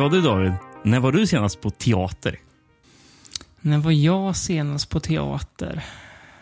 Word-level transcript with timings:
Ja 0.00 0.08
du 0.08 0.20
David, 0.20 0.52
när 0.82 1.00
var 1.00 1.12
du 1.12 1.26
senast 1.26 1.60
på 1.60 1.70
teater? 1.70 2.38
När 3.60 3.78
var 3.78 3.90
jag 3.90 4.36
senast 4.36 4.88
på 4.90 5.00
teater? 5.00 5.82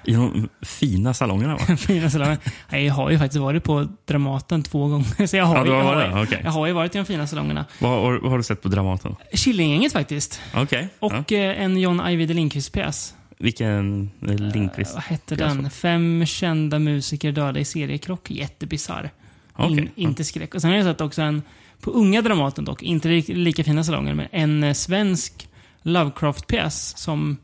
I 0.04 0.12
de 0.14 0.48
fina 0.62 1.14
salongerna 1.14 1.56
va? 1.56 1.76
Fina 1.76 2.10
salongen. 2.10 2.38
Nej, 2.68 2.84
Jag 2.86 2.94
har 2.94 3.10
ju 3.10 3.18
faktiskt 3.18 3.40
varit 3.40 3.64
på 3.64 3.88
Dramaten 4.06 4.62
två 4.62 4.88
gånger. 4.88 5.26
Så 5.26 5.36
jag 5.36 5.44
har, 5.44 5.56
Ja, 5.56 5.64
ju- 5.66 5.72
jag, 5.72 5.84
har, 6.10 6.22
okej. 6.24 6.40
jag 6.44 6.50
har 6.50 6.66
ju 6.66 6.72
varit 6.72 6.94
i 6.94 6.98
de 6.98 7.04
fina 7.04 7.26
salongerna. 7.26 7.64
vad, 7.78 7.90
har- 7.90 8.18
vad 8.18 8.30
har 8.30 8.36
du 8.38 8.42
sett 8.44 8.62
på 8.62 8.68
Dramaten? 8.68 9.16
Killinggänget 9.32 9.92
faktiskt. 9.92 10.40
Ja. 10.54 10.66
Och 11.00 11.32
eh, 11.32 11.62
en 11.62 11.76
John 11.80 12.00
Ajvide 12.00 12.34
Lindqvist-pjäs. 12.34 13.14
Vilken 13.38 14.10
eh, 14.28 14.34
Lindqvist? 14.34 14.94
Vad 14.94 15.02
hette 15.02 15.34
den? 15.36 15.70
Fem 15.70 16.26
kända 16.26 16.78
musiker 16.78 17.32
döda 17.32 17.60
i 17.60 17.64
seriekrock. 17.64 18.30
Jättebisarr. 18.30 19.10
Okej, 19.56 19.70
In, 19.72 19.78
ja. 19.94 20.02
Inte 20.08 20.24
skräck. 20.24 20.54
Och 20.54 20.60
sen 20.60 20.70
har 20.70 20.76
jag 20.76 20.86
sett 20.86 21.00
också 21.00 21.22
en, 21.22 21.42
på 21.80 21.90
Unga 21.90 22.22
Dramaten 22.22 22.64
dock, 22.64 22.82
inte 22.82 23.08
li- 23.08 23.34
lika 23.34 23.64
fina 23.64 23.84
salonger, 23.84 24.14
men 24.14 24.26
en 24.32 24.64
eh, 24.64 24.72
svensk 24.74 25.48
Lovecraft-pjäs 25.82 26.96
som 26.96 27.36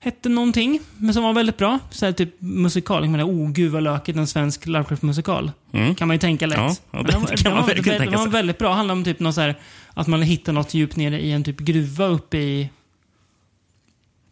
hette 0.00 0.28
någonting, 0.28 0.80
men 0.96 1.14
som 1.14 1.22
var 1.22 1.32
väldigt 1.32 1.56
bra. 1.56 1.78
Så 1.90 2.04
här, 2.06 2.12
typ 2.12 2.34
musikal. 2.40 3.02
Jag 3.02 3.10
menar, 3.10 3.24
oh 3.24 3.50
gud 3.50 3.72
vad 3.72 3.82
lökigt, 3.82 4.18
en 4.18 4.26
svensk 4.26 4.66
Lovecraft-musikal. 4.66 5.52
Mm. 5.72 5.94
Kan 5.94 6.08
man 6.08 6.14
ju 6.14 6.18
tänka 6.18 6.46
lätt. 6.46 6.58
Ja, 6.58 6.74
ja, 6.90 7.02
det 7.02 7.12
den 7.12 7.20
var- 7.20 7.28
kan 7.28 7.36
den 7.42 7.52
man 7.52 7.60
var- 7.62 7.66
verkligen 7.68 7.98
den 7.98 7.98
tänka 8.06 8.16
var 8.18 8.24
sig. 8.24 8.32
väldigt 8.32 8.58
bra. 8.58 8.72
Handlar 8.74 8.92
om 8.94 9.04
typ 9.04 9.20
något 9.20 9.34
så 9.34 9.40
här, 9.40 9.58
att 9.94 10.06
man 10.06 10.22
hittar 10.22 10.52
något 10.52 10.74
djupt 10.74 10.96
nere 10.96 11.20
i 11.20 11.32
en 11.32 11.44
typ 11.44 11.58
gruva 11.60 12.06
uppe 12.06 12.38
i 12.38 12.70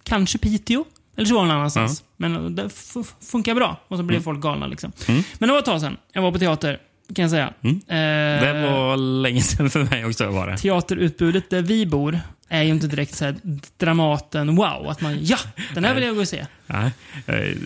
kanske 0.03 0.39
Piteå. 0.39 0.85
Eller 1.17 1.27
så 1.27 1.35
var 1.35 1.43
det 1.43 1.49
någon 1.49 1.57
annanstans. 1.57 2.05
Men 2.17 2.57
det 2.57 2.71
funkar 3.31 3.55
bra. 3.55 3.81
Och 3.89 3.97
så 3.97 4.03
blir 4.03 4.21
folk 4.21 4.41
galna 4.41 4.67
liksom. 4.67 4.93
Mm. 5.09 5.23
Men 5.39 5.47
det 5.49 5.53
var 5.53 5.59
ett 5.59 5.65
tag 5.65 5.81
sedan 5.81 5.97
jag 6.13 6.23
var 6.23 6.33
på 6.33 6.39
teater, 6.39 6.79
kan 7.15 7.23
jag 7.23 7.31
säga. 7.31 7.53
Mm. 7.63 7.77
Eh, 7.89 8.47
Det 8.47 8.63
var 8.71 8.97
länge 8.97 9.41
sedan 9.41 9.71
för 9.71 9.85
mig 9.85 10.05
också 10.05 10.31
var 10.31 10.47
det. 10.47 10.57
Teaterutbudet 10.57 11.51
där 11.51 11.63
vi 11.63 11.87
bor 11.87 12.21
är 12.55 12.63
ju 12.63 12.71
inte 12.71 12.87
direkt 12.87 13.15
så 13.15 13.35
Dramaten 13.77 14.57
wow. 14.57 14.89
Att 14.89 15.01
man, 15.01 15.19
ja, 15.23 15.39
den 15.75 15.85
här 15.85 15.95
vill 15.95 16.05
jag 16.05 16.15
gå 16.15 16.21
och 16.21 16.29
se. 16.29 16.47
Nej, 16.67 16.91
eh, 17.27 17.57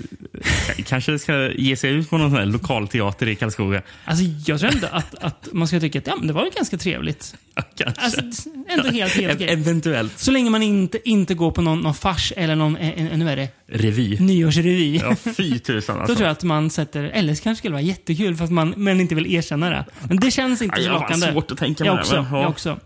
kanske 0.86 1.18
ska 1.18 1.50
ge 1.52 1.76
sig 1.76 1.90
ut 1.90 2.10
på 2.10 2.18
någon 2.18 2.30
sån 2.30 2.38
här 2.38 2.46
lokalteater 2.46 3.28
i 3.28 3.34
Karlskoga. 3.36 3.82
Alltså 4.04 4.24
jag 4.46 4.60
tror 4.60 4.70
ändå 4.74 4.86
att, 4.92 5.14
att 5.14 5.48
man 5.52 5.68
ska 5.68 5.80
tycka 5.80 5.98
att 5.98 6.06
ja, 6.06 6.16
men 6.16 6.26
det 6.26 6.32
var 6.32 6.44
ju 6.44 6.50
ganska 6.50 6.76
trevligt. 6.78 7.34
Ja, 7.54 7.62
Kanske. 7.76 8.02
Alltså, 8.20 8.50
ändå 8.68 8.88
helt, 8.88 9.12
helt 9.14 9.34
okej. 9.34 9.48
Eventuellt. 9.50 10.18
Så 10.18 10.30
länge 10.30 10.50
man 10.50 10.62
inte, 10.62 11.08
inte 11.08 11.34
går 11.34 11.50
på 11.50 11.62
någon, 11.62 11.80
någon 11.80 11.94
fars 11.94 12.32
eller 12.36 12.56
någon, 12.56 12.76
en, 12.76 13.24
vad 13.24 13.32
är 13.32 13.36
det, 13.36 13.48
Revy. 13.66 14.18
nyårsrevy. 14.20 14.96
Ja, 14.96 15.16
fy 15.36 15.58
tusan 15.58 15.96
Då 15.96 16.00
alltså. 16.02 16.16
tror 16.16 16.26
jag 16.26 16.32
att 16.32 16.42
man 16.44 16.70
sätter, 16.70 17.04
eller 17.04 17.34
så 17.34 17.42
kanske 17.42 17.58
skulle 17.58 17.72
vara 17.72 17.82
jättekul 17.82 18.36
fast 18.36 18.52
man 18.52 18.74
men 18.76 19.00
inte 19.00 19.14
vill 19.14 19.34
erkänna 19.34 19.70
det. 19.70 19.84
Men 20.08 20.16
det 20.16 20.30
känns 20.30 20.62
inte 20.62 20.80
Ja, 20.80 20.82
så 20.82 20.88
jag 20.88 20.92
har 20.94 21.00
lockande. 21.00 21.32
svårt 21.32 21.50
att 21.50 21.58
tänka 21.58 21.84
mig 21.84 21.88
jag 21.88 21.96
det, 21.96 22.00
också, 22.00 22.14
men, 22.22 22.32
ja. 22.32 22.40
jag 22.40 22.50
också. 22.50 22.78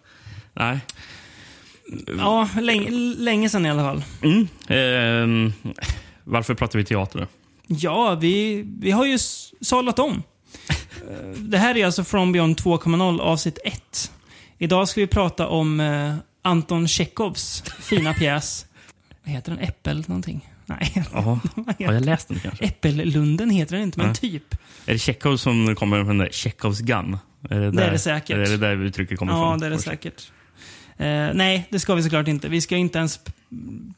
Nej. 0.55 0.79
Ja, 2.19 2.49
länge, 2.61 2.91
länge 3.19 3.49
sedan 3.49 3.67
i 3.67 3.71
alla 3.71 3.83
fall. 3.83 4.05
Mm. 4.23 4.49
Ehm, 4.69 5.53
varför 6.25 6.55
pratar 6.55 6.79
vi 6.79 6.85
teater 6.85 7.19
då? 7.21 7.27
Ja, 7.67 8.15
vi, 8.21 8.65
vi 8.81 8.91
har 8.91 9.07
ju 9.07 9.15
s- 9.15 9.51
sadlat 9.61 9.99
om. 9.99 10.23
Eh, 10.69 11.29
Det 11.39 11.59
här 11.59 11.77
är 11.77 11.87
alltså 11.87 12.05
From 12.05 12.33
Beyond 12.33 12.57
2.0 12.61 13.21
avsnitt 13.21 13.59
1. 13.65 14.13
Idag 14.59 14.89
ska 14.89 15.01
vi 15.01 15.07
prata 15.07 15.49
om 15.49 15.81
eh, 15.81 16.15
Anton 16.43 16.89
Tjechovs 16.89 17.63
fina 17.81 18.15
pjäs. 18.19 18.67
Vad 19.25 19.35
heter 19.35 19.51
den? 19.53 19.61
Äppel 19.61 20.05
någonting? 20.07 20.49
Nej. 20.67 21.05
Vad 21.13 21.25
har 21.25 21.39
jag 21.79 22.05
läst 22.05 22.29
den 22.29 22.39
kanske? 22.41 22.65
Äppellunden 22.65 23.51
heter 23.51 23.75
den 23.77 23.83
inte, 23.85 23.99
men 23.99 24.07
Nej. 24.07 24.17
typ. 24.17 24.55
Är 24.87 24.93
det 24.93 24.99
Chekhov 24.99 25.37
som 25.37 25.75
kommer 25.75 25.97
från 25.99 26.07
den 26.09 26.19
där 26.19 26.29
Chekhovs 26.33 26.81
gun? 26.81 27.19
Är 27.51 27.61
det, 27.61 27.65
Det 27.65 27.71
där, 27.71 27.87
är 27.89 27.91
det 27.93 27.99
säkert. 27.99 28.37
Är 28.37 28.41
det 28.51 28.57
där 28.57 28.77
uttrycket 28.77 29.19
kommer 29.19 29.33
Ja, 29.33 29.39
ifrån? 29.49 29.61
det 29.61 29.67
är 29.67 29.71
det 29.71 29.79
säkert. 29.79 30.33
Eh, 31.03 31.35
nej, 31.35 31.67
det 31.71 31.81
ska 31.81 31.95
vi 31.95 32.03
såklart 32.03 32.29
inte. 32.29 32.49
Vi 32.49 32.61
ska 32.61 32.77
inte 32.77 32.99
ens 32.99 33.21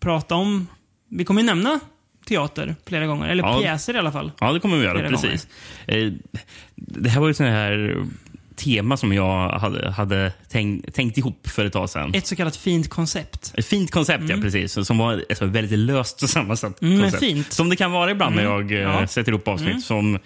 prata 0.00 0.34
om... 0.34 0.66
Vi 1.08 1.24
kommer 1.24 1.40
ju 1.40 1.46
nämna 1.46 1.80
teater 2.28 2.76
flera 2.86 3.06
gånger. 3.06 3.28
Eller 3.28 3.42
Ja. 3.42 3.60
pjäser 3.60 3.94
i 3.94 3.98
alla 3.98 4.12
fall. 4.12 4.32
Ja, 4.40 4.52
det 4.52 4.60
kommer 4.60 4.76
vi 4.76 4.84
göra. 4.84 5.08
Precis. 5.08 5.46
Eh, 5.86 6.12
det 6.74 7.08
här 7.10 7.20
var 7.20 7.26
ju 7.26 7.30
ett 7.30 7.36
sånt 7.36 7.48
här 7.50 8.04
tema 8.56 8.96
som 8.96 9.12
jag 9.12 9.48
hade, 9.48 9.90
hade 9.90 10.32
tänkt, 10.48 10.94
tänkt 10.94 11.18
ihop 11.18 11.48
för 11.48 11.64
ett 11.64 11.72
tag 11.72 11.90
sedan. 11.90 12.14
Ett 12.14 12.26
så 12.26 12.36
kallat 12.36 12.56
fint 12.56 12.88
koncept. 12.88 13.52
Ett 13.56 13.66
fint 13.66 13.90
koncept, 13.90 14.24
ja. 14.28 14.36
Precis. 14.36 14.86
Som 14.86 14.98
var 14.98 15.24
ett 15.28 15.42
väldigt 15.42 15.78
löst 15.78 16.22
och 16.22 16.30
sammansatt 16.30 16.82
Mm, 16.82 16.94
men 16.94 17.02
koncept. 17.02 17.24
fint. 17.24 17.52
Som 17.52 17.68
det 17.68 17.76
kan 17.76 17.92
vara 17.92 18.10
ibland 18.10 18.36
när 18.36 18.42
jag 18.42 18.72
eh, 18.72 18.78
Ja. 18.78 19.06
sätter 19.06 19.32
ihop 19.32 19.48
avsnitt. 19.48 19.84
Som 19.84 20.18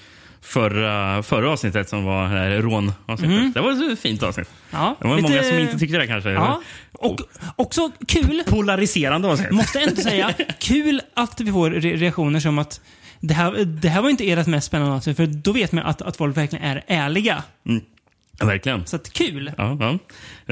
förra, 0.43 1.23
förra 1.23 1.51
avsnittet 1.51 1.89
som 1.89 2.05
var 2.05 2.23
det 2.23 2.29
här 2.29 2.51
rånavsnittet. 2.51 3.55
Det 3.55 3.61
var 3.61 3.93
ett 3.93 3.99
fint 3.99 4.23
avsnitt. 4.23 4.51
Ja, 4.71 4.97
Det 5.01 5.09
var 5.09 5.17
lite- 5.17 5.29
många 5.29 5.43
som 5.43 5.59
inte 5.59 5.79
tyckte 5.79 5.99
det 5.99 6.07
kanske. 6.07 6.31
Ja, 6.31 6.61
och 6.93 7.21
också 7.57 7.91
kul, 8.09 8.43
Polariserande 8.47 9.29
avsnitt. 9.29 9.51
måste 9.51 9.79
jag 9.79 9.89
ändå 9.89 10.01
säga, 10.03 10.33
kul 10.61 11.01
att 11.15 11.41
vi 11.41 11.53
får 11.53 11.71
re 11.71 11.97
reaktioner 11.97 12.41
som 12.41 12.59
att 12.59 12.81
det 13.21 13.35
här, 13.35 13.65
det 13.65 13.89
här 13.89 14.03
var 14.03 14.11
inte 14.11 14.31
ert 14.31 14.47
mest 14.47 14.67
spännande 14.67 14.95
avsnitt, 14.97 15.17
för 15.17 15.27
då 15.27 15.53
vet 15.53 15.73
man 15.73 15.85
att, 15.85 16.03
att 16.03 16.17
folk 16.17 16.37
verkligen 16.37 16.65
är 16.65 16.85
ärliga. 16.87 17.43
Ja, 18.41 18.47
verkligen. 18.47 18.87
Så 18.87 18.97
att 18.97 19.13
kul. 19.13 19.53
Ja, 19.59 19.77
ja. 19.81 19.91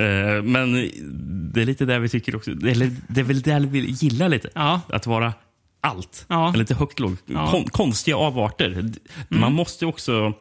Eh, 0.02 0.42
Men 0.42 0.72
det 1.52 1.60
är 1.60 1.64
lite 1.64 1.84
där 1.84 1.98
vi 1.98 2.08
tycker 2.08 2.36
också. 2.36 2.50
Eller 2.50 2.90
det 3.08 3.20
är 3.20 3.24
väl 3.24 3.40
där 3.42 3.60
vi 3.60 3.78
gillar 3.80 4.28
lite. 4.28 4.48
Ja. 4.54 4.80
Att 4.92 5.06
vara 5.06 5.32
allt. 5.86 6.24
Ja. 6.28 6.50
Lite 6.56 6.74
högt 6.74 6.98
lågt. 7.00 7.22
Ja. 7.26 7.38
Mm. 7.38 7.50
Kon, 7.50 7.64
konstiga 7.64 8.16
avarter. 8.16 8.90
Man 9.28 9.52
måste 9.52 9.86
också 9.86 10.32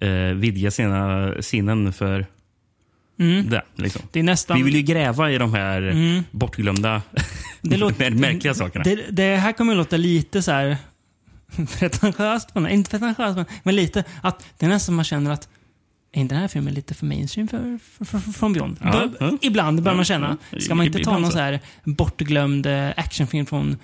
eh, 0.00 0.10
vidga 0.34 0.70
sina 0.70 1.32
sinnen 1.40 1.92
för 1.92 2.26
det. 3.44 3.62
Liksom. 3.74 4.02
Det 4.12 4.18
är 4.18 4.22
nästan... 4.22 4.56
Vi 4.56 4.62
vill 4.62 4.74
ju 4.76 4.82
gräva 4.82 5.30
i 5.30 5.38
de 5.38 5.54
här 5.54 5.94
bortglömda, 6.30 6.90
Mm. 6.90 7.02
Det 7.62 7.76
låter- 7.76 8.10
märkliga 8.20 8.54
sakerna. 8.54 8.84
Det, 8.84 8.96
det 9.10 9.36
här 9.36 9.52
kommer 9.52 9.72
att 9.72 9.76
låta 9.78 9.96
lite 9.96 10.42
så 10.42 10.52
här 10.52 10.76
pretentiöst, 11.78 12.54
på 12.54 12.60
något- 12.60 12.70
inte 12.72 12.90
pretentiöst, 12.90 13.36
men, 13.36 13.44
men 13.62 13.76
lite 13.76 14.04
att 14.22 14.46
det 14.58 14.66
är 14.66 14.70
nästan 14.70 14.94
man 14.94 15.04
känner 15.04 15.30
att 15.30 15.48
är 16.12 16.20
inte 16.20 16.34
den 16.34 16.40
här 16.42 16.48
filmen 16.48 16.74
lite 16.74 16.94
för 16.94 17.06
mainstream 17.06 17.48
för, 17.48 17.78
för, 17.98 18.04
för, 18.04 18.18
för 18.18 18.32
From 18.32 18.52
Beyond? 18.52 18.76
Ja, 18.82 18.90
Bör, 18.92 19.10
ja. 19.20 19.38
Ibland 19.42 19.82
börjar 19.82 19.92
Ja, 19.94 19.96
man 19.96 20.04
känna. 20.04 20.36
Ska 20.60 20.74
man 20.74 20.86
inte 20.86 20.98
ta 21.04 21.12
någon 21.18 21.26
så. 21.26 21.32
så 21.32 21.38
här 21.38 21.60
bortglömd 21.84 22.66
eh, 22.66 22.88
actionfilm 22.96 23.46
från 23.46 23.76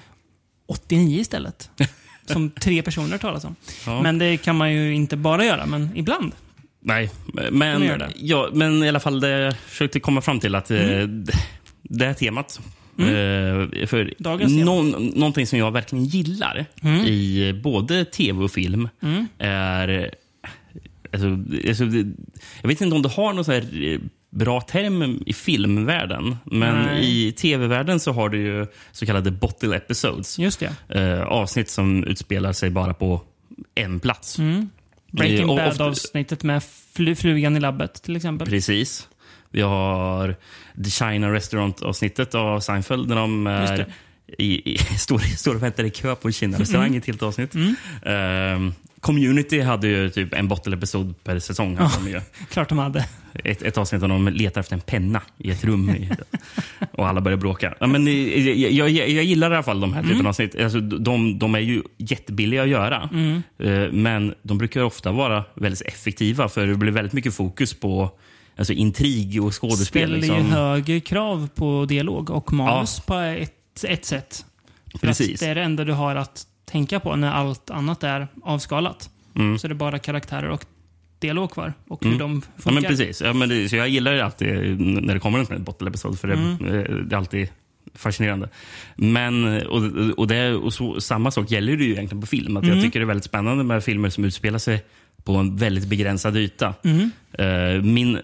89 0.66 1.20
istället? 1.20 1.70
Som 2.26 2.50
tre 2.50 2.82
personer 2.82 3.18
talas 3.18 3.44
om. 3.44 3.56
Ja. 3.86 4.02
Men 4.02 4.18
det 4.18 4.36
kan 4.36 4.56
man 4.56 4.72
ju 4.72 4.94
inte 4.94 5.16
bara 5.16 5.44
göra, 5.44 5.66
men 5.66 5.90
ibland. 5.94 6.32
Nej, 6.80 7.10
men, 7.52 8.02
ja, 8.16 8.50
men 8.52 8.84
i 8.84 8.88
alla 8.88 9.00
fall 9.00 9.20
det 9.20 9.28
jag 9.28 9.56
försökte 9.56 10.00
komma 10.00 10.20
fram 10.20 10.40
till 10.40 10.54
att 10.54 10.70
Mm. 10.70 11.26
eh, 11.28 11.34
det 11.82 12.06
här 12.06 12.14
temat. 12.14 12.60
Eh, 12.98 13.86
för. 13.86 14.14
Mm. 14.42 14.64
någon, 14.64 15.06
någonting 15.06 15.46
som 15.46 15.58
jag 15.58 15.70
verkligen 15.70 16.04
gillar 16.04 16.66
i 17.06 17.52
både 17.62 18.04
tv 18.04 18.44
och 18.44 18.50
film 18.50 18.88
är... 19.38 20.14
Alltså, 21.12 21.28
alltså, 21.68 21.84
jag 22.62 22.68
vet 22.68 22.80
inte 22.80 22.96
om 22.96 23.02
du 23.02 23.08
har 23.08 23.32
någon 23.32 23.44
eh, 23.54 24.00
bra 24.34 24.60
term 24.60 25.22
i 25.26 25.32
filmvärlden. 25.32 26.36
Men 26.44 26.82
Nej. 26.82 27.28
i 27.28 27.32
tv-världen 27.32 28.00
så 28.00 28.12
har 28.12 28.28
du 28.28 28.38
ju 28.38 28.66
så 28.92 29.06
kallade 29.06 29.30
bottle 29.30 29.76
episodes. 29.76 30.38
Just. 30.38 30.62
Eh, 30.88 31.22
avsnitt 31.22 31.70
som 31.70 32.04
utspelar 32.04 32.52
sig 32.52 32.70
bara 32.70 32.94
på 32.94 33.20
en 33.74 34.00
plats. 34.00 34.38
Mm. 34.38 34.70
Breaking 35.12 35.50
Eh, 35.50 35.56
Bad-avsnittet 35.56 36.42
med 36.42 36.62
fl 36.62 37.14
flugan 37.14 37.56
i 37.56 37.60
labbet 37.60 38.02
till 38.02 38.16
exempel. 38.16 38.48
Precis. 38.48 39.08
Vi 39.50 39.60
har 39.60 40.36
The 40.84 40.90
China 40.90 41.32
Restaurant-avsnittet 41.32 42.34
av 42.34 42.60
Seinfeld 42.60 43.08
där 43.08 43.16
de 43.16 43.46
är. 43.46 43.86
I, 44.38 44.72
i, 44.74 44.78
står, 44.78 45.18
står 45.18 45.54
och 45.54 45.62
väntar 45.62 45.84
i 45.84 45.90
kö 45.90 46.14
på 46.14 46.30
Kina-restaurang 46.32 46.84
Mm. 46.86 46.94
i 46.94 46.98
ett 46.98 47.06
helt 47.06 47.22
avsnitt. 47.22 47.54
Ehm, 48.06 48.72
Community 49.00 49.60
hade 49.60 49.88
ju 49.88 50.10
typ 50.10 50.34
en 50.34 50.48
bottle-episod 50.48 51.14
per 51.24 51.38
säsong. 51.38 51.76
hade 51.76 52.04
de 52.04 52.10
ju. 52.10 52.20
Klart 52.50 52.68
de 52.68 52.78
hade. 52.78 53.06
Ett, 53.44 53.62
ett 53.62 53.78
avsnitt 53.78 54.00
där 54.00 54.08
de 54.08 54.28
letar 54.28 54.60
efter 54.60 54.74
en 54.74 54.80
penna 54.80 55.20
i 55.38 55.50
ett 55.50 55.64
rum 55.64 55.92
och 56.92 57.08
alla 57.08 57.20
börjar 57.20 57.38
bråka. 57.38 57.74
Ja, 57.80 57.86
men, 57.86 58.08
eh, 58.08 58.48
jag, 58.48 58.70
jag, 58.90 58.90
jag 58.90 59.24
gillar 59.24 59.50
i 59.50 59.54
alla 59.54 59.62
fall 59.62 59.80
de 59.80 59.92
här 59.92 60.00
Mm. 60.00 60.10
typen 60.10 60.26
av 60.26 60.30
avsnitt. 60.30 60.60
Alltså, 60.60 60.80
de, 60.80 61.38
de 61.38 61.54
är 61.54 61.58
ju 61.58 61.82
jättebilliga 61.98 62.62
att 62.62 62.68
göra. 62.68 63.08
Mm. 63.12 63.42
Eh, 63.58 63.92
Men 63.92 64.34
de 64.42 64.58
brukar 64.58 64.82
ofta 64.82 65.12
vara 65.12 65.44
väldigt 65.54 65.80
effektiva 65.80 66.48
för 66.48 66.66
det 66.66 66.74
blir 66.74 66.92
väldigt 66.92 67.12
mycket 67.12 67.34
fokus 67.34 67.74
på 67.74 68.10
alltså, 68.56 68.72
intrig 68.72 69.44
och 69.44 69.60
skådespel. 69.62 69.86
ställer 70.08 70.14
ju 70.14 70.20
Liksom. 70.42 70.50
högre 70.52 71.00
krav 71.00 71.48
på 71.54 71.84
dialog 71.88 72.30
och 72.30 72.52
manus 72.52 73.00
på 73.00 73.14
ett, 73.14 73.52
ett 73.84 74.04
sätt. 74.04 74.44
För 74.92 74.98
Precis. 74.98 75.34
Att 75.34 75.40
det 75.40 75.46
är 75.46 75.54
det 75.54 75.62
enda 75.62 75.84
du 75.84 75.92
har 75.92 76.16
att 76.16 76.46
tänka 76.64 77.00
på 77.00 77.16
när 77.16 77.30
allt 77.32 77.70
annat 77.70 78.02
är 78.04 78.28
avskalat. 78.42 79.10
Mm. 79.36 79.58
Så 79.58 79.66
är 79.66 79.68
det 79.68 79.74
bara 79.74 79.98
karaktärer 79.98 80.48
och 80.50 80.64
dialog 81.18 81.50
kvar. 81.50 81.72
Och 81.88 82.04
hur 82.04 82.18
de 82.18 82.42
Ja, 82.56 82.62
funkar. 82.62 82.80
men 82.80 82.82
precis. 82.90 83.20
Ja, 83.22 83.32
men 83.32 83.48
det, 83.48 83.68
så 83.68 83.76
jag 83.76 83.88
gillar 83.88 84.12
det 84.12 84.24
alltid 84.24 84.80
när 84.80 85.14
det 85.14 85.20
kommer 85.20 85.38
en 85.38 85.46
sån 85.46 85.56
här 85.56 85.62
bottle-episod 85.64 86.18
för 86.20 86.28
det, 86.28 86.34
Mm. 86.34 86.52
eh, 86.66 86.82
det 86.96 87.14
är 87.14 87.18
alltid 87.18 87.48
fascinerande. 87.94 88.48
Men, 88.96 89.66
och, 89.66 89.82
och, 90.18 90.26
det, 90.28 90.54
och 90.54 90.72
så, 90.72 91.00
samma 91.00 91.30
sak 91.30 91.50
gäller 91.50 91.76
det 91.76 91.84
ju 91.84 91.92
egentligen 91.92 92.20
på 92.20 92.26
film. 92.26 92.56
Att 92.56 92.64
Mm. 92.64 92.76
Jag 92.76 92.84
tycker 92.84 93.00
det 93.00 93.04
är 93.04 93.06
väldigt 93.06 93.24
spännande 93.24 93.64
med 93.64 93.84
filmer 93.84 94.10
som 94.10 94.24
utspelar 94.24 94.58
sig 94.58 94.84
på 95.24 95.32
en 95.36 95.56
väldigt 95.56 95.86
begränsad 95.88 96.36
yta. 96.36 96.74
Mm. 96.84 97.10
Eh, 97.32 97.82
min 97.82 98.18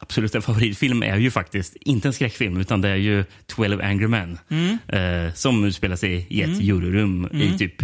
absoluta 0.00 0.40
favoritfilm 0.40 1.02
är 1.02 1.16
ju 1.16 1.30
faktiskt 1.30 1.76
inte 1.80 2.08
en 2.08 2.12
skräckfilm 2.12 2.56
utan 2.60 2.80
det 2.80 2.88
är 2.88 2.96
ju 2.96 3.24
12 3.46 3.80
Angry 3.80 4.06
Men. 4.08 4.38
Mm. 4.50 4.78
Eh, 5.26 5.32
som 5.34 5.64
utspelar 5.64 5.96
sig 5.96 6.26
i 6.30 6.42
ett 6.42 6.60
juryrum 6.62 7.28
i 7.32 7.58
typ 7.58 7.74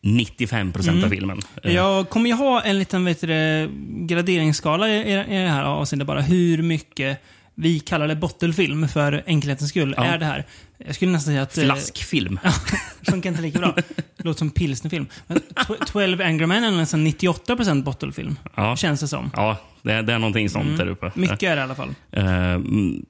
95 0.00 0.72
procent 0.72 0.94
Mm. 0.96 1.04
av 1.04 1.08
filmen. 1.10 1.38
Eh, 1.62 1.74
Jag 1.74 2.08
kommer 2.08 2.26
ju 2.30 2.34
ha 2.36 2.62
en 2.62 2.78
liten 2.78 3.04
vet 3.04 3.20
du, 3.20 3.70
graderingsskala 4.06 4.88
i, 4.88 4.92
i 4.92 5.12
i 5.12 5.42
det 5.42 5.48
här 5.48 5.64
avseendet 5.64 6.06
bara. 6.06 6.20
Hur 6.20 6.62
mycket 6.62 7.18
vi 7.54 7.80
kallar 7.80 8.08
det 8.08 8.16
bottelfilm 8.16 8.88
för 8.88 9.22
enkelhetens 9.26 9.70
skull 9.70 9.94
Ja. 9.96 10.04
är 10.04 10.18
det 10.18 10.24
här. 10.24 10.44
Jag 10.86 10.94
skulle 10.94 11.12
nästan 11.12 11.32
säga 11.32 11.42
att... 11.42 11.58
eh, 11.58 11.64
Flaskfilm. 11.64 12.38
Funkar 13.10 13.30
inte 13.30 13.42
lika 13.42 13.58
bra. 13.58 13.76
Låter 14.16 14.38
som 14.38 14.50
pilsnerfilm. 14.50 15.06
Men 15.26 15.38
tw- 15.38 15.84
12 15.86 16.20
Angry 16.20 16.46
Men 16.46 16.64
är 16.64 16.70
nästan 16.70 17.06
98% 17.06 17.82
bottelfilm. 17.82 18.36
Ja. 18.54 18.76
Känns 18.76 19.00
det 19.00 19.08
som. 19.08 19.30
Ja, 19.36 19.56
det, 19.82 19.92
är- 19.92 20.02
det 20.02 20.12
är 20.12 20.18
någonting 20.18 20.50
sånt 20.50 20.64
Mm. 20.66 20.78
där 20.78 20.86
uppe. 20.86 21.12
Mycket 21.14 21.42
är 21.42 21.56
det 21.56 21.60
i 21.60 21.64
alla 21.64 21.74
fall. 21.74 21.94
Eh, 22.12 22.52
mm, 22.52 23.04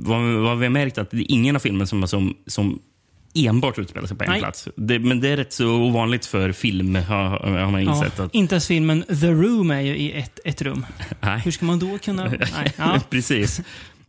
vad, 0.00 0.20
vad 0.22 0.58
vi 0.58 0.64
har 0.66 0.70
märkt 0.70 0.98
att 0.98 1.10
det 1.10 1.16
är 1.16 1.32
ingen 1.32 1.56
av 1.56 1.60
filmerna 1.60 1.86
som, 1.86 2.08
som, 2.08 2.34
som 2.46 2.78
enbart 3.34 3.78
utspelar 3.78 4.06
sig 4.06 4.16
på 4.16 4.24
en 4.24 4.30
Nej. 4.30 4.38
plats. 4.40 4.68
Det, 4.76 4.98
men 4.98 5.20
det 5.20 5.28
är 5.28 5.36
rätt 5.36 5.52
så 5.52 5.66
ovanligt 5.68 6.26
för 6.26 6.52
film, 6.52 6.94
har, 6.94 7.28
har 7.60 7.70
man 7.70 7.84
Ja, 7.84 7.94
insett. 7.96 8.20
Att, 8.20 8.34
inte 8.34 8.54
ens 8.54 8.66
filmen 8.66 9.02
The 9.20 9.30
Room 9.30 9.70
är 9.70 9.80
ju 9.80 9.96
i 9.96 10.12
ett, 10.12 10.38
ett 10.44 10.62
rum. 10.62 10.86
nej. 11.20 11.40
Hur 11.40 11.50
ska 11.50 11.66
man 11.66 11.78
då 11.78 11.98
kunna... 11.98 12.24
Nej. 12.54 12.72
Ja. 12.76 13.00
Precis. 13.10 13.60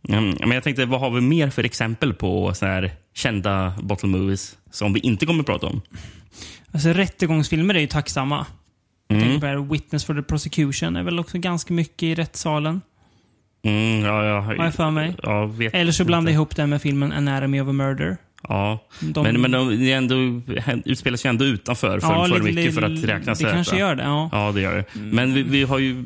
Mm, 0.08 0.36
men 0.40 0.50
jag 0.50 0.62
tänkte, 0.64 0.84
vad 0.86 1.00
har 1.00 1.10
vi 1.10 1.20
mer 1.20 1.50
för 1.50 1.64
exempel 1.64 2.14
på 2.14 2.54
så 2.54 2.66
här 2.66 2.90
kända 3.14 3.74
bottle 3.82 4.08
movies 4.08 4.56
som 4.70 4.92
vi 4.92 5.00
inte 5.00 5.26
kommer 5.26 5.40
att 5.40 5.46
prata 5.46 5.66
om? 5.66 5.80
Alltså, 6.72 6.88
rättegångsfilmer 6.88 7.74
är 7.74 7.80
ju 7.80 7.86
tacksamma. 7.86 8.46
Jag 9.08 9.16
Mm. 9.18 9.28
tänker 9.40 9.56
på 9.56 9.72
Witness 9.72 10.04
for 10.04 10.14
the 10.14 10.22
Prosecution 10.22 10.96
är 10.96 11.02
väl 11.02 11.18
också 11.18 11.38
ganska 11.38 11.74
mycket 11.74 12.02
i 12.02 12.14
rättssalen. 12.14 12.80
Mm, 13.64 14.04
ja, 14.04 14.24
ja, 14.24 14.40
Har 14.40 14.54
jag 14.54 14.74
för 14.74 14.90
mig. 14.90 15.16
Ja, 15.22 15.46
vet 15.46 15.74
Eller 15.74 15.92
så 15.92 16.04
blandar 16.04 16.30
jag 16.32 16.34
ihop 16.34 16.56
det 16.56 16.66
med 16.66 16.82
filmen 16.82 17.12
Anatomy 17.12 17.60
of 17.60 17.68
a 17.68 17.72
Murder. 17.72 18.16
Ja, 18.48 18.78
De- 19.00 19.22
men, 19.22 19.40
men 19.40 19.50
de, 19.50 19.70
är 19.90 19.96
ändå, 19.96 20.14
utspelar 20.84 21.16
sig 21.16 21.28
ändå 21.28 21.44
utanför 21.44 22.00
för, 22.00 22.08
Ja, 22.12 22.26
för 22.28 22.40
li- 22.42 22.52
mycket 22.52 22.74
för 22.74 22.82
att 22.82 23.04
räknas 23.04 23.38
Det 23.38 23.50
kanske 23.50 23.78
gör 23.78 23.94
det, 23.94 24.02
ja. 24.02 24.28
Ja, 24.32 24.52
det 24.52 24.60
gör 24.60 24.76
det. 24.76 24.84
Men 25.00 25.34
vi, 25.34 25.42
vi 25.42 25.62
har 25.64 25.78
ju... 25.78 26.04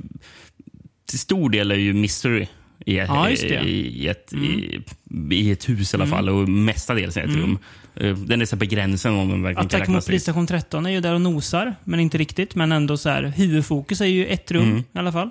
Till 1.09 1.19
stor 1.19 1.51
del 1.51 1.71
är 1.71 1.75
ju 1.77 1.93
mystery 1.93 2.47
i, 2.87 2.97
Ja, 2.97 3.31
just 3.31 3.43
det. 3.43 3.57
Mm. 3.57 3.69
i, 3.69 4.09
ett, 4.09 4.33
i, 4.33 4.81
i 5.31 5.51
ett 5.51 5.69
hus 5.69 5.95
i 5.95 5.97
alla 5.97 6.07
fall 6.07 6.29
och 6.29 6.49
mestadels 6.49 7.17
i 7.17 7.21
ett 7.21 7.31
rum. 7.37 7.59
Eh, 7.95 8.17
Den 8.17 8.41
är 8.41 8.47
så 8.47 8.57
på 8.57 8.65
gränsen 8.65 9.15
om 9.15 9.29
den 9.29 9.43
verkligen 9.43 9.67
Attack 9.67 9.89
mot 9.89 10.07
polisstation 10.07 10.47
13 10.47 10.87
är 10.87 10.91
ju 10.91 11.01
där 11.01 11.15
och 11.15 11.21
nosar, 11.21 11.75
men 11.85 12.01
inte 12.01 12.19
riktigt. 12.19 12.55
Men 12.55 12.73
ändå 12.73 12.97
så 12.97 13.09
här, 13.09 13.23
huvudfokus 13.23 14.01
är 14.01 14.07
ju 14.07 14.27
ett 14.27 14.51
rum 14.51 14.63
Mm. 14.65 14.79
i 14.79 14.99
alla 14.99 15.13
fall. 15.13 15.31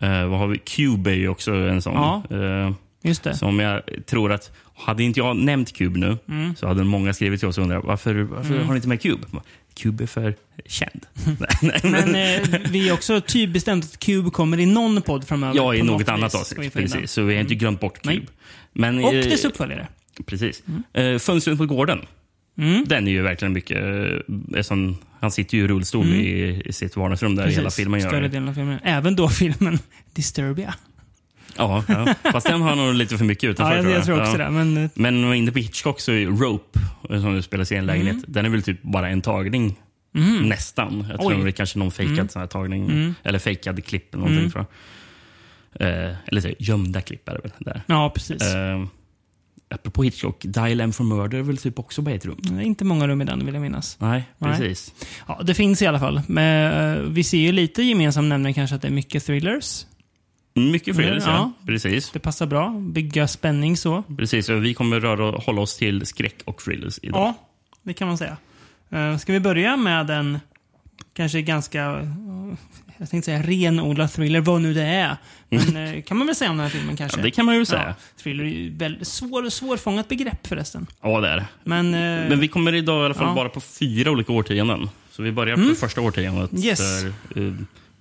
Eh, 0.00 0.26
vad 0.26 0.38
har 0.38 0.46
vi? 0.46 0.58
Cube 0.58 1.10
är 1.10 1.14
ju 1.14 1.28
också 1.28 1.52
en 1.54 1.82
sån. 1.82 1.94
Ja. 1.94 2.22
Eh, 2.30 2.72
Just 3.02 3.22
det. 3.22 3.34
som 3.34 3.58
jag 3.58 3.82
tror 4.06 4.32
att, 4.32 4.52
hade 4.76 5.02
inte 5.02 5.20
jag 5.20 5.36
nämnt 5.36 5.72
Cube 5.72 5.98
nu 6.00 6.18
Mm. 6.28 6.56
så 6.56 6.66
hade 6.68 6.84
många 6.84 7.12
skrivit 7.12 7.40
till 7.40 7.48
oss 7.48 7.58
och 7.58 7.62
undrat 7.64 7.84
varför, 7.84 8.14
varför 8.14 8.58
har 8.58 8.70
ni 8.72 8.76
inte 8.76 8.88
med 8.88 9.00
Cube? 9.02 9.26
Cube 9.74 10.04
är 10.04 10.06
för 10.06 10.34
känd. 10.66 11.06
Men 11.82 12.14
eh, 12.14 12.60
vi 12.70 12.88
är 12.88 12.92
också 12.92 13.20
typ 13.20 13.52
bestämt 13.52 13.84
att 13.84 13.98
Cube 13.98 14.30
kommer 14.30 14.60
i 14.60 14.66
någon 14.66 15.02
podd 15.02 15.28
framöver. 15.28 15.56
Ja, 15.56 15.74
i 15.74 15.82
något 15.82 16.00
vis, 16.00 16.08
annat 16.08 16.34
avsnitt. 16.34 16.74
Precis, 16.74 17.10
så 17.10 17.22
vi 17.22 17.34
har 17.34 17.40
inte 17.40 17.54
glömt 17.54 17.80
bort 17.80 18.02
Cube. 18.02 18.14
Nej. 18.14 18.26
Men, 18.72 19.04
Och 19.04 19.14
eh, 19.14 19.24
dess 19.24 19.44
uppföljare. 19.44 19.88
Precis. 20.26 20.62
Eh, 20.92 21.18
Fönstret 21.18 21.58
på 21.58 21.66
gården. 21.66 22.00
Den 22.86 23.08
är 23.08 23.12
ju 23.12 23.22
verkligen 23.22 23.52
mycket... 23.52 23.78
Eh, 24.54 24.62
som, 24.62 24.96
han 25.20 25.30
sitter 25.30 25.58
ju 25.58 25.64
i 25.64 25.68
rullstol 25.68 26.06
i, 26.06 26.62
i 26.64 26.72
sitt 26.72 26.96
vardagsrum 26.96 27.34
där 27.36 27.46
hela 27.46 27.70
filmen 27.70 28.00
gör. 28.00 28.08
Större 28.08 28.28
delen 28.28 28.48
av 28.48 28.54
filmen. 28.54 28.78
Även 28.84 29.16
då 29.16 29.28
filmen 29.28 29.78
Disturbia. 30.12 30.74
Ja, 31.56 31.84
ja. 31.88 32.14
Fast 32.32 32.46
den 32.46 32.62
har 32.62 32.76
nog 32.76 32.94
lite 32.94 33.18
för 33.18 33.24
mycket 33.24 33.50
utanför. 33.50 33.76
Ja, 33.76 33.82
jag, 33.82 33.92
jag 33.92 34.04
tror 34.04 34.20
också 34.20 34.38
Ja. 34.38 34.44
det. 34.44 34.50
Men 34.50 34.76
eh, 34.84 34.90
Men 34.94 35.14
om 35.14 35.20
man 35.22 35.30
är 35.30 35.34
inne 35.34 35.52
på 35.52 35.58
Hitchcock 35.58 36.00
så 36.00 36.12
är 36.12 36.26
Rope, 36.26 36.80
eh, 37.10 37.20
som 37.22 37.42
spelas 37.42 37.72
i 37.72 37.76
en 37.76 37.86
lägenhet, 37.86 38.12
Mm. 38.14 38.24
den 38.28 38.44
är 38.44 38.48
väl 38.48 38.62
typ 38.62 38.82
bara 38.82 39.08
en 39.10 39.22
tagning. 39.22 39.76
Nästan. 40.42 41.06
Jag 41.10 41.20
tror 41.20 41.28
Oj. 41.28 41.34
Mm. 41.34 41.44
det 41.44 41.50
är 41.50 41.52
kanske 41.52 41.78
någon 41.78 41.90
fejkad 41.90 42.30
sån 42.30 42.40
här 42.40 42.46
tagning. 42.46 43.14
Eller 43.22 43.38
fejkad 43.38 43.84
klipp 43.84 44.14
eller 44.14 44.24
någonting. 44.26 44.50
Tror 44.50 44.66
jag. 45.78 46.06
Eh, 46.08 46.14
eller 46.26 46.40
så, 46.40 46.48
gömda 46.58 47.00
klipp 47.00 47.28
är 47.28 47.32
det 47.32 47.40
väl. 47.42 47.52
Där. 47.58 47.82
ja, 47.86 48.10
precis. 48.14 48.42
Eh, 48.54 48.84
apropå 49.74 50.02
Hitchcock, 50.02 50.36
Dial 50.44 50.80
M 50.80 50.92
for 50.92 51.04
Murder 51.04 51.38
är 51.38 51.42
väl 51.42 51.56
typ 51.58 51.78
också 51.78 52.02
bara 52.02 52.14
ett 52.14 52.26
rum? 52.26 52.38
Det 52.42 52.54
är 52.54 52.60
inte 52.60 52.84
många 52.84 53.08
rum 53.08 53.22
i 53.22 53.24
den, 53.24 53.44
vill 53.46 53.54
jag 53.54 53.60
minnas. 53.62 53.96
Nej, 54.00 54.24
Nej. 54.38 54.50
precis. 54.58 54.92
Ja, 55.28 55.40
det 55.44 55.54
finns 55.54 55.82
i 55.82 55.86
alla 55.86 55.98
fall. 56.00 56.20
Men, 56.28 56.94
eh, 56.96 57.02
vi 57.02 57.24
ser 57.24 57.38
ju 57.38 57.52
lite 57.52 57.82
gemensam 57.82 58.28
nämnare 58.28 58.52
kanske 58.52 58.76
att 58.76 58.82
det 58.82 58.88
är 58.88 58.92
mycket 58.92 59.24
thrillers. 59.26 59.86
Mycket 60.54 60.96
thrillers, 60.96 61.24
ja. 61.26 61.32
Ja. 61.32 61.52
Precis. 61.66 62.10
Det 62.10 62.18
passar 62.18 62.46
bra. 62.46 62.68
Bygga 62.70 63.28
spänning 63.28 63.76
så. 63.76 64.02
Precis, 64.18 64.48
och 64.48 64.64
vi 64.64 64.74
kommer 64.74 65.00
röra, 65.00 65.38
hålla 65.38 65.60
oss 65.60 65.76
till 65.76 66.06
skräck 66.06 66.36
och 66.44 66.58
thrillers 66.58 66.98
idag. 67.02 67.20
Ja, 67.20 67.34
det 67.82 67.94
kan 67.94 68.08
man 68.08 68.18
säga. 68.18 68.36
Uh, 68.92 69.16
ska 69.18 69.32
vi 69.32 69.40
börja 69.40 69.76
med 69.76 70.10
en 70.10 70.38
kanske 71.14 71.42
ganska, 71.42 71.84
eh, 71.84 72.08
jag 72.98 73.10
tänkte 73.10 73.24
säga 73.24 73.42
renodlad 73.42 74.12
thriller, 74.12 74.40
vad 74.40 74.60
nu 74.62 74.74
det 74.74 74.82
är. 74.82 75.16
Men 75.48 75.76
eh, 75.76 76.02
kan 76.02 76.16
man 76.16 76.26
väl 76.26 76.36
säga 76.36 76.50
om 76.50 76.56
den 76.56 76.64
här 76.64 76.70
filmen 76.70 76.96
kanske? 76.96 77.18
Ja, 77.18 77.22
det 77.24 77.30
kan 77.30 77.46
man 77.46 77.54
ju 77.54 77.64
säga. 77.64 77.84
Ja, 77.86 77.94
thriller 78.22 78.44
är 78.44 78.48
ju 78.48 78.76
väldigt 78.76 79.08
svår, 79.08 79.48
svårfångat 79.48 80.08
begrepp 80.08 80.46
förresten. 80.46 80.86
Ja, 81.02 81.20
det 81.20 81.28
är 81.28 81.36
det. 81.36 81.46
Men, 81.64 81.90
Men 81.90 82.40
vi 82.40 82.48
kommer 82.48 82.74
idag 82.74 83.02
i 83.02 83.04
alla 83.04 83.14
fall 83.14 83.26
ja. 83.28 83.34
bara 83.34 83.48
på 83.48 83.60
fyra 83.60 84.10
olika 84.10 84.32
årtionden. 84.32 84.88
Så 85.10 85.22
vi 85.22 85.32
börjar 85.32 85.56
på 85.56 85.74
första 85.74 86.00
årtiondet, 86.00 86.64
Yes. 86.64 87.04
eh, 87.04 87.10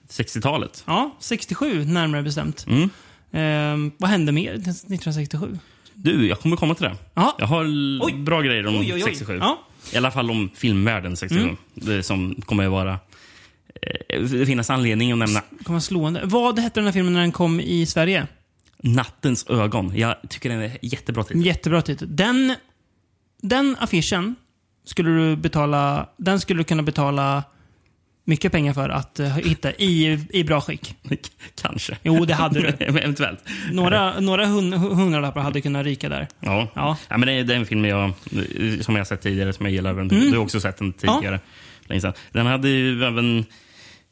60-talet. 0.10 0.84
ja, 0.88 1.16
67 1.20 1.86
närmare 1.86 2.24
bestämt. 2.24 2.66
Mm. 2.68 2.90
Eh, 3.32 3.94
vad 3.98 4.10
hände 4.10 4.32
mer 4.32 4.54
1967? 4.54 5.60
Du, 5.94 6.28
jag 6.28 6.40
kommer 6.40 6.56
komma 6.56 6.76
till 6.76 6.84
det. 6.86 6.96
Ja. 7.14 7.36
Jag 7.40 7.48
har 7.48 7.66
Oj. 8.02 8.14
bra 8.14 8.42
grejer 8.42 8.68
om 8.68 8.76
Oj, 8.76 8.94
oj, 8.94 8.94
oj. 8.94 9.02
67. 9.02 9.38
Ja. 9.42 9.60
I 9.94 9.98
alla 9.98 10.12
fall 10.12 10.32
om 10.32 10.50
filmvärlden 10.56 11.18
67. 11.18 11.44
Mm. 11.44 11.58
Det 11.74 12.04
som 12.04 12.36
kommer 12.46 12.66
att 12.66 12.72
vara... 12.72 13.00
Eh, 14.10 14.22
det 14.22 14.46
finns 14.46 14.70
anledning 14.70 15.12
att 15.12 15.18
nämna 15.18 15.42
Kommer 15.64 15.80
slående. 15.80 16.22
Vad 16.24 16.60
hette 16.60 16.80
den 16.80 16.86
här 16.86 16.94
filmen 16.94 17.14
när 17.14 17.22
den 17.22 17.32
kom 17.32 17.60
i 17.60 17.86
Sverige? 17.86 18.28
Nattens 18.78 19.48
ögon. 19.50 19.92
Jag 19.96 20.16
tycker 20.30 20.50
den 20.50 20.62
är 20.62 20.78
jättebra 20.82 21.24
titel. 21.24 21.46
Jättebra 21.46 21.82
titel. 21.82 22.16
Den, 22.16 22.56
den 23.42 23.76
affischen 23.80 24.36
skulle 24.86 25.10
du 25.10 25.36
betala, 25.36 26.10
den 26.18 26.40
skulle 26.40 26.60
du 26.60 26.64
kunna 26.64 26.84
betala 26.84 27.44
mycket 28.26 28.52
pengar 28.52 28.74
för 28.74 28.90
att 28.90 29.20
eh, 29.20 29.28
hitta 29.28 29.72
i, 29.72 30.20
i 30.30 30.44
bra 30.44 30.62
skick. 30.62 30.96
Kanske. 31.62 31.98
Jo, 32.04 32.26
det 32.26 32.34
hade 32.34 32.60
du. 32.60 32.68
Eventuellt. 32.86 33.40
Några, 33.72 34.20
några 34.20 34.46
hun, 34.46 34.74
hundralappar 34.74 35.42
hade 35.42 35.62
kunnat 35.62 35.86
ryka 35.86 36.10
där. 36.10 36.28
Ja. 36.40 36.68
Ja. 36.74 36.98
Ja. 37.10 37.18
men 37.18 37.28
det, 37.28 37.34
är, 37.34 37.44
det 37.44 37.54
är 37.54 37.58
en 37.58 37.66
film 37.66 37.86
jag, 37.86 38.14
som 38.82 38.96
jag 38.96 39.08
sett 39.08 39.22
tidigare, 39.22 39.54
som 39.54 39.66
jag 39.66 39.74
gillar. 39.74 39.92
Mm. 39.92 40.08
Du 40.08 40.30
har 40.30 40.38
också 40.38 40.60
sett 40.60 40.78
den 40.78 40.94
tidigare. 40.94 41.40
Sedan. 41.88 42.14
Den 42.32 42.46
hade 42.46 42.70
ju 42.70 43.04
även 43.04 43.46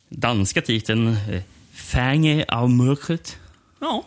danska 0.10 0.62
titeln 0.62 1.08
eh, 1.08 1.42
Fänge 1.74 2.46
av 2.48 2.70
mörkret. 2.70 3.38
Ja, 3.80 4.04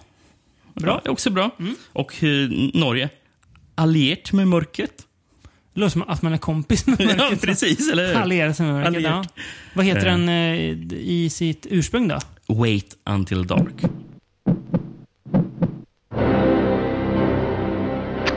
Bra. 0.75 1.01
Ja, 1.05 1.11
också 1.11 1.31
bra. 1.31 1.51
Och 1.93 2.25
eh, 2.25 2.49
Norge. 2.75 3.09
Alliert 3.75 4.33
med 4.33 4.49
mörkret. 4.49 5.07
Det 5.75 5.81
låter 5.81 5.91
som 5.93 6.03
att 6.03 6.23
man 6.23 6.33
är 6.33 6.39
kompis 6.39 6.87
med 6.87 6.97
Ja, 7.01 7.07
mörkret. 7.07 7.41
precis. 7.41 7.91
Eller 7.93 8.07
hur? 8.07 8.15
Allierad 8.17 8.57
sig 8.57 8.67
med 8.67 8.75
mörkret. 8.75 9.03
Ja. 9.03 9.25
Vad 9.75 9.85
heter 9.87 10.07
Eh. 10.07 10.13
den 10.13 10.29
eh, 10.29 10.55
i 11.01 11.29
sitt 11.31 11.67
ursprung 11.71 12.09
då? 12.09 12.19
Wait 12.49 12.97
until 13.11 13.47
dark. 13.47 13.83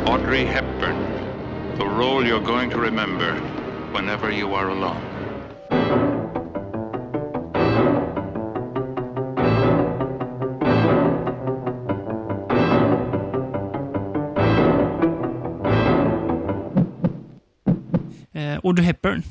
Audrey 0.06 0.46
Hepburn, 0.46 0.96
the 1.77 1.86
role 1.86 2.22
you're 2.24 2.46
going 2.46 2.70
to 2.70 2.77
remember 2.77 3.34
whenever 3.94 4.32
you 4.32 4.53
are 4.56 4.70
alone. 4.72 5.01
Audrey 18.67 18.86
Hepburn. 18.86 19.24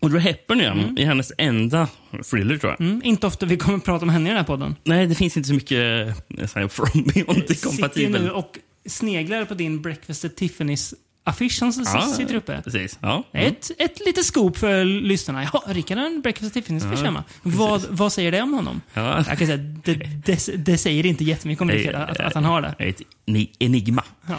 Audrey 0.00 0.20
Hepburn 0.22 0.60
ja, 0.60 1.02
i 1.02 1.04
hennes 1.04 1.32
enda 1.38 1.88
thriller 2.30 2.58
tror 2.58 2.72
jag. 2.72 2.80
Mm, 2.80 3.00
inte 3.04 3.26
ofta 3.26 3.46
vi 3.46 3.56
kommer 3.56 3.78
prata 3.78 4.02
om 4.04 4.08
henne 4.08 4.26
i 4.26 4.28
den 4.28 4.36
här 4.36 4.44
podden. 4.44 4.76
Nej, 4.84 5.06
det 5.06 5.14
finns 5.14 5.36
inte 5.36 5.48
så 5.48 5.54
mycket 5.54 6.08
eh, 6.38 6.46
så 6.46 6.68
from 6.68 7.02
beyond 7.14 7.62
compatible. 7.62 8.20
nu 8.20 8.30
och 8.30 8.58
sneglar 8.86 9.44
på 9.44 9.54
din 9.54 9.82
Breakfast 9.82 10.24
at 10.24 10.36
Tiffany's 10.36 10.94
affisch 11.24 11.58
som 11.58 11.72
Ja, 11.86 12.00
sitter 12.00 12.34
uppe. 12.34 12.60
Precis. 12.64 12.98
Ja. 13.02 13.24
Ett, 13.32 13.70
ett 13.78 14.00
litet 14.06 14.24
scoop 14.24 14.56
för 14.56 14.84
lyssnarna. 14.84 15.48
Ja, 15.52 15.62
Rickard 15.66 15.98
har 15.98 16.06
en 16.06 16.20
Breakfast 16.20 16.56
at 16.56 16.64
Tiffany's 16.64 16.86
affisch 16.86 17.04
hemma. 17.04 17.24
Vad, 17.42 17.84
vad 17.90 18.12
säger 18.12 18.32
det 18.32 18.42
om 18.42 18.52
honom? 18.52 18.80
Ja. 18.94 19.16
Jag 19.28 19.38
kan 19.38 19.46
säga, 19.46 19.56
det, 19.56 19.94
det, 20.24 20.64
det 20.66 20.78
säger 20.78 21.06
inte 21.06 21.24
jättemycket 21.24 21.62
om 21.62 21.70
Rickard 21.70 21.94
att, 21.94 22.20
att 22.20 22.34
han 22.34 22.44
har 22.44 22.62
det. 22.62 22.74
Ett 22.78 23.02
ni- 23.26 23.50
enigma. 23.58 24.04
Ja. 24.28 24.38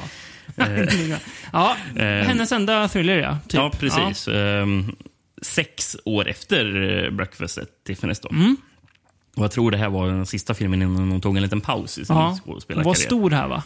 ja, 1.54 1.76
Eh. 1.96 2.04
hennes 2.06 2.52
enda 2.52 2.88
thriller 2.88 3.18
ja. 3.18 3.38
Typ. 3.48 3.54
Ja, 3.54 3.72
precis. 3.80 4.28
Ehm, 4.28 4.96
sex 5.42 5.98
år 6.06 6.28
efter 6.30 6.82
eh, 7.06 7.12
Breakfast 7.12 7.58
at 7.58 7.70
Tiffany's. 7.88 8.28
Mm. 8.32 8.58
Och 9.36 9.44
jag 9.44 9.52
tror 9.52 9.72
det 9.72 9.78
här 9.78 9.90
var 9.90 10.08
den 10.08 10.26
sista 10.26 10.54
filmen 10.54 10.82
innan 10.82 11.12
hon 11.12 11.22
tog 11.22 11.36
en 11.38 11.44
liten 11.44 11.62
paus 11.62 11.98
i 11.98 12.06
sin 12.06 12.16
Ja. 12.16 12.22
Hon 12.28 12.38
skådespelarkarriär. 12.40 12.86
var 12.90 12.94
stor 12.94 13.32
här 13.32 13.48
va? 13.48 13.64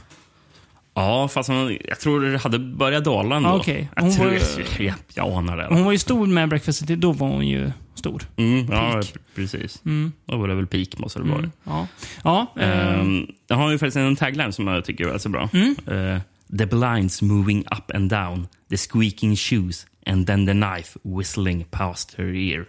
Ja, 0.96 1.28
fast 1.28 1.50
hon, 1.50 1.78
jag 1.88 2.00
tror 2.00 2.22
det 2.22 2.38
hade 2.38 2.60
börjat 2.60 3.04
dala 3.04 3.36
ändå. 3.36 3.50
Ja, 3.50 3.54
okej. 3.56 3.90
Jag, 3.96 4.02
Hon 4.04 4.12
tror, 4.14 4.26
var- 4.26 4.80
jag, 4.84 4.96
jag 5.14 5.28
anar 5.34 5.58
det. 5.58 5.66
Hon 5.70 5.84
var 5.84 5.92
ju 5.92 5.98
stor 5.98 6.28
med 6.28 6.50
Breakfast 6.50 6.80
City, 6.80 6.96
då 6.96 7.12
var 7.12 7.28
hon 7.28 7.48
ju 7.48 7.72
stor. 7.96 8.24
Mm, 8.38 8.68
ja, 8.72 9.02
precis. 9.36 9.82
Då 10.26 10.38
var 10.38 10.48
det 10.48 10.56
väl 10.56 10.68
peak 10.68 10.98
måste 10.98 11.20
det 11.20 11.26
vara. 11.26 11.38
Mm. 11.40 11.52
Ja. 11.64 11.88
ja 12.24 12.54
eh, 12.62 13.00
Um, 13.00 13.28
jag 13.48 13.56
har 13.56 13.72
ju 13.72 13.78
faktiskt 13.78 13.98
en 13.98 14.16
tagline 14.16 14.54
som 14.54 14.68
jag 14.68 14.86
tycker 14.86 15.04
är 15.04 15.08
väldigt 15.08 15.22
så 15.22 15.30
bra. 15.30 15.50
Mm. 15.54 15.76
Eh, 15.88 16.22
the 16.58 16.66
blinds 16.66 17.22
moving 17.22 17.60
up 17.60 17.92
and 17.96 18.10
down, 18.10 18.48
the 18.70 18.78
squeaking 18.78 19.36
shoes 19.36 19.86
and 20.06 20.28
then 20.28 20.46
the 20.46 20.54
knife 20.54 21.00
whistling 21.04 21.66
past 21.72 22.16
her 22.18 22.36
ear. 22.36 22.66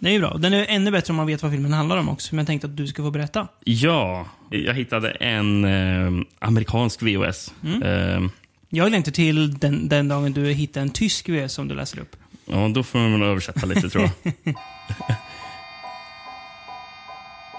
det 0.00 0.08
är 0.08 0.12
ju 0.12 0.18
bra. 0.20 0.36
Den 0.38 0.52
är 0.52 0.66
ännu 0.68 0.90
bättre 0.90 1.12
om 1.12 1.16
man 1.16 1.26
vet 1.26 1.42
vad 1.42 1.52
filmen 1.52 1.72
handlar 1.72 1.96
om 1.96 2.08
också. 2.08 2.34
Men 2.34 2.38
jag 2.42 2.46
tänkte 2.46 2.66
att 2.66 2.76
du 2.76 2.86
ska 2.86 3.02
få 3.02 3.10
berätta. 3.10 3.48
Ja, 3.64 4.26
jag 4.50 4.74
hittade 4.74 5.10
en 5.10 5.64
eh, 5.64 6.24
amerikansk 6.38 7.02
VOS. 7.02 7.54
Mm. 7.64 7.82
Eh, 7.82 8.30
Jag 8.68 8.90
längtar 8.90 9.12
till 9.12 9.58
den, 9.58 9.88
den 9.88 10.08
dagen 10.08 10.32
du 10.32 10.52
hittar 10.52 10.80
en 10.80 10.90
tysk 10.90 11.28
VS 11.28 11.52
som 11.52 11.68
du 11.68 11.74
läser 11.74 11.98
upp. 12.00 12.16
ja, 12.46 12.68
då 12.68 12.82
får 12.82 12.98
man 12.98 13.22
översätta 13.22 13.66
lite 13.66 13.90
tror 13.90 14.10
jag. 14.22 14.34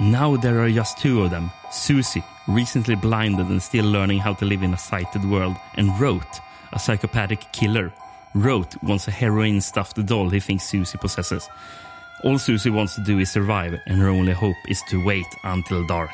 Now 0.02 0.36
there 0.36 0.60
are 0.64 0.72
just 0.72 0.98
two 0.98 1.22
of 1.22 1.30
them. 1.30 1.52
Susie, 1.72 2.24
recently 2.48 2.96
blinded 2.96 3.50
and 3.50 3.62
still 3.62 3.86
learning 3.86 4.18
how 4.18 4.34
to 4.34 4.46
live 4.46 4.64
in 4.64 4.74
a 4.74 4.78
sighted 4.78 5.24
world, 5.24 5.56
and 5.76 5.98
Rote, 6.00 6.40
a 6.74 6.80
psychopathic 6.80 7.52
killer. 7.52 7.94
Rote 8.34 8.76
wants 8.82 9.08
a 9.08 9.12
heroin-stuffed 9.12 10.04
doll 10.08 10.28
he 10.28 10.40
thinks 10.40 10.64
Susie 10.64 10.98
possesses. 10.98 11.48
All 12.24 12.40
Susie 12.40 12.72
wants 12.72 12.96
to 12.96 13.04
do 13.04 13.20
is 13.20 13.30
survive, 13.30 13.80
and 13.86 14.00
her 14.00 14.10
only 14.10 14.34
hope 14.34 14.56
is 14.68 14.82
to 14.90 15.06
wait 15.06 15.28
until 15.44 15.86
dark. 15.86 16.10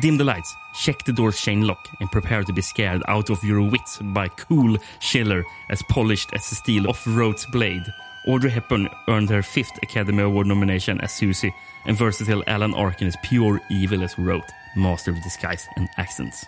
Dim 0.00 0.16
the 0.16 0.24
lights, 0.24 0.54
check 0.80 1.04
the 1.04 1.12
door's 1.12 1.38
chain 1.38 1.66
lock, 1.66 1.86
and 2.00 2.10
prepare 2.10 2.42
to 2.42 2.54
be 2.54 2.62
scared 2.62 3.02
out 3.06 3.28
of 3.28 3.44
your 3.44 3.60
wits 3.70 3.98
by 3.98 4.28
cool 4.28 4.78
Schiller 5.00 5.44
as 5.68 5.82
polished 5.90 6.30
as 6.32 6.48
the 6.48 6.54
steel 6.54 6.88
of 6.88 7.06
Rote's 7.06 7.44
blade. 7.44 7.84
Audrey 8.26 8.50
Hepburn 8.50 8.88
earned 9.08 9.28
her 9.28 9.42
fifth 9.42 9.78
Academy 9.82 10.22
Award 10.22 10.46
nomination 10.46 11.00
as 11.02 11.12
Susie, 11.12 11.54
and 11.88 11.98
versatile 11.98 12.42
Alan 12.46 12.74
Arkin 12.74 13.08
is 13.08 13.14
pure 13.30 13.58
evil 13.70 14.04
as 14.04 14.18
Rote, 14.18 14.46
master 14.76 15.12
of 15.12 15.18
disguise 15.24 15.68
and 15.76 15.88
accents. 15.96 16.42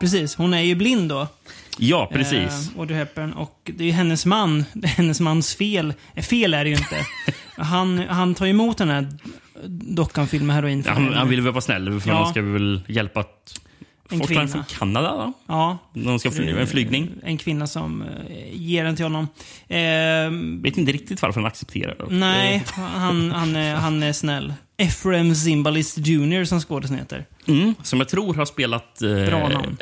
Precis, 0.00 0.34
hon 0.34 0.54
är 0.54 0.60
ju 0.60 0.74
blind 0.74 1.08
då. 1.08 1.28
Ja, 1.78 2.08
precis. 2.12 2.70
Eh, 2.74 2.80
Audrey 2.80 2.98
Hepburn. 2.98 3.32
Och 3.32 3.70
det 3.74 3.84
är 3.84 3.86
ju 3.86 3.92
hennes 3.92 4.26
man. 4.26 4.64
Det 4.72 4.86
är 4.88 4.90
hennes 4.90 5.20
mans 5.20 5.54
fel. 5.54 5.94
Eh, 6.14 6.22
Fel 6.22 6.54
är 6.54 6.64
det 6.64 6.70
ju 6.70 6.76
inte. 6.76 6.96
han, 7.56 7.98
han 7.98 8.34
tar 8.34 8.46
emot 8.46 8.78
den 8.78 8.88
här 8.88 9.08
dockan 9.94 10.28
fylld 10.28 10.44
med 10.44 10.56
heroin. 10.56 10.84
han, 10.86 11.12
han 11.14 11.28
vill 11.28 11.40
väl 11.40 11.52
vara 11.52 11.60
snäll, 11.60 12.00
för 12.00 12.10
Ja. 12.10 12.26
ska 12.30 12.42
väl 12.42 12.82
hjälpa 12.88 13.20
att 13.20 13.60
En 14.10 14.18
forskarna 14.18 14.40
kvinna. 14.46 14.48
från 14.64 14.64
Kanada, 14.78 15.14
va? 15.16 15.32
Ja. 15.46 15.78
De 15.94 16.18
ska 16.18 16.30
fly, 16.30 16.50
en 16.50 16.66
flygning. 16.66 17.10
En 17.22 17.38
kvinna 17.38 17.66
som 17.66 18.02
eh, 18.02 18.08
ger 18.52 18.84
den 18.84 18.96
till 18.96 19.04
honom. 19.04 19.28
Eh, 19.68 20.30
Vet 20.62 20.78
inte 20.78 20.92
riktigt 20.92 21.22
varför 21.22 21.40
han 21.40 21.46
accepterar 21.48 21.94
det. 21.98 22.14
nej, 22.16 22.64
han, 22.72 23.30
han, 23.32 23.56
är, 23.56 23.74
han 23.74 24.02
är 24.02 24.12
snäll. 24.12 24.52
Ephraim 24.76 25.34
Zimbalist 25.34 25.98
Jr 25.98 26.44
som 26.44 26.60
skådisen 26.60 26.96
heter. 26.96 27.24
Mm, 27.46 27.74
som 27.82 27.98
jag 27.98 28.08
tror 28.08 28.34
har 28.34 28.44
spelat 28.44 29.02
eh, 29.02 29.10
Bra 29.26 29.48
namn. 29.48 29.76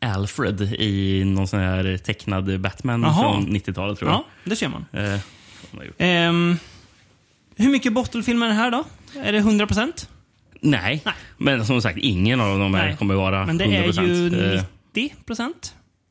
eh, 0.00 0.12
Alfred 0.14 0.60
i 0.78 1.22
någon 1.24 1.48
sån 1.48 1.60
här 1.60 1.96
tecknad 1.98 2.60
Batman 2.60 3.02
Jaha. 3.02 3.22
från 3.32 3.46
90-talet 3.56 3.98
tror 3.98 4.10
jag. 4.10 4.18
Ja, 4.18 4.24
det 4.44 4.56
ser 4.56 4.68
man. 4.68 4.84
Eh. 4.92 5.20
Ehm, 5.98 6.58
hur 7.56 7.68
mycket 7.70 7.92
bottlefilm 7.92 8.42
är 8.42 8.48
det 8.48 8.54
här 8.54 8.70
då? 8.70 8.84
Är 9.22 9.32
det 9.32 9.40
100%? 9.40 10.08
Nej. 10.60 11.02
men 11.38 11.66
som 11.66 11.82
sagt, 11.82 11.98
ingen 11.98 12.40
av 12.40 12.58
dem 12.58 12.74
här 12.74 12.86
Nej. 12.86 12.96
kommer 12.96 13.14
vara 13.14 13.46
Men 13.46 13.58
det 13.58 13.64
100%. 13.64 13.98
är 14.00 14.06
ju 14.06 14.54
Eh, 14.54 14.62
90%. 14.94 15.52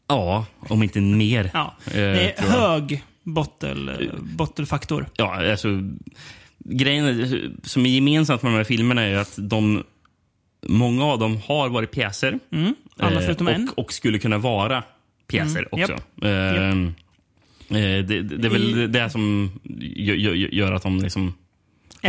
Ja, 0.08 0.46
om 0.60 0.84
inte 0.84 1.02
mer. 1.02 1.50
Ja, 1.54 1.75
eh, 1.88 1.92
det 1.94 2.32
är 2.40 2.42
hög 2.42 3.04
bottel, 3.24 4.10
bottelfaktor. 4.22 5.06
Ja, 5.18 5.52
alltså, 5.52 5.68
grejen 6.60 7.58
som 7.64 7.86
är 7.86 7.90
gemensamt 7.90 8.42
med 8.44 8.52
de 8.52 8.56
här 8.58 8.64
filmerna 8.64 9.02
är 9.02 9.10
ju 9.10 9.16
att 9.16 9.34
de, 9.38 9.84
många 10.68 11.06
av 11.06 11.20
dem 11.20 11.40
har 11.46 11.70
varit 11.70 11.92
pjäser. 11.92 12.40
Mm. 12.52 12.75
Alla 13.00 13.20
eh, 13.20 13.25
förutom 13.25 13.48
och, 13.48 13.54
en. 13.54 13.70
och 13.78 13.94
skulle 13.94 14.20
kunna 14.20 14.38
vara 14.38 14.84
pjäser 15.28 15.68
Mm, 15.72 15.82
också. 15.84 15.92
japp. 15.94 16.24
Eh, 16.24 16.70
eh, 16.72 16.75
det, 17.68 18.02
det, 18.02 18.22
det 18.22 18.48
är 18.48 18.52
väl 18.52 18.80
I- 18.84 18.88
det 18.88 19.10
som 19.10 19.52
gör, 19.80 20.16
gör, 20.16 20.34
gör 20.34 20.72
att 20.72 20.84
de 20.84 21.00
liksom 21.00 21.34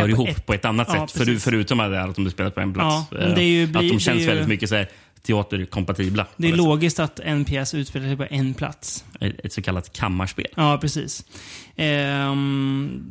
hör 0.01 0.09
ihop 0.09 0.27
ett- 0.29 0.45
på 0.45 0.53
ett 0.53 0.65
annat 0.65 0.87
Ja, 0.93 1.07
sätt. 1.07 1.17
För, 1.25 1.39
förutom 1.39 1.79
att 1.79 1.91
det 1.91 1.97
är 1.97 2.07
att 2.09 2.15
de 2.15 2.29
spelar 2.29 2.49
på 2.49 2.59
en 2.61 2.73
plats. 2.73 3.07
Ja, 3.11 3.17
men 3.19 3.35
det 3.35 3.41
är 3.43 3.45
ju- 3.45 3.63
Eh, 3.63 3.69
att 3.69 3.89
de 3.89 3.99
känns 3.99 4.21
ju- 4.21 4.25
väldigt 4.27 4.47
mycket 4.47 4.69
så 4.69 4.75
här, 4.75 4.89
teaterkompatibla. 5.21 6.27
Det 6.37 6.47
är 6.49 6.55
logiskt 6.55 6.99
att 6.99 7.19
en 7.19 7.45
pjäs 7.45 7.73
utspelar 7.73 8.05
sig 8.07 8.17
på 8.17 8.25
en 8.29 8.53
plats. 8.53 9.05
Ett, 9.19 9.53
så 9.53 9.61
kallat 9.61 9.93
kammarspel. 9.93 10.47
Ja, 10.55 10.77
precis. 10.81 11.25
Ehm, 11.75 13.03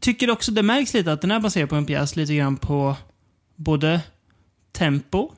tycker 0.00 0.30
också 0.30 0.52
det 0.52 0.62
märks 0.62 0.94
lite 0.94 1.12
att 1.12 1.20
den 1.20 1.30
är 1.30 1.40
baserad 1.40 1.68
på 1.68 1.76
en 1.76 1.86
pjäs 1.86 2.16
lite 2.16 2.34
grann 2.34 2.56
på 2.56 2.96
både 3.56 4.00
tempo 4.72 5.32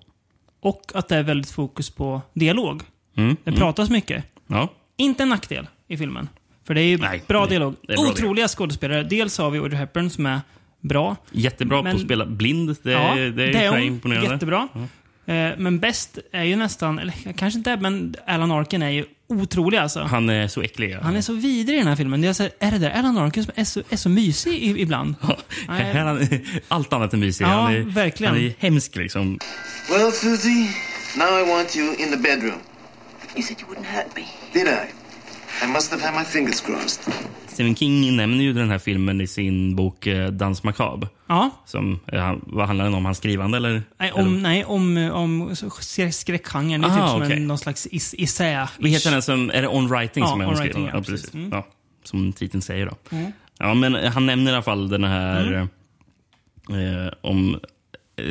och 0.60 0.92
att 0.94 1.08
det 1.08 1.16
är 1.16 1.22
väldigt 1.22 1.50
fokus 1.50 1.90
på 1.90 2.22
dialog. 2.34 2.82
Mm, 3.16 3.36
Det 3.44 3.50
mm. 3.50 3.60
pratas 3.60 3.90
mycket. 3.90 4.24
Ja. 4.46 4.68
Inte 4.96 5.22
en 5.22 5.28
nackdel 5.28 5.66
i 5.88 5.96
filmen. 5.96 6.28
För 6.64 6.74
det 6.74 6.80
är 6.80 6.84
ju 6.86 6.98
Nej, 6.98 7.22
bra 7.26 7.42
det- 7.44 7.50
dialog. 7.50 7.74
är 7.88 7.96
bra 7.96 8.04
Otroliga 8.10 8.48
skådespelare. 8.48 9.02
Dels 9.02 9.38
har 9.38 9.50
vi 9.50 9.58
Audrey 9.58 9.78
Hepburn 9.78 10.10
som 10.10 10.26
är 10.26 10.40
bra. 10.80 11.16
Jättebra 11.32 11.82
Men- 11.82 11.92
på 11.92 11.96
att 11.96 12.04
spela 12.04 12.26
blind. 12.26 12.76
Det, 12.82 12.92
ja, 12.92 13.14
det 13.14 13.22
är, 13.22 13.30
det 13.30 13.64
är 13.64 13.70
hon. 13.70 13.80
imponerande. 13.80 14.30
Jättebra. 14.32 14.68
Eh, 15.26 15.50
Men 15.58 15.78
bäst 15.78 16.18
är 16.32 16.44
ju 16.44 16.56
nästan, 16.56 16.98
eller 16.98 17.14
kanske 17.36 17.58
inte 17.58 17.70
är, 17.70 17.76
men 17.76 18.14
Alan 18.26 18.50
Arkin 18.52 18.82
är 18.82 18.90
ju 18.90 19.04
otrolig 19.28 19.78
alltså. 19.78 20.00
Han 20.02 20.28
är 20.28 20.48
så 20.48 20.62
äcklig. 20.62 20.90
ja. 20.90 20.98
Han 21.02 21.16
är 21.16 21.20
så 21.20 21.32
vidrig 21.32 21.74
i 21.76 21.78
den 21.78 21.88
här 21.88 21.96
filmen. 21.96 22.20
Det 22.20 22.28
är, 22.28 22.32
så, 22.32 22.42
här, 22.42 22.52
är 22.58 22.70
det 22.70 22.78
där 22.78 22.90
Alan 22.90 23.18
Arkin 23.18 23.44
som 23.44 23.52
är 23.56 23.64
så, 23.64 23.82
är 23.90 23.96
så 23.96 24.08
mysig 24.08 24.52
i, 24.52 24.80
ibland? 24.82 25.14
Här, 25.68 25.94
han, 26.04 26.28
allt 26.68 26.92
annat 26.92 27.14
än 27.14 27.20
mysig. 27.20 27.44
Ja, 27.44 27.48
han 27.48 27.74
är, 27.74 27.80
verkligen. 27.80 28.32
Han 28.34 28.42
är 28.44 28.52
hemsk 28.58 28.96
liksom. 28.96 29.38
Well, 29.90 30.12
Susie, 30.12 30.68
now 31.16 31.40
I 31.40 31.50
want 31.50 31.76
you 31.76 31.94
in 31.96 32.10
the 32.10 32.16
bedroom. 32.16 32.58
You 33.36 33.42
said 33.42 33.56
you 33.60 33.70
wouldn't 33.70 33.86
hurt 33.96 34.16
me. 34.16 34.22
Did 34.52 34.66
I? 34.68 34.76
I 35.64 35.66
must 35.66 35.90
have 35.90 36.02
had 36.02 36.14
my 36.20 36.24
fingers 36.24 36.60
crossed. 36.60 37.12
Stephen 37.48 37.74
King 37.76 38.16
nämner 38.16 38.44
ju 38.44 38.52
den 38.52 38.70
här 38.70 38.78
filmen 38.78 39.20
i 39.20 39.26
sin 39.26 39.76
bok 39.76 40.06
eh, 40.06 40.28
Dans 40.30 40.62
macabre. 40.62 41.08
Ja. 41.26 41.50
Som, 41.66 42.00
eh, 42.12 42.34
vad 42.42 42.66
handlar 42.66 42.84
den 42.84 42.94
om? 42.94 43.04
Hans 43.04 43.18
skrivande 43.18 43.56
eller? 43.56 43.82
Nej, 43.98 44.08
eller? 44.14 44.20
om, 44.26 44.42
nej, 44.42 44.64
om, 44.64 44.96
om 45.12 45.50
skräck- 45.54 46.10
skräckgenren. 46.12 46.80
Det 46.80 46.86
är 46.86 46.90
Ah, 46.90 46.94
typ 47.02 47.10
som 47.10 47.22
okej. 47.22 47.36
en, 47.36 47.46
någon 47.46 47.58
slags 47.58 47.86
is, 47.86 48.14
isä. 48.18 48.68
Vad 48.78 48.90
heter 48.90 49.10
den 49.10 49.22
som, 49.22 49.50
är 49.50 49.62
det 49.62 49.68
On 49.68 49.88
Writing 49.88 50.24
Ja, 50.24 50.30
som 50.30 50.40
är 50.40 50.44
On 50.44 50.50
omskriven? 50.50 50.82
Writing, 50.82 51.00
ja, 51.00 51.04
ja, 51.08 51.12
precis. 51.12 51.34
Mm. 51.34 51.50
Ja, 51.52 51.66
som 52.04 52.32
titeln 52.32 52.62
säger 52.62 52.86
då. 52.86 52.96
Ja, 53.58 53.74
men 53.74 53.94
han 53.94 54.26
nämner 54.26 54.50
i 54.52 54.54
alla 54.54 54.62
fall 54.62 54.88
den 54.88 55.04
här 55.04 55.68
eh, 56.70 57.12
om 57.20 57.60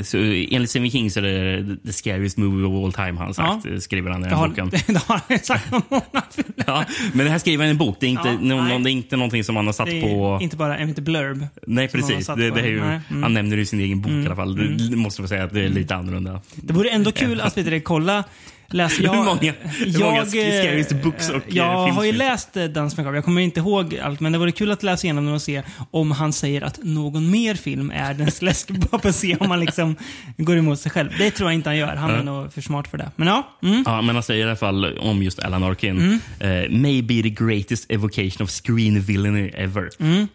så 0.04 0.18
enligt 0.18 0.70
Stephen 0.70 0.92
King 0.92 1.12
så 1.12 1.20
är 1.20 1.24
det 1.24 1.78
the 1.86 1.94
scariest 1.94 2.38
movie 2.38 2.66
of 2.66 2.86
all 2.86 2.94
time, 2.94 3.20
han 3.20 3.34
sagt. 3.34 3.66
Ja. 3.66 3.80
Skriver 3.80 4.12
han 4.12 4.22
i 4.22 4.30
den 4.30 4.38
har, 4.38 4.48
boken. 4.48 4.70
det 4.88 4.98
har 4.98 5.22
han 5.30 5.40
sagt 5.40 5.74
om 5.74 5.82
många. 5.90 6.24
Ja, 6.66 6.86
men 7.14 7.26
det 7.26 7.32
här 7.32 7.40
skriver 7.40 7.64
han 7.64 7.68
i 7.68 7.72
en 7.72 7.78
bok. 7.78 7.98
Det 8.00 8.06
är 8.06 8.10
inte, 8.10 8.30
Ja, 8.30 8.38
nå- 8.42 8.62
nej. 8.62 8.80
det 8.84 8.90
är 8.90 8.92
inte 8.92 9.18
någonting 9.18 9.44
som 9.44 9.56
han 9.56 9.66
har 9.66 9.74
satt 9.74 9.90
på... 9.90 10.40
inte 10.42 10.56
bara 10.56 10.78
en 10.78 10.88
lite 10.88 11.02
blurb. 11.02 11.48
Nej, 11.68 11.88
precis. 11.88 12.28
Det, 12.28 12.36
det 12.36 12.62
är 12.62 12.68
ju. 12.68 12.82
Nej, 12.82 13.00
mm. 13.10 13.24
Han 13.24 13.34
nämner 13.34 13.56
det 13.56 13.62
i 13.62 13.66
sin 13.66 13.80
egen 13.80 14.02
bok 14.02 14.12
i 14.12 14.26
alla 14.26 14.36
fall. 14.36 14.56
Det, 14.56 14.90
det 14.90 14.98
måste 14.98 15.22
man 15.22 15.30
säga 15.30 15.44
att 15.44 15.54
det 15.54 15.62
är 15.62 15.70
lite 15.70 15.96
annorlunda. 15.96 16.42
Det 16.56 16.74
vore 16.74 16.90
ändå 16.90 17.12
kul 17.12 17.42
att 17.42 17.56
det, 17.56 17.80
kolla 17.80 18.24
Läs, 18.70 19.00
jag, 19.00 19.12
Hur 19.14 19.24
många- 19.24 19.54
hur 19.64 20.00
många 20.04 20.26
scariest 20.26 20.92
books 21.04 21.30
och, 21.30 21.36
eh, 21.36 21.42
Jag 21.48 21.88
har 21.88 22.04
ju 22.04 22.12
läst 22.12 22.58
eh, 22.58 22.64
Dans 22.66 22.98
Macabre. 22.98 23.18
Jag 23.18 23.26
kommer 23.26 23.42
inte 23.42 23.60
ihåg 23.60 23.98
allt, 24.04 24.20
men 24.20 24.32
det 24.32 24.38
vore 24.38 24.52
kul 24.52 24.72
att 24.72 24.84
läsa 24.84 25.06
igenom 25.08 25.26
den 25.26 25.34
och 25.34 25.42
se 25.42 25.62
om 25.92 26.12
han 26.12 26.34
säger 26.34 26.62
att 26.62 26.80
någon 26.84 27.32
mer 27.32 27.56
film 27.56 27.92
är 27.92 28.14
dens 28.14 28.42
läsk. 28.42 28.70
Bara 28.92 29.02
för 29.02 29.10
att 29.10 29.16
se 29.16 29.36
om 29.40 29.50
han 29.50 29.60
liksom 29.60 29.96
går 30.38 30.58
emot 30.58 30.80
sig 30.80 30.92
själv. 30.92 31.10
Det 31.18 31.32
tror 31.32 31.50
jag 31.50 31.54
inte 31.56 31.70
han 31.70 31.78
gör. 31.78 31.96
Han 31.96 32.12
är 32.12 32.24
nog 32.24 32.54
för 32.54 32.62
smart 32.62 32.88
för 32.88 32.98
det. 32.98 33.12
Men 33.16 33.28
ja. 33.28 33.58
Mm. 33.64 33.84
Ja, 33.86 34.02
men 34.02 34.16
han 34.16 34.24
säger 34.24 34.46
i 34.46 34.48
alla 34.50 34.56
fall 34.56 34.98
om 34.98 35.24
just 35.24 35.40
Alan 35.40 35.64
Arkin. 35.64 36.20
Eh, 36.40 36.50
may 36.70 37.02
be 37.02 37.22
the 37.24 37.30
greatest 37.30 37.92
evocation 37.92 38.44
of 38.44 38.50
screen 38.50 39.02
villainy 39.02 39.50
ever. 39.56 39.90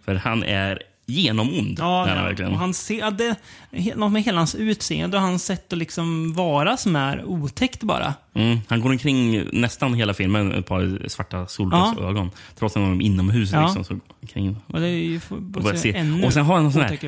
För 0.05 0.15
han 0.15 0.43
är 0.43 0.79
genomond. 1.13 1.77
Ja, 1.79 2.05
det 2.07 2.15
ja. 2.15 2.23
verkligen. 2.23 2.53
och 2.53 2.59
han 2.59 2.75
ser, 2.75 3.11
det, 3.11 3.35
he- 3.73 3.97
något 3.97 4.13
med 4.13 4.23
hela 4.23 4.39
hans 4.39 4.55
utseende 4.55 5.17
och 5.17 5.23
hans 5.23 5.45
sätt 5.45 5.73
att 5.73 5.79
liksom 5.79 6.33
vara 6.35 6.77
som 6.77 6.97
är 6.97 7.25
otäckt 7.25 7.83
bara. 7.83 8.15
Mm. 8.35 8.59
Han 8.69 8.81
går 8.81 8.91
omkring 8.91 9.45
nästan 9.53 9.95
hela 9.95 10.15
filmen 10.15 10.49
med 10.49 10.59
ett 10.59 10.67
par 10.67 11.09
svarta 11.09 11.47
solglasögon. 11.47 12.31
Trots 12.59 12.77
att 12.77 12.83
han 12.83 13.01
är 13.01 13.05
inomhus. 13.05 13.53
Ja. 13.53 13.63
Liksom, 13.65 13.85
så 13.85 13.99
omkring. 14.23 14.57
Och 14.67 14.81
det 14.81 14.87
är 14.87 14.91
ju 14.91 15.21
Och, 15.57 15.65
se 15.71 15.77
se. 15.79 15.97
ännu 15.97 16.25
och 16.27 16.33
sen 16.33 16.45
har 16.45 16.57
han 16.57 16.65
en 16.65 16.73
sån 16.73 16.83
här, 16.83 16.99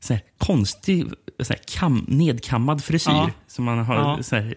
sån 0.00 0.16
här 0.16 0.22
konstig, 0.38 1.04
sån 1.42 1.46
här 1.56 1.78
kam, 1.78 2.04
nedkammad 2.08 2.84
frisyr. 2.84 3.10
Ja. 3.12 3.30
Som 3.48 3.64
man 3.64 3.78
har, 3.78 3.94
Ja. 3.94 4.18
sån 4.22 4.38
här, 4.38 4.54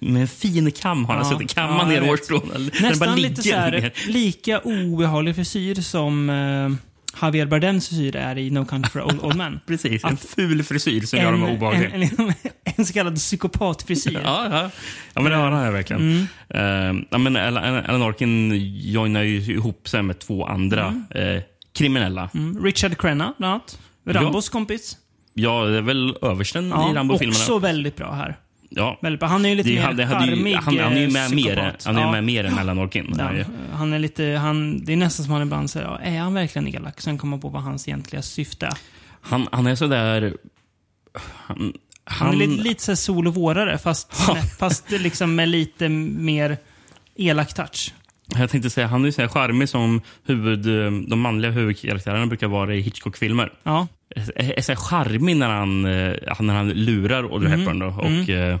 med 0.00 0.20
en 0.22 0.28
fin 0.28 0.70
kam 0.70 1.04
har 1.04 1.14
han 1.14 1.24
Ja. 1.24 1.30
suttit 1.38 1.54
kamma 1.54 1.78
Ja, 1.82 1.88
ner 1.88 2.00
hårstrån. 2.00 2.70
Nästan 2.82 3.20
lite 3.20 3.42
så 3.42 3.54
här, 3.54 3.92
lika 4.08 4.58
obehaglig 4.60 5.34
frisyr 5.34 5.74
som 5.74 6.30
eh, 6.30 6.70
Javier 7.22 7.46
Bardems 7.46 7.88
frisyr 7.88 8.16
är 8.16 8.38
i 8.38 8.50
No 8.50 8.64
Country 8.64 8.90
for 8.90 9.02
Old, 9.02 9.20
old 9.22 9.36
Men. 9.36 9.60
Precis, 9.66 10.04
en 10.04 10.16
ful 10.16 10.62
frisyr 10.62 11.00
som 11.00 11.18
gör 11.18 11.32
dem 11.32 11.42
obehagliga. 11.42 11.90
en, 11.90 12.02
en, 12.02 12.32
en 12.64 12.86
så 12.86 12.92
kallad 12.92 13.14
psykopatfrisyr. 13.16 14.20
Ja, 14.24 14.46
ja. 14.50 14.70
ja, 15.14 15.20
men 15.22 15.32
det 15.32 15.38
har 15.38 15.50
han 15.50 15.72
verkligen. 15.72 16.02
Mm. 16.02 16.96
Eh, 16.98 17.06
ja, 17.10 17.18
men 17.18 17.36
Alan, 17.36 18.02
Arkin 18.02 18.52
joinar 18.92 19.22
ju 19.22 19.36
ihop 19.54 19.88
sig 19.88 20.02
med 20.02 20.18
två 20.18 20.46
andra 20.46 21.02
eh, 21.10 21.42
kriminella. 21.74 22.30
Mm. 22.34 22.64
Richard 22.64 22.98
Crenna, 22.98 23.32
bland 23.38 23.52
annat. 23.54 23.78
Rambos 24.06 24.48
kompis. 24.48 24.96
Ja, 25.34 25.64
det 25.64 25.76
är 25.76 25.82
väl 25.82 26.16
översten 26.22 26.68
Ja, 26.68 26.90
i 26.90 26.94
Rambo-filmerna. 26.94 27.38
också 27.40 27.58
väldigt 27.58 27.96
bra 27.96 28.12
här. 28.12 28.36
Ja. 28.70 28.98
Bra. 29.18 29.28
Han 29.28 29.44
är 29.44 29.48
ju 29.48 29.54
lite 29.54 29.68
Det, 29.68 29.74
mer 29.74 29.82
han, 29.82 29.98
hade 29.98 30.06
charmig 30.06 30.54
han, 30.54 30.78
han 30.78 30.92
är 30.92 30.96
ju 31.00 31.06
eh, 31.06 31.12
med 31.12 31.30
mer, 31.34 31.74
han 31.84 31.96
är 31.96 32.00
Ja. 32.00 32.12
med 32.12 32.24
mer 32.24 32.44
än 32.44 32.58
Alan. 32.58 32.78
Ja, 32.78 32.88
Han 33.18 33.20
är 33.20 33.46
han 33.72 34.02
lite, 34.02 34.24
han, 34.24 34.84
det 34.84 34.92
är 34.92 34.96
nästan 34.96 35.24
som 35.24 35.32
han 35.32 35.42
ibland 35.42 35.70
säger, 35.70 35.86
ja, 35.86 35.98
är 35.98 36.18
han 36.18 36.34
verkligen 36.34 36.68
elak? 36.68 37.00
Sen 37.00 37.18
kommer 37.18 37.30
man 37.30 37.40
på 37.40 37.48
vad 37.48 37.62
hans 37.62 37.88
egentliga 37.88 38.22
syfte 38.22 38.66
är. 38.66 38.74
Han, 39.20 39.48
han 39.52 39.66
är 39.66 39.74
sådär... 39.74 40.36
Han, 41.22 41.72
Han, 42.04 42.28
är 42.34 42.36
lite, 42.46 42.62
lite 42.62 42.96
sol 42.96 43.26
och 43.26 43.34
vårare, 43.34 43.78
fast, 43.78 44.12
fast 44.58 44.90
liksom 44.90 45.34
med 45.34 45.48
lite 45.48 45.88
mer 45.88 46.56
elak 47.16 47.54
touch. 47.54 47.94
Jag 48.38 48.50
tänkte 48.50 48.70
säga, 48.70 48.86
han 48.86 49.02
är 49.02 49.06
ju 49.06 49.12
så 49.12 49.20
här 49.22 49.28
charmig 49.28 49.68
som 49.68 50.00
huvud, 50.24 50.58
de 51.08 51.20
manliga 51.20 51.50
huvudkaraktärerna 51.50 52.26
brukar 52.26 52.46
vara 52.48 52.74
i 52.74 52.80
Hitchcock-filmer. 52.80 53.52
Ja. 53.62 53.86
Är, 54.16 54.58
är 54.58 54.62
så 54.62 54.72
här 54.72 54.76
charmig 54.76 55.36
när 55.36 55.48
han, 55.48 55.84
eh, 55.84 56.40
när 56.40 56.54
han 56.54 56.68
lurar 56.70 57.22
Audrey 57.24 57.52
Mm. 57.52 57.60
Hepburn. 57.60 57.78
Då, 57.78 57.86
och, 57.86 58.30
eh, 58.30 58.58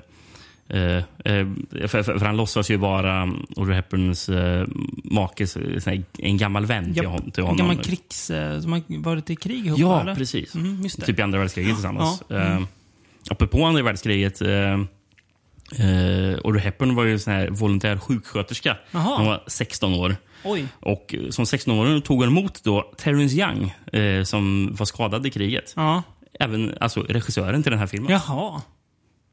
eh, 0.68 0.96
eh, 1.24 1.46
för, 1.88 2.02
för, 2.02 2.24
han 2.26 2.36
låtsas 2.36 2.70
ju 2.70 2.76
vara 2.76 3.22
Audrey 3.56 3.76
Hepburns 3.76 4.28
eh, 4.28 4.66
make, 5.04 5.46
så 5.46 5.60
här, 5.60 6.02
en 6.18 6.36
gammal 6.36 6.66
vän 6.66 6.94
till, 6.94 7.06
hon, 7.06 7.30
till 7.30 7.40
En 7.40 7.46
honom. 7.46 7.56
gammal 7.56 7.84
krigs... 7.84 8.30
eh, 8.30 8.60
Som 8.60 8.72
har 8.72 8.82
varit 9.02 9.30
i 9.30 9.36
krig 9.36 9.66
ihop, 9.66 9.78
Ja, 9.78 10.00
eller? 10.00 10.14
precis. 10.14 10.54
Mm. 10.54 10.88
Typ 10.88 11.18
i 11.18 11.22
andra 11.22 11.38
världskriget 11.38 11.74
tillsammans. 11.74 12.22
Ja, 12.28 12.36
mm. 12.36 12.56
Eh, 12.56 12.62
apropå 13.30 13.64
andra 13.64 13.82
världskriget. 13.82 14.42
Eh, 14.42 14.80
eh, 15.72 16.38
Audrey 16.44 16.62
Hepburn 16.64 16.94
var 16.94 17.04
ju 17.04 17.12
en 17.12 17.20
sån 17.20 17.32
här 17.32 17.48
volontär 17.50 17.98
sjuksköterska. 17.98 18.76
Jaha. 18.90 19.16
Hon 19.16 19.26
var 19.26 19.42
16 19.46 19.94
år. 19.94 20.16
Oj. 20.44 20.66
Och 20.80 21.14
eh, 21.14 21.30
som 21.30 21.44
16-åring 21.44 22.02
tog 22.02 22.18
hon 22.18 22.28
emot 22.28 22.64
då 22.64 22.92
Terrence 22.98 23.36
Young 23.36 23.74
eh, 23.92 24.24
som 24.24 24.68
var 24.74 24.86
skadad 24.86 25.26
i 25.26 25.30
kriget. 25.30 25.72
Ja. 25.76 26.02
Även 26.40 26.74
alltså, 26.80 27.00
regissören 27.00 27.62
till 27.62 27.70
den 27.72 27.78
här 27.78 27.86
filmen. 27.86 28.10
Jaha. 28.12 28.62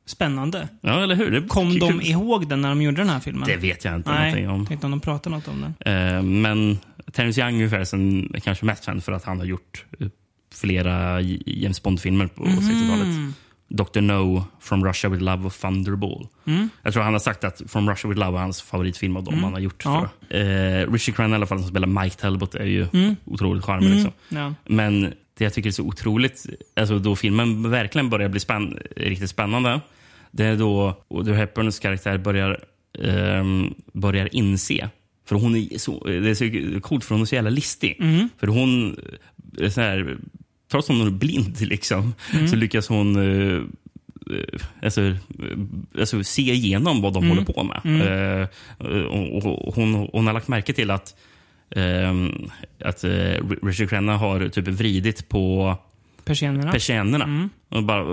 Spännande. 0.05 0.67
Ja, 0.81 1.03
eller 1.03 1.15
hur? 1.15 1.31
Det, 1.31 1.41
Kom 1.47 1.79
de 1.79 2.01
ihåg 2.01 2.47
den 2.49 2.61
när 2.61 2.69
de 2.69 2.81
gjorde 2.81 2.97
den 2.97 3.09
här 3.09 3.19
filmen? 3.19 3.43
Det 3.47 3.57
vet 3.57 3.85
jag 3.85 3.95
inte 3.95 4.11
Nej, 4.11 4.21
någonting 4.31 4.49
om. 4.49 4.65
tänkte 4.65 4.87
om 4.87 4.91
de 4.91 4.99
pratade 4.99 5.35
något 5.35 5.47
om 5.47 5.61
den. 5.79 5.95
Eh, 6.17 6.21
men 6.23 6.79
Terrence 7.11 7.41
Young 7.41 7.61
är 7.61 8.39
kanske 8.39 8.65
mest 8.65 8.85
känd 8.85 9.03
för 9.03 9.11
att 9.11 9.23
han 9.23 9.37
har 9.39 9.45
gjort 9.45 9.85
eh, 9.99 10.07
flera 10.53 11.21
James 11.45 11.83
Bond-filmer 11.83 12.27
på 12.27 12.43
Mhm. 12.45 12.57
60-talet. 12.59 13.33
Dr. 13.73 14.01
No, 14.01 14.45
From 14.59 14.85
Russia 14.85 15.09
with 15.09 15.23
Love 15.23 15.45
och 15.45 15.53
Thunderball. 15.53 16.27
Mm. 16.45 16.69
Jag 16.83 16.93
tror 16.93 17.03
han 17.03 17.13
har 17.13 17.19
sagt 17.19 17.43
att 17.43 17.61
From 17.67 17.89
Russia 17.89 18.09
with 18.09 18.19
Love 18.19 18.37
är 18.37 18.41
hans 18.41 18.61
favoritfilm 18.61 19.17
av 19.17 19.23
dem 19.23 19.43
han 19.43 19.53
har 19.53 19.59
gjort. 19.59 19.85
Ja. 19.85 20.09
Eh, 20.29 20.91
Richie 20.91 21.15
Crenna 21.15 21.29
i 21.31 21.35
alla 21.35 21.45
fall, 21.45 21.59
som 21.59 21.67
spelar 21.67 22.03
Mike 22.03 22.15
Talbot, 22.15 22.55
är 22.55 22.65
ju 22.65 22.87
otroligt 23.25 23.63
charmig. 23.63 23.89
Liksom. 23.89 24.11
Ja. 24.29 24.53
Men 24.65 25.01
det 25.37 25.43
jag 25.43 25.53
tycker 25.53 25.69
är 25.69 25.71
så 25.71 25.83
otroligt, 25.83 26.45
alltså 26.75 26.99
då 26.99 27.15
filmen 27.15 27.71
verkligen 27.71 28.09
börjar 28.09 28.29
bli 28.29 28.39
spänn 28.39 28.79
riktigt 28.95 29.29
spännande, 29.29 29.81
det 30.31 30.45
är 30.45 30.55
då 30.55 31.03
Audrey 31.09 31.35
Hepburns 31.35 31.79
karaktär 31.79 32.17
börjar, 32.17 32.59
ehm, 33.03 33.73
börjar 33.93 34.29
inse. 34.35 34.89
För 35.25 35.35
hon 35.35 35.55
är 35.55 35.77
så, 35.77 36.03
det 36.03 36.29
är 36.29 36.35
så 36.73 36.81
coolt 36.81 37.05
för 37.05 37.15
hon 37.15 37.21
är 37.21 37.25
så 37.25 37.35
jävla 37.35 37.49
listig. 37.49 37.97
För 38.37 38.47
hon, 38.47 38.97
är 39.59 39.69
så 39.69 39.81
här, 39.81 40.17
trots 40.73 40.89
att 40.89 40.97
hon 40.97 41.07
är 41.07 41.11
blind 41.11 41.61
liksom, 41.61 42.13
så 42.49 42.55
lyckas 42.55 42.87
hon 42.87 43.15
eh, 43.15 43.61
eh, 44.37 44.59
Alltså, 44.83 45.01
eh, 45.01 45.15
alltså 45.99 46.23
se 46.23 46.41
igenom 46.41 47.01
vad 47.01 47.13
de 47.13 47.29
håller 47.29 47.43
på 47.45 47.63
med. 47.63 47.81
Eh, 48.41 48.47
och, 49.07 49.45
och, 49.45 49.67
och 49.67 49.75
hon, 49.75 50.09
hon 50.13 50.27
har 50.27 50.33
lagt 50.33 50.47
märke 50.47 50.73
till 50.73 50.91
att 50.91 51.15
ehm, 51.75 52.49
att 52.85 53.03
Richard 53.61 53.89
Crenna 53.89 54.17
har 54.17 54.49
typ 54.49 54.67
vridit 54.67 55.29
på 55.29 55.77
Persiennerna. 56.25 56.71
persiennerna. 56.71 57.49
Och 57.69 57.83
bara, 57.83 58.03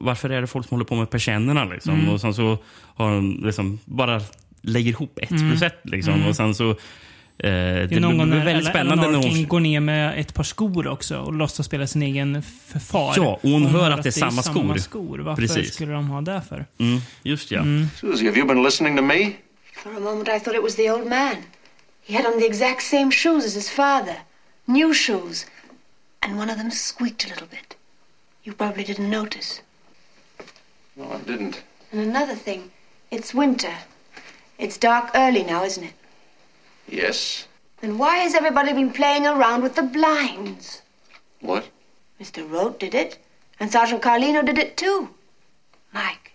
varför 0.00 0.30
är 0.30 0.40
det 0.40 0.46
folk 0.46 0.68
som 0.68 0.74
håller 0.74 0.84
på 0.84 0.94
med 0.94 1.10
persiennerna? 1.10 1.64
Liksom? 1.64 1.94
Mm. 1.94 2.08
Och 2.08 2.20
sen 2.20 2.34
så 2.34 2.58
har 2.94 3.14
de 3.14 3.40
liksom 3.44 3.78
bara 3.84 4.20
lägger 4.62 4.90
ihop 4.90 5.18
ett 5.22 5.28
plus 5.28 5.62
ett. 5.62 5.80
Liksom. 5.84 6.26
Och 6.26 6.36
sen 6.36 6.54
så, 6.54 6.70
eh, 6.70 6.76
det 7.42 7.48
Mm. 7.48 7.88
det 7.88 7.96
är 7.96 8.00
någon 8.00 8.18
gång 8.18 8.28
blir 8.28 8.38
när 8.38 8.44
väldigt 8.44 8.68
spännande 8.68 9.10
när 9.10 9.18
hon... 9.18 9.48
går 9.48 9.60
ner 9.60 9.80
med 9.80 10.20
ett 10.20 10.34
par 10.34 10.44
skor 10.44 10.86
också 10.86 11.18
och 11.18 11.32
låtsas 11.32 11.66
spela 11.66 11.86
sin 11.86 12.02
egen 12.02 12.42
förfar. 12.42 13.14
Ja, 13.16 13.38
och 13.42 13.50
hon 13.50 13.66
hör 13.66 13.90
att 13.90 14.02
det 14.02 14.08
är 14.08 14.10
samma 14.10 14.42
samma 14.42 14.74
skor. 14.74 14.78
skor. 14.78 15.18
Varför 15.18 15.42
Precis. 15.42 15.74
skulle 15.74 15.92
de 15.92 16.06
ha 16.10 16.20
det 16.20 16.42
för? 16.48 16.66
Mm, 16.78 17.00
just 17.22 17.50
ja. 17.50 17.62
Susie, 18.00 18.26
have 18.28 18.38
you 18.38 18.46
been 18.48 18.62
listening 18.62 18.96
to 18.96 19.02
me? 19.02 19.32
For 19.74 19.96
a 19.96 20.00
moment, 20.00 20.28
I 20.28 20.38
thought 20.40 20.56
it 20.56 20.62
was 20.62 20.74
the 20.74 20.90
old 20.90 21.06
man. 21.08 21.36
He 22.06 22.16
had 22.16 22.26
on 22.26 22.40
the 22.40 22.46
exact 22.46 22.82
same 22.82 23.10
shoes 23.10 23.44
as 23.44 23.54
his 23.54 23.70
father. 23.70 24.16
New 24.64 24.94
shoes. 24.94 25.46
And 26.20 26.38
one 26.38 26.52
of 26.52 26.56
them 26.58 26.70
squeaked 26.70 27.24
a 27.26 27.28
little 27.28 27.48
bit. 27.50 27.76
You 28.44 28.54
probably 28.56 28.84
didn't 28.84 29.10
notice. 29.10 29.60
No, 30.96 31.04
I 31.04 31.18
didn't. 31.30 31.62
And 31.92 32.00
another 32.00 32.34
thing, 32.44 32.60
it's 33.10 33.34
winter. 33.34 33.74
It's 34.58 34.78
dark 34.78 35.10
early 35.14 35.42
now, 35.44 35.64
isn't 35.64 35.84
it? 35.84 35.94
Yes. 36.90 37.48
Then 37.80 37.98
why 37.98 38.16
has 38.24 38.34
everybody 38.34 38.72
been 38.72 38.90
playing 38.90 39.26
around 39.26 39.62
with 39.62 39.74
the 39.74 39.82
blinds? 39.82 40.82
What? 41.40 41.64
Mr. 42.20 42.42
Rote 42.50 42.78
did 42.78 42.94
it, 42.94 43.18
and 43.58 43.72
Sergeant 43.72 44.02
Carlino 44.02 44.42
did 44.42 44.58
it 44.58 44.76
too. 44.76 45.06
Mike, 45.92 46.30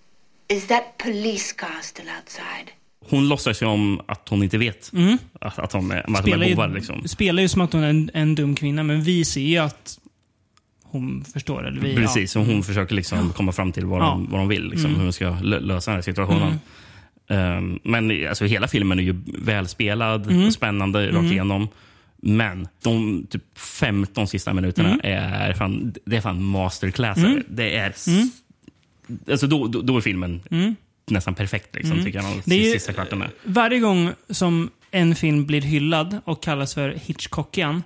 is 0.50 0.68
that 0.68 0.98
police 0.98 1.54
car 1.56 1.82
still 1.82 2.06
outside? 2.20 2.72
Hon 3.10 3.30
låtsas 3.30 3.62
ju 3.62 3.66
om 3.66 4.02
att 4.08 4.30
hon 4.30 4.44
inte 4.44 4.58
vet 4.58 4.92
att, 5.42 5.60
att 5.60 5.70
de 5.70 5.92
är, 5.92 6.12
att 6.14 6.18
Spelar 6.22 6.46
är 6.46 6.50
ju, 6.50 6.56
bovar. 6.56 6.68
Liksom. 6.68 7.08
spelar 7.08 7.42
ju 7.42 7.50
som 7.50 7.62
att 7.62 7.74
hon 7.74 7.84
är 7.84 7.90
en, 7.90 8.12
en 8.14 8.36
dum 8.36 8.56
kvinna, 8.56 8.84
men 8.84 9.02
vi 9.04 9.26
ser 9.26 9.42
ju 9.42 9.58
att 9.58 10.00
hon 10.84 11.26
förstår. 11.34 11.68
Eller 11.68 11.82
vi, 11.82 11.96
Precis, 11.96 12.36
och 12.36 12.46
hon 12.46 12.64
försöker 12.64 12.96
liksom 12.96 13.34
komma 13.34 13.52
fram 13.52 13.72
till 13.72 13.86
vad, 13.86 14.02
Ja. 14.02 14.06
de, 14.06 14.28
vad 14.32 14.40
de 14.42 14.48
vill. 14.48 14.70
Liksom, 14.70 14.96
Hur 14.96 15.04
de 15.04 15.14
ska 15.14 15.26
lö- 15.26 15.60
lösa 15.60 15.92
den 15.92 15.96
här 15.98 16.02
situationen. 16.02 16.60
Um, 17.30 17.80
men 17.84 18.28
alltså, 18.30 18.46
hela 18.46 18.68
filmen 18.68 19.00
är 19.00 19.04
ju 19.04 19.16
välspelad 19.38 20.46
och 20.48 20.54
spännande 20.54 21.12
rakt 21.12 21.26
igenom. 21.32 21.68
Men 22.22 22.68
de 22.84 23.26
typ 23.30 23.44
15 23.60 24.28
sista 24.28 24.54
minuterna 24.54 24.90
är 25.04 25.54
fan, 25.54 25.94
det 26.06 26.18
är 26.18 26.22
fan 26.22 26.44
masterclass. 26.44 27.20
Det 27.50 27.76
är... 27.78 27.90
s- 27.90 28.08
Alltså, 29.32 29.48
då, 29.48 29.68
då, 29.68 29.82
då 29.82 29.98
är 29.98 30.02
filmen 30.02 30.42
nästan 31.08 31.36
perfekt, 31.36 31.76
liksom, 31.76 32.04
tycker 32.04 32.20
jag. 32.24 32.42
De 32.46 32.56
ju- 32.56 32.72
sista 32.72 32.94
kvarten 32.94 33.22
är. 33.22 33.30
Varje 33.44 33.80
gång 33.80 34.12
som 34.30 34.70
en 34.92 35.16
film 35.16 35.46
blir 35.46 35.62
hyllad 35.62 36.18
och 36.26 36.44
kallas 36.44 36.74
för 36.74 36.90
Hitchcockian. 37.06 37.84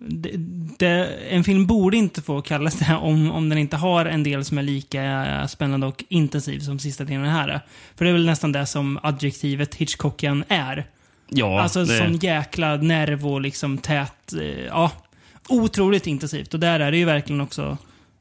Det, 0.00 0.30
det, 0.78 1.06
en 1.30 1.44
film 1.44 1.66
borde 1.66 1.96
inte 1.96 2.22
få 2.22 2.42
kallas 2.42 2.74
det 2.78 2.94
om, 2.94 3.30
om 3.30 3.48
den 3.48 3.58
inte 3.58 3.76
har 3.76 4.06
en 4.06 4.22
del 4.22 4.44
som 4.44 4.58
är 4.58 4.62
lika 4.62 5.48
spännande 5.48 5.86
och 5.86 6.04
intensiv 6.08 6.60
som 6.60 6.78
sista 6.78 7.04
delen 7.04 7.24
här. 7.26 7.48
är. 7.48 7.60
För 7.96 8.04
det 8.04 8.10
är 8.10 8.12
väl 8.12 8.26
nästan 8.26 8.52
det 8.52 8.66
som 8.66 8.98
adjektivet 9.02 9.74
Hitchcockian 9.74 10.44
är. 10.48 10.86
Ja, 11.28 11.60
alltså 11.62 11.84
det, 11.84 11.98
sån 11.98 12.16
jäkla 12.16 12.76
nerv 12.76 13.26
och 13.26 13.40
liksom 13.40 13.78
tät. 13.78 14.32
eh, 14.32 14.64
Ja, 14.66 14.92
otroligt 15.48 16.06
intensivt. 16.06 16.54
Och 16.54 16.60
där 16.60 16.80
är 16.80 16.90
det 16.90 16.96
ju 16.98 17.04
verkligen 17.04 17.40
också, 17.40 17.78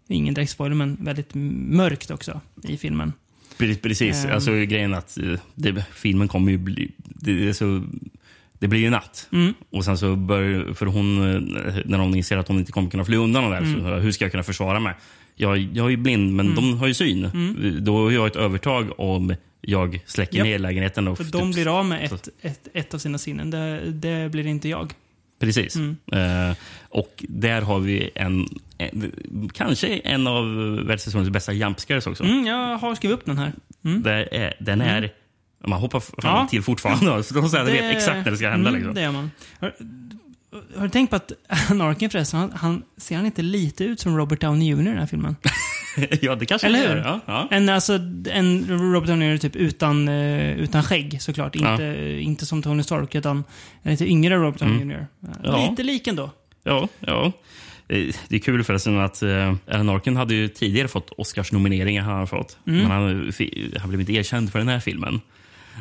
ingen 0.07 0.33
direkt 0.33 0.51
spoiler, 0.51 0.75
men 0.75 0.97
väldigt 0.99 1.29
mörkt 1.33 2.11
också 2.11 2.41
i 2.63 2.77
filmen. 2.77 3.13
Pre- 3.57 3.79
Precis. 3.81 4.25
Ehm. 4.25 4.31
Alltså, 4.31 4.51
grejen 4.51 4.93
att 4.93 5.17
eh, 5.17 5.39
det, 5.55 5.85
filmen 5.93 6.27
kommer 6.27 6.51
ju 6.51 6.57
bli... 6.57 6.91
Det, 6.97 7.49
är 7.49 7.53
så, 7.53 7.83
det 8.63 8.67
blir 8.67 8.79
ju 8.79 8.89
natt. 8.89 9.27
Mm. 9.31 9.53
Och 9.69 9.85
sen 9.85 9.97
så 9.97 10.15
bör, 10.15 10.73
för 10.73 10.85
hon, 10.85 11.35
eh, 11.35 11.75
när 11.85 11.97
hon 11.97 12.15
inser 12.15 12.37
att 12.37 12.47
hon 12.47 12.59
inte 12.59 12.71
kommer 12.71 12.89
kunna 12.89 13.05
fly 13.05 13.17
undan 13.17 13.51
där, 13.51 13.57
Mm. 13.57 13.73
så 13.81 13.95
hur 13.95 14.11
ska 14.11 14.25
jag 14.25 14.31
kunna 14.31 14.43
försvara 14.43 14.79
mig? 14.79 14.93
Jag, 15.35 15.57
jag 15.57 15.85
är 15.85 15.89
ju 15.89 15.97
blind, 15.97 16.33
men 16.35 16.55
de 16.55 16.77
har 16.77 16.87
ju 16.87 16.93
syn. 16.93 17.25
Mm. 17.25 17.83
Då 17.83 17.97
har 18.03 18.11
jag 18.11 18.27
ett 18.27 18.35
övertag 18.35 18.99
om 18.99 19.35
jag 19.61 19.99
släcker 20.05 20.37
Japp. 20.37 20.45
ner 20.45 20.59
lägenheten. 20.59 21.07
Och 21.07 21.17
För 21.17 21.23
typ- 21.23 21.33
de 21.33 21.51
blir 21.51 21.79
av 21.79 21.85
med 21.85 22.03
ett, 22.03 22.29
ett, 22.41 22.67
ett 22.73 22.93
av 22.93 22.97
sina 22.97 23.17
sinnen. 23.17 23.49
Det, 23.51 23.81
det 23.91 24.31
blir 24.31 24.47
inte 24.47 24.69
jag. 24.69 24.93
Precis. 25.39 25.75
Mm. 25.75 25.97
Eh, 26.11 26.55
och 26.89 27.25
där 27.29 27.61
har 27.61 27.79
vi 27.79 28.09
en, 28.15 28.47
en 28.77 29.11
kanske 29.53 29.87
en 29.97 30.27
av 30.27 30.45
världshistoriens 30.87 31.29
bästa 31.29 31.53
jumpscares 31.53 32.07
också. 32.07 32.23
Mm, 32.23 32.45
jag 32.45 32.77
har 32.77 32.95
skrivit 32.95 33.19
upp 33.19 33.25
den 33.25 33.37
här. 33.37 33.51
Där 33.81 34.33
är, 34.33 34.53
den 34.59 34.81
är... 34.81 35.11
Man 35.67 35.79
hoppar 35.79 35.99
fram 35.99 36.13
Ja. 36.23 36.47
till 36.49 36.61
fortfarande. 36.63 37.23
Så 37.23 37.33
de 37.33 37.49
säger 37.49 37.63
att 37.63 37.69
de 37.69 37.73
vet 37.81 37.95
exakt 37.97 38.25
när 38.25 38.31
det 38.31 38.37
ska 38.37 38.49
hända. 38.49 38.69
Mm, 38.69 38.79
liksom. 38.81 38.95
Det 38.95 39.01
gör 39.01 39.11
man. 39.11 39.31
Har, 39.59 39.73
har 40.75 40.83
du 40.83 40.89
tänkt 40.89 41.09
på 41.09 41.15
att 41.15 41.31
Alan 41.71 41.81
Arkin 41.87 42.09
förresten, 42.09 42.39
han, 42.39 42.51
han, 42.51 42.83
ser 42.97 43.15
han 43.15 43.25
inte 43.25 43.41
lite 43.41 43.83
ut 43.83 43.99
som 43.99 44.17
Robert 44.17 44.41
Downey 44.41 44.69
Jr. 44.69 44.81
i 44.81 44.83
den 44.85 44.97
här 44.97 45.05
filmen? 45.05 45.35
ja, 46.21 46.35
det 46.35 46.45
kanske 46.45 46.67
Eller 46.67 46.79
det 46.79 46.87
hur? 46.89 46.95
gör. 46.95 47.03
Ja, 47.05 47.19
ja. 47.25 47.47
En, 47.51 47.69
alltså, 47.69 47.99
en 48.31 48.65
Robert 48.69 49.07
Downey 49.07 49.31
Jr. 49.33 49.37
typ 49.37 49.55
utan, 49.55 50.07
eh, 50.07 50.51
utan 50.59 50.83
skägg 50.83 51.21
såklart. 51.21 51.55
Ja. 51.55 51.71
Inte, 51.71 52.17
inte 52.21 52.45
som 52.45 52.61
Tony 52.61 52.83
Stark, 52.83 53.15
utan 53.15 53.43
en 53.83 53.91
lite 53.91 54.05
yngre 54.09 54.35
Robert 54.35 54.59
Downey 54.59 54.79
Jr. 54.85 55.07
Ja. 55.43 55.69
Lite 55.69 55.83
lik 55.83 56.07
ändå. 56.07 56.29
Ja, 56.63 56.87
ja. 56.99 57.31
Eh, 57.87 58.13
Det 58.27 58.35
är 58.35 58.39
kul 58.39 58.63
förresten 58.63 58.99
att 58.99 59.23
uh, 59.23 59.53
Alan 59.71 59.89
Arkin 59.89 60.15
hade 60.17 60.33
ju 60.35 60.47
tidigare 60.47 60.87
fått 60.87 61.11
Oscars-nomineringar. 61.17 62.01
Han 62.03 62.27
fått. 62.27 62.57
Men 62.63 62.85
han 62.85 63.31
fi- 63.31 63.77
har 63.81 63.87
blivit 63.87 64.09
erkänd 64.09 64.51
för 64.51 64.59
den 64.59 64.67
här 64.67 64.79
filmen. 64.79 65.21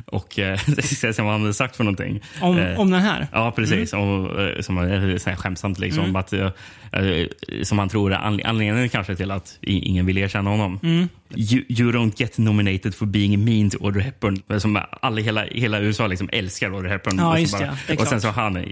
Och 0.06 0.32
det 0.76 0.82
ska 0.82 1.12
vad 1.22 1.32
han 1.32 1.40
hade 1.40 1.54
sagt 1.54 1.76
för 1.76 1.84
någonting. 1.84 2.20
Om, 2.40 2.58
Eh, 2.58 2.80
om 2.80 2.90
den 2.90 3.00
här? 3.00 3.26
Ja, 3.32 3.52
precis. 3.56 3.92
Och, 3.92 4.40
eh, 4.40 4.60
som 4.60 4.78
är 4.78 5.18
så 5.18 5.30
här 5.30 5.36
skämtsamt. 5.36 5.78
Liksom, 5.78 6.04
Mm. 6.04 6.16
att, 6.16 6.32
eh, 6.32 6.50
eh, 6.92 7.26
som 7.62 7.78
han 7.78 7.88
tror 7.88 8.12
är 8.12 8.16
anle- 8.18 8.44
anledningen 8.46 8.88
kanske 8.88 9.16
till 9.16 9.30
att 9.30 9.58
ingen 9.60 10.06
vill 10.06 10.18
erkänna 10.18 10.50
honom. 10.50 10.80
Mm. 10.82 11.08
You, 11.36 11.64
you 11.68 11.92
don't 11.92 12.12
get 12.16 12.38
nominated 12.38 12.94
for 12.94 13.06
being 13.06 13.44
mean 13.44 13.70
to 13.70 13.84
Audrey 13.86 14.02
Hepburn. 14.04 14.60
Som 14.60 14.78
alla, 15.02 15.20
hela, 15.20 15.44
hela 15.44 15.80
USA 15.80 16.06
liksom 16.06 16.28
älskar 16.32 16.70
Audrey 16.70 16.92
Hepburn. 16.92 17.18
Ja, 17.18 17.32
Och 17.32 17.40
just 17.40 17.58
det, 17.58 17.76
det 17.86 17.92
är 17.92 18.00
och 18.00 18.06
sen 18.06 18.20
så 18.20 18.28
han 18.28 18.64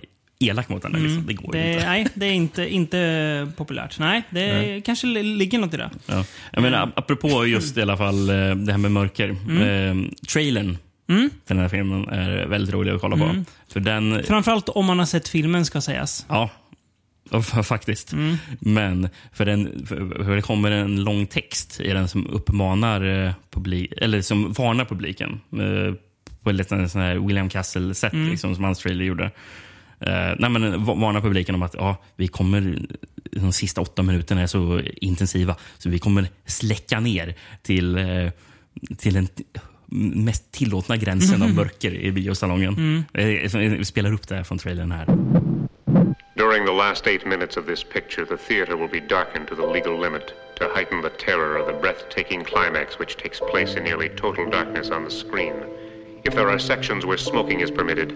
elak 0.42 0.68
mot 0.68 0.84
henne. 0.84 0.98
Liksom. 0.98 1.26
Det 1.26 1.34
går 1.34 1.52
Det, 1.52 1.72
inte. 1.72 1.86
nej, 1.86 2.06
det 2.14 2.26
är 2.26 2.32
inte, 2.32 2.74
inte 2.74 3.52
populärt. 3.56 3.98
Nej, 3.98 4.22
det 4.30 4.80
kanske 4.84 5.06
li- 5.06 5.22
ligger 5.22 5.58
något 5.58 5.74
i 5.74 5.76
det. 5.76 5.90
Ja. 6.06 6.24
Jag 6.52 6.62
menar, 6.62 6.86
ap- 6.86 6.92
apropå 6.96 7.46
just 7.46 7.76
i 7.76 7.82
alla 7.82 7.96
fall 7.96 8.30
eh, 8.30 8.54
det 8.54 8.72
här 8.72 8.78
med 8.78 8.92
mörker. 8.92 9.28
Mm. 9.48 9.62
Eh, 9.62 10.10
trailern 10.32 10.78
till 11.18 11.30
den 11.46 11.58
här 11.58 11.68
filmen 11.68 12.08
är 12.08 12.46
väldigt 12.46 12.74
rolig 12.74 12.92
att 12.92 13.00
kolla 13.00 13.16
på. 13.16 13.24
Mm. 13.24 13.44
För 13.72 13.80
den, 13.80 14.22
Framförallt 14.24 14.68
om 14.68 14.86
man 14.86 14.98
har 14.98 15.06
sett 15.06 15.28
filmen, 15.28 15.64
ska 15.64 15.80
sägas. 15.80 16.26
Ja, 16.28 16.50
faktiskt. 17.64 18.12
Mm. 18.12 18.36
Men 18.60 19.08
för, 19.32 19.44
den, 19.44 19.86
för, 19.86 20.36
det 20.36 20.42
kommer 20.42 20.70
en 20.70 21.04
lång 21.04 21.26
text 21.26 21.80
i 21.80 21.88
den 21.92 22.08
som 22.08 22.26
uppmanar 22.26 23.24
eh, 23.26 23.32
publik, 23.50 23.92
eller 23.96 24.22
som 24.22 24.52
varnar 24.52 24.84
publiken. 24.84 25.40
Eh, 25.52 25.94
på 26.42 26.50
lite 26.52 26.74
en 26.74 26.88
sån 26.90 27.00
här 27.00 27.14
William 27.16 27.48
Castle-sätt 27.48 28.12
Mm. 28.12 28.28
liksom, 28.30 28.54
som 28.54 28.64
hans 28.64 28.78
trailer 28.78 29.04
gjorde. 29.04 29.24
Eh, 30.00 30.34
nej, 30.38 30.50
men 30.50 30.84
va- 30.84 30.94
varnar 30.94 31.20
publiken 31.20 31.54
om 31.54 31.62
att 31.62 31.74
ja, 31.74 31.96
vi 32.16 32.28
kommer, 32.28 32.78
de 33.32 33.52
sista 33.52 33.80
åtta 33.80 34.02
minuterna 34.02 34.40
är 34.42 34.46
så 34.46 34.80
intensiva 34.96 35.56
så 35.78 35.88
vi 35.88 35.98
kommer 35.98 36.28
släcka 36.46 37.00
ner 37.00 37.34
till, 37.62 37.98
till 38.98 39.14
den 39.14 39.26
t- 39.26 39.42
mest 39.90 40.52
tillåtna 40.52 40.96
gränsen 40.96 41.42
av 41.42 41.54
mörker 41.54 41.94
i 41.94 42.12
biosalongen. 42.12 43.04
Eh, 43.14 43.24
Vi 43.78 43.84
spelar 43.84 44.12
upp 44.12 44.28
det 44.28 44.34
här 44.34 44.44
från 44.44 44.58
trailern 44.58 44.92
här. 44.92 45.06
During 46.36 46.64
the 46.66 46.72
last 46.72 47.06
eight 47.06 47.26
minutes 47.26 47.56
of 47.56 47.66
this 47.66 47.84
picture, 47.84 48.24
the 48.26 48.36
theater 48.36 48.74
will 48.76 48.88
be 48.88 49.00
darkened 49.00 49.46
to 49.48 49.54
the 49.54 49.66
legal 49.72 50.00
limit 50.00 50.32
to 50.58 50.64
heighten 50.74 51.02
the 51.02 51.10
terror 51.26 51.56
of 51.60 51.66
the 51.66 51.72
breathtaking 51.80 52.44
climax 52.44 52.98
which 53.00 53.16
takes 53.22 53.40
place 53.50 53.76
in 53.78 53.84
nearly 53.84 54.08
total 54.08 54.50
darkness 54.50 54.90
on 54.90 55.04
the 55.04 55.10
screen. 55.10 55.54
If 56.24 56.34
there 56.34 56.48
are 56.48 56.58
sections 56.58 57.04
where 57.04 57.18
smoking 57.18 57.60
is 57.60 57.70
permitted, 57.70 58.10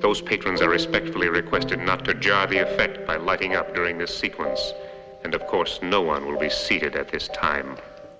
those 0.00 0.22
patrons 0.22 0.60
are 0.60 0.70
respectfully 0.70 1.28
requested 1.28 1.78
not 1.80 2.04
to 2.04 2.14
jar 2.14 2.46
the 2.46 2.58
effect 2.58 3.06
by 3.06 3.16
lighting 3.16 3.54
up 3.56 3.74
during 3.74 3.98
this 3.98 4.16
sequence. 4.20 4.60
And 5.24 5.34
of 5.34 5.42
course, 5.46 5.80
no 5.82 6.00
one 6.02 6.26
will 6.26 6.38
be 6.38 6.50
seated 6.50 6.94
at 6.96 7.08
this 7.10 7.28
time. 7.28 7.76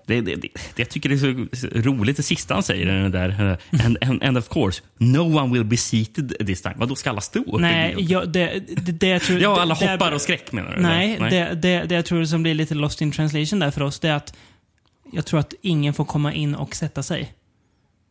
Det, 0.07 0.21
det, 0.21 0.35
det, 0.35 0.49
jag 0.77 0.89
tycker 0.89 1.09
det 1.09 1.15
är 1.15 1.57
så 1.57 1.69
roligt 1.91 2.17
det 2.17 2.23
sista 2.23 2.55
han 2.55 2.63
säger. 2.63 2.87
Den 2.87 3.11
där, 3.11 3.59
and, 3.85 3.99
and, 4.01 4.23
and 4.23 4.39
of 4.39 4.49
course, 4.49 4.83
no 4.99 5.39
one 5.41 5.53
will 5.53 5.65
be 5.65 5.77
seated 5.77 6.47
this 6.47 6.63
time. 6.63 6.75
Vadå, 6.79 6.95
ska 6.95 7.11
alla 7.11 7.21
stå 7.21 7.39
upp? 7.39 7.61
Nej, 7.61 7.97
jag, 7.99 8.29
det, 8.29 8.63
det, 8.69 8.93
det 8.93 9.09
jag 9.09 9.23
tror... 9.23 9.41
ja, 9.41 9.61
alla 9.61 9.75
hoppar 9.75 10.13
och 10.13 10.21
skräck 10.21 10.53
menar 10.53 10.77
du? 10.77 10.83
Nej, 10.83 11.17
eller? 11.17 11.31
Det, 11.31 11.55
det, 11.55 11.85
det 11.85 11.95
jag 11.95 12.07
tror 12.07 12.25
som 12.25 12.43
blir 12.43 12.55
lite 12.55 12.75
lost 12.75 13.01
in 13.01 13.13
translation 13.13 13.59
där 13.59 13.71
för 13.71 13.83
oss, 13.83 14.01
det 14.01 14.09
är 14.09 14.15
att 14.15 14.37
jag 15.13 15.27
tror 15.27 15.41
att 15.41 15.55
ingen 15.63 15.95
får 15.95 16.05
komma 16.05 16.33
in 16.33 16.55
och 16.55 16.75
sätta 16.75 17.03
sig. 17.03 17.35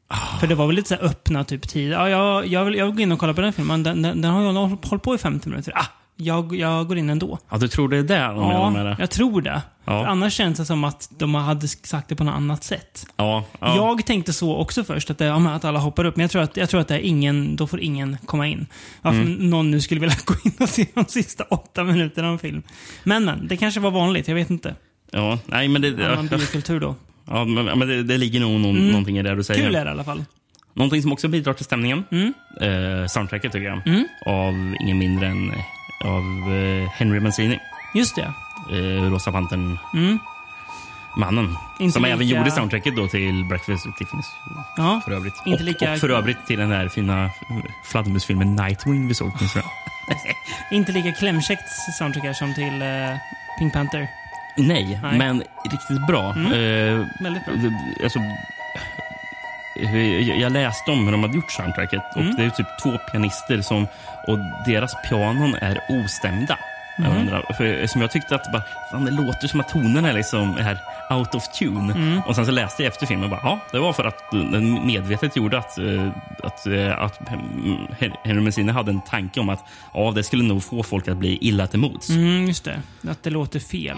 Ah. 0.07 0.39
För 0.39 0.47
det 0.47 0.55
var 0.55 0.67
väl 0.67 0.75
lite 0.75 0.89
så 0.89 0.95
öppna 0.95 1.43
typ 1.43 1.67
tid. 1.67 1.91
Ja, 1.91 2.09
jag, 2.09 2.47
jag, 2.47 2.65
vill, 2.65 2.75
jag 2.75 2.85
vill 2.85 2.95
gå 2.95 3.01
in 3.01 3.11
och 3.11 3.19
kolla 3.19 3.33
på 3.33 3.41
den 3.41 3.53
filmen. 3.53 3.83
Den, 3.83 4.01
den, 4.01 4.21
den 4.21 4.31
har 4.31 4.41
ju 4.41 4.77
hållit 4.87 5.03
på 5.03 5.15
i 5.15 5.17
50 5.17 5.49
minuter. 5.49 5.73
Ah, 5.75 5.85
jag, 6.15 6.55
jag 6.55 6.87
går 6.87 6.97
in 6.97 7.09
ändå. 7.09 7.39
Ja, 7.49 7.57
du 7.57 7.67
tror 7.67 7.89
det 7.89 7.97
är 7.97 8.03
det 8.03 8.19
de 8.19 8.47
menar 8.47 8.71
med 8.71 8.79
Ja, 8.85 8.89
det? 8.89 8.95
jag 8.99 9.09
tror 9.09 9.41
det. 9.41 9.61
Ja. 9.85 9.91
För 10.03 10.05
annars 10.05 10.33
känns 10.33 10.57
det 10.59 10.65
som 10.65 10.83
att 10.83 11.09
de 11.17 11.35
hade 11.35 11.67
sagt 11.67 12.09
det 12.09 12.15
på 12.15 12.23
något 12.23 12.33
annat 12.35 12.63
sätt. 12.63 13.05
Ja, 13.15 13.43
ja. 13.59 13.75
Jag 13.75 14.05
tänkte 14.05 14.33
så 14.33 14.55
också 14.55 14.83
först, 14.83 15.09
att, 15.09 15.17
det, 15.17 15.25
ja, 15.25 15.49
att 15.51 15.65
alla 15.65 15.79
hoppar 15.79 16.05
upp. 16.05 16.15
Men 16.15 16.21
jag 16.23 16.31
tror 16.31 16.41
att, 16.41 16.57
jag 16.57 16.69
tror 16.69 16.81
att 16.81 16.87
det 16.87 16.95
är 16.95 16.99
ingen, 16.99 17.55
då 17.55 17.67
får 17.67 17.79
ingen 17.79 18.17
komma 18.25 18.47
in. 18.47 18.65
Varför 19.01 19.21
Mm. 19.21 19.49
någon 19.49 19.71
nu 19.71 19.81
skulle 19.81 20.01
vilja 20.01 20.15
gå 20.25 20.33
in 20.45 20.51
och 20.59 20.69
se 20.69 20.85
de 20.93 21.05
sista 21.05 21.43
åtta 21.43 21.83
minuterna 21.83 22.27
av 22.27 22.33
en 22.33 22.39
film. 22.39 22.63
Men, 23.03 23.25
men, 23.25 23.47
det 23.47 23.57
kanske 23.57 23.79
var 23.79 23.91
vanligt. 23.91 24.27
Jag 24.27 24.35
vet 24.35 24.49
inte. 24.49 24.75
ja, 25.11 25.39
nej, 25.45 25.67
men 25.67 25.81
det, 25.81 25.89
Annan 26.11 26.27
ja, 26.31 26.37
biokultur 26.37 26.79
då. 26.79 26.95
ja, 27.29 27.45
men, 27.45 27.65
men 27.79 27.87
det, 27.87 28.03
det 28.03 28.17
ligger 28.17 28.39
nog 28.39 28.59
någon, 28.59 28.87
någonting 28.87 29.17
i 29.17 29.23
det 29.23 29.35
du 29.35 29.43
säger. 29.43 29.59
Mm. 29.61 29.69
Kul 29.71 29.75
är 29.81 29.85
det 29.85 29.89
i 29.89 29.93
alla 29.93 30.03
fall. 30.03 30.25
Någonting 30.73 31.01
som 31.01 31.13
också 31.13 31.27
bidrar 31.27 31.53
till 31.53 31.65
stämningen. 31.65 32.03
Mm. 32.11 32.33
Eh, 32.61 33.07
soundtracket 33.07 33.51
tycker 33.51 33.65
jag. 33.67 33.81
Av 34.25 34.75
ingen 34.79 34.97
mindre 34.97 35.27
än 35.27 35.51
eh, 35.51 35.57
av 36.07 36.53
eh, 36.53 36.89
Henry 36.89 37.19
Mancini. 37.19 37.59
Just 37.95 38.15
det. 38.15 38.33
Eh, 38.71 39.11
Rosa 39.11 39.31
Pantern. 39.31 39.77
Mannen. 41.17 41.45
Mm. 41.45 41.57
Inte 41.79 41.93
som 41.93 42.05
även 42.05 42.19
lika- 42.19 42.37
gjorde 42.37 42.51
soundtracket 42.51 42.95
då 42.95 43.07
till 43.07 43.45
Breakfast 43.49 43.85
with 43.85 43.97
Tiffany's. 44.03 44.25
Ja. 44.77 45.01
För 45.05 45.11
övrigt. 45.11 45.33
Inte 45.45 45.63
och, 45.63 45.65
lika- 45.65 45.93
och 45.93 45.99
för 45.99 46.09
övrigt 46.09 46.47
till 46.47 46.59
den 46.59 46.69
där 46.69 46.89
fina 46.89 47.29
fladdermusfilmen 47.83 48.55
Nightwing 48.55 49.07
vi 49.07 49.13
såg. 49.15 49.31
Inte 50.71 50.91
lika 50.91 51.11
klämkäckt 51.11 51.69
soundtrack 51.99 52.35
som 52.37 52.53
till 52.53 52.81
eh, 52.81 52.87
Pink 53.59 53.73
Panther. 53.73 54.07
Nej, 54.57 54.99
Nej. 55.03 55.15
Mm. 55.15 55.17
men 55.17 55.43
riktigt 55.71 56.07
bra. 56.07 56.29
Eh, 56.29 57.05
Väldigt 57.23 57.45
bra. 57.45 57.53
alltså, 58.03 58.19
eh, 58.19 58.25
jag 60.39 60.51
läste 60.51 60.91
om 60.91 61.05
hur 61.05 61.11
de 61.11 61.21
hade 61.23 61.35
gjort 61.35 61.51
soundtracket. 61.51 62.01
Mm. 62.15 62.29
Och 62.29 62.35
Det 62.35 62.43
är 62.43 62.49
typ 62.49 62.67
två 62.83 62.97
pianister 63.11 63.61
som, 63.61 63.87
och 64.27 64.39
deras 64.65 64.93
pianon 65.09 65.55
är 65.55 65.79
ostämda. 65.89 66.57
Mm. 66.97 67.27
För, 67.57 67.87
som 67.87 68.01
jag 68.01 68.11
tyckte 68.11 68.35
att 68.35 68.51
bara, 68.51 68.63
fan, 68.91 69.05
det 69.05 69.11
låter 69.11 69.47
som 69.47 69.59
att 69.59 69.69
tonerna 69.69 70.09
är 70.09 70.13
liksom 70.13 70.57
är 70.57 70.77
out 71.17 71.35
of 71.35 71.47
tune. 71.47 71.93
Mm. 71.93 72.21
Och 72.27 72.35
sen 72.35 72.45
så 72.45 72.51
läste 72.51 72.83
jag 72.83 72.91
efter 72.91 73.05
filmen 73.05 73.23
och 73.23 73.29
bara, 73.29 73.41
ja, 73.43 73.59
det 73.71 73.79
var 73.79 73.93
för 73.93 74.03
att 74.03 74.31
den 74.31 74.87
medvetet 74.87 75.35
gjorde 75.35 75.57
att, 75.57 75.77
eh, 75.77 76.11
att, 76.43 76.67
eh, 76.67 77.01
att 77.01 77.19
Henry 78.23 78.41
Mancini 78.41 78.71
hade 78.71 78.91
en 78.91 79.01
tanke 79.01 79.39
om 79.39 79.49
att 79.49 79.65
ja, 79.93 80.11
det 80.15 80.23
skulle 80.23 80.43
nog 80.43 80.63
få 80.63 80.83
folk 80.83 81.07
att 81.07 81.17
bli 81.17 81.37
illa 81.41 81.67
till 81.67 81.79
mods. 81.79 82.09
Mm, 82.09 82.47
just 82.47 82.63
det. 82.63 82.81
Att 83.09 83.23
det 83.23 83.29
låter 83.29 83.59
fel. 83.59 83.97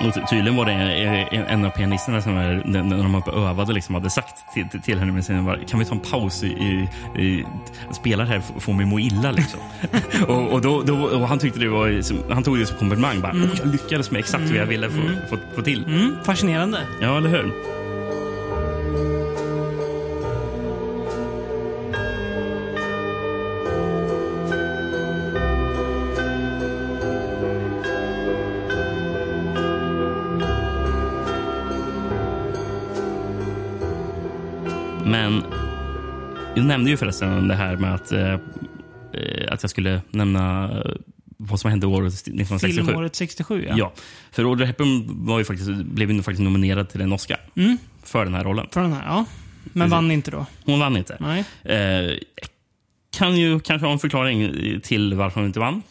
Och 0.00 0.14
ty- 0.14 0.20
tydligen 0.30 0.56
var 0.56 0.64
det 0.66 0.72
en, 0.72 1.64
av 1.64 1.70
pianisterna 1.70 2.22
som 2.22 2.36
är, 2.36 2.62
när 2.64 2.96
de 3.02 3.22
övade 3.34 3.72
liksom, 3.72 3.94
hade 3.94 4.10
sagt 4.10 4.34
till, 4.54 4.80
till, 4.82 4.98
henne 4.98 5.12
med 5.12 5.24
sin, 5.24 5.46
kan 5.68 5.78
vi 5.78 5.84
ta 5.84 5.94
en 5.94 6.00
paus 6.00 6.42
i, 6.42 6.46
i, 6.46 6.88
i 7.22 7.44
spelar 7.92 8.24
här 8.24 8.42
får 8.58 8.72
mig 8.72 8.86
må 8.86 8.98
illa 9.00 9.30
liksom. 9.30 9.60
och, 10.28 10.52
och, 10.52 10.60
då, 10.60 10.82
då, 10.82 10.94
och 10.96 11.28
han 11.28 11.38
tyckte 11.38 11.60
det 11.60 11.68
var, 11.68 12.32
han 12.34 12.42
tog 12.42 12.58
det 12.58 12.66
som 12.66 12.76
komplimang. 12.76 13.20
Bara, 13.20 13.32
"Åh, 13.34 13.50
jag 13.58 13.66
lyckades 13.72 14.10
med 14.10 14.18
exakt 14.18 14.44
vad 14.44 14.56
jag 14.58 14.66
ville 14.66 14.90
få, 14.90 15.00
få, 15.30 15.36
få 15.56 15.62
till. 15.62 15.84
Mm, 15.86 16.16
fascinerande. 16.24 16.78
Ja, 17.00 17.16
eller 17.16 17.28
hur? 17.30 17.52
Jag 36.58 36.66
nämnde 36.66 36.90
ju 36.90 36.96
förresten 36.96 37.48
det 37.48 37.54
här 37.54 37.76
med 37.76 37.94
att, 37.94 38.12
eh, 38.12 38.32
eh, 38.32 38.38
att 39.52 39.62
jag 39.62 39.70
skulle 39.70 40.02
nämna 40.10 40.64
eh, 40.64 40.92
vad 41.36 41.60
som 41.60 41.70
hände 41.70 41.86
året 41.86 42.12
1967. 42.12 42.84
Filmåret 42.84 43.14
67, 43.14 43.64
ja. 43.68 43.74
Ja, 43.78 43.92
för 44.30 44.44
Audrey 44.44 44.66
Hepburn 44.66 45.26
var 45.26 45.38
ju 45.38 45.44
faktiskt, 45.44 45.70
blev 45.70 46.10
ju 46.10 46.22
faktiskt 46.22 46.42
nominerad 46.42 46.88
till 46.88 47.00
en 47.00 47.12
Oscar 47.12 47.40
för 48.02 48.24
den 48.24 48.34
här 48.34 48.44
rollen. 48.44 48.66
För 48.72 48.80
den 48.80 48.92
här, 48.92 49.06
ja. 49.06 49.24
Men 49.64 49.72
Precis. 49.72 49.90
vann 49.90 50.10
inte 50.10 50.30
då. 50.30 50.46
Hon 50.64 50.80
vann 50.80 50.96
inte. 50.96 51.16
Nej. 51.20 51.44
Eh, 51.62 52.18
kan 53.10 53.36
ju 53.36 53.60
kanske 53.60 53.86
ha 53.86 53.92
en 53.92 53.98
förklaring 53.98 54.50
till 54.80 55.14
varför 55.14 55.40
hon 55.40 55.46
inte 55.46 55.60
vann. 55.60 55.82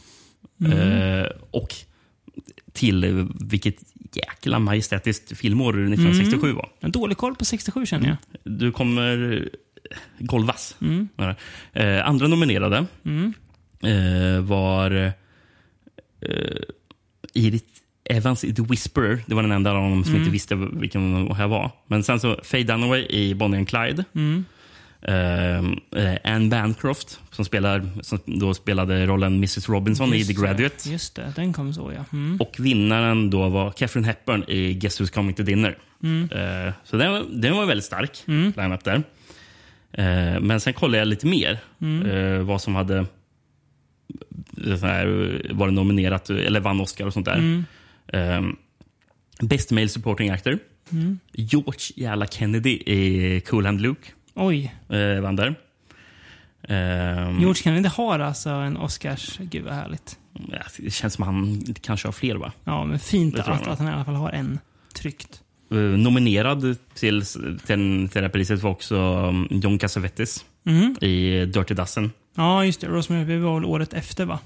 Eh, 0.65 1.27
och 1.51 1.75
till 2.73 3.27
vilket 3.39 3.75
jäkla 4.13 4.59
majestätiskt 4.59 5.37
filmår 5.37 5.73
1967 5.73 6.53
var. 6.53 6.69
En 6.79 6.91
dålig 6.91 7.17
koll 7.17 7.35
på 7.35 7.45
67 7.45 7.85
känner 7.85 8.07
jag. 8.07 8.17
Du 8.43 8.71
kommer 8.71 9.49
golvas. 10.19 10.75
Eh, 11.73 12.07
andra 12.07 12.27
nominerade 12.27 12.85
eh, 13.83 14.41
var 14.41 14.91
eh, 14.91 15.11
Edith 17.33 17.65
Evans 18.09 18.43
i 18.43 18.53
The 18.53 18.61
Whisperer. 18.61 19.19
Det 19.25 19.35
var 19.35 19.41
den 19.41 19.51
enda 19.51 19.71
av 19.71 19.75
dem 19.91 20.03
som 20.03 20.15
inte 20.15 20.29
visste 20.29 20.55
vilken 20.55 21.25
det 21.27 21.35
här 21.35 21.47
var. 21.47 21.71
Men 21.87 22.03
sen 22.03 22.19
så 22.19 22.39
Faye 22.43 22.63
Dunaway 22.63 23.05
i 23.09 23.35
Bonnie 23.35 23.57
and 23.57 23.67
Clyde. 23.69 24.03
Eh, 25.01 25.57
eh, 25.57 26.17
Anne 26.23 26.49
Bancroft 26.49 27.19
som, 27.31 27.45
spelar, 27.45 27.89
som 28.01 28.19
då 28.25 28.53
spelade 28.53 29.05
rollen 29.05 29.33
Mrs 29.33 29.69
Robinson 29.69 30.13
i 30.13 30.17
Just 30.17 30.29
The 30.29 30.33
det. 30.41 30.41
Graduate. 30.47 30.89
Just 30.89 31.15
det, 31.15 31.33
den 31.35 31.53
kom 31.53 31.73
så 31.73 31.91
ja. 31.95 32.05
Mm. 32.13 32.37
Och 32.41 32.55
vinnaren 32.59 33.29
då 33.29 33.49
var 33.49 33.71
Catherine 33.71 34.07
Hepburn 34.07 34.43
i 34.47 34.73
Guess 34.73 35.01
Who's 35.01 35.13
Coming 35.13 35.33
to 35.35 35.43
Dinner. 35.43 35.77
Mm. 36.03 36.29
Så 36.83 36.97
den, 36.97 37.11
var- 37.11 37.25
den 37.29 37.55
var 37.55 37.65
väldigt 37.65 37.85
stark, 37.85 38.23
line-up 38.27 38.83
där. 38.83 39.03
Eh, 39.91 40.39
men 40.39 40.59
sen 40.59 40.73
kollade 40.73 40.97
jag 40.97 41.07
lite 41.07 41.27
mer 41.27 41.59
eh, 42.05 42.43
vad 42.43 42.61
som 42.61 42.75
hade 42.75 43.05
här, 44.81 45.41
varit 45.53 45.73
nominerat 45.73 46.29
eller 46.29 46.59
vann 46.59 46.81
Oscar 46.81 47.05
och 47.05 47.13
sånt 47.13 47.25
där. 47.25 47.63
Eh, 48.07 48.41
Best 49.41 49.71
Male 49.71 49.89
Supporting 49.89 50.29
Actor. 50.29 50.59
George 51.33 51.79
jävla 51.95 52.27
Kennedy 52.27 52.69
i 52.69 53.41
Cool 53.47 53.65
Hand 53.65 53.81
Luke 53.81 54.11
Oj. 54.33 54.75
eh, 54.89 55.21
vann 55.21 55.35
där. 55.35 55.55
Eh, 56.61 57.39
George 57.39 57.63
Kennedy 57.63 57.89
har 57.89 58.19
alltså 58.19 58.49
en 58.49 58.77
Oscars... 58.77 59.37
Gud 59.39 59.63
vad 59.63 59.73
härligt. 59.73 60.19
det 60.77 60.93
känns 60.93 61.13
som 61.13 61.23
han 61.23 61.63
kanske 61.81 62.07
har 62.07 62.13
fler 62.13 62.35
va? 62.35 62.51
Ja, 62.63 62.85
men 62.85 62.99
fint 62.99 63.39
att, 63.39 63.67
att 63.67 63.79
han 63.79 63.87
i 63.87 63.91
alla 63.91 64.05
fall 64.05 64.15
har 64.15 64.31
en 64.31 64.59
tryckt. 64.93 65.41
Eh, 65.71 65.77
nominerad 65.77 66.61
till, 66.61 66.75
till, 67.25 67.25
till 67.65 68.09
det 68.13 68.21
här 68.21 68.29
priset 68.29 68.61
var 68.63 68.71
också 68.71 68.95
um, 68.97 69.47
John 69.51 69.79
Cassavetes 69.79 70.45
Mhm. 70.63 70.95
i 71.01 71.45
Dirty 71.45 71.73
Dozen. 71.73 72.11
Ja, 72.35 72.65
just 72.65 72.81
det. 72.81 72.87
Rosemary 72.87 73.25
Baby 73.25 73.39
var 73.39 73.53
väl 73.55 73.65
året 73.65 73.93
efter, 73.93 74.25
va? 74.25 74.39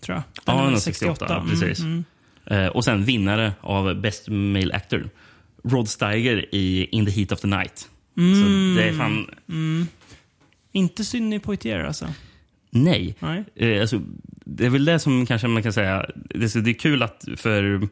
Tror 0.00 0.16
jag. 0.16 0.22
Den 0.46 0.54
Ja, 0.54 0.60
är 0.60 0.64
väl 0.64 0.72
den 0.72 0.80
68. 0.80 1.26
ja, 1.28 1.36
Mm, 1.36 1.48
precis. 1.50 1.80
mm. 1.80 2.04
Eh, 2.46 2.66
och 2.66 2.84
sen 2.84 3.04
vinnare 3.04 3.52
av 3.60 4.00
Best 4.00 4.28
Male 4.28 4.74
Actor. 4.74 5.10
Rod 5.64 5.88
Steiger 5.88 6.54
i 6.54 6.84
In 6.90 7.06
the 7.06 7.12
Heat 7.12 7.32
of 7.32 7.40
the 7.40 7.46
Night. 7.46 7.88
Mm. 8.16 8.34
Så 8.34 8.80
det 8.80 8.88
är 8.88 8.92
fan... 8.92 9.26
Inte 10.72 11.04
Sidney 11.04 11.38
Poitier 11.38 11.84
alltså. 11.84 12.06
Nej. 12.70 13.14
Nej. 13.20 13.44
Eh, 13.56 13.80
alltså, 13.80 14.00
det 14.44 14.66
är 14.66 14.70
väl 14.70 14.84
det 14.84 14.98
som 14.98 15.26
kanske 15.26 15.48
man 15.48 15.62
kan 15.62 15.72
säga... 15.72 16.06
Det 16.34 16.56
är 16.56 16.72
kul 16.72 17.02
att 17.02 17.24
för 17.36 17.88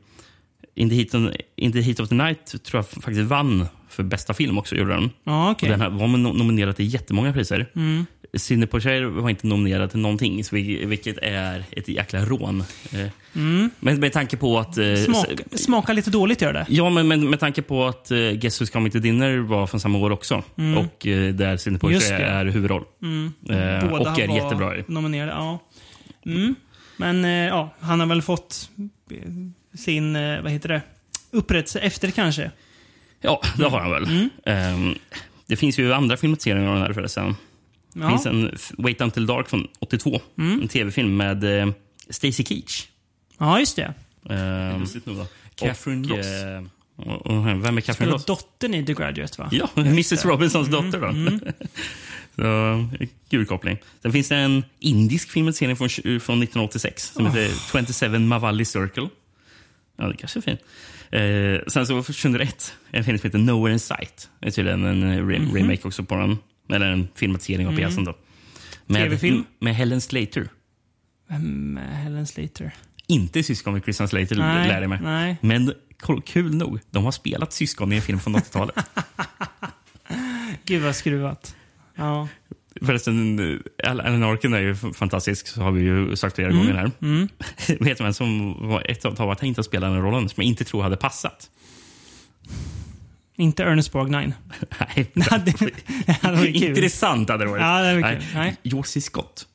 In 0.76 0.88
the, 0.90 0.94
Heat 0.94 1.14
of, 1.14 1.34
In 1.56 1.72
the 1.72 1.80
Heat 1.80 2.00
of 2.00 2.08
the 2.08 2.14
Night 2.14 2.46
tror 2.64 2.78
jag 2.78 2.88
faktiskt 2.88 3.20
vann 3.20 3.66
för 3.88 4.02
bästa 4.02 4.34
film 4.34 4.58
också. 4.58 4.74
Gjorde 4.76 4.92
den. 4.94 5.10
Okej. 5.24 5.66
Och 5.66 5.78
Den 5.78 5.80
här 5.80 5.90
var 5.90 6.06
no- 6.06 6.38
nominerad 6.38 6.76
till 6.76 6.94
jättemånga 6.94 7.32
priser. 7.32 7.70
Mm. 7.76 8.06
Sidney 8.34 8.66
Poitier 8.66 9.04
var 9.04 9.30
inte 9.30 9.46
nominerad 9.46 9.90
till 9.90 9.98
någonting, 10.00 10.42
vilket 10.86 11.18
är 11.22 11.64
ett 11.70 11.88
jäkla 11.88 12.24
rån. 12.24 12.60
Eh, 12.92 13.06
Men 13.80 14.00
med 14.00 14.12
tanke 14.12 14.36
på 14.36 14.58
att... 14.58 14.78
eh, 14.78 14.84
Mm. 14.86 14.96
Smak, 15.04 15.26
smaka 15.52 15.92
lite 15.92 16.10
dåligt 16.10 16.42
gör 16.42 16.52
det. 16.52 16.66
Ja, 16.68 16.90
men, 16.90 17.08
men 17.08 17.30
med 17.30 17.40
tanke 17.40 17.62
på 17.62 17.86
att 17.86 18.10
uh, 18.12 18.30
Guess 18.32 18.60
Who's 18.62 18.72
Coming 18.72 18.90
to 18.92 18.98
Dinner 18.98 19.38
var 19.38 19.66
från 19.66 19.80
samma 19.80 19.98
år 19.98 20.10
också. 20.12 20.42
Och 20.78 21.06
eh, 21.06 21.34
där 21.34 21.56
Sidney 21.56 21.78
Mm. 21.82 22.00
Poitier 22.00 22.20
är 22.20 22.44
huvudroll. 22.44 22.82
Eh, 22.82 23.88
Båda 23.90 24.10
och 24.10 24.18
är 24.18 24.28
var 24.28 24.34
jättebra 24.36 24.74
nominerade. 24.86 25.32
Ja. 25.32 25.58
Mm. 26.26 26.54
Men 26.96 27.24
eh, 27.24 27.30
ja, 27.30 27.74
han 27.80 28.00
har 28.00 28.06
väl 28.06 28.22
fått 28.22 28.70
eh, 29.10 29.18
sin, 29.76 30.16
eh, 30.16 30.42
vad 30.42 30.52
heter 30.52 30.68
det, 30.68 30.82
upprättelse 31.30 31.78
efter 31.80 32.10
kanske. 32.10 32.50
Ja, 33.20 33.42
det 33.58 33.64
har 33.68 33.80
han 33.80 33.90
väl. 33.90 34.04
Mm. 34.04 34.28
Ehm, 34.46 34.94
det 35.46 35.56
finns 35.56 35.78
ju 35.78 35.92
andra 35.92 36.16
filmatiseringar 36.16 36.68
av 36.68 36.74
den 36.74 36.82
här 36.86 36.92
förresten. 36.92 37.24
Det 37.92 38.00
Ja. 38.00 38.06
Mm. 38.06 38.10
finns 38.18 38.26
en 38.26 38.58
Wait 38.84 39.00
Until 39.00 39.26
Dark 39.26 39.48
från 39.48 39.68
82. 39.78 40.20
En 40.36 40.68
tv-film 40.68 41.16
med 41.16 41.44
uh, 41.44 41.72
Stacy 42.10 42.44
Keach. 42.44 42.86
ja, 43.38 43.58
just 43.60 43.76
det. 43.76 43.94
Um, 44.22 44.86
Catherine 45.54 46.08
Ross. 46.08 46.26
och, 46.96 47.26
och, 47.26 47.46
vem 47.46 47.76
är 47.76 47.80
Catherine 47.80 48.12
Ross? 48.12 48.24
dottern 48.24 48.74
i 48.74 48.86
The 48.86 48.94
Graduate, 48.94 49.42
va? 49.42 49.48
Ja, 49.52 49.68
Mrs 49.80 50.24
Robinsons 50.24 50.68
Mm. 50.68 50.90
dotter. 50.90 51.00
Då. 51.00 51.38
Så, 52.36 52.88
kul 53.30 53.46
koppling. 53.46 53.78
Sen 54.02 54.12
finns 54.12 54.28
det 54.28 54.36
en 54.36 54.64
indisk 54.78 55.30
filmatisering 55.30 55.76
från, 55.76 55.88
från 55.88 56.42
1986 56.42 57.12
som 57.14 57.26
heter 57.26 57.50
27 57.92 58.18
Mavalli 58.18 58.64
Circle. 58.64 59.08
Ja, 59.96 60.04
det 60.08 60.16
kanske 60.16 60.38
är 60.38 60.42
fint. 60.42 60.60
Eh, 61.10 61.68
sen 61.72 61.86
så 61.86 61.94
var 61.94 62.02
2001 62.02 62.74
en 62.90 63.04
film 63.04 63.18
som 63.18 63.26
heter 63.28 63.38
Nowhere 63.38 63.72
in 63.72 63.78
Sight. 63.80 64.30
Det 64.40 64.46
är 64.46 64.50
tydligen 64.50 64.84
en 64.84 65.04
re- 65.30 65.38
Mhm. 65.38 65.54
remake 65.56 65.88
också 65.88 66.04
på 66.04 66.16
den. 66.16 66.38
Eller 66.68 66.86
en 66.86 67.08
filmatisering 67.14 67.66
av 67.66 67.72
Mm. 67.72 67.84
pjäsen. 67.84 68.04
Då. 68.04 68.14
Med, 68.86 69.02
TV-film? 69.02 69.44
Med 69.60 69.74
Helen 69.76 70.00
Slater. 70.00 70.48
Vem 71.28 71.76
är 71.78 71.94
Helen 71.94 72.26
Slater? 72.26 72.74
Inte 73.06 73.42
syskon 73.42 73.72
med 73.72 73.82
Christian 73.82 74.08
Slater, 74.08 74.36
Nej, 74.36 74.68
lär 74.68 74.80
jag 74.80 74.88
mig. 74.88 74.98
nej. 75.02 75.36
Men 75.40 75.72
kul- 75.98 76.22
kul 76.22 76.54
nog, 76.54 76.80
de 76.90 77.04
har 77.04 77.12
spelat 77.12 77.52
syskon 77.52 77.92
i 77.92 77.96
en 77.96 78.02
film 78.02 78.20
från 78.20 78.36
80-talet. 78.36 78.74
Gud 80.64 80.82
vad 80.82 80.96
skruvat. 80.96 81.56
Ja. 81.94 82.28
Förresten, 82.82 83.38
eh, 83.84 83.90
Alan 83.90 84.22
Arkin 84.22 84.54
är 84.54 84.60
ju 84.60 84.74
fantastisk, 84.74 85.46
så 85.48 85.62
har 85.62 85.70
vi 85.70 85.82
ju 85.82 86.16
sagt 86.16 86.34
flera 86.34 86.50
gånger 86.52 86.74
här. 86.74 86.90
Vet 87.84 87.98
du 87.98 88.04
vem 88.04 88.14
som 88.14 88.56
var 88.68 88.90
ett 88.90 89.04
av 89.04 89.30
att 89.30 89.40
han 89.40 89.48
inte 89.48 89.62
spelade 89.62 89.94
den 89.94 90.02
rollen, 90.02 90.28
som 90.28 90.42
jag 90.42 90.46
inte 90.48 90.64
tror 90.64 90.82
hade 90.82 90.96
passat? 90.96 91.50
Inte 93.36 93.64
Ernest 93.64 93.92
Borgnine. 93.92 94.34
Nej, 94.96 95.10
Det 95.14 95.30
hade, 95.30 95.52
det 96.06 96.12
hade 96.22 96.36
varit 96.36 96.60
kul. 96.60 96.68
intressant 96.68 97.28
hade 97.28 97.44
det 97.44 97.50
varit. 97.50 97.62
Ja, 97.62 97.80
det 97.80 97.86
hade 97.88 98.00
varit 98.00 98.20
kul. 98.20 98.28
Nej. 98.34 98.82
C. 98.84 99.00
Scott. 99.00 99.46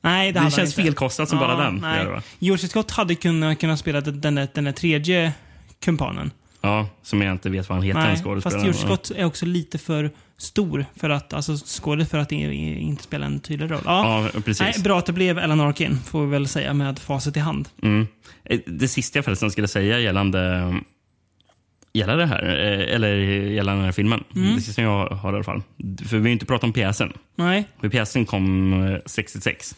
Nej, 0.00 0.32
det, 0.32 0.40
Det 0.40 0.50
känns 0.50 0.74
felkostat 0.74 1.28
som 1.28 1.38
bara 1.38 1.64
den. 1.64 1.76
Nej. 1.76 2.06
George 2.38 2.68
Scott 2.68 2.90
hade 2.90 3.14
kunnat, 3.14 3.58
kunnat 3.58 3.78
spela 3.78 4.00
den, 4.00 4.34
där, 4.34 4.48
den 4.54 4.64
där 4.64 4.72
tredje 4.72 5.32
kumpanen. 5.80 6.30
Ja, 6.60 6.88
som 7.02 7.22
jag 7.22 7.32
inte 7.32 7.50
vet 7.50 7.68
vad 7.68 7.76
han 7.78 7.82
heter. 7.86 8.00
Nej, 8.00 8.42
fast. 8.42 8.56
George 8.56 8.74
Scott 8.74 9.10
är 9.16 9.24
också 9.24 9.46
lite 9.46 9.78
för 9.78 10.10
stor 10.42 10.86
för 10.96 11.10
att, 11.10 11.32
alltså 11.32 11.56
skådespelare 11.56 12.06
för 12.06 12.18
att 12.18 12.32
inte 12.32 13.02
spela 13.02 13.26
en 13.26 13.40
tydlig 13.40 13.70
roll. 13.70 13.80
Ja. 13.84 14.30
Ja, 14.34 14.40
precis. 14.40 14.60
Nej, 14.60 14.74
bra 14.84 14.98
att 14.98 15.06
det 15.06 15.12
blev 15.12 15.38
Alan 15.38 15.60
Arkin, 15.60 15.98
får 15.98 16.24
vi 16.24 16.30
väl 16.30 16.48
säga 16.48 16.74
med 16.74 16.98
facit 16.98 17.36
i 17.36 17.40
hand. 17.40 17.68
Mm. 17.82 18.06
Eh, 18.44 18.60
Det 18.66 18.88
sista 18.88 19.18
jag 19.18 19.24
förresten 19.24 19.50
skulle 19.50 19.68
säga 19.68 19.98
gällande 19.98 20.74
Gällande 21.94 22.22
det 22.22 22.26
här, 22.28 22.42
eh, 22.44 22.94
eller 22.94 23.14
gällande 23.50 23.78
den 23.78 23.84
här 23.84 23.92
filmen. 23.92 24.24
Mm. 24.36 24.54
Det 24.54 24.60
sista 24.60 24.82
jag 24.82 25.06
har 25.08 25.32
i 25.32 25.34
alla 25.34 25.44
fall. 25.44 25.62
För 26.08 26.16
vi 26.16 26.22
har 26.22 26.28
inte 26.32 26.46
pratat 26.46 26.64
om 26.64 26.72
pjäsen. 26.72 27.12
Nej. 27.36 27.64
För 27.80 27.88
pjäsen 27.88 28.26
kom 28.26 28.72
eh, 28.86 28.98
66. 29.06 29.74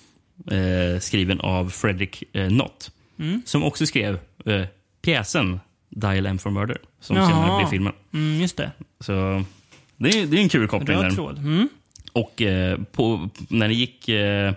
Eh, 0.50 1.00
skriven 1.00 1.40
av 1.40 1.70
Fredrik 1.70 2.22
eh, 2.32 2.50
Nott. 2.50 2.90
Mm. 3.18 3.42
Som 3.44 3.64
också 3.64 3.86
skrev 3.86 4.18
eh, 4.46 4.62
pjäsen 5.02 5.60
Dial 5.90 6.26
M 6.26 6.38
for 6.38 6.50
Murder. 6.50 6.78
Som 7.00 7.16
Jaha. 7.16 7.26
senare 7.28 7.58
blev 7.58 7.70
filmen. 7.70 7.92
Mm, 8.12 8.40
just 8.40 8.56
det. 8.56 8.70
Så 9.00 9.44
det 9.96 10.08
är, 10.08 10.26
det 10.26 10.36
är 10.36 10.40
en 10.42 10.48
kul 10.48 10.68
koppling. 10.68 10.96
Röd 10.98 11.14
tråd. 11.14 11.38
Mm. 11.38 11.68
Och 12.12 12.42
eh, 12.42 12.78
på, 12.92 13.28
när 13.48 13.68
det 13.68 13.74
gick 13.74 14.08
eh, 14.08 14.54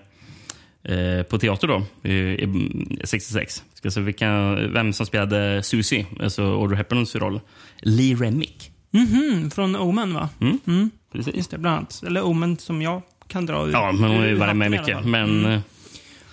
eh, 0.84 1.23
på 1.23 1.39
teater 1.39 1.67
då, 1.67 1.84
eh, 2.04 2.12
i 2.13 3.00
66. 3.04 3.63
Ska 3.73 3.91
se 3.91 4.02
vilka, 4.02 4.56
vem 4.56 4.93
som 4.93 5.06
spelade 5.06 5.63
Susie, 5.63 6.06
alltså 6.23 6.43
Audrey 6.43 6.78
Hepburns 6.78 7.15
roll. 7.15 7.39
Lee 7.82 8.15
Remick. 8.15 8.71
Mhm, 8.91 9.52
från 9.52 9.76
Omen, 9.76 10.13
va? 10.13 10.30
Mm. 10.41 10.89
Precis. 11.12 11.36
Just 11.36 11.52
det, 11.52 11.58
bland 11.58 11.78
annat. 11.78 12.04
Eller 12.08 12.26
Omen 12.26 12.58
som 12.58 12.82
jag 12.82 13.02
kan 13.28 13.45
dra 13.45 13.67
ur. 13.67 13.71
Ja, 13.71 13.91
men 13.91 14.10
hon 14.10 14.19
har 14.19 14.26
ju 14.28 14.36
varit 14.36 14.56
med 14.56 14.71
mycket. 14.71 15.06
Men 15.06 15.45
Mm. 15.45 15.60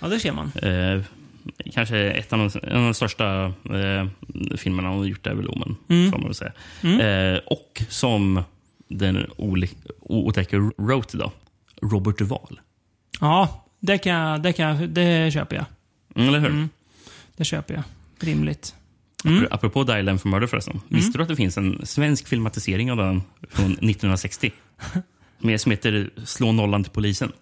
Ja, 0.01 0.09
det 0.09 0.21
ser 0.21 0.33
man. 0.33 0.53
eh, 0.63 1.03
kanske 1.75 1.99
ett 2.11 2.33
av 2.33 2.39
de, 2.39 2.61
en 2.63 2.77
av 2.77 2.83
de 2.85 2.95
största 2.95 3.45
eh, 3.45 4.07
filmerna 4.57 4.89
hon 4.89 4.99
har 4.99 5.05
gjort 5.07 5.27
är 5.27 5.35
väl 5.35 5.49
Omen. 5.49 5.77
Mm. 5.89 6.11
Får 6.11 6.19
man 6.19 6.27
väl 6.27 6.35
säga. 6.35 7.33
Eh, 7.35 7.39
och 7.47 7.83
som 7.89 8.43
den 8.99 9.27
otäcka 10.01 10.71
wrote 10.79 11.17
då, 11.17 11.33
Robert 11.83 12.19
Duvall. 12.19 12.61
Ja, 13.21 13.65
det, 13.81 13.99
kan 13.99 14.43
det, 14.43 14.53
kan 14.53 14.95
det 14.95 15.33
köper 15.33 15.57
jag. 15.57 15.65
Mm, 16.17 16.29
eller 16.29 16.39
hur? 16.41 16.49
Mm. 16.51 16.69
Det 17.37 17.45
köper 17.45 17.75
jag. 17.75 17.83
Rimligt. 18.21 18.75
Mm. 19.25 19.47
Apropå 19.51 19.85
Dial 19.85 20.09
M 20.09 20.19
for 20.19 20.29
Murder 20.29 20.47
förresten. 20.47 20.81
Visste 20.89 21.19
du 21.19 21.23
att 21.23 21.29
det 21.29 21.37
finns 21.37 21.59
en 21.59 21.87
svensk 21.87 22.27
filmatisering 22.29 22.91
av 22.91 22.97
den 22.97 23.23
från 23.51 23.65
1960? 23.73 24.53
Med, 25.39 25.61
som 25.61 25.71
heter 25.71 26.11
Slå 26.25 26.53
nollan 26.53 26.85
till 26.85 26.93
polisen. 26.93 27.33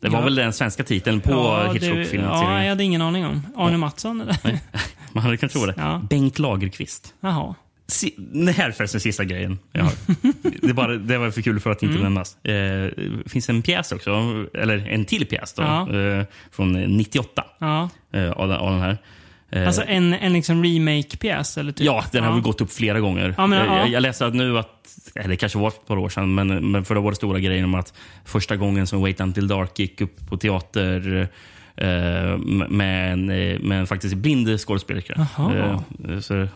Det 0.00 0.08
var 0.08 0.18
Ja. 0.18 0.24
väl 0.24 0.34
den 0.34 0.52
svenska 0.52 0.84
titeln 0.84 1.20
på 1.20 1.30
ja, 1.30 1.72
Hitchcock-filmatiseringen. 1.72 2.52
Ja, 2.52 2.62
jag 2.62 2.68
hade 2.68 2.84
ingen 2.84 3.02
aning 3.02 3.26
om. 3.26 3.42
Arne 3.56 3.76
Mattsson, 3.76 4.20
eller? 4.20 4.36
Man 5.12 5.22
hade 5.24 5.36
kunnat 5.36 5.52
tro 5.52 5.66
det. 5.66 5.74
Ja. 5.76 6.02
Bengt 6.10 6.38
Lagerqvist. 6.38 7.14
Jaha. 7.20 7.54
Si- 7.92 8.14
Det 8.16 8.52
här 8.52 8.68
är 8.68 8.72
förresten 8.72 9.00
sista 9.00 9.24
grejen 9.24 9.58
jag 9.72 9.82
har. 9.84 9.92
det, 10.66 10.74
bara, 10.74 10.96
det 10.96 11.18
var 11.18 11.30
för 11.30 11.42
kul 11.42 11.60
för 11.60 11.70
att 11.70 11.82
inte 11.82 11.92
Mm. 11.94 12.02
nämnas. 12.02 12.36
Eh, 12.44 12.52
Det 12.52 13.30
finns 13.30 13.48
en 13.48 13.62
pjäs 13.62 13.92
också, 13.92 14.10
eller 14.54 14.88
en 14.88 15.04
till 15.04 15.26
pjäs 15.26 15.52
då, 15.54 15.62
Ja. 15.62 15.96
eh, 15.98 16.24
från 16.52 16.72
98 16.72 17.44
Ja. 17.58 17.88
eh, 18.12 18.30
av, 18.30 18.48
den, 18.48 18.56
av 18.58 18.70
den 18.72 18.80
här. 18.80 18.98
Eh, 19.50 19.66
Alltså 19.66 19.82
en, 19.86 20.12
en 20.14 20.32
liksom 20.32 20.64
remake-pjäs, 20.64 21.54
typ? 21.54 21.80
Ja, 21.80 22.04
den 22.12 22.24
har 22.24 22.32
väl 22.32 22.40
gått 22.42 22.60
upp 22.60 22.72
flera 22.72 23.00
gånger. 23.00 23.34
Ja, 23.38 23.46
men, 23.46 23.58
jag, 23.58 23.68
ja. 23.68 23.78
jag, 23.78 23.88
jag 23.88 24.00
läste 24.02 24.30
nu 24.30 24.58
att, 24.58 24.68
eller 25.14 25.28
det 25.28 25.36
kanske 25.36 25.58
var 25.58 25.70
för 25.70 25.78
ett 25.78 25.86
par 25.86 25.96
år 25.98 26.08
sedan, 26.08 26.34
men, 26.34 26.70
men 26.70 26.84
för 26.84 26.94
det 26.94 27.00
var 27.00 27.10
det 27.10 27.16
stora 27.16 27.38
grejen 27.40 27.64
om 27.64 27.74
att 27.74 27.94
första 28.24 28.56
gången 28.56 28.86
som 28.86 29.00
Wait 29.00 29.20
Until 29.20 29.48
Dark 29.48 29.78
gick 29.78 30.00
upp 30.00 30.28
på 30.28 30.36
teater 30.36 31.28
eh, 31.76 32.38
med, 32.68 33.12
en, 33.12 33.30
eh, 33.30 33.58
med 33.60 33.80
en 33.80 33.86
faktiskt 33.86 34.14
blind 34.14 34.60
skådespelerska. 34.60 35.26
Eh, 35.38 35.80
så 36.20 36.48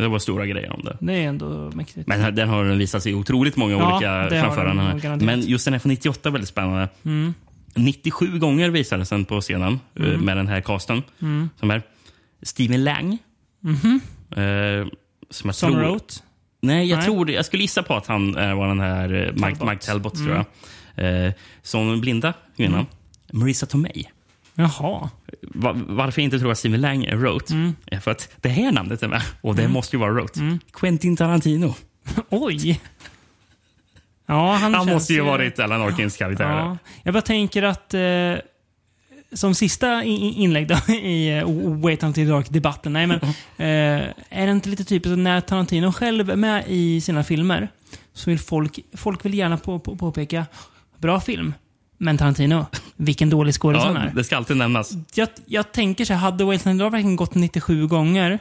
det 0.00 0.08
var 0.08 0.18
stora 0.18 0.46
grejer 0.46 0.72
om 0.72 0.84
det. 0.84 0.96
Det 1.00 1.12
är 1.12 1.28
ändå 1.28 1.70
mäktigt. 1.74 2.06
Men 2.08 2.34
den 2.34 2.48
har 2.48 2.64
visat 2.64 3.02
sig 3.02 3.12
i 3.12 3.14
otroligt 3.14 3.56
många 3.56 3.72
Ja, 3.72 3.94
olika 3.96 4.40
framföranden. 4.42 5.26
Men 5.26 5.40
just 5.40 5.64
den 5.64 5.74
här 5.74 5.78
från 5.78 5.90
98 5.90 6.28
är 6.28 6.32
väldigt 6.32 6.48
spännande. 6.48 6.88
Mm. 7.04 7.34
97 7.74 8.38
gånger 8.38 8.70
visades 8.70 9.08
den 9.08 9.24
på 9.24 9.40
scenen 9.40 9.80
eh, 9.94 10.18
med 10.18 10.36
den 10.36 10.46
här 10.48 10.60
casten. 10.60 11.02
Som 11.60 11.70
är 11.70 11.82
Stephen 12.42 12.84
Lang. 12.84 13.18
Eh, 14.36 14.86
som 15.30 15.48
jag. 15.48 15.54
Som 15.54 15.72
tror, 15.72 15.80
wrote? 15.82 16.14
Nej, 16.60 16.86
jag 16.88 16.96
Nej. 16.96 17.06
tror. 17.06 17.30
Jag 17.30 17.44
skulle 17.44 17.62
gissa 17.62 17.82
på 17.82 17.94
att 17.94 18.06
han 18.06 18.36
eh, 18.36 18.54
var 18.54 18.68
den 18.68 18.80
här 18.80 19.14
eh, 19.14 19.32
Mike 19.32 19.64
Mike 19.64 19.86
Talbot 19.86 20.14
tror 20.14 20.44
jag. 20.96 21.26
Eh, 21.26 21.32
som 21.62 22.00
blinda 22.00 22.34
kvinna. 22.56 22.76
Mm. 22.76 22.86
Marissa 23.32 23.66
Tomei. 23.66 24.08
Jaha. 24.54 25.10
Va- 25.42 25.80
varför 25.88 26.20
jag 26.20 26.24
inte 26.24 26.38
tror 26.38 26.52
att 26.52 26.58
Stephen 26.58 26.80
Lang 26.80 27.04
är 27.04 27.16
wrote 27.16 27.52
Mm. 27.54 27.74
är 27.86 28.00
för 28.00 28.10
att 28.10 28.28
det 28.40 28.48
här 28.48 28.72
namnet 28.72 29.02
är 29.02 29.08
med. 29.08 29.22
Och 29.40 29.54
det 29.56 29.68
måste 29.68 29.96
ju 29.96 30.00
vara 30.00 30.12
wrote. 30.12 30.58
Quentin 30.72 31.16
Tarantino. 31.16 31.74
Oj! 32.28 32.80
Ja, 34.26 34.54
han, 34.54 34.74
Han 34.74 34.86
måste 34.86 35.12
ju 35.12 35.20
ha 35.22 35.30
varit 35.30 35.58
Alan 35.58 35.82
Arkins 35.82 36.16
karaktär. 36.16 36.48
Ja. 36.50 36.78
Jag 37.02 37.14
bara 37.14 37.22
tänker 37.22 37.62
att 37.62 37.94
eh, 37.94 38.00
som 39.32 39.54
sista 39.54 40.04
inlägg 40.04 40.68
då, 40.68 40.92
i 40.94 41.40
uh, 41.42 41.80
Wait 41.80 42.02
Until 42.02 42.28
Dark-debatten. 42.28 42.92
Nej, 42.92 43.06
men, 43.06 43.20
eh, 43.56 44.08
är 44.28 44.46
det 44.46 44.52
inte 44.52 44.68
lite 44.68 44.84
typiskt 44.84 45.12
att 45.12 45.18
när 45.18 45.40
Tarantino 45.40 45.92
själv 45.92 46.30
är 46.30 46.36
med 46.36 46.64
i 46.68 47.00
sina 47.00 47.24
filmer 47.24 47.68
så 48.12 48.30
vill 48.30 48.38
folk, 48.38 48.78
folk 48.96 49.24
vill 49.24 49.34
gärna 49.34 49.56
på, 49.58 49.78
på, 49.78 49.96
påpeka 49.96 50.46
bra 50.98 51.20
film. 51.20 51.54
Men 52.02 52.18
Tarantino, 52.18 52.66
vilken 52.96 53.30
dålig 53.30 53.54
skådis 53.54 53.82
han 53.82 53.94
Ja, 53.94 54.00
är. 54.02 54.12
det 54.14 54.24
ska 54.24 54.36
alltid 54.36 54.56
nämnas. 54.56 54.92
Jag, 55.14 55.28
jag 55.46 55.72
tänker 55.72 56.04
så 56.04 56.12
här, 56.12 56.20
hade 56.20 56.44
Until 56.44 56.78
Dark 56.78 56.92
verkligen 56.92 57.16
gått 57.16 57.34
97 57.34 57.86
gånger 57.86 58.38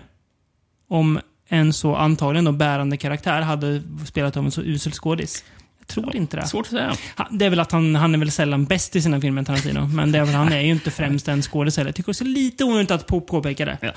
om 0.90 1.20
en 1.50 1.74
så 1.74 1.96
antagligen 1.96 2.46
då 2.46 2.52
bärande 2.52 2.98
karaktär 2.98 3.42
hade 3.42 3.82
spelat 4.06 4.38
av 4.38 4.46
en 4.46 4.52
så 4.52 4.62
usel 4.62 4.92
skådis? 4.92 5.44
Jag 5.80 5.88
tror 5.88 6.16
inte 6.16 6.38
det. 6.38 6.48
Svårt 6.48 6.66
att 6.66 6.72
säga. 6.72 6.94
Det 7.32 7.46
är 7.46 7.50
väl 7.50 7.60
att 7.60 7.72
han, 7.72 7.96
han 7.96 8.16
är 8.16 8.20
väl 8.20 8.32
sällan 8.32 8.66
bäst 8.66 8.96
i 8.96 9.02
sina 9.02 9.22
filmer, 9.22 9.44
Tarantino. 9.44 9.88
Men 9.88 10.12
det 10.12 10.20
är 10.20 10.26
väl, 10.26 10.36
han 10.36 10.54
är 10.54 10.62
ju 10.62 10.72
inte 10.72 10.92
främst 10.92 11.28
en 11.28 11.42
skådespelare. 11.42 11.88
Jag 11.88 11.96
tycker 11.96 12.12
också 12.12 12.24
det 12.24 12.30
lite 12.30 12.64
onödigt 12.64 12.92
att 12.92 13.08
på, 13.08 13.22
påpeka 13.22 13.66
det. 13.66 13.78
Ja, 13.82 13.90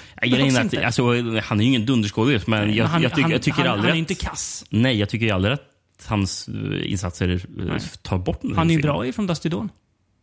också 0.47 0.77
är 0.77 0.79
att, 0.79 0.85
alltså, 0.85 1.03
han 1.43 1.61
är 1.61 1.65
ju 1.65 1.69
ingen 1.69 1.87
dunderskådis, 1.87 2.47
men 2.47 2.75
jag, 2.75 2.87
han, 2.87 3.03
jag, 3.03 3.11
tycker, 3.11 3.23
han, 3.23 3.31
jag 3.31 3.43
tycker 3.43 3.59
han, 3.59 3.69
aldrig 3.69 3.83
han 3.83 3.91
är 3.91 3.95
ju 3.95 3.99
inte 3.99 4.15
kass. 4.15 4.65
Nej, 4.71 4.99
jag 4.99 5.09
tycker 5.09 5.35
aldrig 5.35 5.55
att 5.55 5.74
hans 6.07 6.49
eh, 6.49 6.93
insatser 6.93 7.47
eh, 7.71 7.79
tar 8.03 8.19
bort 8.19 8.43
den 8.43 8.57
Han 8.57 8.71
är 8.71 8.75
ju 8.75 8.79
filmen. 8.79 8.95
bra 8.97 9.07
ifrån 9.07 9.27
Dusty 9.27 9.49
Dawn. 9.49 9.69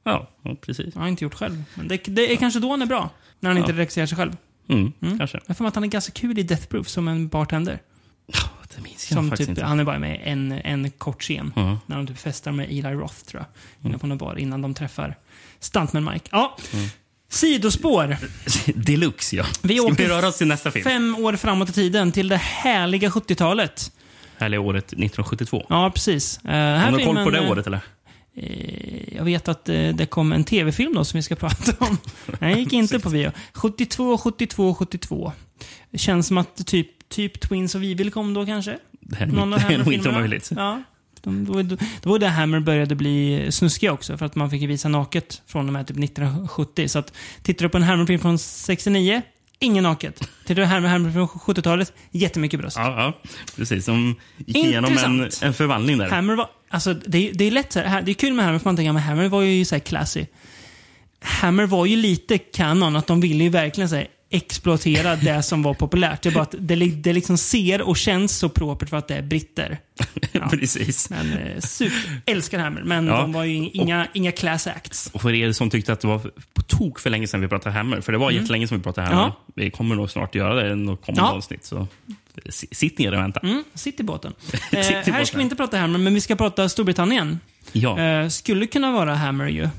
Ja, 0.03 0.29
ja, 0.43 0.55
precis. 0.61 0.85
Det 0.85 0.95
har 0.95 1.01
han 1.01 1.09
inte 1.09 1.23
gjort 1.23 1.33
själv. 1.33 1.63
Men 1.75 1.87
det, 1.87 1.97
det 2.05 2.33
är 2.33 2.35
kanske 2.35 2.59
då 2.59 2.69
han 2.71 2.81
är 2.81 2.85
bra. 2.85 3.09
När 3.39 3.49
han 3.49 3.57
inte 3.57 3.73
regisserar 3.73 4.05
sig 4.05 4.17
själv. 4.17 4.37
Mm, 4.69 4.93
Kanske. 5.17 5.39
Jag 5.45 5.57
får 5.57 5.67
att 5.67 5.75
han 5.75 5.83
är 5.83 5.87
ganska 5.87 6.11
kul 6.11 6.39
i 6.39 6.43
Death 6.43 6.65
Proof 6.67 6.87
som 6.87 7.07
en 7.07 7.27
bartender. 7.27 7.79
Det 8.75 8.81
minns 8.83 9.11
jag 9.11 9.17
Som 9.17 9.29
faktiskt 9.29 9.47
typ, 9.47 9.57
inte. 9.57 9.65
han 9.65 9.79
är 9.79 9.83
bara 9.83 9.99
med 9.99 10.21
en, 10.23 10.51
en 10.51 10.91
kort 10.91 11.21
scen. 11.21 11.53
Ja. 11.55 11.79
När 11.85 11.97
de 11.97 12.07
typ 12.07 12.17
festar 12.19 12.51
med 12.51 12.65
Eli 12.69 12.81
Roth, 12.81 13.15
tror 13.25 13.45
jag. 13.79 13.87
Inne 13.89 13.97
på 13.97 14.07
någon 14.07 14.17
bar 14.17 14.35
innan 14.39 14.61
de 14.61 14.73
träffar 14.73 15.17
Stuntman 15.59 16.05
Mike. 16.13 16.29
Ja. 16.31 16.57
Sidospår. 17.29 18.17
Deluxe, 18.75 19.35
ja. 19.35 19.45
Vi 19.61 19.75
Ska 19.77 19.85
åker 19.85 19.95
vi 20.03 20.07
röra 20.09 20.27
oss 20.27 20.37
till 20.37 20.47
nästa 20.47 20.71
film? 20.71 20.83
Fem 20.83 21.15
år 21.15 21.35
framåt 21.35 21.69
i 21.69 21.73
tiden 21.73 22.11
till 22.11 22.27
det 22.27 22.37
härliga 22.37 23.09
70-talet. 23.09 23.91
Är 24.41 24.57
året 24.57 24.85
1972. 24.85 25.65
Ja, 25.69 25.91
precis. 25.95 26.39
Här 26.43 26.91
Har 26.91 26.97
du 26.97 27.05
koll 27.05 27.23
på 27.23 27.29
det 27.29 27.37
eh, 27.39 27.51
året, 27.51 27.67
eller? 27.67 27.79
eh, 28.35 29.15
Jag 29.15 29.23
vet 29.23 29.47
att 29.47 29.69
eh, 29.69 29.89
det 29.89 30.05
kom 30.05 30.33
en 30.33 30.43
tv-film 30.43 30.93
då 30.93 31.05
som 31.05 31.17
vi 31.17 31.21
ska 31.23 31.35
prata 31.35 31.85
om. 31.85 31.97
Jag 32.39 32.59
gick 32.59 32.73
inte 32.73 32.99
på 32.99 33.09
bio. 33.09 33.31
72, 33.53 34.17
72, 34.17 34.73
72. 34.75 35.31
Det 35.91 35.97
känns 35.97 36.27
som 36.27 36.37
att 36.37 36.67
typ, 36.67 37.09
typ 37.09 37.39
Twins 37.39 37.75
of 37.75 37.81
Evil 37.83 38.11
kom 38.11 38.33
då 38.33 38.45
kanske? 38.45 38.77
Det 39.01 39.21
är, 39.21 39.25
Någon 39.27 39.51
det 39.69 39.73
är 39.73 39.77
nog 39.77 39.93
inte 39.93 40.09
omöjligt. 40.09 40.51
Ja. 40.55 40.83
De, 41.23 41.45
då, 41.45 41.61
då, 41.61 41.77
då 42.01 42.09
var 42.09 42.19
det 42.19 42.27
Hammer 42.27 42.59
började 42.59 42.95
bli 42.95 43.47
snuskiga 43.51 43.91
också, 43.93 44.17
för 44.17 44.25
att 44.25 44.35
man 44.35 44.49
fick 44.49 44.61
visa 44.69 44.89
naket 44.89 45.41
från 45.47 45.67
och 45.67 45.73
med 45.73 45.87
typ 45.87 45.97
1970. 46.03 46.87
Så 46.87 46.99
att, 46.99 47.13
tittar 47.43 47.65
du 47.65 47.69
på 47.69 47.77
en 47.77 47.83
Hammer-film 47.83 48.19
från 48.19 48.37
69, 48.39 49.21
ingen 49.61 49.83
naket. 49.83 50.19
Tittar 50.45 50.61
du 50.61 50.67
på 50.67 50.73
en 50.75 50.83
Hammer 50.85 51.11
från 51.11 51.27
70-talet, 51.27 51.93
jättemycket 52.11 52.59
bröst. 52.59 52.77
Ja, 52.77 53.03
ja, 53.23 53.31
precis. 53.55 53.85
Som 53.85 54.15
gick 54.37 54.57
igenom 54.57 54.97
en, 54.97 55.13
Intressant. 55.13 55.43
en 55.43 55.53
förvandling 55.53 55.97
där. 55.97 56.09
Hammer 56.09 56.35
var, 56.35 56.47
alltså 56.69 56.93
det, 56.93 57.29
är- 57.29 57.33
det 57.33 57.45
är 57.45 57.51
lätt 57.51 57.71
så 57.73 57.79
här, 57.79 58.01
det 58.01 58.11
är 58.11 58.13
kul 58.13 58.33
med 58.33 58.45
Hammer 58.45 58.59
för 58.59 58.65
man 58.65 58.75
tänker, 58.75 58.93
men 58.93 59.01
Hammer 59.03 59.27
var 59.27 59.41
ju 59.41 59.65
så 59.65 59.75
här 59.75 59.79
classy. 59.79 60.25
Hammer 61.23 61.65
var 61.65 61.85
ju 61.85 61.95
lite 61.95 62.37
kanon, 62.37 62.95
att 62.95 63.07
de 63.07 63.21
ville 63.21 63.43
ju 63.43 63.49
verkligen 63.49 63.89
här, 63.89 64.07
exploatera 64.31 65.15
det 65.15 65.43
som 65.43 65.63
var 65.63 65.73
populärt. 65.73 66.21
Det 66.21 66.29
är 66.29 66.33
bara 66.33 66.43
att 66.43 66.55
det, 66.59 66.75
det 66.75 67.13
liksom 67.13 67.37
ser 67.37 67.81
och 67.81 67.97
känns 67.97 68.37
så 68.37 68.49
propert 68.49 68.89
för 68.89 68.97
att 68.97 69.07
det 69.07 69.15
är 69.15 69.21
britter. 69.21 69.79
Ja. 70.31 70.47
precis. 70.51 71.09
Men 71.09 71.33
eh, 71.33 71.59
super, 71.59 72.21
älskar 72.25 72.59
Hammer, 72.59 72.81
men 72.83 73.07
Ja. 73.07 73.21
de 73.21 73.31
var 73.33 73.43
ju 73.43 73.55
inga, 73.73 74.07
inga 74.13 74.31
class 74.31 74.67
acts. 74.67 75.09
Och 75.13 75.21
för 75.21 75.33
er 75.33 75.51
som 75.51 75.69
tyckte 75.69 75.93
att 75.93 75.99
det 75.99 76.07
var 76.07 76.19
på 76.53 76.61
tok 76.61 76.99
för 76.99 77.09
länge 77.09 77.27
sedan 77.27 77.41
vi 77.41 77.47
pratade 77.47 77.75
Hammer, 77.75 78.01
för 78.01 78.11
det 78.11 78.17
var 78.17 78.31
jättelänge 78.31 78.67
sedan 78.67 78.77
vi 78.77 78.83
pratade 78.83 79.07
Hammer. 79.07 79.21
Mm. 79.23 79.33
Ja. 79.45 79.53
Vi 79.55 79.71
kommer 79.71 79.95
nog 79.95 80.09
snart 80.09 80.35
göra 80.35 80.53
det 80.63 80.71
i 80.71 80.75
något 80.75 81.05
kommande 81.05 81.21
Ja. 81.31 81.37
avsnitt. 81.37 81.65
Så 81.65 81.87
sitt 82.71 82.97
ner 82.99 83.11
och 83.13 83.19
vänta. 83.19 83.39
Mm, 83.39 83.63
sitt 83.73 83.99
i 83.99 84.03
båten. 84.03 84.33
Sitt 84.51 84.71
i 84.73 84.75
Eh, 84.77 85.13
här 85.13 85.25
ska 85.25 85.37
vi 85.37 85.43
inte 85.43 85.55
prata 85.55 85.77
Hammer, 85.77 85.99
men 85.99 86.13
vi 86.13 86.21
ska 86.21 86.35
prata 86.35 86.69
Storbritannien. 86.69 87.39
Ja. 87.71 87.99
Eh, 87.99 88.27
skulle 88.27 88.67
kunna 88.67 88.91
vara 88.91 89.15
Hammer 89.15 89.47
ju. 89.47 89.69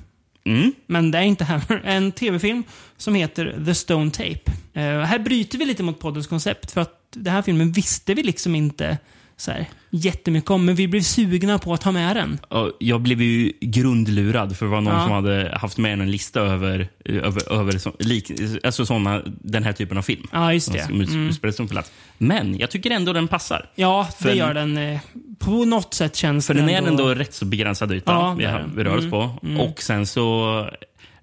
Mm. 0.44 0.72
Men 0.86 1.10
det 1.10 1.18
är 1.18 1.22
inte 1.22 1.44
Hammer. 1.44 1.80
En 1.84 2.12
tv-film 2.12 2.64
som 2.96 3.14
heter 3.14 3.64
The 3.66 3.74
Stone 3.74 4.10
Tape. 4.10 4.52
Uh, 4.76 4.82
här 4.82 5.18
bryter 5.18 5.58
vi 5.58 5.64
lite 5.64 5.82
mot 5.82 6.00
poddens 6.00 6.26
koncept 6.26 6.70
för 6.70 6.80
att 6.80 6.98
den 7.10 7.32
här 7.32 7.42
filmen 7.42 7.72
visste 7.72 8.14
vi 8.14 8.22
liksom 8.22 8.54
inte 8.54 8.98
så 9.42 9.50
här, 9.50 9.66
jättemycket 9.90 10.50
om, 10.50 10.64
men 10.64 10.74
vi 10.74 10.88
blev 10.88 11.00
sugna 11.00 11.58
på 11.58 11.74
att 11.74 11.82
ha 11.82 11.92
med 11.92 12.16
den. 12.16 12.38
Jag 12.78 13.00
blev 13.00 13.22
ju 13.22 13.52
grundlurad 13.60 14.56
för 14.56 14.66
det 14.66 14.72
var 14.72 14.80
någon 14.80 14.94
Ja. 14.94 15.02
som 15.02 15.10
hade 15.12 15.58
haft 15.60 15.78
med 15.78 15.92
en 16.00 16.10
lista 16.10 16.40
över, 16.40 16.88
över, 17.04 17.52
över 17.52 17.78
så, 17.78 17.92
lik, 17.98 18.32
alltså 18.64 18.86
såna, 18.86 19.22
den 19.26 19.64
här 19.64 19.72
typen 19.72 19.98
av 19.98 20.02
film. 20.02 20.26
Ja, 20.32 20.52
just 20.52 20.72
det. 20.72 20.78
Ut- 20.92 21.08
Mm. 21.08 21.82
Men 22.18 22.58
jag 22.58 22.70
tycker 22.70 22.90
ändå 22.90 23.12
den 23.12 23.28
passar. 23.28 23.70
Ja, 23.74 24.08
det 24.18 24.24
För- 24.24 24.34
gör 24.34 24.54
den. 24.54 24.78
eh, 24.78 25.00
På 25.38 25.64
något 25.64 25.94
sätt 25.94 26.16
känns 26.16 26.46
För 26.46 26.54
den 26.54 26.68
är 26.68 26.82
ändå 26.82 27.14
rätt 27.14 27.34
så 27.34 27.44
begränsad 27.44 27.92
yta 27.92 28.12
Ja, 28.12 28.34
vi, 28.38 28.44
har- 28.44 28.70
vi 28.76 28.84
rör 28.84 28.94
oss 28.96 28.98
Mm, 29.04 29.10
på. 29.10 29.30
mm. 29.42 29.60
Och 29.60 29.82
sen 29.82 30.06
så... 30.06 30.68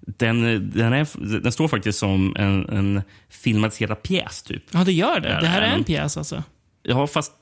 Den, 0.00 0.70
den, 0.74 0.92
är, 0.92 1.40
den 1.40 1.52
står 1.52 1.68
faktiskt 1.68 1.98
som 1.98 2.36
en, 2.38 2.68
en 2.68 3.02
filmatiserad 3.30 4.02
pjäs, 4.02 4.42
typ. 4.42 4.62
Ja, 4.70 4.84
det 4.84 4.92
gör 4.92 5.20
det. 5.20 5.38
Det 5.40 5.46
här 5.46 5.62
är 5.62 5.66
en 5.74 5.84
pjäs 5.84 6.16
alltså. 6.16 6.42
Ja, 6.82 7.06
fast 7.06 7.32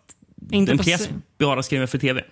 Inte 0.51 0.73
en 0.73 0.79
pjäs 0.79 1.09
bara 1.39 1.63
skriven 1.63 1.89
för 1.89 1.99
tv. 1.99 2.25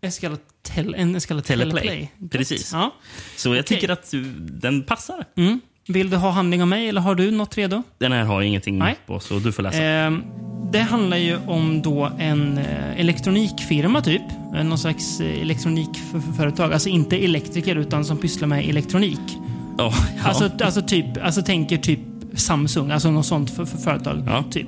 En 0.00 0.12
så 0.12 0.20
kallad 0.20 0.38
tel, 0.62 0.94
en 0.94 1.20
kallad 1.20 1.44
Teleplay. 1.44 1.82
teleplay. 1.82 2.12
Precis. 2.30 2.72
Ja. 2.72 2.94
Så 3.36 3.48
jag 3.48 3.52
Okej. 3.52 3.62
tycker 3.62 3.88
att 3.92 4.14
uh, 4.14 4.26
den 4.36 4.82
passar. 4.82 5.24
Mm. 5.36 5.60
Vill 5.88 6.10
du 6.10 6.16
ha 6.16 6.30
handling 6.30 6.62
av 6.62 6.68
mig 6.68 6.88
eller 6.88 7.00
har 7.00 7.14
du 7.14 7.30
något 7.30 7.58
redo? 7.58 7.82
Den 7.98 8.12
här 8.12 8.24
har 8.24 8.42
ingenting 8.42 8.78
Nej. 8.78 8.96
på, 9.06 9.20
så 9.20 9.38
du 9.38 9.52
får 9.52 9.62
läsa. 9.62 9.82
Ehm, 9.82 10.22
det 10.72 10.80
handlar 10.80 11.16
ju 11.16 11.36
om 11.46 11.82
då 11.82 12.12
en 12.18 12.58
eh, 12.58 13.00
elektronikfirma 13.00 14.00
typ. 14.00 14.22
Eh, 14.56 14.64
Någon 14.64 14.78
slags 14.78 15.20
eh, 15.20 15.42
elektronikföretag. 15.42 16.72
Alltså 16.72 16.88
inte 16.88 17.16
elektriker 17.16 17.76
utan 17.76 18.04
som 18.04 18.18
pysslar 18.18 18.48
med 18.48 18.68
elektronik. 18.68 19.20
Ja, 19.78 19.94
ja. 20.16 20.24
Alltså, 20.24 20.50
alltså, 20.64 20.82
typ, 20.82 21.06
alltså 21.22 21.42
tänker 21.42 21.76
typ 21.76 22.00
Samsung, 22.38 22.90
alltså 22.90 23.10
något 23.10 23.26
sånt 23.26 23.50
för, 23.50 23.64
för 23.64 23.78
företag. 23.78 24.22
Ja. 24.26 24.44
Typ. 24.50 24.66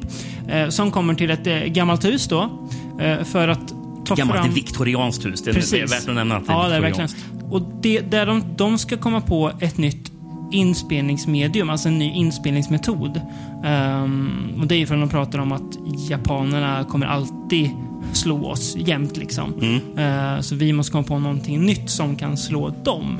Eh, 0.49 0.69
som 0.69 0.91
kommer 0.91 1.15
till 1.15 1.31
ett 1.31 1.47
eh, 1.47 1.59
gammalt 1.59 2.05
hus 2.05 2.29
då. 2.29 2.69
Eh, 3.01 3.25
för 3.25 3.49
att 3.49 3.75
ta 4.05 4.15
Gammalt 4.15 4.41
fram... 4.41 4.55
viktorianskt 4.55 5.27
hus. 5.27 5.43
Det 5.43 5.51
är 5.51 5.55
Precis. 5.55 5.71
det 5.71 5.81
är 5.81 5.87
värt 5.87 6.09
att 6.09 6.15
nämna 6.15 6.37
att 6.37 6.47
det 6.47 6.53
är 6.53 6.57
Ja, 6.57 6.69
det 6.69 6.77
är 6.77 6.81
verkligen. 6.81 7.11
Och 7.51 7.63
det, 7.81 8.01
där 8.01 8.27
de, 8.27 8.45
de 8.57 8.79
ska 8.79 8.97
komma 8.97 9.21
på 9.21 9.53
ett 9.61 9.79
nytt 9.79 10.13
inspelningsmedium, 10.53 11.71
alltså 11.71 11.89
en 11.89 11.99
ny 11.99 12.13
inspelningsmetod. 12.13 13.21
Ehm, 13.65 14.59
och 14.61 14.67
det 14.67 14.75
är 14.75 14.87
för 14.87 14.95
att 14.95 15.01
de 15.01 15.09
pratar 15.09 15.39
om 15.39 15.53
att 15.53 15.79
japanerna 16.11 16.85
kommer 16.85 17.07
alltid 17.07 17.71
slå 18.13 18.47
oss 18.47 18.77
jämt 18.77 19.17
liksom. 19.17 19.81
Eh, 19.97 20.41
så 20.41 20.55
vi 20.55 20.73
måste 20.73 20.93
komma 20.93 21.05
på 21.05 21.19
någonting 21.19 21.63
nytt 21.63 21.91
som 21.91 22.17
kan 22.17 22.37
slå 22.37 22.75
dem. 22.85 23.19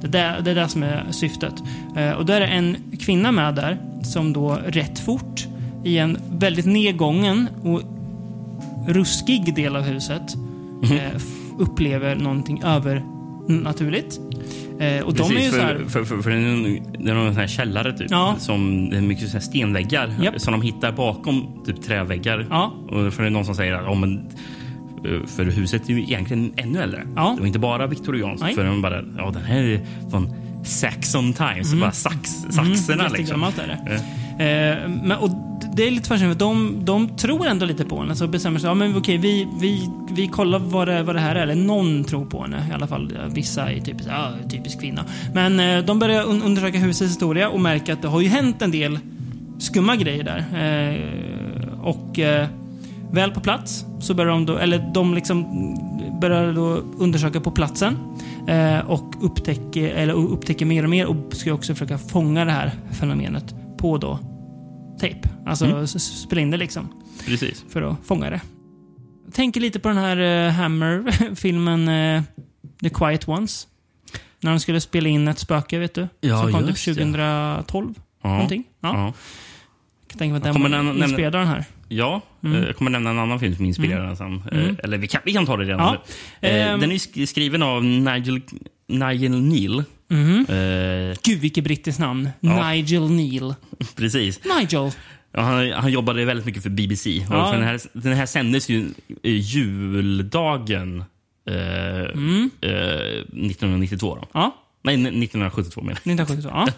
Det, 0.00 0.08
där, 0.08 0.40
det 0.40 0.50
är 0.50 0.54
det 0.54 0.68
som 0.68 0.82
är 0.82 1.04
syftet. 1.10 1.54
Eh, 1.96 2.10
och 2.12 2.26
där 2.26 2.40
är 2.40 2.46
en 2.46 2.76
kvinna 3.00 3.32
med 3.32 3.54
där 3.54 3.78
som 4.02 4.32
då 4.32 4.58
rätt 4.66 4.98
fort 4.98 5.46
i 5.84 5.98
en 5.98 6.18
väldigt 6.38 6.66
nedgången 6.66 7.48
och 7.62 7.82
ruskig 8.88 9.54
del 9.54 9.76
av 9.76 9.82
huset 9.82 10.22
f- 11.16 11.22
upplever 11.58 12.16
någonting 12.16 12.62
övernaturligt. 12.64 14.20
Eh, 14.78 15.00
och 15.00 15.14
de 15.14 15.22
är 15.22 15.30
ju 15.30 15.36
Precis, 15.36 15.54
så 15.54 15.60
här... 15.60 15.74
för, 15.78 15.84
för, 15.88 16.04
för, 16.04 16.22
för 16.22 16.30
det 16.30 16.36
är 16.36 16.80
det 17.04 17.14
någon 17.14 17.26
sån 17.32 17.40
här 17.40 17.46
källare 17.46 17.92
typ. 17.92 18.10
Ja. 18.10 18.34
Som 18.38 18.90
det 18.90 18.96
är 18.96 19.00
mycket 19.00 19.26
så 19.28 19.32
här 19.32 19.40
stenväggar 19.40 20.14
Japp. 20.22 20.40
som 20.40 20.52
de 20.52 20.62
hittar 20.62 20.92
bakom 20.92 21.62
typ 21.66 21.82
träväggar. 21.82 22.46
Ja. 22.50 22.72
Och 22.88 23.12
för 23.14 23.22
det 23.22 23.28
är 23.28 23.30
någon 23.30 23.44
som 23.44 23.54
säger 23.54 23.72
att 23.74 23.84
ja, 23.84 23.94
men, 23.94 24.26
för 25.26 25.44
huset 25.44 25.88
är 25.88 25.92
ju 25.92 26.02
egentligen 26.02 26.52
ännu 26.56 26.82
äldre. 26.82 27.06
Ja. 27.16 27.32
Det 27.34 27.40
var 27.40 27.46
inte 27.46 27.58
bara 27.58 27.86
viktorianskt. 27.86 28.42
Nej. 28.42 28.54
För 28.54 28.64
de 28.64 28.82
bara, 28.82 29.02
ja 29.18 29.30
den 29.30 29.44
här 29.44 29.62
är 29.62 29.80
från 30.10 30.34
Saxon 30.64 31.32
Times. 31.32 31.74
Bara 31.74 31.92
sax, 31.92 32.30
saxerna 32.30 33.02
liksom. 33.02 33.18
Jättegammalt 33.18 33.58
är 33.58 33.66
det. 33.66 33.94
Eh, 34.44 34.88
men, 34.88 35.12
och 35.12 35.30
det 35.76 35.86
är 35.86 35.90
lite 35.90 36.08
fascinerande, 36.08 36.38
för 36.38 36.46
de, 36.46 36.84
de 36.84 37.16
tror 37.16 37.46
ändå 37.46 37.66
lite 37.66 37.84
på 37.84 38.00
henne. 38.00 38.16
Så 38.16 38.26
bestämmer 38.26 38.58
sig, 38.58 38.68
ja 38.68 38.74
men 38.74 38.96
okej, 38.96 39.18
vi, 39.18 39.48
vi, 39.60 39.88
vi 40.10 40.26
kollar 40.26 40.58
vad 40.58 40.88
det, 40.88 41.02
vad 41.02 41.14
det 41.14 41.20
här 41.20 41.34
är. 41.34 41.42
Eller 41.42 41.54
någon 41.54 42.04
tror 42.04 42.24
på 42.24 42.42
henne. 42.42 42.66
I 42.70 42.72
alla 42.74 42.86
fall 42.86 43.12
eh, 43.16 43.34
vissa 43.34 43.70
är 43.70 43.80
typiskt, 43.80 44.08
ja, 44.08 44.32
typisk 44.50 44.80
kvinna. 44.80 45.04
Men 45.34 45.60
eh, 45.60 45.84
de 45.84 45.98
börjar 45.98 46.24
un 46.24 46.42
undersöka 46.42 46.78
husets 46.78 47.12
historia 47.12 47.48
och 47.48 47.60
märker 47.60 47.92
att 47.92 48.02
det 48.02 48.08
har 48.08 48.20
ju 48.20 48.28
hänt 48.28 48.62
en 48.62 48.70
del 48.70 48.98
skumma 49.58 49.96
grejer 49.96 50.24
där. 50.24 50.38
Eh, 50.38 51.80
och 51.82 52.18
eh, 52.18 52.46
Väl 53.12 53.30
på 53.30 53.40
plats 53.40 53.84
så 54.00 54.14
börjar 54.14 54.32
de 54.32 54.46
då, 54.46 54.56
eller 54.58 54.90
de 54.94 55.14
liksom 55.14 55.46
börjar 56.20 56.52
då 56.52 56.68
undersöka 56.98 57.40
på 57.40 57.50
platsen 57.50 57.96
eh, 58.48 58.78
och 58.78 59.24
upptäcker, 59.24 59.88
eller 59.88 60.14
upptäcker 60.14 60.66
mer 60.66 60.84
och 60.84 60.90
mer 60.90 61.06
och 61.06 61.16
ska 61.34 61.52
också 61.52 61.74
försöka 61.74 61.98
fånga 61.98 62.44
det 62.44 62.52
här 62.52 62.70
fenomenet 62.90 63.54
på 63.78 63.98
då 63.98 64.18
tejp. 65.00 65.28
Alltså 65.46 65.82
s- 65.82 66.20
spela 66.20 66.40
in 66.40 66.50
det 66.50 66.56
liksom 66.56 66.88
Precis. 67.26 67.64
för 67.68 67.82
att 67.82 67.96
fånga 68.04 68.30
det. 68.30 68.40
Jag 69.24 69.34
tänker 69.34 69.60
lite 69.60 69.80
på 69.80 69.88
den 69.88 69.96
här 69.98 70.16
eh, 70.46 70.52
Hammer-filmen 70.52 71.88
eh, 72.16 72.22
The 72.82 72.90
Quiet 72.90 73.28
Ones. 73.28 73.66
När 74.40 74.50
de 74.50 74.60
skulle 74.60 74.80
spela 74.80 75.08
in 75.08 75.28
ett 75.28 75.38
spöke, 75.38 75.78
vet 75.78 75.94
du? 75.94 76.08
Ja, 76.20 76.42
Som 76.42 76.52
kom 76.52 76.60
typ 76.66 76.84
det. 76.84 76.94
2012. 76.94 77.94
Ja. 78.22 78.28
Någonting. 78.28 78.64
Ja. 78.80 78.88
Ja. 78.94 79.04
Jag 79.04 80.08
kan 80.08 80.18
tänka 80.18 80.32
mig 80.32 80.36
att 80.38 80.44
den 80.44 80.52
var 80.62 80.68
av 81.26 81.32
den 81.32 81.46
här. 81.48 81.64
Ja, 81.92 82.20
Mm. 82.44 82.56
eh, 82.56 82.66
jag 82.66 82.76
kommer 82.76 82.90
nämna 82.90 83.10
en 83.10 83.18
annan 83.18 83.40
film 83.40 83.56
som 83.56 83.64
inspirerar 83.64 84.06
den 84.06 84.16
sen. 84.16 84.42
Eh, 84.52 84.74
Eller 84.84 84.98
vi 84.98 85.08
kan, 85.08 85.20
vi 85.24 85.32
kan 85.32 85.46
ta 85.46 85.56
det 85.56 85.64
redan 85.64 85.80
Ja. 85.80 86.02
Eh, 86.48 86.70
Ehm. 86.70 86.80
Den 86.80 86.92
är 86.92 86.94
sk- 86.96 87.26
skriven 87.26 87.62
av 87.62 87.84
Nigel, 87.84 88.40
Nigel 88.88 89.30
Neal. 89.42 89.84
Mhm. 90.08 90.46
Eh, 90.48 91.16
Gud, 91.24 91.38
vilket 91.40 91.64
brittiskt 91.64 92.00
namn. 92.00 92.28
Ja. 92.40 92.70
Nigel 92.70 93.10
Neal. 93.10 93.54
precis. 93.96 94.40
Nigel. 94.44 94.90
Ja, 95.32 95.40
han, 95.40 95.72
han 95.72 95.92
jobbade 95.92 96.24
väldigt 96.24 96.46
mycket 96.46 96.62
för 96.62 96.70
BBC. 96.70 97.26
Ja. 97.30 97.52
den, 97.52 97.62
här, 97.62 97.80
den 97.92 98.12
här 98.12 98.26
sändes 98.26 98.68
ju 98.68 98.88
juldagen 99.22 101.04
eh, 101.50 102.00
eh, 102.00 103.24
1992. 103.32 104.14
Då. 104.20 104.28
Ja, 104.32 104.56
Nej, 104.82 104.94
1972 104.94 105.80
menar 105.82 105.92
1972. 105.92 106.48
Ja. 106.52 106.68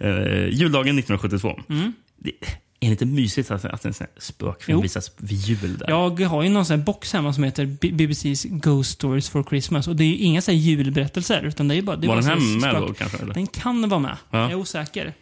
jag. 0.00 0.48
Juldagen 0.52 0.98
1972. 0.98 1.60
Det 2.18 2.30
är 2.86 2.90
lite 2.90 3.04
mysigt 3.06 3.50
att, 3.50 3.64
att 3.64 3.84
en 3.84 3.94
sån 3.94 4.06
här 4.14 4.20
spökfilm 4.20 4.78
Jo. 4.78 4.82
visas 4.82 5.10
vid 5.16 5.38
jul. 5.38 5.78
Där. 5.78 5.90
Jag 5.90 6.20
har 6.20 6.42
ju 6.42 6.48
någon 6.48 6.66
sån 6.66 6.78
här 6.78 6.84
box 6.84 7.12
hemma 7.12 7.32
som 7.32 7.44
heter 7.44 7.64
BBC's 7.66 8.46
Ghost 8.48 8.90
Stories 8.90 9.28
for 9.28 9.42
Christmas. 9.44 9.88
Och 9.88 9.96
det 9.96 10.04
är 10.04 10.08
ju 10.08 10.16
inga 10.16 10.42
så 10.42 10.50
här 10.50 10.58
julberättelser. 10.58 11.42
Utan 11.42 11.68
det 11.68 11.74
är 11.76 11.82
bara, 11.82 11.96
det 11.96 12.06
är 12.06 12.08
Var 12.08 12.14
bara 12.16 12.20
den 12.20 12.30
här 12.40 12.60
med 12.60 12.74
spök- 12.74 12.88
då 12.88 12.94
kanske? 12.94 13.18
Eller? 13.18 13.34
Den 13.34 13.46
kan 13.46 13.88
vara 13.88 14.00
med. 14.00 14.16
Ja. 14.30 14.38
Jag 14.42 14.50
är 14.50 14.54
osäker. 14.54 15.14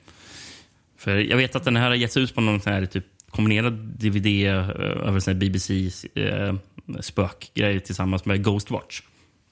För 0.98 1.16
jag 1.18 1.36
vet 1.36 1.56
att 1.56 1.64
den 1.64 1.76
här 1.76 1.88
har 1.88 1.94
getts 1.94 2.16
ut 2.16 2.34
på 2.34 2.40
någon 2.40 2.60
sån 2.60 2.72
här 2.72 2.86
typ 2.86 3.04
kombinerad 3.30 3.72
DVD 3.72 4.26
eh, 4.26 4.68
över 5.08 5.20
sån 5.20 5.32
här 5.34 5.40
BBC 5.40 5.90
eh, 6.14 6.54
spökgrej 7.00 7.80
tillsammans 7.80 8.24
med 8.24 8.44
Ghostwatch. 8.44 9.02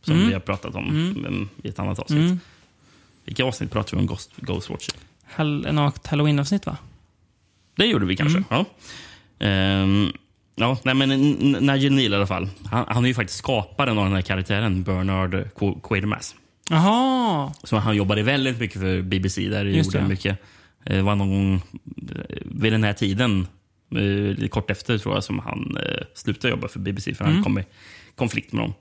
Som 0.04 0.14
Mm. 0.14 0.26
vi 0.28 0.32
har 0.32 0.40
pratat 0.40 0.74
om 0.74 0.88
mm. 0.88 1.48
i 1.62 1.68
ett 1.68 1.78
annat 1.78 1.98
avsnitt. 1.98 2.38
Vilka 3.24 3.44
avsnitt 3.44 3.70
pratar 3.70 3.96
vi 3.96 4.00
om 4.00 4.06
Ghost, 4.06 4.30
Ghostwatch? 4.36 4.88
i? 4.88 4.92
Hall- 5.34 5.92
halloween-avsnitt 6.04 6.66
va? 6.66 6.76
Det 7.80 7.86
gjorde 7.86 8.06
vi 8.06 8.16
kanske. 8.16 8.42
Ja. 8.50 8.64
Ehm, 9.46 10.12
ja, 10.56 10.78
nej, 10.84 10.94
men 10.94 11.08
Nigel 11.66 11.92
Neal 11.92 12.12
i 12.12 12.16
alla 12.16 12.26
fall. 12.26 12.48
Han, 12.64 12.84
han 12.88 13.04
är 13.04 13.08
ju 13.08 13.14
faktiskt 13.14 13.38
skaparen 13.38 13.98
av 13.98 14.04
den 14.04 14.14
här 14.14 14.22
karaktären, 14.22 14.82
Bernard 14.82 15.34
Qu- 15.34 15.80
Quatermass. 15.82 16.34
Jaha! 16.70 17.52
Så 17.64 17.76
han 17.76 17.96
jobbade 17.96 18.22
väldigt 18.22 18.60
mycket 18.60 18.80
för 18.80 19.02
BBC. 19.02 19.48
Där 19.48 19.64
Just 19.64 19.86
gjorde 19.94 19.98
det. 20.04 20.08
mycket. 20.08 20.38
Eh, 20.86 20.96
Det 20.96 21.02
var 21.02 21.14
någon 21.16 21.30
gång 21.30 21.54
eh, 21.54 22.36
vid 22.44 22.72
den 22.72 22.84
här 22.84 22.92
tiden, 22.92 23.46
eh, 24.40 24.48
kort 24.48 24.70
efter 24.70 24.98
tror 24.98 25.14
jag, 25.14 25.24
som 25.24 25.38
han 25.38 25.76
eh, 25.76 26.02
slutade 26.14 26.50
jobba 26.50 26.68
för 26.68 26.78
BBC. 26.80 27.14
För 27.14 27.24
han 27.24 27.42
kom 27.44 27.58
i 27.58 27.64
konflikt 28.16 28.52
med 28.52 28.64
dem. 28.64 28.74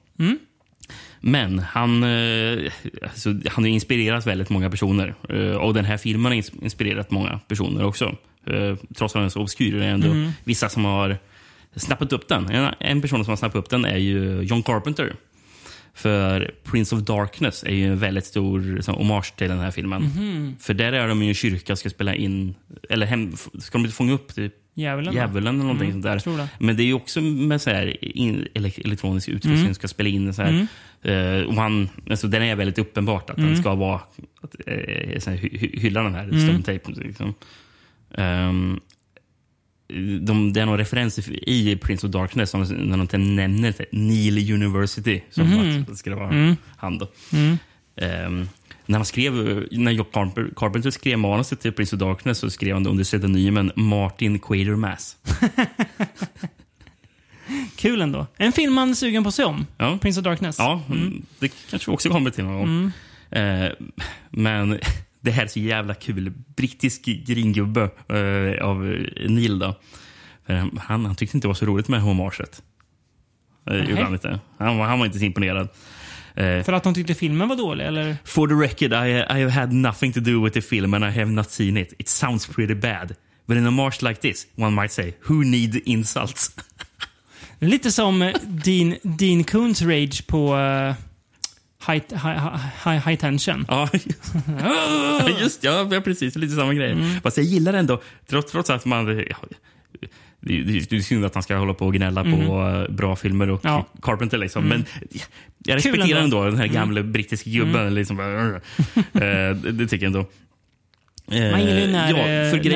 Men 1.22 1.60
han, 1.60 2.04
eh, 2.04 2.72
alltså, 3.04 3.30
han 3.30 3.64
har 3.64 3.68
inspirerat 3.68 4.28
väldigt 4.28 4.50
många 4.50 4.70
personer. 4.70 5.16
Eh, 5.30 5.56
och 5.56 5.74
den 5.74 5.86
här 5.86 5.98
filmen 5.98 6.26
har 6.32 6.40
ins- 6.40 6.64
inspirerat 6.64 7.12
många 7.12 7.40
personer 7.48 7.84
också. 7.86 8.16
Eh, 8.48 8.76
trots 8.96 9.02
att 9.16 9.20
den 9.20 9.24
är 9.26 9.30
så 9.30 9.42
obskyr 9.42 9.76
är 9.76 9.80
det 9.80 9.86
ändå 9.86 10.32
vissa 10.44 10.70
som 10.70 10.86
har 10.86 11.18
snappat 11.76 12.14
upp 12.14 12.28
den. 12.28 12.50
En, 12.50 12.74
en 12.80 13.02
person 13.02 13.26
som 13.26 13.32
har 13.32 13.38
snappat 13.38 13.56
upp 13.56 13.70
den 13.70 13.86
är 13.86 13.98
ju 13.98 14.42
John 14.42 14.64
Carpenter. 14.64 15.16
För 15.94 16.52
Prince 16.64 16.96
of 16.96 17.02
Darkness 17.02 17.64
är 17.64 17.74
ju 17.74 17.88
en 17.92 18.00
väldigt 18.00 18.26
stor 18.26 18.82
så, 18.82 18.92
hommage 18.92 19.36
till 19.36 19.50
den 19.50 19.60
här 19.60 19.72
filmen. 19.72 20.10
För 20.60 20.74
där 20.74 20.94
är 20.94 21.08
de 21.08 21.22
i 21.22 21.28
en 21.28 21.34
kyrka 21.34 21.74
och 21.74 21.80
ska 21.80 21.90
spela 21.90 22.16
in, 22.16 22.56
eller 22.90 23.06
hem, 23.06 23.34
ska 23.60 23.78
de 23.78 23.82
inte 23.86 23.96
fånga 23.96 24.14
upp 24.14 24.36
typ 24.36 24.54
Djävulen. 24.74 25.14
djävulen 25.14 25.56
eller 25.56 25.64
någonting 25.64 25.92
sånt 25.92 26.04
där. 26.04 26.48
Men 26.60 26.78
det 26.78 26.84
är 26.84 26.86
ju 26.86 26.94
också 26.94 27.22
med 27.22 27.62
så 27.62 27.70
här 27.70 28.04
in, 28.18 28.48
ele- 28.56 28.82
elektronisk 28.86 29.30
utrustning 29.30 29.60
Mm. 29.62 29.74
ska 29.74 29.88
spela 29.88 30.10
in. 30.10 30.34
Så 30.34 30.42
här, 30.42 30.68
eh, 31.02 31.44
och 31.48 31.54
han, 31.56 31.90
alltså, 32.10 32.28
den 32.28 32.42
är 32.44 32.56
väldigt 32.56 32.78
uppenbart 32.80 33.30
att 33.30 33.38
Mm. 33.38 33.50
den 33.50 33.62
ska 33.62 33.76
vara 33.76 34.02
att, 34.42 34.56
eh, 34.66 34.76
hylla 35.82 36.04
den 36.04 36.14
här 36.14 36.28
stone 36.28 36.62
tape. 36.80 36.92
Liksom. 37.02 37.34
Ehm, 38.18 38.80
de, 40.22 40.54
det 40.54 40.62
är 40.62 40.66
någon 40.66 40.78
referens 40.78 41.20
i, 41.30 41.76
Prince 41.76 42.08
of 42.08 42.14
Darkness 42.14 42.50
som, 42.50 42.62
när 42.64 42.98
de 43.12 43.36
nämner 43.36 43.74
Neil 43.92 44.54
University 44.54 45.22
som 45.30 45.48
Mhm. 45.48 45.82
att 45.82 45.88
det 45.88 45.96
skulle 45.96 46.16
vara 46.16 46.30
Mm. 46.30 46.56
han. 46.78 46.98
Då. 46.98 47.08
Ehm, 47.96 48.50
när, 48.86 48.98
han 48.98 49.06
skrev, 49.06 49.34
när 49.72 49.92
Jock 49.92 50.12
Carpenter, 50.56 50.92
skrev 50.92 51.20
manuset 51.20 51.60
till 51.62 51.72
Prince 51.72 51.96
of 51.96 52.00
Darkness 52.00 52.38
så 52.38 52.50
skrev 52.50 52.74
han 52.74 52.84
det 52.84 52.90
under 52.90 53.04
pseudonymen 53.04 53.72
Martin 53.76 54.40
Quatermass. 54.40 55.18
Kul 57.76 58.02
ändå. 58.02 58.28
En 58.38 58.52
film 58.52 58.74
man 58.74 58.90
är 58.90 58.94
sugen 58.94 59.24
på 59.24 59.30
att 59.30 59.36
se 59.36 59.44
om. 59.44 59.66
Ja. 59.78 59.98
Prince 60.02 60.20
of 60.20 60.24
Darkness. 60.24 60.56
Ja, 60.60 60.82
det 61.40 61.52
kanske 61.70 61.92
vi 61.92 61.96
också 61.96 62.10
kommer 62.10 62.30
till 62.30 62.44
någon 62.44 62.58
gång. 62.60 62.92
Eh, 63.42 63.70
men 64.30 64.80
det 65.22 65.32
här 65.32 65.44
är 65.44 65.48
så 65.48 65.60
jävla 65.60 65.94
kul. 65.94 66.34
Brittisk 66.56 67.06
gringubbe 67.06 67.90
eh, 68.10 68.66
av 68.66 68.84
Neil. 69.28 69.60
Då. 69.60 69.76
För 70.46 70.54
han, 70.80 71.06
han 71.06 71.16
tyckte 71.16 71.38
inte 71.38 71.46
det 71.46 71.50
var 71.50 71.56
så 71.56 71.66
roligt 71.66 71.88
med 71.88 72.02
hommaget. 72.02 72.62
Eh, 73.70 73.90
gjorde 73.90 74.04
han, 74.04 74.14
inte. 74.14 74.40
Han, 74.58 74.78
var, 74.78 74.86
han 74.86 75.00
var 75.00 75.06
inte 75.06 75.20
så 75.20 75.26
imponerad. 75.26 75.70
Eh, 76.36 76.64
För 76.64 76.74
att 76.74 76.84
de 76.84 76.94
tyckte 76.94 77.16
filmen 77.16 77.48
var 77.48 77.56
dålig, 77.56 77.86
eller? 77.86 78.18
For 78.26 78.48
the 78.48 78.54
record, 78.54 78.94
I, 78.94 79.12
I 79.12 79.42
have 79.42 79.52
had 79.52 79.74
nothing 79.74 80.14
to 80.14 80.20
do 80.20 80.44
with 80.44 80.54
the 80.54 80.62
film 80.62 80.94
and 80.94 81.06
I 81.06 81.10
have 81.10 81.32
not 81.32 81.52
seen 81.52 81.78
it. 81.78 81.94
It 82.00 82.10
sounds 82.10 82.48
pretty 82.48 82.76
bad. 82.76 83.16
But 83.46 83.58
in 83.58 83.66
a 83.66 83.72
march 83.72 84.02
like 84.02 84.22
this, 84.22 84.48
one 84.56 84.82
might 84.82 84.92
say, 84.92 85.14
who 85.28 85.44
need 85.44 85.76
insults? 85.86 86.52
Lite 87.60 87.92
som 87.92 88.22
eh, 88.22 88.34
Dean, 88.48 88.96
Dean 89.04 89.44
Koons 89.44 89.82
rage 89.82 90.28
på 90.28 90.58
eh, 90.58 90.96
high, 91.88 92.02
high, 92.12 92.58
high, 92.86 93.08
high 93.08 93.16
Tension. 93.20 93.66
Ja, 93.68 93.90
just 95.42 95.64
ja, 95.64 95.88
ja, 95.92 96.02
precis. 96.02 96.36
Lite 96.36 96.56
samma 96.56 96.74
grej. 96.74 96.98
Fast 97.24 97.38
jag 97.38 97.46
gillar 97.46 97.74
ändå, 97.74 98.02
trots, 98.28 98.52
trots 98.52 98.70
att 98.70 98.86
man... 98.86 99.08
Ja, 99.30 99.38
det, 100.42 100.64
det, 100.64 100.90
det 100.90 100.96
är 100.96 101.00
synd 101.02 101.26
att 101.26 101.34
han 101.34 101.44
ska 101.44 101.56
hålla 101.56 101.74
på 101.74 101.86
och 101.86 101.94
gnälla 101.94 102.24
på 102.24 102.30
eh, 102.90 102.96
bra 102.96 103.16
filmer 103.16 103.50
och 103.50 103.62
Ja. 103.64 103.86
Carpenter. 104.02 104.38
Liksom. 104.38 104.64
Men 104.64 104.86
jag 105.66 105.76
respekterar 105.76 106.22
ändå. 106.22 106.38
ändå 106.38 106.50
den 106.52 106.58
här 106.60 106.68
gamla 106.68 107.04
brittiska 107.04 107.50
gubben. 107.50 107.94
Liksom, 107.94 108.18
bara, 108.18 108.56
eh, 108.56 109.56
det, 109.56 109.72
det 109.72 109.88
tycker 109.88 110.06
jag 110.06 110.16
ändå. 110.16 110.26
Eh, 111.32 111.52
Man 111.52 111.60
gillar 111.66 111.80
ju 111.80 111.88
när, 111.88 112.12
ja, 112.12 112.18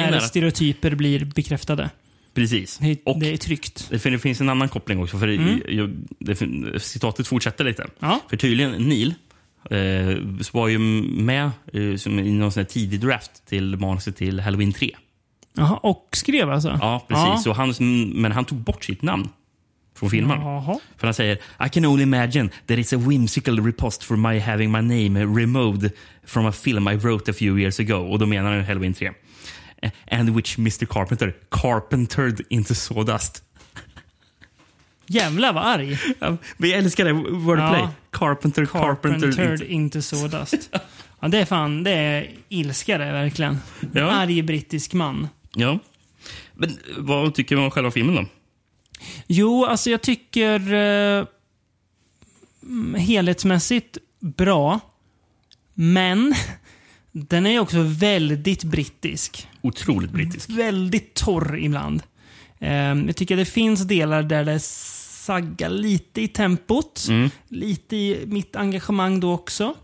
eh, 0.04 0.12
när 0.12 0.20
stereotyper 0.20 0.96
blir 0.96 1.26
bekräftade. 1.26 1.90
Precis. 2.34 2.78
Det, 2.78 3.00
Och 3.06 3.20
det 3.20 3.34
är 3.34 3.38
tryggt. 3.38 3.88
det, 3.90 4.10
det 4.10 4.20
finns 4.20 4.42
en 4.42 4.50
annan 4.50 4.70
koppling 4.70 5.04
också. 5.04 5.18
För 5.18 5.28
jag, 5.72 5.90
det, 6.20 6.36
citatet 6.80 7.28
fortsätter 7.28 7.64
lite. 7.64 7.88
Ja. 8.00 8.20
För 8.30 8.38
tydligen 8.38 8.72
Neil 8.72 9.14
eh, 9.70 10.18
var 10.52 10.68
ju 10.68 10.80
med 10.80 11.52
eh, 11.74 11.96
som 11.98 12.20
i 12.20 12.32
någon 12.32 12.52
sån 12.52 12.66
tidig 12.66 13.00
draft 13.00 13.46
till 13.46 13.78
manuset 13.78 14.16
till 14.16 14.40
Halloween 14.40 14.74
3. 14.74 14.96
Jaha, 15.56 15.78
och 15.78 16.10
skrev 16.12 16.50
alltså? 16.50 16.78
Ja, 16.82 17.06
precis. 17.08 17.44
Så 17.44 17.54
han, 17.54 17.74
men 18.22 18.32
han 18.32 18.46
tog 18.46 18.58
bort 18.58 18.84
sitt 18.84 19.02
namn 19.02 19.30
från 19.96 20.10
filmen. 20.10 20.40
Jaha. 20.42 20.80
För 20.98 21.08
han 21.08 21.14
säger 21.14 21.36
I 21.66 21.70
can 21.72 21.86
only 21.86 22.04
imagine 22.04 22.50
that 22.50 22.78
it's 22.78 22.96
a 22.96 23.10
whimsical 23.10 23.66
riposte 23.66 24.06
for 24.06 24.16
my 24.16 24.40
having 24.40 24.72
my 24.72 24.82
name 24.82 25.26
removed 25.26 25.92
from 26.26 26.46
a 26.46 26.52
film 26.52 26.88
I 26.88 26.96
wrote 26.96 27.32
a 27.32 27.34
few 27.34 27.60
years 27.60 27.80
ago. 27.80 27.96
Och 27.96 28.20
då 28.20 28.26
menar 28.26 28.56
han 28.56 28.66
Halloween 28.66 28.94
3. 28.94 29.12
And 30.12 30.36
which 30.36 30.58
Mr 30.58 30.86
Carpenter 30.86 31.34
carpentered 31.50 32.42
into 32.50 32.76
sawdust. 32.76 33.44
Jävlar 35.08 35.54
vad 35.54 35.64
arg. 35.64 36.00
Ja, 36.20 36.38
jag 36.58 36.70
älskar 36.70 37.06
det. 37.06 37.14
Wordplay. 37.14 37.80
Ja. 37.80 37.90
Carpenter, 38.12 38.66
carpenter. 38.66 39.32
Carpentered 39.32 39.62
into 39.62 40.02
sawdust. 40.02 40.70
Ja, 41.24 41.30
det 41.30 41.38
är 41.38 41.46
fan, 41.46 41.84
det 41.84 41.92
är 41.92 42.32
ilska 42.50 42.98
det 42.98 43.12
verkligen. 43.12 43.58
Ja. 43.94 44.12
Arg 44.12 44.42
brittisk 44.42 44.94
man. 44.94 45.28
Ja. 45.56 45.80
Men 46.54 46.78
vad 46.98 47.36
tycker 47.36 47.56
du 47.56 47.62
om 47.62 47.72
själva 47.72 47.92
filmen 47.92 48.16
då? 48.16 48.26
Jo, 49.28 49.66
alltså 49.66 49.90
jag 49.90 50.02
tycker 50.02 50.74
eh, 50.74 51.26
mm, 52.64 52.96
helhetsmässigt 52.96 53.98
bra. 54.20 54.80
Men 55.74 56.36
den 57.14 57.46
är 57.46 57.60
också 57.60 57.82
väldigt 57.82 58.64
brittisk. 58.64 59.48
Otroligt 59.62 60.12
brittisk. 60.12 60.50
Väldigt 60.50 61.14
torr 61.14 61.58
ibland. 61.60 62.04
Eh, 62.60 62.72
jag 62.72 63.16
tycker 63.16 63.38
det 63.38 63.46
finns 63.46 63.82
delar 63.82 64.24
där 64.24 64.46
det 64.46 64.60
saggar 64.60 65.70
lite 65.70 66.22
i 66.22 66.28
tempot. 66.28 67.08
Lite 67.48 67.96
i 67.96 68.24
mitt 68.28 68.56
engagemang 68.56 69.20
då 69.20 69.32
också. 69.34 69.76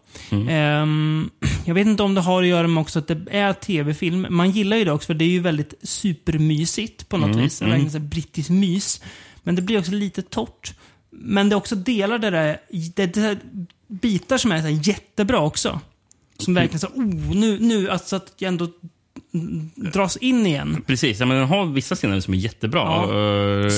Ehm, 0.50 1.30
jag 1.66 1.74
vet 1.74 1.88
inte 1.88 2.04
om 2.04 2.16
det 2.16 2.22
har 2.22 2.42
att 2.44 2.48
göra 2.48 2.68
med 2.68 2.82
också 2.82 3.00
att 3.00 3.08
det 3.08 3.26
är 3.32 3.54
tv-film. 3.54 4.28
Man 4.30 4.52
gillar 4.52 4.78
ju 4.78 4.86
det 4.86 4.92
också 4.92 5.08
för 5.08 5.14
det 5.14 5.26
är 5.26 5.30
ju 5.30 5.40
väldigt 5.40 5.74
supermysigt 5.84 7.10
på 7.10 7.18
något 7.18 7.36
vis. 7.36 7.60
Det 7.60 7.66
är 7.66 7.70
verkligen 7.70 7.92
så 7.92 7.98
här 7.98 8.06
brittisk 8.06 8.50
mys. 8.50 9.02
Men 9.44 9.56
det 9.56 9.62
blir 9.62 9.80
också 9.80 9.92
lite 9.92 10.22
torrt. 10.22 10.74
Men 11.10 11.50
det 11.50 11.54
är 11.54 11.58
också 11.58 11.76
delar 11.76 12.20
där 12.20 12.32
det 12.32 12.38
är, 12.38 12.60
det, 12.96 13.06
det 13.06 13.22
är 13.22 13.38
bitar 13.88 14.38
som 14.38 14.52
är 14.52 14.62
så 14.62 14.90
jättebra 14.90 15.40
också. 15.40 15.80
Som 16.40 16.54
verkligen 16.54 16.80
så, 16.80 16.88
oh, 16.88 17.36
nu, 17.36 17.60
nu, 17.60 17.90
alltså 17.90 18.16
att 18.16 18.34
jag 18.38 18.48
ändå 18.48 18.68
dras 19.76 20.18
in 20.18 20.46
igen. 20.48 20.84
Precis, 20.88 21.20
ja, 21.20 21.26
men 21.26 21.38
den 21.38 21.48
har 21.48 21.66
vissa 21.66 21.96
scener 21.96 22.20
som 22.20 22.34
är 22.34 22.38
jättebra. 22.38 22.80
Ja. 22.80 23.66
Eh, 23.68 23.74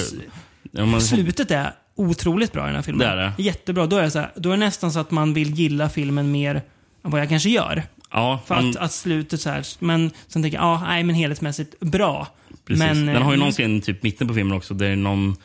ja, 0.72 0.86
man- 0.86 1.02
Slutet 1.02 1.52
är 1.52 1.74
otroligt 1.96 2.52
bra 2.54 2.64
i 2.64 2.66
den 2.66 2.76
här 2.76 2.82
filmen. 2.82 3.08
Det 3.08 3.14
är 3.14 3.16
det. 3.18 3.34
Jättebra. 3.44 3.86
Då 3.86 3.98
är 3.98 4.02
det, 4.02 4.12
så 4.12 4.20
här, 4.20 4.32
då 4.36 4.50
är 4.50 4.54
det 4.54 4.66
nästan 4.66 4.92
så 4.92 5.00
att 5.00 5.12
man 5.12 5.34
vill 5.34 5.54
gilla 5.54 5.90
filmen 5.90 6.32
mer 6.32 6.56
än 7.04 7.12
vad 7.12 7.22
jag 7.22 7.30
kanske 7.30 7.50
gör. 7.50 7.84
Ja, 8.12 8.40
För 8.46 8.56
man- 8.56 8.70
att, 8.70 8.76
att 8.76 8.92
slutet 8.92 9.42
så 9.42 9.50
här, 9.50 9.66
men 9.80 10.12
sen 10.28 10.42
tänker 10.42 10.58
jag, 10.58 10.66
ja, 10.66 10.82
nej 10.88 11.04
men 11.04 11.16
helhetsmässigt 11.16 11.80
bra. 11.80 12.28
Precis. 12.66 12.80
Men, 12.86 13.06
den 13.06 13.22
har 13.22 13.32
ju 13.32 13.38
eh, 13.38 13.44
någon 13.44 13.52
scen 13.52 13.82
typ 13.82 14.04
mitten 14.04 14.28
på 14.28 14.34
filmen 14.34 14.58
också 14.58 14.74
där 14.74 14.96
någon 14.96 15.36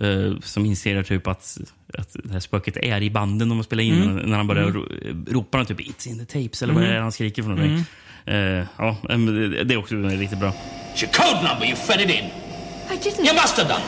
eh, 0.00 0.32
som 0.42 0.66
inser 0.66 1.02
typ 1.02 1.26
att, 1.26 1.58
att 1.98 2.16
det 2.24 2.32
här 2.32 2.40
spöket 2.40 2.76
är 2.76 3.02
i 3.02 3.10
banden 3.10 3.48
de 3.48 3.64
spelar 3.64 3.82
in. 3.82 4.02
Mm. 4.02 4.16
När 4.30 4.36
han 4.36 4.46
börjar 4.46 4.64
ro, 4.70 4.86
ropar 5.28 5.58
han 5.58 5.66
typ 5.66 5.80
“It's 5.80 6.08
in 6.08 6.26
the 6.26 6.42
tapes” 6.44 6.62
eller 6.62 6.74
vad 6.74 6.82
Mm. 6.82 6.92
är 6.92 6.96
det 6.96 7.02
han 7.02 7.12
skriker 7.12 7.42
för 7.42 7.50
någonting. 7.50 7.84
Eh, 8.26 8.64
ja, 8.78 8.96
men 9.08 9.26
det- 9.66 9.74
är 9.74 9.76
också 9.76 9.94
riktigt 9.94 10.38
bra. 10.38 10.52
It's 10.94 11.04
your 11.04 11.12
code 11.12 11.48
number. 11.48 11.66
You 11.66 11.76
fed 11.76 12.00
it 12.00 12.10
in. 12.10 12.24
I 12.24 12.96
didn't. 13.02 13.26
You 13.26 13.34
must 13.34 13.56
have 13.58 13.68
done. 13.68 13.82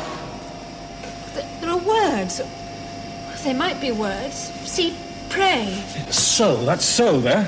Th- 1.37 1.61
There 1.61 1.71
are 1.73 1.81
words. 1.81 2.41
There 3.43 3.55
might 3.59 3.81
be 3.81 3.93
words. 3.93 4.51
See, 4.65 4.93
pray, 5.31 5.77
So, 6.11 6.45
that's 6.67 6.81
so 6.85 7.21
there. 7.23 7.45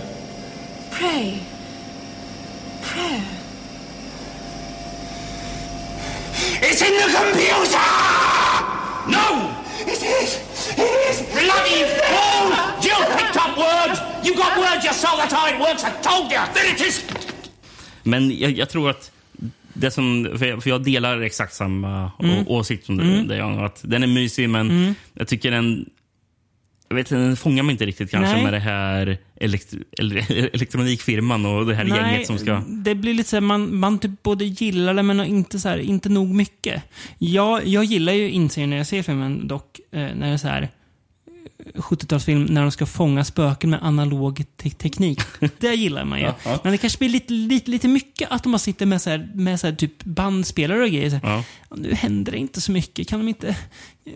pray, 0.91 1.39
prayer. 2.83 3.23
It's 6.63 6.83
in 6.83 6.95
the 7.03 7.09
computer! 7.19 7.87
No! 9.09 9.51
It 9.87 10.03
is! 10.03 10.31
It 10.77 11.11
is! 11.11 11.23
Bloody 11.33 11.85
fool! 11.99 12.51
You 12.83 12.97
picked 13.17 13.37
up 13.37 13.57
words! 13.59 14.01
You 14.25 14.35
got 14.37 14.57
words, 14.59 14.85
you 14.85 14.93
saw 14.93 15.17
that's 15.17 15.33
how 15.35 15.47
it 15.49 15.59
works. 15.61 15.85
I 15.85 15.91
told 16.03 16.33
you! 16.33 16.39
There 16.55 16.75
it 16.75 16.81
is! 16.81 17.05
Men 18.03 18.39
jag, 18.39 18.51
jag 18.51 18.71
tror 18.71 18.91
att 18.91 19.11
det 19.73 19.91
som, 19.91 20.35
för 20.39 20.47
jag, 20.47 20.63
för 20.63 20.71
jag 20.71 20.85
delar 20.85 21.21
exakt 21.21 21.55
samma 21.55 22.11
Mm. 22.23 22.49
åsikt 22.49 22.87
som 22.87 23.01
Mm. 23.01 23.29
det. 23.29 23.37
Jag, 23.37 23.65
att 23.65 23.81
den 23.83 24.03
är 24.03 24.07
mysig, 24.07 24.49
men 24.51 24.71
Mm. 24.71 24.95
jag 25.15 25.29
tycker 25.29 25.51
den... 25.51 25.87
Jag 26.89 26.97
vet, 26.97 27.09
den 27.09 27.37
fångar 27.37 27.63
mig 27.63 27.73
inte 27.73 27.87
riktigt 27.87 28.11
kanske 28.11 28.33
Nej. 28.33 28.45
med 28.45 28.53
det 28.53 28.59
här 28.59 29.19
elekt, 29.37 29.75
elektronikfirman 30.55 31.47
och 31.47 31.67
det 31.67 31.75
här 31.75 31.85
gänget 31.85 32.27
som 32.27 32.39
ska... 32.39 32.63
det 32.69 32.95
blir 32.95 33.15
lite 33.15 33.29
så 33.29 33.37
här, 33.37 33.41
man, 33.41 33.77
man 33.77 33.99
typ 33.99 34.23
både 34.23 34.45
gillar 34.45 34.95
det 34.95 35.03
men 35.03 35.21
inte, 35.21 35.61
så 35.61 35.69
här, 35.69 35.79
inte 35.79 36.09
nog 36.09 36.35
mycket. 36.35 36.83
Jag, 37.19 37.67
jag 37.67 37.85
gillar 37.85 38.13
ju 38.13 38.31
inserien 38.31 38.71
när 38.71 38.77
jag 38.77 38.87
ser 38.87 39.03
filmen 39.03 39.49
dock, 39.49 39.81
eh, 39.91 40.01
när 40.01 40.27
det 40.27 40.33
är 40.33 40.37
så 40.37 40.49
här 40.49 40.69
70-talsfilm 41.75 42.51
när 42.51 42.63
de 42.63 42.71
ska 42.71 42.87
fånga 42.87 43.25
spöken 43.25 43.71
med 43.71 43.83
analog 43.83 44.45
te 44.57 44.71
teknik. 44.71 45.21
Det 45.59 45.75
gillar 45.75 46.05
man 46.05 46.19
ju. 46.19 46.25
Ja. 46.25 46.59
Men 46.63 46.73
det 46.73 46.79
kanske 46.79 46.99
blir 46.99 47.09
lite, 47.09 47.33
lite, 47.33 47.71
lite 47.71 47.89
mycket 47.89 48.31
att 48.31 48.43
de 48.43 48.53
har 48.53 48.59
sitter 48.59 48.87
med, 48.87 49.03
så 49.03 49.11
här, 49.11 49.31
med 49.35 49.61
så 49.61 49.67
här, 49.67 49.75
typ 49.75 50.05
bandspelare 50.05 50.83
och 50.83 50.89
grejer. 50.89 51.21
Ja. 51.23 51.45
Nu 51.77 51.95
händer 51.95 52.33
det 52.33 52.39
inte 52.39 52.61
så 52.61 52.73
mycket. 52.73 53.09
Kan 53.09 53.19
de 53.19 53.29
inte 53.29 53.49
eh, 53.49 54.13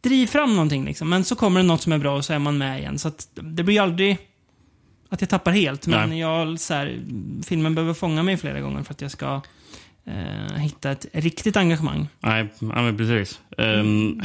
driv 0.00 0.26
fram 0.26 0.52
någonting 0.56 0.84
liksom? 0.84 1.08
Men 1.08 1.24
så 1.24 1.36
kommer 1.36 1.60
det 1.60 1.66
något 1.66 1.82
som 1.82 1.92
är 1.92 1.98
bra 1.98 2.16
och 2.16 2.24
så 2.24 2.32
är 2.32 2.38
man 2.38 2.58
med 2.58 2.78
igen. 2.78 2.98
Så 2.98 3.08
att 3.08 3.28
det 3.34 3.62
blir 3.62 3.74
ju 3.74 3.80
aldrig 3.80 4.18
att 5.08 5.20
jag 5.20 5.30
tappar 5.30 5.52
helt. 5.52 5.86
Men 5.86 6.08
Nej. 6.08 6.18
jag, 6.18 6.60
så 6.60 6.74
här, 6.74 7.00
filmen 7.46 7.74
behöver 7.74 7.94
fånga 7.94 8.22
mig 8.22 8.36
flera 8.36 8.60
gånger 8.60 8.82
för 8.82 8.94
att 8.94 9.00
jag 9.00 9.10
ska 9.10 9.40
eh, 10.04 10.56
hitta 10.56 10.90
ett 10.90 11.06
riktigt 11.12 11.56
engagemang. 11.56 12.08
Nej, 12.20 12.48
ja, 12.58 12.82
men 12.82 12.96
precis. 12.96 13.40
Um, 13.58 14.22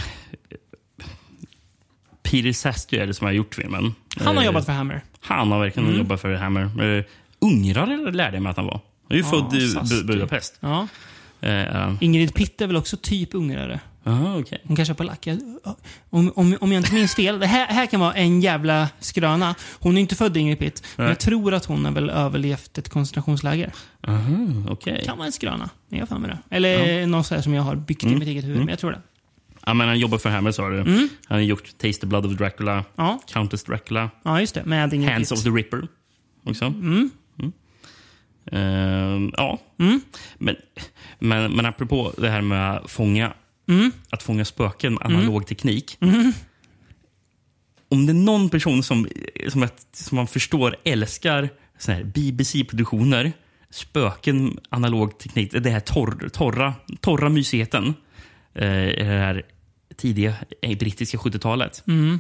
Peter 2.32 2.51
Sastu 2.53 2.97
är 2.97 3.07
det 3.07 3.13
som 3.13 3.26
har 3.26 3.32
gjort 3.34 3.55
filmen. 3.55 3.93
Han 4.17 4.36
har 4.36 4.43
Eh, 4.43 4.45
jobbat 4.45 4.65
för 4.65 4.71
Hammer. 4.73 5.01
Han 5.21 5.51
har 5.51 5.59
verkligen 5.59 5.88
Mm. 5.89 5.99
jobbat 5.99 6.21
för 6.21 6.34
Hammer. 6.34 6.84
Uh, 6.84 7.03
ungrare 7.39 8.11
lärde 8.11 8.36
jag 8.38 8.43
mig 8.43 8.49
att 8.49 8.57
han 8.57 8.65
var. 8.65 8.80
Han 9.09 9.11
är 9.11 9.15
ju 9.15 9.21
Ja, 9.21 9.30
född 9.84 10.01
i 10.01 10.03
Budapest. 10.03 10.57
Ja. 10.59 10.88
Han. 11.71 11.97
Ingrid 12.01 12.34
Pitt 12.34 12.61
är 12.61 12.67
väl 12.67 12.76
också 12.76 12.97
typ 12.97 13.34
ungrare. 13.34 13.80
Aha, 14.07 14.38
okej. 14.39 14.61
Hon 14.63 14.76
kanske 14.76 14.91
är 14.91 14.95
polack. 14.95 15.28
Om, 16.09 16.32
om, 16.36 16.57
om 16.61 16.71
jag 16.71 16.80
inte 16.80 16.93
minns 16.93 17.15
fel. 17.15 17.39
Det 17.39 17.45
här, 17.47 17.67
här 17.67 17.86
kan 17.86 17.99
vara 17.99 18.13
en 18.13 18.41
jävla 18.41 18.89
skröna. 18.99 19.55
Hon 19.80 19.97
är 19.97 20.01
inte 20.01 20.15
född 20.15 20.38
Ingrid 20.38 20.59
Pitt. 20.59 20.84
Men 20.95 21.07
jag 21.07 21.19
tror 21.19 21.53
att 21.53 21.65
hon 21.65 21.86
har 21.86 21.91
väl 21.91 22.09
överlevt 22.09 22.78
ett 22.78 22.89
koncentrationsläger. 22.89 23.71
Aha, 24.07 24.36
okej. 24.69 25.01
kan 25.05 25.17
vara 25.17 25.26
en 25.26 25.32
skröna. 25.32 25.69
Men 25.89 25.99
jag 25.99 26.05
har 26.05 26.07
för 26.15 26.19
mig 26.21 26.30
det. 26.49 26.55
Eller 26.55 27.05
något 27.07 27.26
så 27.28 27.36
här 27.36 27.41
som 27.41 27.53
jag 27.53 27.63
har 27.63 27.76
byggt 27.76 28.03
i 28.03 28.07
Mm. 28.07 28.19
mitt 28.19 28.28
eget 28.28 28.43
huvud. 28.43 28.55
Mm. 28.55 28.65
Men 28.65 28.71
jag 28.71 28.80
tror 28.80 28.91
det. 28.91 29.01
Ja, 29.66 29.74
men 29.74 29.88
han 29.88 29.99
jobbar 29.99 30.18
för 30.18 30.30
Hammer 30.30 30.51
sa 30.51 30.70
du. 30.70 30.80
Mm. 30.80 31.09
Han 31.28 31.38
har 31.38 31.41
gjort 31.43 31.78
Taste 31.78 32.01
the 32.01 32.07
Blood 32.07 32.26
of 32.26 32.32
Dracula, 32.38 32.84
Ja. 32.95 33.20
Countess 33.28 33.63
Dracula, 33.63 34.09
Ja, 34.24 34.39
just 34.41 34.55
det. 34.55 34.66
Med 34.66 34.80
Hands 34.93 35.30
Pitt. 35.30 35.38
of 35.38 35.43
the 35.43 35.49
Ripper 35.49 35.88
också. 36.43 36.66
Mm. 36.66 37.11
Ehm, 38.51 39.32
ja. 39.38 39.59
Mm. 39.80 40.01
Men, 40.38 40.55
men, 41.20 41.51
men 41.55 41.66
apropå 41.66 42.13
det 42.18 42.30
här 42.30 42.41
med 42.41 42.72
att 42.76 42.91
fånga, 42.91 43.34
Mm. 43.68 43.91
att 44.09 44.24
fånga 44.24 44.45
spöken 44.45 44.97
analog 45.01 45.47
teknik. 45.47 45.97
Mm. 46.01 46.34
Om 47.89 48.05
det 48.05 48.11
är 48.11 48.13
någon 48.13 48.49
person 48.49 48.84
som, 48.84 49.07
som, 49.49 49.61
jag, 49.61 49.70
som 49.93 50.16
man 50.16 50.28
förstår 50.28 50.76
älskar 50.84 51.49
BBC-produktioner, 52.03 53.32
spöken, 53.70 54.59
analog 54.70 55.18
teknik, 55.20 55.51
det 55.51 55.70
här 55.70 55.80
torr, 55.80 56.30
torra, 56.34 56.74
torra 57.01 57.30
mysigheten. 57.30 57.93
I 58.55 58.59
det 58.97 59.03
här 59.03 59.43
tidiga 59.97 60.33
eh, 60.61 60.77
brittiska 60.77 61.17
70-talet. 61.17 61.83
Mm. 61.87 62.19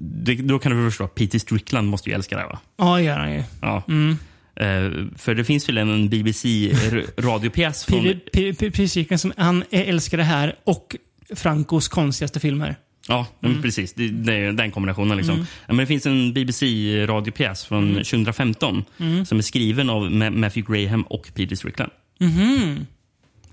Det, 0.00 0.34
då 0.34 0.58
kan 0.58 0.72
du 0.76 0.90
förstå 0.90 1.04
att 1.04 1.14
Peter 1.14 1.38
Strickland 1.38 1.88
måste 1.88 2.08
ju 2.10 2.14
älska 2.14 2.36
det 2.36 2.44
va? 2.44 2.58
Ja, 2.76 2.96
det 2.96 3.02
gör 3.02 3.18
han 3.18 3.32
ju. 3.32 3.42
Ja. 3.62 3.82
Mm. 3.88 4.16
Eh, 4.56 5.08
för 5.18 5.34
det 5.34 5.44
finns 5.44 5.68
väl 5.68 5.78
en 5.78 6.08
BBC-radiopjäs 6.08 7.84
från... 7.88 8.02
Peter- 8.32 8.86
Cirken 8.86 9.18
som 9.18 9.32
han 9.36 9.64
älskar 9.70 10.18
det 10.18 10.24
här 10.24 10.54
och 10.64 10.96
Francos 11.34 11.88
konstigaste 11.88 12.40
filmer. 12.40 12.76
Ja, 13.08 13.26
men 13.40 13.62
precis. 13.62 13.92
Det, 13.94 14.08
det 14.08 14.34
är 14.34 14.52
den 14.52 14.70
kombinationen. 14.70 15.16
Liksom. 15.16 15.34
Mm. 15.34 15.46
Ja, 15.66 15.74
men 15.74 15.76
det 15.76 15.86
finns 15.86 16.06
en 16.06 16.32
BBC-radiopjäs 16.34 17.64
från 17.66 17.94
2015 17.94 18.84
Mm. 18.98 19.26
som 19.26 19.38
är 19.38 19.42
skriven 19.42 19.90
av 19.90 20.02
Ma- 20.10 20.30
Matthew 20.36 20.74
Graham 20.84 21.02
och 21.02 21.30
Peter 21.34 21.56
Strickland. 21.56 21.90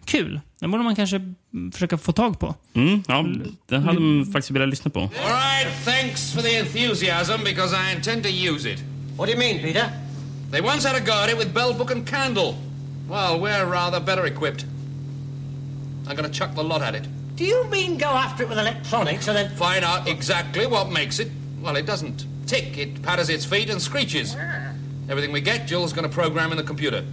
Kul. 0.06 0.42
Den 0.60 0.72
borde 0.72 0.84
man 0.84 0.96
kanske 0.96 1.16
mm, 1.54 1.72
försöka 1.72 1.98
få 1.98 2.12
tag 2.12 2.40
på. 2.40 2.56
Mm, 2.74 3.04
ja, 3.08 3.26
den 3.68 3.84
hade 3.84 4.00
man 4.00 4.26
faktiskt 4.26 4.52
velat 4.52 4.70
lyssna 4.70 4.92
på. 4.92 5.00
All 5.00 5.10
right, 5.10 5.68
thanks 5.86 6.34
for 6.34 6.42
the 6.42 6.56
enthusiasm 6.56 7.44
because 7.44 7.76
I 7.76 7.96
intend 7.96 8.24
to 8.24 8.30
use 8.30 8.74
it. 8.74 8.80
What 9.18 9.26
do 9.26 9.32
you 9.32 9.40
mean, 9.40 9.60
Peter? 9.60 9.90
They 10.52 10.62
once 10.62 10.88
had 10.90 10.96
a 10.96 11.06
guard 11.06 11.38
with 11.38 11.54
bell, 11.54 11.74
book, 11.74 11.92
and 11.92 12.10
candle. 12.10 12.56
Well, 13.10 13.40
we're 13.40 13.66
rather 13.66 14.00
better 14.00 14.26
equipped. 14.26 14.66
I'm 16.08 16.16
gonna 16.16 16.30
chuck 16.30 16.56
the 16.56 16.64
lot 16.64 16.82
at 16.82 16.96
it. 16.96 17.08
Do 17.36 17.44
you 17.44 17.66
mean 17.70 17.98
go 17.98 18.08
after 18.08 18.44
it 18.44 18.50
with 18.50 18.58
electronics 18.60 19.28
and 19.28 19.38
then... 19.38 19.56
Find 19.58 19.84
out 19.84 20.08
exactly 20.08 20.68
what 20.68 20.90
makes 20.90 21.20
it. 21.20 21.30
Well, 21.62 21.76
it 21.76 21.86
doesn't 21.86 22.26
tick. 22.48 22.78
It 22.78 23.02
patters 23.02 23.30
its 23.30 23.46
feet 23.46 23.70
and 23.70 23.82
screeches. 23.82 24.36
Everything 25.10 25.34
we 25.34 25.42
get, 25.42 25.68
Jill's 25.68 25.94
gonna 25.94 26.10
program 26.10 26.52
in 26.52 26.58
the 26.58 26.64
computer. 26.64 27.04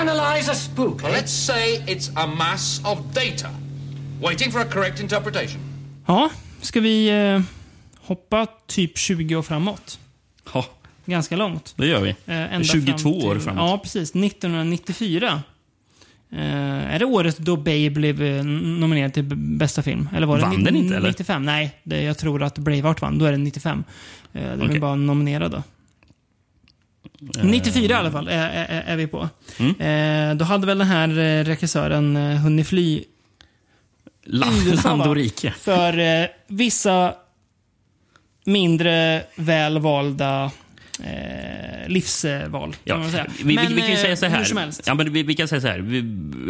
Analyze 0.00 0.50
a 0.50 0.54
spook, 0.54 1.02
Well, 1.02 1.12
eh? 1.14 1.18
let's 1.20 1.32
say 1.46 1.76
it's 1.86 2.10
a 2.16 2.26
mass 2.26 2.80
of 2.84 2.98
data, 3.14 3.48
waiting 4.22 4.52
for 4.52 4.60
a 4.60 4.64
correct 4.64 5.00
interpretation. 5.00 5.60
Ja, 6.06 6.30
ska 6.60 6.80
vi 6.80 7.08
eh, 7.34 7.40
hoppa 8.00 8.46
typ 8.66 8.98
20 8.98 9.36
år 9.36 9.42
framåt? 9.42 9.98
Ja, 10.54 10.64
Ganska 11.06 11.36
långt. 11.36 11.74
det 11.76 11.86
gör 11.86 12.00
vi. 12.00 12.08
Eh, 12.10 12.54
ända 12.54 12.64
22 12.64 12.98
fram 12.98 13.12
år 13.30 13.34
till- 13.34 13.42
framåt. 13.44 13.70
Ja, 13.70 13.78
precis. 13.78 14.14
1994. 14.14 15.42
Eh, 16.32 16.94
är 16.94 16.98
det 16.98 17.04
året 17.04 17.38
då 17.38 17.56
Babe 17.56 17.90
blev 17.90 18.22
eh, 18.22 18.44
nominerad 18.44 19.14
till 19.14 19.24
bästa 19.36 19.82
film? 19.82 20.08
Eller 20.16 20.26
var 20.26 20.36
det 20.36 20.42
Vann 20.42 20.64
den 20.64 20.76
inte, 20.76 20.96
eller? 20.96 21.08
95? 21.08 21.44
Nej, 21.44 21.74
det, 21.82 22.02
jag 22.02 22.18
tror 22.18 22.42
att 22.42 22.58
Braveheart 22.58 23.02
vann. 23.02 23.18
Då 23.18 23.24
är 23.24 23.32
det 23.32 23.38
95. 23.38 23.84
Eh, 24.32 24.42
den 24.42 24.62
Okej. 24.62 24.76
är 24.76 24.80
bara 24.80 24.94
nominerad 24.94 25.50
då. 25.50 25.62
94 27.42 27.82
i 27.92 27.92
alla 27.94 28.10
fall 28.10 28.28
är, 28.28 28.48
är, 28.48 28.82
är 28.86 28.96
vi 28.96 29.06
på. 29.06 29.28
Mm. 29.58 30.30
Eh, 30.30 30.36
då 30.36 30.44
hade 30.44 30.66
väl 30.66 30.78
den 30.78 30.86
här 30.86 31.08
eh, 31.18 31.44
regissören 31.44 32.16
eh, 32.16 32.36
hunnit 32.36 32.68
fly 32.68 33.04
La- 34.24 34.46
Land 34.84 35.02
och 35.02 35.14
rike. 35.14 35.54
För 35.60 35.98
eh, 35.98 36.26
vissa 36.46 37.14
mindre 38.44 39.22
välvalda 39.34 40.50
eh, 41.04 41.88
livsval. 41.88 42.76
Ja, 42.84 42.94
Kan 42.94 43.02
man 43.02 43.10
säga. 43.10 43.26
vi, 43.38 43.42
vi, 43.44 43.54
Men, 43.54 43.74
vi 43.74 43.80
kan 43.80 43.90
ju 43.90 43.96
eh, 43.96 44.00
säga 44.02 44.16
så 44.16 44.26
här. 44.26 44.46
Ja, 44.86 44.94
men 44.94 45.12
vi, 45.12 45.22
vi 45.22 45.34
kan 45.34 45.48
säga 45.48 45.60
så 45.60 45.66
här. 45.68 45.78
Vi, 45.78 46.02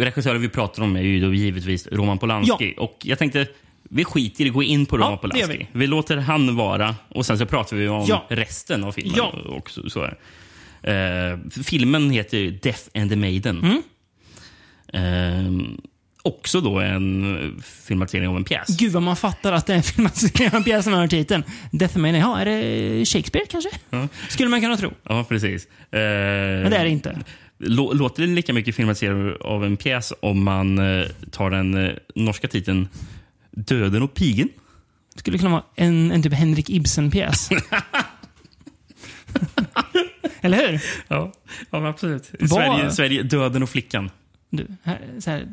regissörer 0.05 0.39
vi 0.39 0.49
pratar 0.49 0.83
om 0.83 0.97
är 0.97 1.01
ju 1.03 1.21
då 1.21 1.35
givetvis 1.35 1.87
Roman 1.93 2.19
Polanski. 2.19 2.75
Och 2.79 2.97
jag 3.05 3.19
tänkte, 3.19 3.47
vi 3.83 4.05
skiter 4.05 4.45
i 4.45 4.49
att 4.49 4.55
gå 4.55 4.63
in 4.63 4.87
på 4.87 4.97
Roman 4.97 5.11
Ja, 5.13 5.17
Polanski. 5.17 5.67
Vi. 5.73 5.87
låter 5.87 6.17
han 6.17 6.57
vara 6.57 6.95
och 7.09 7.27
sen 7.27 7.39
så 7.39 7.47
pratar 7.47 7.77
vi 7.77 7.89
om 7.89 8.05
Ja. 8.09 8.25
resten 8.29 8.85
av 8.85 8.93
filmen. 8.93 9.15
Ja. 9.17 9.27
Och 9.49 9.71
så, 9.71 9.91
så 9.91 10.03
är. 10.03 10.19
Eh, 10.83 11.39
filmen 11.63 12.11
heter 12.11 12.51
Death 12.63 12.83
and 12.95 13.11
the 13.11 13.17
Maiden. 13.17 13.59
Mm. 13.65 13.83
Eh, 14.93 15.77
också 16.23 16.61
då 16.61 16.81
en 16.81 17.63
filmatisering 17.87 18.29
av 18.29 18.37
en 18.37 18.45
pjäs. 18.45 18.67
Gud 18.79 18.93
vad 18.93 19.03
man 19.03 19.17
fattar 19.17 19.53
att 19.53 19.67
det 19.67 19.73
är 19.73 19.77
en 19.77 19.83
filmatisering 19.83 20.51
av 20.55 20.63
pjäsen 20.63 20.93
med 20.93 21.11
titeln. 21.11 21.45
Deathmania, 21.73 22.21
ja, 22.21 22.41
är 22.41 22.45
det 22.45 23.05
Shakespeare 23.07 23.47
kanske? 23.51 23.71
Skulle 24.29 24.49
man 24.49 24.61
kunna 24.61 24.77
tro. 24.77 24.93
Ja, 25.09 25.25
precis. 25.29 25.65
Eh, 25.67 25.71
Men 25.91 26.71
det 26.71 26.77
är 26.77 26.85
det 26.85 26.91
inte. 26.91 27.19
lå- 27.59 27.95
Låter 27.95 28.23
det 28.23 28.29
lika 28.29 28.53
mycket 28.53 28.75
filmatiserat 28.75 29.41
av 29.41 29.65
en 29.65 29.77
pjäs 29.77 30.13
om 30.23 30.45
man 30.45 30.79
eh, 30.79 31.07
tar 31.31 31.51
den 31.51 31.87
eh, 31.87 31.93
norska 32.15 32.49
titeln 32.49 32.89
Döden 33.51 34.03
och 34.03 34.15
pigen? 34.15 34.49
Skulle 35.17 35.39
kunna 35.39 35.51
vara 35.51 35.63
en, 35.77 36.11
en 36.13 36.23
typ 36.23 36.33
Henrik 36.33 36.71
Ibsen-pjäs. 36.71 37.49
Eller 40.43 40.69
hur? 40.69 40.81
Ja, 41.09 41.33
ja 41.71 41.89
absolut. 41.89 42.31
Vad- 42.41 42.51
Sverige, 42.51 42.91
Sverige, 42.91 43.23
Döden 43.23 43.63
och 43.63 43.69
flickan. 43.71 44.11
Du, 44.51 44.67
här, 44.83 44.99
så 45.19 45.31
här, 45.31 45.47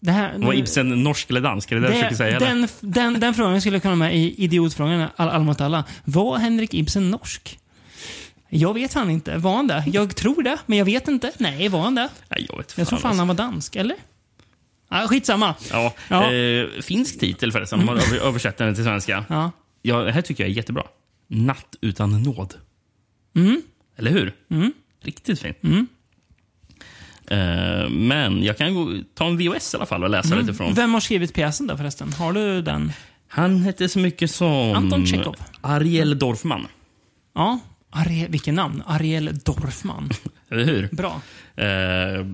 det 0.00 0.10
här, 0.10 0.38
Var 0.38 0.52
Ibsen 0.54 1.02
norsk 1.02 1.30
eller 1.30 1.40
dansk? 1.40 1.72
Är 1.72 1.76
det 1.76 1.82
det, 1.82 1.86
jag 1.88 1.94
försöker 1.96 2.16
säga? 2.16 2.36
eller? 2.36 2.46
den, 2.48 2.68
den, 2.80 3.20
den 3.20 3.34
frågan 3.34 3.60
skulle 3.60 3.80
kunna 3.80 3.90
vara 3.96 4.08
med 4.08 4.16
i 4.16 4.34
idiotfrågan 4.44 5.08
all, 5.16 5.28
all 5.28 5.42
mot 5.42 5.60
alla. 5.60 5.84
Var 6.04 6.38
Henrik 6.38 6.74
Ibsen 6.74 7.10
norsk? 7.10 7.58
Jag 8.48 8.74
vet 8.74 8.94
han 8.94 9.10
inte. 9.10 9.36
Var 9.38 9.56
han 9.56 9.66
det? 9.66 9.84
Jag 9.92 10.16
tror 10.16 10.42
det, 10.42 10.58
men 10.66 10.78
jag 10.78 10.84
vet 10.84 11.08
inte. 11.08 11.32
Nej, 11.38 11.68
var 11.68 11.80
han 11.80 11.94
det? 11.94 12.08
Nej, 12.28 12.46
jag 12.50 12.56
vet 12.56 12.78
Jag 12.78 12.88
tror 12.88 12.98
fan 12.98 13.08
alltså. 13.08 13.20
han 13.20 13.28
var 13.28 13.34
dansk, 13.34 13.76
eller? 13.76 13.96
Ah, 14.88 15.06
skitsamma. 15.08 15.54
Ja, 15.72 15.94
Ja. 16.08 16.32
Eh, 16.32 16.66
finsk 16.82 17.20
titel 17.20 17.52
förresten, 17.52 17.80
om 17.80 17.86
man 17.86 17.96
över- 17.98 18.20
översätter 18.26 18.64
den 18.66 18.74
till 18.74 18.84
svenska. 18.84 19.24
Ja. 19.28 19.50
Ja, 19.82 19.96
det 19.98 20.12
här 20.12 20.22
tycker 20.22 20.44
jag 20.44 20.50
är 20.50 20.54
jättebra. 20.54 20.82
Natt 21.26 21.76
utan 21.80 22.22
nåd. 22.22 22.54
Mm. 23.36 23.62
Eller 23.98 24.10
hur? 24.10 24.32
Mm. 24.50 24.72
Riktigt 25.02 25.40
fint. 25.40 25.56
Eh, 27.30 27.88
men 27.90 28.42
jag 28.42 28.58
kan 28.58 28.74
gå, 28.74 28.92
ta 29.14 29.26
en 29.26 29.36
VHS 29.38 29.74
i 29.74 29.76
alla 29.76 29.86
fall 29.86 30.04
och 30.04 30.10
läsa 30.10 30.34
lite 30.34 30.54
från. 30.54 30.66
Mm. 30.66 30.74
Vem 30.76 30.94
har 30.94 31.00
skrivit 31.00 31.34
pjäsen 31.34 31.66
då 31.66 31.76
förresten? 31.76 32.12
Har 32.12 32.32
du 32.32 32.62
den? 32.62 32.92
Han 33.28 33.60
hette 33.62 33.88
så 33.88 33.98
mycket 33.98 34.30
som... 34.30 34.72
Anton 34.74 35.06
Tjechov. 35.06 35.36
Ariel 35.60 36.18
Dorfman. 36.18 36.66
Ja. 37.34 37.58
Ariel, 37.90 38.30
vilken 38.30 38.54
namn? 38.54 38.82
Ariel 38.86 39.38
Dorfman. 39.44 40.10
Eller 40.50 40.64
hur? 40.64 40.88
Bra. 40.92 41.20
Eh, 41.56 42.26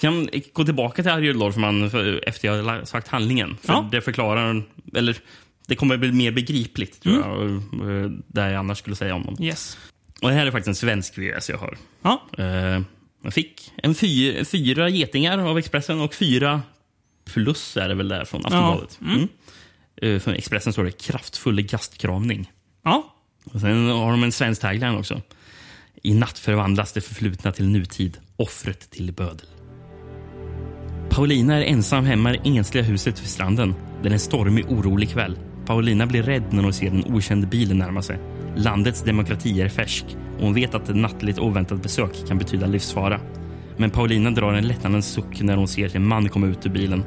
kan 0.00 0.28
gå 0.52 0.64
tillbaka 0.64 1.02
till 1.02 1.12
Ariel 1.12 1.38
Dorfman 1.38 1.90
för, 1.90 2.28
efter 2.28 2.48
jag 2.48 2.64
har 2.64 2.84
sagt 2.84 3.08
handlingen. 3.08 3.56
För 3.62 3.72
Ja. 3.72 3.88
Det 3.92 4.00
förklarar... 4.00 4.62
Eller 4.94 5.16
det 5.66 5.76
kommer 5.76 5.96
bli 5.96 6.12
mer 6.12 6.32
begripligt, 6.32 7.02
tror 7.02 7.14
Mm. 7.24 7.62
jag. 7.72 8.04
eh, 8.04 8.10
Det 8.26 8.40
jag 8.50 8.54
annars 8.54 8.78
skulle 8.78 8.96
säga 8.96 9.14
om 9.14 9.22
honom. 9.24 9.42
Yes. 9.44 9.78
Och 10.22 10.28
det 10.28 10.34
här 10.34 10.46
är 10.46 10.50
faktiskt 10.50 10.68
en 10.68 10.74
svensk 10.74 11.18
VHS 11.18 11.48
jag 11.50 11.58
har. 11.58 11.78
Ja. 12.02 12.22
Eh, 12.38 12.82
jag 13.22 13.34
fick 13.34 13.72
en 13.76 13.94
fy, 13.94 14.44
fyra 14.44 14.88
getingar 14.88 15.38
av 15.38 15.58
Expressen 15.58 16.00
och 16.00 16.14
fyra 16.14 16.62
plus 17.24 17.76
är 17.76 17.88
det 17.88 17.94
väl 17.94 18.08
där 18.08 18.24
från 18.24 18.46
Aftonbladet. 18.46 18.98
Ja. 19.00 19.06
Mm. 19.06 19.16
Mm. 19.16 19.28
Eh, 20.14 20.20
från 20.20 20.34
Expressen 20.34 20.72
står 20.72 20.84
det 20.84 20.90
kraftfull 20.90 21.62
gastkramning. 21.62 22.52
Ja. 22.84 23.14
Och 23.44 23.60
sen 23.60 23.86
har 23.86 24.10
de 24.10 24.22
en 24.22 24.32
svensk 24.32 24.60
tagline 24.60 24.96
också. 24.96 25.22
I 26.02 26.14
natt 26.14 26.38
förvandlas 26.38 26.92
det 26.92 27.00
förflutna 27.00 27.52
till 27.52 27.68
nutid, 27.68 28.18
offret 28.36 28.90
till 28.90 29.12
bödel. 29.12 29.46
Paulina 31.10 31.56
är 31.56 31.62
ensam 31.62 32.04
hemma 32.04 32.34
i 32.34 32.40
det 32.44 32.48
ensliga 32.48 32.84
huset 32.84 33.20
vid 33.20 33.28
stranden. 33.28 33.74
Det 34.02 34.08
är 34.08 34.12
en 34.12 34.18
stormig, 34.20 34.72
orolig 34.72 35.10
kväll. 35.10 35.38
Paulina 35.66 36.06
blir 36.06 36.22
rädd 36.22 36.52
när 36.52 36.62
hon 36.62 36.72
ser 36.72 36.90
den 36.90 37.14
okände 37.14 37.46
bilen 37.46 37.78
närma 37.78 38.02
sig. 38.02 38.18
Landets 38.58 39.02
demokrati 39.02 39.60
är 39.62 39.68
färsk 39.68 40.04
och 40.38 40.44
hon 40.44 40.54
vet 40.54 40.74
att 40.74 40.88
ett 40.88 40.96
nattligt 40.96 41.38
oväntat 41.38 41.82
besök 41.82 42.26
kan 42.28 42.38
betyda 42.38 42.66
livsfara. 42.66 43.20
Men 43.76 43.90
Paulina 43.90 44.30
drar 44.30 44.52
en 44.52 44.68
lättnadens 44.68 45.06
suck 45.12 45.40
när 45.40 45.56
hon 45.56 45.68
ser 45.68 45.96
en 45.96 46.06
man 46.06 46.28
komma 46.28 46.46
ut 46.46 46.66
ur 46.66 46.70
bilen. 46.70 47.04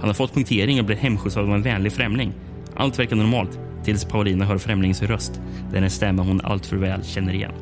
Han 0.00 0.08
har 0.08 0.14
fått 0.14 0.34
punktering 0.34 0.78
och 0.80 0.84
blir 0.86 0.96
hemskjutsad 0.96 1.44
av 1.44 1.54
en 1.54 1.62
vänlig 1.62 1.92
främling. 1.92 2.32
Allt 2.76 2.98
verkar 2.98 3.16
normalt 3.16 3.58
tills 3.84 4.04
Paulina 4.04 4.44
hör 4.44 4.58
främlings 4.58 5.02
röst. 5.02 5.40
Det 5.72 5.78
är 5.78 5.82
en 5.82 5.90
stämma 5.90 6.22
hon 6.22 6.40
alltför 6.40 6.76
väl 6.76 7.04
känner 7.04 7.32
igen. 7.34 7.52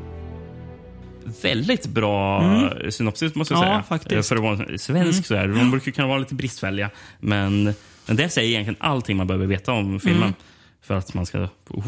Väldigt 1.43 1.87
bra 1.87 2.41
Mm. 2.43 2.91
synopsis 2.91 3.35
måste 3.35 3.53
jag 3.53 3.63
Ja, 3.63 3.67
säga. 3.67 3.83
faktiskt. 3.83 4.29
För 4.29 4.35
att 4.35 4.41
vara 4.41 4.53
en 4.53 4.79
svensk 4.79 5.11
Mm. 5.13 5.23
så 5.23 5.35
här. 5.35 5.47
De 5.47 5.71
brukar 5.71 5.91
kunna 5.91 6.07
vara 6.07 6.19
lite 6.19 6.35
bristfälliga. 6.35 6.89
Men, 7.19 7.63
men 8.07 8.15
det 8.15 8.29
säger 8.29 8.49
egentligen 8.49 8.77
allting 8.79 9.17
man 9.17 9.27
behöver 9.27 9.45
veta 9.47 9.71
om 9.71 9.99
filmen. 9.99 10.21
Mm. 10.23 10.33
För 10.81 10.95
att 10.97 11.13
man 11.13 11.25
ska... 11.25 11.47
Oh, 11.69 11.87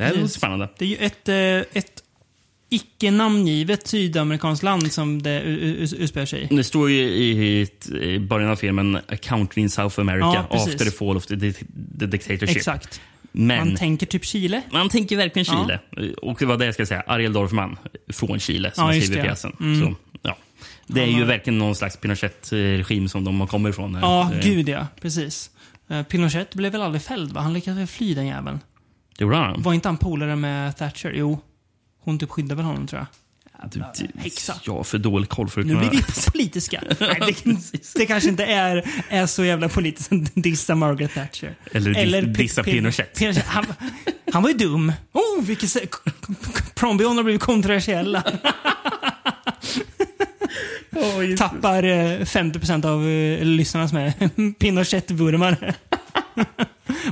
det 0.00 0.06
här 0.06 0.12
är 0.12 0.20
Precis. 0.20 0.36
spännande. 0.36 0.68
Det 0.78 0.84
är 0.84 0.88
ju 0.88 0.96
ett, 0.96 1.28
eh, 1.28 1.78
ett 1.78 2.02
icke 2.70 3.10
namngivet 3.10 3.86
sydamerikanskt 3.86 4.62
land 4.62 4.92
som 4.92 5.22
det 5.22 5.40
utspelar 5.40 6.26
sig 6.26 6.42
i. 6.50 6.56
Det 6.56 6.64
står 6.64 6.90
ju 6.90 7.02
i, 7.02 7.68
i 8.00 8.18
början 8.18 8.50
av 8.50 8.56
filmen 8.56 8.96
A 8.96 9.16
country 9.22 9.62
in 9.62 9.70
South 9.70 10.00
America 10.00 10.46
Ja, 10.50 10.56
after 10.56 10.84
the 10.84 10.90
fall 10.90 11.16
of 11.16 11.26
the, 11.26 11.36
the 11.98 12.06
dictatorship. 12.06 12.56
Exakt. 12.56 13.00
Men 13.32 13.58
Man 13.68 13.76
tänker 13.76 14.06
typ 14.06 14.24
Chile. 14.24 14.62
man 14.72 14.88
tänker 14.88 15.16
verkligen 15.16 15.46
Ja. 15.54 15.78
Chile. 15.96 16.14
Och 16.22 16.36
det 16.38 16.46
var 16.46 16.56
det 16.56 16.64
jag 16.64 16.74
ska 16.74 16.86
säga. 16.86 17.00
Ariel 17.06 17.32
Dorfman 17.32 17.76
från 18.12 18.38
Chile 18.40 18.72
som 18.74 18.84
Ja, 18.84 18.92
har 18.92 19.00
skrivit 19.00 19.22
pjäsen. 19.24 19.56
Mm. 19.60 19.80
Så, 19.80 19.94
ja. 20.22 20.36
Det 20.86 21.02
är 21.02 21.06
ju 21.06 21.24
verkligen 21.24 21.58
någon 21.58 21.74
slags 21.74 21.96
Pinochet-regim 21.96 23.08
som 23.08 23.24
de 23.24 23.46
kommit 23.46 23.70
ifrån. 23.74 23.98
Ja, 24.02 24.30
Eh, 24.34 24.40
gud 24.42 24.68
ja. 24.68 24.86
Precis. 25.00 25.50
Eh, 25.88 26.02
Pinochet 26.02 26.54
blev 26.54 26.72
väl 26.72 26.82
aldrig 26.82 27.02
fälld, 27.02 27.32
va? 27.32 27.40
Han 27.40 27.52
lyckades 27.52 27.78
väl 27.80 27.86
fly 27.86 28.14
den 28.14 28.26
jäveln. 28.26 28.60
Gjorde 29.20 29.36
han? 29.36 29.62
Var 29.62 29.74
inte 29.74 29.88
han 29.88 29.96
polare 29.96 30.36
med 30.36 30.76
Thatcher? 30.76 31.12
Jo. 31.14 31.40
Hon 32.04 32.18
typ 32.18 32.30
skyddade 32.30 32.54
väl 32.54 32.64
honom, 32.64 32.86
tror 32.86 32.98
jag. 33.00 33.06
Du, 33.72 33.84
häxa. 34.20 34.54
Jag 34.64 34.72
har 34.76 34.84
för 34.84 34.98
dålig 34.98 35.28
koll 35.28 35.48
för 35.48 35.60
att 35.60 35.66
Nu 35.66 35.74
kunna... 35.74 35.88
blir 35.90 35.98
vi 36.06 36.30
politiska. 36.32 36.82
Nej, 37.00 37.20
det, 37.44 37.44
det 37.94 38.06
kanske 38.06 38.28
inte 38.28 38.44
är, 38.44 38.84
är 39.08 39.26
så 39.26 39.44
jävla 39.44 39.68
politiskt 39.68 40.12
att 40.12 40.18
dissa 40.34 40.74
Margaret 40.74 41.14
Thatcher. 41.14 41.54
Eller 41.72 42.22
Pi- 42.22 42.26
dissa 42.26 42.62
Pin- 42.62 42.64
Pinochet. 42.72 43.18
Pinochet. 43.18 43.46
Han, 43.46 43.66
han 44.32 44.42
var 44.42 44.50
ju 44.50 44.56
dum. 44.56 44.92
Oh, 45.12 45.42
vilket... 45.44 45.74
Prombion 46.74 47.16
har 47.16 47.24
blivit 47.24 47.42
kontroversiella. 47.42 48.22
Tappar 51.38 51.82
eh, 51.82 52.18
50% 52.20 52.86
av 52.86 53.08
eh, 53.08 53.44
lyssnarna 53.44 53.88
som 53.88 53.98
är 53.98 54.12
Pinochet-vurmare. 54.52 55.74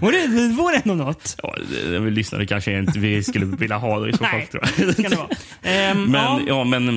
Var 0.00 0.12
det, 0.12 0.26
det 0.72 0.82
ändå 0.84 1.04
något? 1.04 1.36
Ja, 1.42 1.56
det- 1.70 1.90
det 1.90 2.00
vi 2.00 2.10
lyssnare 2.10 2.46
kanske 2.46 2.78
inte 2.78 2.98
vi 2.98 3.22
skulle 3.22 3.46
vilja 3.46 3.76
ha 3.76 4.00
det 4.00 4.08
i 4.08 4.12
så 4.12 4.18
fall. 4.18 4.28
Nej, 4.32 4.46
Tror 4.50 4.62
jag. 4.78 4.96
kan 4.96 5.10
det 5.10 5.16
vara. 5.16 5.28
Ehm, 5.62 6.04
Men, 6.04 6.14
ja. 6.24 6.40
ja, 6.46 6.64
men 6.64 6.88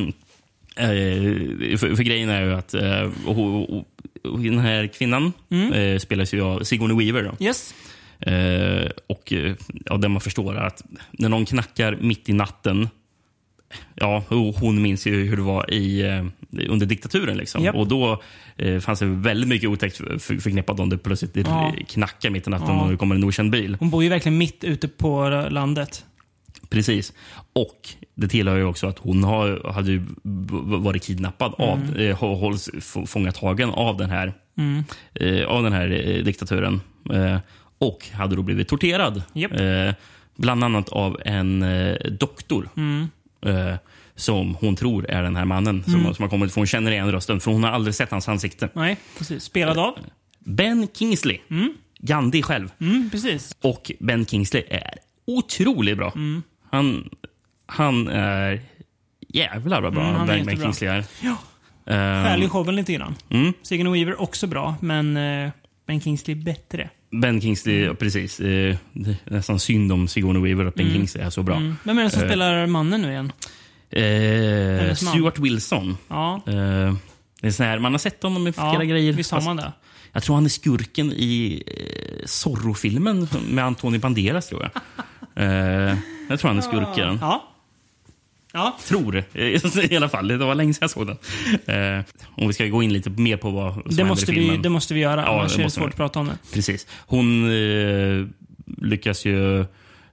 eh, 0.75 1.77
för, 1.77 1.95
för 1.95 2.03
grejen 2.03 2.29
är 2.29 2.41
ju 2.41 2.53
att 2.53 2.73
eh, 2.73 3.09
och, 3.25 3.37
och, 3.39 3.69
och, 3.77 3.85
och 4.23 4.39
den 4.39 4.59
här 4.59 4.87
kvinnan 4.87 5.33
Mm. 5.51 5.73
eh, 5.73 5.99
spelas 5.99 6.33
ju 6.33 6.41
av 6.41 6.63
Sigourney 6.63 6.97
Weaver. 6.97 7.23
Då. 7.39 7.45
Yes. 7.45 7.73
Och 9.07 9.33
ja, 9.85 9.97
det 9.97 10.09
man 10.09 10.21
förstår 10.21 10.55
är 10.57 10.61
att 10.67 10.83
när 11.11 11.29
någon 11.29 11.45
knackar 11.45 11.97
mitt 12.01 12.29
i 12.29 12.33
natten 12.33 12.89
Ja, 13.95 14.23
hon 14.59 14.81
minns 14.81 15.07
ju 15.07 15.25
hur 15.25 15.35
det 15.37 15.41
var 15.43 15.73
i, 15.73 16.01
eh, 16.01 16.25
under 16.69 16.85
diktaturen. 16.85 17.37
Liksom. 17.37 17.63
Japp. 17.63 17.75
Och 17.75 17.87
Då 17.87 18.21
eh, 18.57 18.79
fanns 18.79 18.99
det 18.99 19.05
väldigt 19.05 19.49
mycket 19.49 19.69
otäckt 19.69 19.97
för- 19.97 20.17
för- 20.17 20.37
förknippat 20.37 20.79
om 20.79 20.89
det 20.89 20.97
plötsligt 20.97 21.35
Ja. 21.37 21.73
knackar 21.87 22.29
mitt 22.29 22.47
i 22.47 22.49
natten 22.49 22.75
Ja. 22.75 22.81
och 22.83 22.91
det 22.91 22.97
kommer 22.97 23.15
en 23.15 23.23
okänd 23.23 23.51
bil. 23.51 23.77
Hon 23.79 23.89
bor 23.89 24.03
ju 24.03 24.09
verkligen 24.09 24.37
mitt 24.37 24.63
ute 24.63 24.87
på 24.87 25.29
landet. 25.51 26.05
Precis. 26.69 27.13
Och 27.53 27.89
det 28.15 28.27
tillhör 28.27 28.57
ju 28.57 28.63
också 28.63 28.87
att 28.87 28.99
hon 28.99 29.23
har, 29.23 29.71
hade 29.73 30.05
varit 30.79 31.03
kidnappad 31.03 31.53
av, 31.57 31.77
Mm. 31.81 31.95
eh, 32.09 32.17
hå- 32.17 32.35
hålls 32.39 32.69
fångatagen 33.07 33.69
av 33.69 33.97
den 33.97 34.09
här, 34.09 34.33
Mm. 34.57 34.83
eh, 35.13 35.47
av 35.47 35.63
den 35.63 35.73
här 35.73 35.91
eh, 36.07 36.23
diktaturen. 36.23 36.81
Eh, 37.13 37.37
och 37.77 38.05
hade 38.13 38.35
då 38.35 38.41
blivit 38.41 38.67
torterad. 38.67 39.23
Japp. 39.33 39.53
Eh, 39.53 39.93
bland 40.37 40.63
annat 40.63 40.89
av 40.89 41.17
en 41.25 41.61
eh, 41.63 41.95
doktor. 42.11 42.69
Mm. 42.77 43.07
Eh, 43.45 43.75
som 44.15 44.55
hon 44.55 44.75
tror 44.75 45.09
är 45.09 45.23
den 45.23 45.35
här 45.35 45.45
mannen 45.45 45.83
som, 45.83 45.93
Mm. 45.95 46.13
som 46.13 46.23
har 46.23 46.29
kommit. 46.29 46.53
För 46.53 46.61
hon 46.61 46.67
känner 46.67 46.91
igen 46.91 47.11
rösten, 47.11 47.39
för 47.39 47.51
hon 47.51 47.63
har 47.63 47.71
aldrig 47.71 47.95
sett 47.95 48.11
hans 48.11 48.29
ansikte. 48.29 48.69
Nej, 48.73 48.97
precis. 49.17 49.43
Spelad 49.43 49.77
av? 49.77 49.97
Ben 50.39 50.87
Kingsley. 50.93 51.39
Gandhi 51.99 52.41
själv. 52.41 52.69
Mm, 52.81 53.09
precis. 53.11 53.55
Och 53.61 53.91
Ben 53.99 54.25
Kingsley 54.25 54.63
är 54.69 54.93
otroligt 55.27 55.97
bra. 55.97 56.11
Mm. 56.15 56.43
Han, 56.71 57.09
han 57.65 58.07
är 58.07 58.61
jävlar 59.27 59.81
vad 59.81 59.93
bra 59.93 60.03
Mm, 60.03 60.15
han 60.15 60.27
ben, 60.27 60.45
ben. 60.45 60.57
Kingsley 60.61 60.89
är. 60.89 61.05
Ja. 61.21 61.37
Ehm, 61.93 62.25
Stjäl 62.25 62.41
ju 62.41 62.49
showen 62.49 62.75
lite 62.75 62.93
grann. 62.93 63.15
Mm. 63.29 63.53
Sigourney 63.61 63.93
Weaver 64.05 64.21
också 64.21 64.47
bra, 64.47 64.75
men 64.81 65.17
eh, 65.17 65.49
Ben 65.87 66.01
Kingsley 66.01 66.35
bättre. 66.35 66.89
Ben 67.11 67.41
Kingsley, 67.41 67.83
ja, 67.85 67.93
precis. 67.93 68.39
Eh, 68.39 68.75
det 68.93 69.09
är 69.25 69.33
nästan 69.33 69.59
synd 69.59 69.91
om 69.91 70.07
Sigourney 70.07 70.41
Weaver 70.43 70.65
att 70.65 70.75
Ben 70.75 70.85
Mm. 70.85 70.97
Kingsley 70.97 71.23
är 71.25 71.29
så 71.29 71.43
bra. 71.43 71.55
Mm. 71.55 71.75
Vem 71.83 71.97
är 71.99 72.03
det 72.03 72.09
som 72.09 72.21
Eh, 72.21 72.27
spelar 72.27 72.67
mannen 72.67 73.01
nu 73.01 73.11
igen? 73.11 73.31
Eh. 73.89 74.95
Stuart 74.95 75.39
Wilson. 75.39 75.97
Ja. 76.07 76.41
Eh, 76.47 76.53
det 77.41 77.47
är 77.47 77.51
sån 77.51 77.65
här, 77.65 77.79
man 77.79 77.91
har 77.93 77.99
sett 77.99 78.23
honom 78.23 78.47
i 78.47 78.53
Ja, 78.57 78.71
flera 78.71 78.85
grejer. 78.85 79.13
visst 79.13 79.31
har 79.31 79.41
man 79.41 79.55
det. 79.57 79.71
Jag 80.13 80.23
tror 80.23 80.35
han 80.35 80.45
är 80.45 80.49
skurken 80.49 81.11
i 81.13 81.63
eh, 81.67 82.25
Zorro-filmen 82.25 83.27
med 83.49 83.65
Antonio 83.65 83.99
Banderas. 83.99 84.47
tror 84.47 84.61
jag. 84.61 84.71
eh, 85.43 85.97
jag 86.29 86.39
tror 86.39 86.47
han 86.47 86.57
är 86.57 86.61
skurken. 86.61 87.17
Ja. 87.21 87.47
Ja. 88.53 88.77
Tror 88.87 89.23
i 89.91 89.95
alla 89.97 90.09
fall. 90.09 90.27
Det 90.27 90.37
var 90.37 90.55
länge 90.55 90.73
sedan 90.73 90.79
jag 90.81 90.89
såg 90.89 91.07
den. 91.07 91.17
Eh, 91.97 92.03
om 92.37 92.47
vi 92.47 92.53
ska 92.53 92.65
gå 92.65 92.83
in 92.83 92.93
lite 92.93 93.09
mer 93.09 93.37
på 93.37 93.49
vad 93.49 93.73
som 93.73 93.83
Det 93.85 93.89
händer 93.89 94.05
måste, 94.05 94.31
i 94.31 94.35
vi, 94.35 94.41
filmen. 94.41 94.61
det 94.61 94.69
måste 94.69 94.93
vi 94.93 94.99
göra, 94.99 95.21
Ja, 95.21 95.39
annars 95.39 95.55
det 95.55 95.61
är 95.61 95.63
det 95.63 95.69
svårt 95.69 95.83
vi. 95.85 95.89
att 95.89 95.95
prata 95.95 96.19
om 96.19 96.27
det. 96.27 96.37
Precis. 96.53 96.87
Hon 97.07 97.45
eh, 97.51 98.25
lyckas 98.77 99.25
ju 99.25 99.59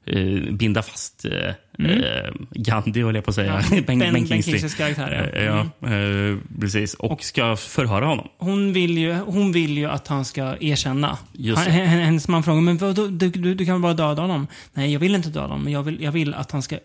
eh, 0.06 0.52
binda 0.52 0.82
fast 0.82 1.24
eh, 1.24 1.54
Mm. 1.80 1.90
eh, 2.02 2.30
Gandhi, 2.50 3.02
höll 3.02 3.14
jag 3.14 3.24
på 3.24 3.30
att 3.30 3.34
säga. 3.34 3.62
Ja, 3.70 3.76
ben, 3.82 3.84
ben, 3.84 3.98
Ben- 3.98 4.12
Ben 4.12 4.26
Kingsley. 4.26 4.42
Kingsleys 4.58 4.74
karaktär, 4.74 5.30
ja. 5.34 5.38
Eh, 5.38 5.44
ja 5.44 5.96
eh, 5.96 6.36
precis. 6.60 6.94
Och, 6.94 7.22
ska 7.22 7.56
förhöra 7.56 8.06
honom. 8.06 8.28
Hon 8.38 8.72
vill, 8.72 8.98
ju, 8.98 9.14
hon 9.14 9.52
vill 9.52 9.78
ju 9.78 9.86
att 9.86 10.08
han 10.08 10.24
ska 10.24 10.56
erkänna. 10.60 11.18
Han, 11.56 11.66
hennes 11.72 12.28
man 12.28 12.42
frågar, 12.42 12.60
men 12.60 12.76
vadå, 12.78 13.06
du, 13.06 13.30
du, 13.30 13.54
du 13.54 13.66
kan 13.66 13.82
bara 13.82 13.94
döda 13.94 14.22
honom. 14.22 14.46
Nej, 14.74 14.92
jag 14.92 15.00
vill 15.00 15.14
inte 15.14 15.28
döda 15.28 15.40
honom, 15.46 15.62
men 15.64 15.72
jag 15.72 15.82
vill, 15.82 16.02
jag 16.02 16.12
vill 16.12 16.34
att 16.34 16.50
han 16.52 16.62
ska 16.62 16.78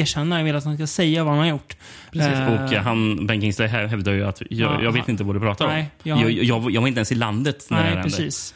erkänna. 0.00 0.38
Jag 0.38 0.44
vill 0.44 0.56
att 0.56 0.64
han 0.64 0.74
ska 0.76 0.86
säga 0.86 1.24
vad 1.24 1.32
han 1.32 1.40
har 1.42 1.48
gjort. 1.48 1.76
Precis. 2.12 2.32
Eh, 2.32 2.52
Och 2.64 2.72
eh, 2.72 2.82
han, 2.82 3.26
Ben 3.26 3.40
Kingsley 3.40 3.68
här 3.68 3.86
hävdar 3.86 4.12
ju 4.12 4.24
att 4.26 4.40
jag, 4.50 4.72
Ja, 4.72 4.82
jag 4.82 4.92
vet 4.92 5.08
inte 5.08 5.24
vad 5.24 5.36
du 5.36 5.40
pratar 5.40 5.66
Nej, 5.66 5.82
om. 5.82 5.88
jag- 6.02 6.20
Jag, 6.22 6.30
jag, 6.44 6.70
jag 6.70 6.80
var 6.80 6.88
inte 6.88 6.98
ens 6.98 7.12
i 7.12 7.14
landet 7.14 7.66
när 7.70 7.76
det 7.78 7.82
här 7.82 7.90
Nej, 7.94 7.98
hände. 8.02 8.16
precis. 8.16 8.54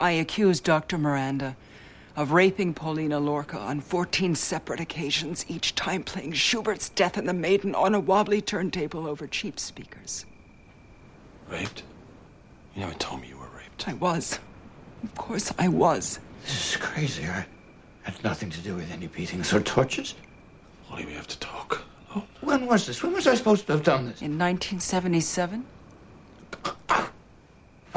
I 0.00 0.20
accuse 0.20 0.62
Dr. 0.64 0.96
Miranda 0.96 1.52
of 2.16 2.30
raping 2.32 2.74
Paulina 2.74 3.18
Lorca 3.18 3.58
on 3.70 3.82
14 3.82 4.36
separate 4.36 4.82
occasions, 4.82 5.46
each 5.48 5.74
time 5.74 6.02
playing 6.02 6.32
Schubert's 6.32 6.92
Death 6.94 7.18
and 7.18 7.26
the 7.28 7.32
Maiden 7.34 7.74
on 7.74 7.94
a 7.94 8.00
wobbly 8.00 8.40
turntable 8.40 9.00
over 9.08 9.26
cheap 9.26 9.58
speakers. 9.58 10.26
Raped? 11.50 11.82
You 12.74 12.80
never 12.82 12.94
told 12.98 13.20
me 13.20 13.28
you 13.28 13.36
were 13.38 13.50
raped. 13.58 13.88
I 13.88 13.94
was. 13.94 14.40
Of 15.02 15.14
course, 15.16 15.52
I 15.58 15.68
was. 15.68 16.20
This 16.44 16.70
is 16.70 16.76
crazy. 16.76 17.22
I 17.24 17.44
had 18.02 18.14
nothing 18.24 18.50
to 18.50 18.60
do 18.68 18.74
with 18.76 18.92
any 18.92 19.06
beatings 19.08 19.52
or 19.54 19.60
tortures. 19.60 20.14
Ollie, 20.94 21.06
we 21.06 21.14
have 21.14 21.26
to 21.26 21.38
talk. 21.40 21.82
When 22.40 22.66
was 22.66 22.86
this? 22.86 23.02
When 23.02 23.12
was 23.12 23.26
I 23.26 23.34
supposed 23.34 23.66
to 23.66 23.72
have 23.72 23.82
done 23.82 24.06
this? 24.06 24.22
In 24.22 24.38
1977? 24.38 25.66
I 26.86 27.10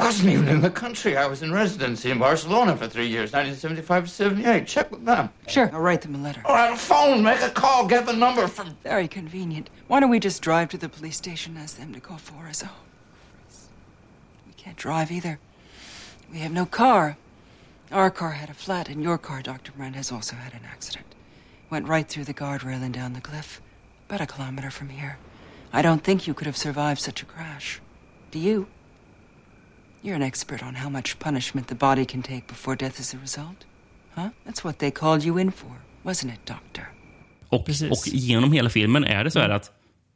wasn't 0.04 0.30
even 0.30 0.48
in 0.48 0.60
the 0.60 0.70
country. 0.70 1.16
I 1.16 1.28
was 1.28 1.42
in 1.42 1.52
residency 1.52 2.10
in 2.10 2.18
Barcelona 2.18 2.76
for 2.76 2.88
three 2.88 3.06
years, 3.06 3.32
1975 3.32 4.06
to 4.06 4.10
78. 4.10 4.66
Check 4.66 4.90
with 4.90 5.04
them. 5.04 5.30
Sure. 5.46 5.70
I'll 5.72 5.80
write 5.80 6.02
them 6.02 6.16
a 6.16 6.18
letter. 6.18 6.42
Or 6.44 6.58
on 6.58 6.72
a 6.72 6.76
phone, 6.76 7.22
make 7.22 7.40
a 7.40 7.50
call, 7.50 7.86
get 7.86 8.04
the 8.04 8.12
number 8.14 8.48
from. 8.48 8.76
Very 8.82 9.06
convenient. 9.06 9.70
Why 9.86 10.00
don't 10.00 10.10
we 10.10 10.18
just 10.18 10.42
drive 10.42 10.68
to 10.70 10.78
the 10.78 10.88
police 10.88 11.16
station 11.16 11.54
and 11.54 11.62
ask 11.62 11.76
them 11.76 11.94
to 11.94 12.00
call 12.00 12.18
for 12.18 12.48
us? 12.48 12.64
Oh, 12.66 12.80
we 14.44 14.54
can't 14.54 14.76
drive 14.76 15.12
either. 15.12 15.38
We 16.32 16.40
have 16.40 16.50
no 16.50 16.66
car. 16.66 17.16
Our 17.92 18.10
car 18.10 18.32
had 18.32 18.50
a 18.50 18.54
flat, 18.54 18.88
and 18.88 19.04
your 19.04 19.18
car, 19.18 19.40
Dr. 19.40 19.70
Brand, 19.70 19.94
has 19.94 20.10
also 20.10 20.34
had 20.34 20.52
an 20.52 20.62
accident. 20.64 21.06
Went 21.70 21.88
right 21.88 22.08
through 22.08 22.24
the 22.24 22.34
guardrail 22.34 22.82
and 22.82 22.94
down 22.94 23.12
the 23.12 23.20
cliff. 23.20 23.60
About 24.08 24.20
a 24.20 24.26
kilometer 24.26 24.70
from 24.70 24.88
here. 24.88 25.18
I 25.72 25.82
don't 25.82 26.02
think 26.02 26.26
you 26.26 26.34
could 26.34 26.46
have 26.46 26.56
survived 26.56 27.00
such 27.00 27.22
a 27.22 27.26
crash. 27.26 27.80
Do 28.30 28.38
you? 28.38 28.66
You're 30.02 30.16
an 30.16 30.22
expert 30.22 30.62
on 30.62 30.74
how 30.74 30.88
much 30.90 31.18
punishment 31.18 31.66
the 31.66 31.74
body 31.74 32.04
can 32.04 32.22
take 32.22 32.46
before 32.46 32.76
death 32.76 33.00
is 33.00 33.10
the 33.10 33.18
result. 33.18 33.66
Huh? 34.14 34.30
That's 34.46 34.64
what 34.64 34.78
they 34.78 34.90
called 34.90 35.24
you 35.24 35.38
in 35.40 35.50
for, 35.50 35.72
wasn't 36.04 36.32
it, 36.32 36.44
Doctor? 36.46 36.88
Och, 37.48 37.60
och 37.90 38.06
genom 38.06 38.52
hela 38.52 38.70
filmen 38.70 39.04
är 39.04 39.24
det 39.24 39.30
så 39.30 39.38
här 39.40 39.48
att 39.48 39.72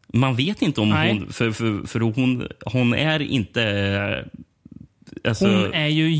man 0.09 0.36
vet 0.36 0.62
inte 0.62 0.80
om 0.80 0.88
Nej. 0.88 1.18
hon... 1.18 1.32
För, 1.32 1.53
för, 1.53 1.86
för 1.86 2.00
hon, 2.00 2.48
hon 2.66 2.94
är 2.94 3.22
inte... 3.22 3.62
eh, 3.62 4.24
Alltså, 5.24 5.46
Hon 5.46 5.74
är 5.74 5.86
ju 5.86 6.18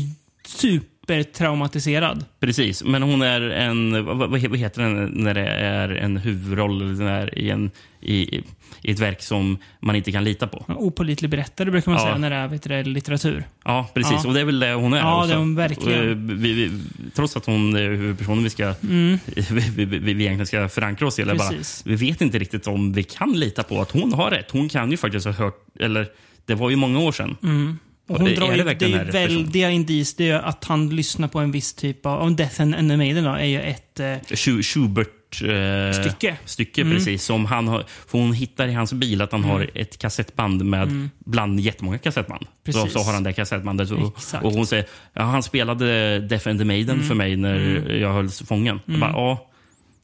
supertraumatiserad. 1.07 2.25
Precis, 2.39 2.83
men 2.83 3.03
hon 3.03 3.21
är 3.21 3.41
en... 3.41 4.05
Vad, 4.05 4.29
vad 4.29 4.39
heter 4.39 4.81
den 4.81 5.05
när 5.05 5.33
det 5.33 5.47
är 5.47 5.89
en 5.89 6.17
huvudroll 6.17 6.81
eller 6.81 6.93
den 6.93 7.07
är 7.07 7.39
i, 7.39 7.49
en, 7.49 7.71
i, 8.01 8.43
i 8.81 8.91
ett 8.91 8.99
verk 8.99 9.21
som 9.21 9.57
man 9.79 9.95
inte 9.95 10.11
kan 10.11 10.23
lita 10.23 10.47
på? 10.47 10.65
Opålitlig 10.67 11.31
berättare 11.31 11.71
brukar 11.71 11.91
man 11.91 11.99
Ja. 11.99 12.05
säga 12.07 12.17
när 12.17 12.29
det 12.29 12.35
är 12.35 12.47
vet 12.47 12.63
du, 12.63 12.83
litteratur. 12.83 13.43
Ja, 13.65 13.89
precis. 13.93 14.19
Ja. 14.23 14.27
Och 14.27 14.33
det 14.33 14.39
är 14.41 14.45
väl 14.45 14.59
det 14.59 14.73
hon 14.73 14.93
är. 14.93 14.97
Ja, 14.99 15.17
också. 15.17 15.27
det 15.27 15.33
är 15.33 15.37
hon 15.37 15.55
verkligen. 15.55 16.09
Eh, 16.09 16.35
Vi, 16.37 16.53
vi, 16.53 16.71
trots 17.15 17.37
att 17.37 17.45
hon 17.45 17.75
är 17.75 17.89
huvudpersonen 17.89 18.43
vi, 18.43 18.49
ska, 18.49 18.75
Mm. 18.83 19.19
vi, 19.75 19.85
vi, 19.85 20.11
egentligen 20.11 20.47
ska 20.47 20.69
förankra 20.69 21.07
oss 21.07 21.19
i. 21.19 21.21
Eller 21.21 21.35
bara, 21.35 21.51
vi 21.85 21.95
vet 21.95 22.21
inte 22.21 22.39
riktigt 22.39 22.67
om 22.67 22.93
vi 22.93 23.03
kan 23.03 23.33
lita 23.33 23.63
på 23.63 23.81
att 23.81 23.91
hon 23.91 24.13
har 24.13 24.31
rätt. 24.31 24.51
Hon 24.51 24.69
kan 24.69 24.91
ju 24.91 24.97
faktiskt 24.97 25.25
ha 25.25 25.33
hört... 25.33 25.65
Eller, 25.79 26.07
det 26.45 26.55
var 26.55 26.69
ju 26.69 26.75
många 26.75 26.99
år 26.99 27.11
sedan. 27.11 27.37
Mm. 27.43 27.79
Och 28.07 28.17
hon 28.19 28.27
är 28.27 28.35
drar 28.35 28.47
det 28.47 28.51
ju, 28.53 28.57
det 28.57 28.63
verkligen 28.63 28.99
är 28.99 29.05
ju 29.05 29.11
väldiga 29.11 29.69
indiz. 29.69 30.15
Det 30.15 30.29
är 30.29 30.39
att 30.39 30.63
han 30.63 30.89
lyssnar 30.89 31.27
på 31.27 31.39
en 31.39 31.51
viss 31.51 31.73
typ 31.73 32.05
av... 32.05 32.21
Om 32.21 32.35
Death 32.35 32.61
and, 32.61 32.75
and 32.75 32.89
the 32.89 32.97
Maiden 32.97 33.23
då, 33.23 33.29
är 33.29 33.45
ju 33.45 33.61
ett... 33.61 33.99
Eh, 33.99 34.05
Schu- 34.05 34.61
Schubert 34.63 35.41
eh, 35.43 36.01
Stycke. 36.01 36.37
stycke 36.45 36.81
Mm. 36.81 36.93
precis. 36.97 37.23
Som 37.23 37.45
han 37.45 37.67
har, 37.67 37.83
för 38.07 38.17
hon 38.19 38.33
hittar 38.33 38.67
i 38.67 38.73
hans 38.73 38.93
bil 38.93 39.21
att 39.21 39.31
han 39.31 39.41
Mm. 39.43 39.51
har 39.51 39.69
ett 39.75 39.97
kassettband 39.97 40.65
med 40.65 40.83
Mm. 40.83 41.09
bland 41.25 41.59
jättemånga 41.59 41.97
kassettband. 41.97 42.41
Så, 42.45 42.49
Precis. 42.65 42.93
så 42.93 42.99
har 42.99 43.13
han 43.13 43.23
det 43.23 43.33
kassettbandet. 43.33 43.91
Och, 43.91 44.15
och 44.41 44.51
hon 44.53 44.67
säger 44.67 44.85
ja, 45.13 45.21
han 45.21 45.43
spelade 45.43 46.19
Death 46.19 46.49
and 46.49 46.59
the 46.59 46.65
Maiden 46.65 46.95
Mm. 46.95 47.07
för 47.07 47.15
mig 47.15 47.35
när 47.35 47.55
Mm. 47.55 48.01
jag 48.01 48.13
hölls 48.13 48.41
fången. 48.41 48.79
Jag 48.85 48.95
Mm. 48.95 48.99
bara, 48.99 49.11
ja, 49.11 49.49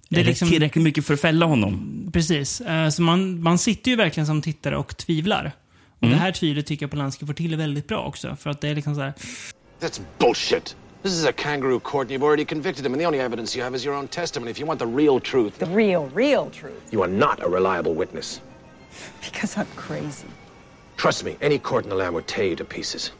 Det 0.09 0.15
är 0.19 0.23
det 0.23 0.29
liksom- 0.29 0.49
tillräckligt 0.49 0.83
mycket 0.83 1.05
för 1.05 1.13
att 1.13 1.21
fälla 1.21 1.45
honom? 1.45 2.03
Precis. 2.13 2.61
Eh, 2.61 2.89
Så 2.89 3.01
man, 3.01 3.41
man 3.43 3.57
sitter 3.57 3.91
ju 3.91 3.97
verkligen 3.97 4.27
som 4.27 4.41
tittare 4.41 4.77
och 4.77 4.97
tvivlar. 4.97 5.51
Och 5.99 6.03
Mm. 6.05 6.17
det 6.17 6.23
här 6.23 6.31
tvivlet 6.31 6.65
tycker 6.65 6.83
jag 6.83 6.91
Polanski 6.91 7.25
får 7.25 7.33
till 7.33 7.55
väldigt 7.57 7.87
bra 7.87 8.05
också. 8.05 8.35
För 8.35 8.49
att 8.49 8.61
det 8.61 8.67
är 8.69 8.75
liksom 8.75 8.95
så 8.95 9.01
här... 9.01 9.13
That's 9.79 10.01
bullshit. 10.19 10.75
This 11.03 11.13
is 11.13 11.25
a 11.25 11.31
kangaroo 11.31 11.79
court, 11.79 12.03
and 12.07 12.11
you've 12.11 12.25
already 12.27 12.45
convicted 12.45 12.85
him, 12.85 12.93
and 12.93 13.01
the 13.01 13.07
only 13.07 13.19
evidence 13.19 13.57
you 13.57 13.63
have 13.63 13.75
is 13.77 13.85
your 13.85 13.95
own 13.95 14.07
testimony. 14.07 14.51
If 14.51 14.59
you 14.59 14.67
want 14.67 14.79
the 14.79 14.85
real 14.85 15.19
truth, 15.21 15.53
The 15.59 15.65
real, 15.65 16.09
real 16.13 16.49
truth. 16.49 16.93
you 16.93 17.01
are 17.03 17.11
not 17.11 17.41
a 17.43 17.47
reliable 17.49 17.93
witness. 17.93 18.41
Because 19.21 19.57
I'm 19.61 19.67
crazy. 19.87 20.27
Trust 20.97 21.23
me, 21.23 21.37
any 21.41 21.57
court 21.59 21.83
in 21.85 21.89
the 21.89 21.95
land 21.95 22.13
would 22.15 22.27
tear 22.27 22.45
you 22.45 22.55
to 22.55 22.65
pieces. 22.65 23.11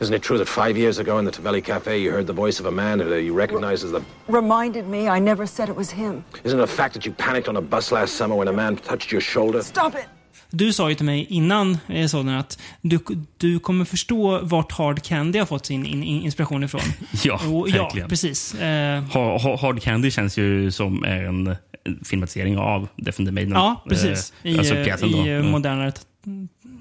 Isn't 0.00 0.14
it 0.14 0.22
true 0.22 0.38
that 0.38 0.48
five 0.48 0.76
years 0.76 0.98
ago 0.98 1.18
in 1.18 1.24
the 1.24 1.30
Tavelli 1.30 1.62
Cafe 1.64 1.98
you 2.02 2.10
heard 2.10 2.26
the 2.26 2.32
voice 2.32 2.60
of 2.60 2.66
a 2.66 2.70
man 2.72 2.98
that 2.98 3.22
you 3.22 3.32
recognized 3.32 3.84
as 3.84 3.92
the... 3.92 4.02
Reminded 4.28 4.86
me 4.88 5.08
I 5.08 5.20
never 5.20 5.46
said 5.46 5.68
it 5.68 5.76
was 5.76 5.90
him. 5.90 6.24
Isn't 6.44 6.58
it 6.58 6.62
a 6.62 6.66
fact 6.66 6.94
that 6.94 7.06
you 7.06 7.12
panicked 7.12 7.48
on 7.48 7.56
a 7.56 7.60
bus 7.62 7.92
last 7.92 8.14
summer 8.16 8.34
when 8.36 8.48
a 8.48 8.52
man 8.52 8.76
touched 8.76 9.10
your 9.12 9.20
shoulder? 9.22 9.62
Stop 9.62 9.94
it! 9.94 10.06
Du 10.50 10.72
sa 10.72 10.88
ju 10.88 10.94
till 10.94 11.06
mig 11.06 11.26
innan 11.30 11.78
såg 12.08 12.26
den 12.26 12.34
att 12.34 12.58
du, 12.80 12.98
du 13.36 13.58
kommer 13.58 13.84
förstå 13.84 14.40
vart 14.42 14.72
Hard 14.72 15.02
Candy 15.02 15.38
har 15.38 15.46
fått 15.46 15.66
sin 15.66 15.86
in, 15.86 16.02
in, 16.04 16.22
inspiration 16.22 16.64
ifrån. 16.64 16.80
Ja, 17.24 17.40
Och, 17.48 17.68
ja 17.68 17.82
verkligen. 17.82 18.08
precis. 18.08 18.54
Eh, 18.54 19.02
Ha- 19.02 19.38
Ha- 19.38 19.56
Hard 19.60 19.82
Candy 19.82 20.10
känns 20.10 20.38
ju 20.38 20.70
som 20.70 21.04
en 21.04 21.56
filmatisering 22.04 22.58
av 22.58 22.88
the 23.04 23.30
Maiden. 23.30 23.52
ja, 23.52 23.84
precis. 23.88 24.32
Eh, 24.42 24.52
I, 24.52 24.58
alltså 24.58 24.74
eh, 24.74 24.84
pjäsen 24.84 25.12
då. 25.12 25.18
i 25.18 25.30
eh, 25.30 25.36
Mm. 25.36 25.50
modernare 25.50 25.92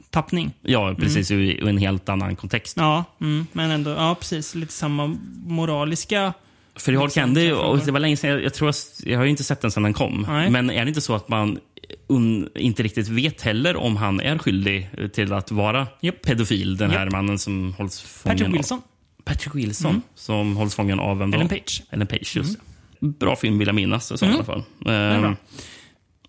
tappning. 0.10 0.52
Ja, 0.62 0.96
precis. 1.00 1.32
I 1.32 1.36
i 1.36 1.70
en 1.70 1.78
helt 1.78 2.10
annan 2.10 2.36
kontext. 2.36 2.78
Ja, 2.78 3.04
mm, 3.22 3.48
men 3.52 3.72
ändå, 3.72 3.90
ja 3.92 4.16
precis. 4.20 4.56
Lite 4.56 4.74
samma 4.74 5.16
moraliska... 5.46 6.34
För 6.78 6.92
i 6.92 6.96
Hard 6.96 7.12
Candy, 7.14 7.52
och 7.52 7.80
det 7.80 7.92
var 7.92 8.00
länge 8.00 8.18
sedan, 8.18 8.30
jag, 8.30 8.44
jag 8.44 8.54
tror 8.54 8.68
jag, 8.68 9.12
jag 9.12 9.20
har 9.20 9.24
ju 9.26 9.30
inte 9.32 9.44
sett 9.44 9.62
den 9.62 9.72
sedan 9.72 9.84
den 9.84 9.94
kom. 9.94 10.26
Nej. 10.30 10.50
Men 10.50 10.70
är 10.70 10.86
det 10.86 10.90
inte 10.90 11.02
så 11.02 11.16
att 11.16 11.30
man 11.30 11.60
un, 12.08 12.50
inte 12.56 12.84
riktigt 12.84 13.08
vet 13.08 13.42
heller 13.42 13.76
om 13.76 13.96
han 13.98 14.20
är 14.20 14.38
skyldig 14.38 14.90
till 15.14 15.34
att 15.34 15.52
vara 15.52 15.88
pedofil, 16.26 16.78
den 16.78 16.92
här 16.92 17.04
Japp. 17.04 17.12
mannen 17.12 17.40
som 17.40 17.74
hålls 17.78 18.02
fången 18.02 18.38
Patrick 18.38 18.48
av- 18.48 18.54
Wilson. 18.54 18.82
Patrick 19.26 19.56
Wilson, 19.56 19.90
Mm. 19.92 20.02
som 20.16 20.56
hålls 20.58 20.76
fången 20.76 21.00
av 21.00 21.18
vem 21.18 21.32
då? 21.32 21.36
Ellen 21.36 21.48
Page. 21.50 21.84
Ellen 21.90 22.08
Page, 22.08 22.34
just 22.36 22.60
det. 23.00 23.08
Bra 23.08 23.36
film 23.36 23.58
vill 23.58 23.68
jag 23.68 23.76
minnas, 23.76 24.08
så 24.20 24.26
i 24.26 24.28
Mm. 24.28 24.36
alla 24.36 24.46
fall. 24.46 24.64
är 24.86 25.20
bra. 25.20 25.28
Ehm, 25.30 25.36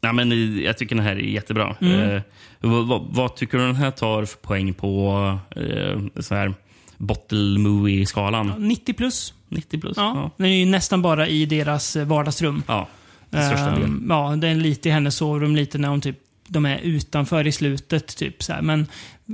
Ja, 0.01 0.13
men 0.13 0.33
eh, 0.33 0.39
jag 0.65 0.79
tycker 0.79 0.97
den 0.97 1.05
här 1.05 1.17
är 1.17 1.21
jättebra. 1.21 1.77
Mm. 1.81 2.01
Eh, 2.01 2.23
vad, 2.61 3.07
vad, 3.11 3.37
tycker 3.37 3.59
du 3.59 3.67
den 3.67 3.77
här 3.77 3.91
tar 3.91 4.25
för 4.25 4.39
poäng 4.39 4.75
på 4.75 5.39
eh, 5.57 6.21
så 6.23 6.35
här 6.35 6.55
bottle 6.99 7.59
movie-skalan? 7.59 8.53
90 8.59 8.95
plus. 8.95 9.35
90 9.49 9.81
plus? 9.81 9.97
Ja. 9.97 10.13
ja. 10.17 10.31
Den 10.37 10.47
är 10.47 10.57
ju 10.59 10.67
nästan 10.67 11.03
bara 11.03 11.29
i 11.29 11.47
deras 11.47 11.97
eh, 11.97 12.07
vardagsrum. 12.07 12.63
Ja, 12.67 12.89
till 13.31 13.41
största 13.43 13.68
Ehm, 13.68 13.74
delen. 13.74 14.07
Ja, 14.09 14.37
det 14.37 14.49
är 14.49 14.55
lite 14.55 14.89
i 14.89 14.93
hennes 14.93 15.16
sovrum, 15.16 15.57
lite 15.57 15.79
när 15.79 15.89
hon 15.89 16.01
typ, 16.01 16.18
de 16.49 16.66
är 16.66 16.79
utanför 16.79 17.47
i 17.47 17.53
slutet. 17.53 18.16
Typ, 18.16 18.43
så 18.43 18.53
här. 18.53 18.62
Men 18.62 18.87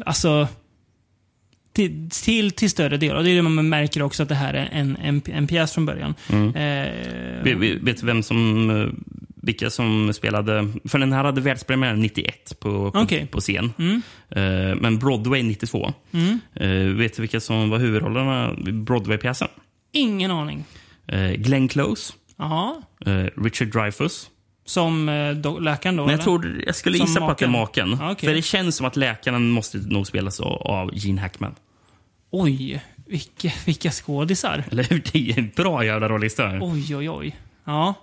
alltså, 0.07 0.49
till, 1.73 2.11
till, 2.11 2.51
till 2.51 2.71
större 2.71 2.97
del. 2.97 3.17
Och 3.17 3.25
det 3.25 3.31
är 3.31 3.37
det 3.37 3.43
man 3.43 3.69
märker 3.69 4.03
också 4.03 4.23
att 4.23 4.29
det 4.29 4.35
här 4.35 4.55
är 4.55 4.69
en, 4.73 4.97
en, 4.97 5.23
en 5.25 5.47
pjäs 5.47 5.73
från 5.73 5.87
början. 5.87 6.15
Mm. 6.29 6.49
Eh, 6.49 7.79
Vet, 7.83 8.01
du 8.01 8.07
vem 8.07 8.23
som, 8.23 8.71
eh, 8.71 8.87
vilka 9.43 9.71
som 9.71 10.13
spelade? 10.15 10.69
För 10.85 10.99
den 10.99 11.13
här 11.13 11.25
hade 11.25 11.41
världspremiär 11.41 11.95
91 11.97 12.61
på, 12.61 12.91
på, 12.91 12.99
Okej. 12.99 13.27
på 13.27 13.41
scen. 13.41 13.73
Mm. 13.79 14.03
Eh, 14.31 14.77
men 14.81 14.99
Broadway 14.99 15.43
92. 15.43 15.93
Mm. 16.13 16.41
Eh, 16.55 16.97
vet 16.97 17.17
du 17.17 17.23
vilka 17.23 17.41
som 17.41 17.71
var 17.71 17.79
huvudrollerna 17.79 18.57
i 18.67 18.73
Broadway-pjäsen? 18.73 19.49
Ingen 19.93 20.31
aning. 20.31 20.65
Eh, 21.07 21.31
Glenn 21.31 21.69
Close, 21.69 22.13
Jaha. 22.43 22.83
eh, 23.07 23.43
Richard 23.43 23.69
Dreyfuss. 23.69 24.31
Som 24.65 25.09
eh, 25.09 25.61
läkaren 25.61 25.97
då? 25.97 26.03
Men 26.03 26.11
jag, 26.11 26.15
eller? 26.15 26.25
tror, 26.25 26.63
jag 26.67 26.75
skulle 26.77 26.99
Som 26.99 27.07
gissa 27.07 27.21
på 27.21 27.31
att 27.31 27.39
det 27.39 27.45
är 27.45 27.49
maken. 27.49 27.97
Ja, 28.01 28.13
okej. 28.13 28.29
För 28.29 28.35
det 28.35 28.43
känns 28.43 28.77
som 28.77 28.87
att 28.87 28.97
läkaren 28.97 29.51
måste 29.51 29.79
nog 29.79 30.07
spelas 30.07 30.41
av- 30.41 30.63
av 30.63 30.91
Gene 30.95 31.21
Hackman. 31.21 31.55
Oj, 32.31 32.83
vilka, 33.07 33.51
vilka 33.67 33.91
skådisar. 33.91 34.65
Eller 34.71 34.83
hur? 34.85 35.03
Det 35.13 35.31
är 35.31 35.39
en 35.39 35.51
bra 35.57 35.85
jävla 35.85 36.09
rollista. 36.09 36.59
Oj, 36.61 36.97
oj, 36.97 37.11
oj. 37.11 37.37
Ja. 37.65 37.95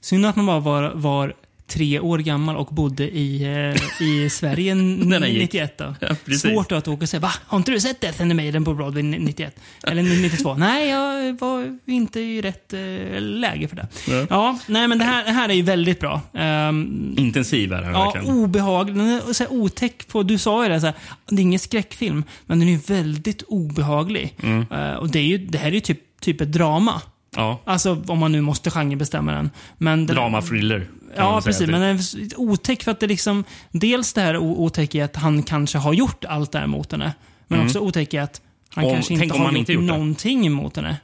Synd 0.00 0.26
att 0.26 0.36
man 0.36 0.46
bara 0.46 0.60
var, 0.60 0.92
var 0.94 1.34
tre 1.70 2.00
år 2.00 2.18
gammal 2.18 2.56
och 2.56 2.66
bodde 2.66 3.04
i, 3.04 3.42
eh, 3.42 4.06
i 4.06 4.30
Sverige 4.30 4.74
Den 4.74 5.22
gick. 5.32 5.42
91. 5.42 5.78
Då. 5.78 5.94
Ja, 6.00 6.08
precis. 6.24 6.42
Svårt 6.42 6.68
då 6.68 6.76
att 6.76 6.88
åka 6.88 7.02
och 7.02 7.08
säga 7.08 7.20
va? 7.20 7.32
Har 7.46 7.58
inte 7.58 7.70
du 7.70 7.80
sett 7.80 8.00
Death 8.00 8.22
and 8.22 8.36
Maiden 8.36 8.64
på 8.64 8.74
Broadway 8.74 9.02
91? 9.02 9.56
Eller 9.82 10.02
92? 10.02 10.54
nej, 10.58 10.88
jag 10.88 11.38
var 11.40 11.78
inte 11.86 12.20
i 12.20 12.40
rätt 12.42 12.72
eh, 12.72 13.20
läge 13.20 13.68
för 13.68 13.76
det. 13.76 13.88
Ja. 14.08 14.26
Ja, 14.30 14.58
nej 14.66 14.88
men 14.88 14.98
det 14.98 15.04
här, 15.04 15.24
det 15.24 15.30
här 15.30 15.48
är 15.48 15.54
ju 15.54 15.62
väldigt 15.62 16.00
bra. 16.00 16.20
Ehm, 16.34 17.14
Intensiv 17.18 17.72
är 17.72 17.82
den 17.82 17.92
Ja, 17.92 18.04
verkligen. 18.04 18.36
obehaglig. 18.36 18.96
Den 18.96 19.08
är 19.08 19.32
så 19.32 19.44
här 19.44 19.52
otäck 19.52 20.08
på... 20.08 20.22
Du 20.22 20.38
sa 20.38 20.62
ju 20.62 20.68
det, 20.68 20.80
så 20.80 20.86
här, 20.86 20.94
det 21.28 21.36
är 21.36 21.42
ingen 21.42 21.58
skräckfilm, 21.58 22.24
men 22.46 22.58
den 22.58 22.68
är 22.68 22.72
ju 22.72 22.80
väldigt 22.86 23.42
obehaglig. 23.42 24.34
Mm. 24.42 24.64
Eh, 24.72 24.94
och 24.94 25.10
det, 25.10 25.18
är 25.18 25.22
ju, 25.24 25.38
det 25.38 25.58
här 25.58 25.68
är 25.68 25.72
ju 25.72 25.80
typ, 25.80 26.20
typ 26.20 26.40
ett 26.40 26.52
drama. 26.52 27.00
Ja. 27.36 27.60
Alltså 27.64 28.02
om 28.06 28.18
man 28.18 28.32
nu 28.32 28.40
måste 28.40 28.70
genrebestämma 28.70 29.32
den. 29.32 29.50
Men 29.78 30.06
den 30.06 30.16
Drama, 30.16 30.42
thriller. 30.42 30.88
Ja, 31.16 31.40
precis. 31.44 31.58
typ. 31.58 31.70
Men 31.70 31.80
den 31.80 31.96
är 31.96 32.40
otäck 32.40 32.82
för 32.82 32.90
att 32.90 33.00
det 33.00 33.06
liksom... 33.06 33.44
Dels 33.70 34.12
det 34.12 34.20
här 34.20 34.36
o- 34.36 34.56
otäck 34.64 34.94
i 34.94 35.00
att 35.00 35.16
han 35.16 35.42
kanske 35.42 35.78
har 35.78 35.92
gjort 35.92 36.24
allt 36.24 36.52
det 36.52 36.58
här 36.58 36.66
mot 36.66 36.92
henne. 36.92 37.14
Men 37.48 37.58
Mm. 37.58 37.66
också 37.66 37.78
otäck 37.80 38.14
i 38.14 38.18
att 38.18 38.40
han 38.74 38.84
Om- 38.84 38.92
kanske 38.94 39.14
inte 39.14 39.38
har 39.38 39.44
gjort, 39.48 39.56
inte 39.56 39.72
gjort 39.72 39.82
det. 39.82 39.86
någonting 39.86 40.52
mot 40.52 40.76
henne. 40.76 40.96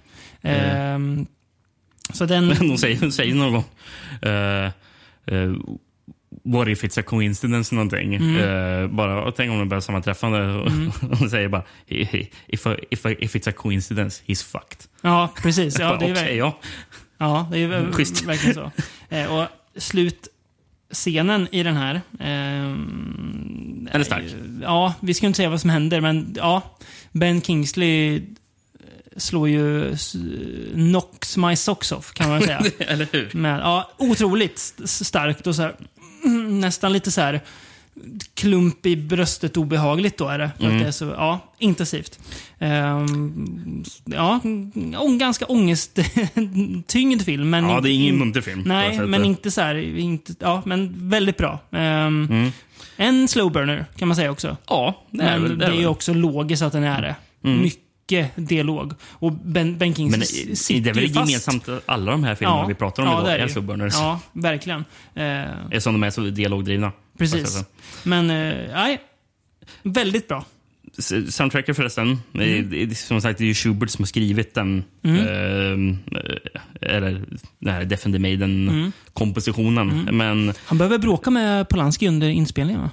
Mm. 0.42 0.76
Ehm, 0.94 1.26
så 2.12 2.26
den... 2.26 2.48
De 2.60 2.78
säger, 2.78 3.10
säger 3.10 3.34
någon 3.34 3.52
gång... 3.52 3.64
eh, 4.22 4.64
eh, 5.26 5.52
What 6.48 6.68
if 6.68 6.84
it's 6.84 7.00
a 7.00 7.02
coincidence 7.06 7.74
någonting. 7.74 8.14
Mm. 8.14 8.36
Eh, 8.36 8.88
bara, 8.90 9.32
tänk 9.32 9.50
om 9.52 9.58
de 9.58 9.68
börjar 9.68 9.80
sammanträffande 9.80 10.52
och 10.54 10.66
Mm. 10.66 10.90
de 11.20 11.30
säger 11.30 11.48
bara 11.48 11.62
"He- 11.88 12.08
he- 12.10 12.26
if, 12.46 12.66
a, 12.66 12.76
if, 12.90 13.06
a, 13.06 13.10
if 13.18 13.34
it's 13.34 13.48
a 13.50 13.52
coincidence, 13.56 14.22
he's 14.26 14.44
fucked. 14.52 14.78
Ja, 15.02 15.28
precis. 15.42 15.78
Ja, 15.78 15.96
det 16.00 16.06
är 16.06 16.14
verkligen- 16.14 16.38
ja. 16.38 16.58
Ja, 17.18 17.48
det 17.52 17.58
är 17.58 17.92
Schysst. 17.92 18.22
verkligen 18.24 18.54
så. 18.54 18.70
Eh, 19.08 19.34
och 19.34 19.46
slutscenen 20.90 21.48
i 21.52 21.62
den 21.62 21.76
här... 21.76 22.00
ehm, 22.20 23.88
Den 23.92 24.00
är 24.00 24.04
stark. 24.04 24.22
ju- 24.22 24.60
Ja, 24.62 24.94
vi 25.00 25.14
ska 25.14 25.26
inte 25.26 25.36
säga 25.36 25.50
vad 25.50 25.60
som 25.60 25.70
händer, 25.70 26.00
men 26.00 26.34
ja. 26.36 26.62
Ben 27.12 27.42
Kingsley 27.42 28.22
slår 29.16 29.48
ju 29.48 29.96
knocks 30.74 31.36
my 31.36 31.56
socks 31.56 31.92
off, 31.92 32.12
kan 32.12 32.28
man 32.28 32.42
säga. 32.42 32.62
Eller 32.78 33.08
hur? 33.12 33.30
Men, 33.32 33.60
ja, 33.60 33.90
otroligt 33.98 34.58
st- 34.58 35.04
starkt 35.04 35.46
och 35.46 35.54
så 35.54 35.62
här, 35.62 35.74
nästan 36.60 36.92
lite 36.92 37.10
så 37.10 37.20
här 37.20 37.40
klump 38.34 38.86
i 38.86 38.96
bröstet 38.96 39.56
obehagligt 39.56 40.16
då 40.18 40.28
är 40.28 40.38
det. 40.38 40.50
För 40.58 40.64
Mm. 40.64 40.76
att 40.76 40.82
det 40.82 40.88
är 40.88 40.92
så, 40.92 41.04
ja, 41.04 41.40
intensivt. 41.58 42.18
Ehm, 42.58 43.84
ja, 44.04 44.40
en 44.44 45.18
ganska 45.18 45.44
ångesttyngd 45.46 47.22
film. 47.24 47.50
Men 47.50 47.68
Ja, 47.68 47.80
det 47.80 47.90
är 47.90 47.92
ingen 47.92 48.14
in- 48.14 48.18
munter 48.18 48.40
film, 48.40 48.62
Nej, 48.66 48.98
men 49.00 49.24
inte 49.24 49.50
så 49.50 49.60
här, 49.60 49.74
inte, 49.98 50.34
ja, 50.38 50.62
men 50.66 51.08
väldigt 51.08 51.36
bra. 51.36 51.58
Ehm, 51.72 52.28
Mm. 52.30 52.50
En 52.98 53.28
slow 53.28 53.52
burner 53.52 53.86
kan 53.96 54.08
man 54.08 54.16
säga 54.16 54.30
också. 54.30 54.56
Ja, 54.66 55.02
det 55.10 55.22
är 55.22 55.38
men 55.38 55.42
väl- 55.42 55.58
det 55.58 55.66
det 55.66 55.72
är 55.72 55.76
är 55.76 55.80
ju 55.80 55.86
också 55.86 56.14
logiskt 56.14 56.62
att 56.62 56.72
den 56.72 56.84
är 56.84 57.02
det. 57.02 57.14
Mm. 57.44 57.62
Mycket 57.62 57.80
dialog. 58.36 58.92
Och 59.02 59.32
Ben, 59.32 59.78
ben 59.78 59.94
Kingsley 59.94 60.10
Men 60.10 60.20
det 60.50 60.56
sitter 60.56 60.90
är 60.90 60.94
väl 60.94 61.08
fast. 61.14 61.30
gemensamt 61.30 61.68
alla 61.86 62.10
de 62.12 62.24
här 62.24 62.34
filmerna 62.34 62.66
vi 62.66 62.74
pratar 62.74 63.02
om 63.02 63.08
ja, 63.08 63.14
idag 63.14 63.24
det 63.26 63.30
är 63.30 63.34
är 63.34 63.38
det 63.38 63.44
ju. 63.46 63.52
slow 63.52 63.64
burners. 63.64 63.94
Ja, 63.94 64.20
verkligen. 64.32 64.84
Eh, 65.14 65.64
Eftersom 65.64 65.92
de 65.92 66.02
är 66.02 66.10
så 66.10 66.20
dialogdrivna. 66.20 66.92
precis. 67.18 67.64
Men, 68.02 68.30
eh, 68.30 68.54
nej. 68.72 68.98
Väldigt 69.82 70.28
bra. 70.28 70.44
S- 70.98 71.34
Soundtracket 71.36 71.76
förresten, 71.76 72.18
det 72.32 72.58
är- 72.58 72.62
det 72.86 72.94
som 72.94 73.20
sagt 73.20 73.38
det 73.38 73.44
är 73.44 73.46
ju 73.46 73.54
Schubert 73.54 73.90
som 73.90 74.02
har 74.02 74.06
skrivit 74.06 74.54
den. 74.54 74.84
Mm. 75.02 75.20
Eh, 75.20 76.90
eller 76.96 77.22
den 77.58 77.72
här 77.74 77.80
and 77.80 77.90
the 78.02 78.06
Mm. 78.08 78.22
Maiden-kompositionen. 78.22 79.90
Mm. 79.90 80.16
Men 80.16 80.54
Han 80.66 80.78
behöver 80.78 80.98
bråka 80.98 81.30
med 81.30 81.68
Polanski 81.68 82.08
under 82.08 82.28
inspelningen 82.28 82.82
va? 82.82 82.90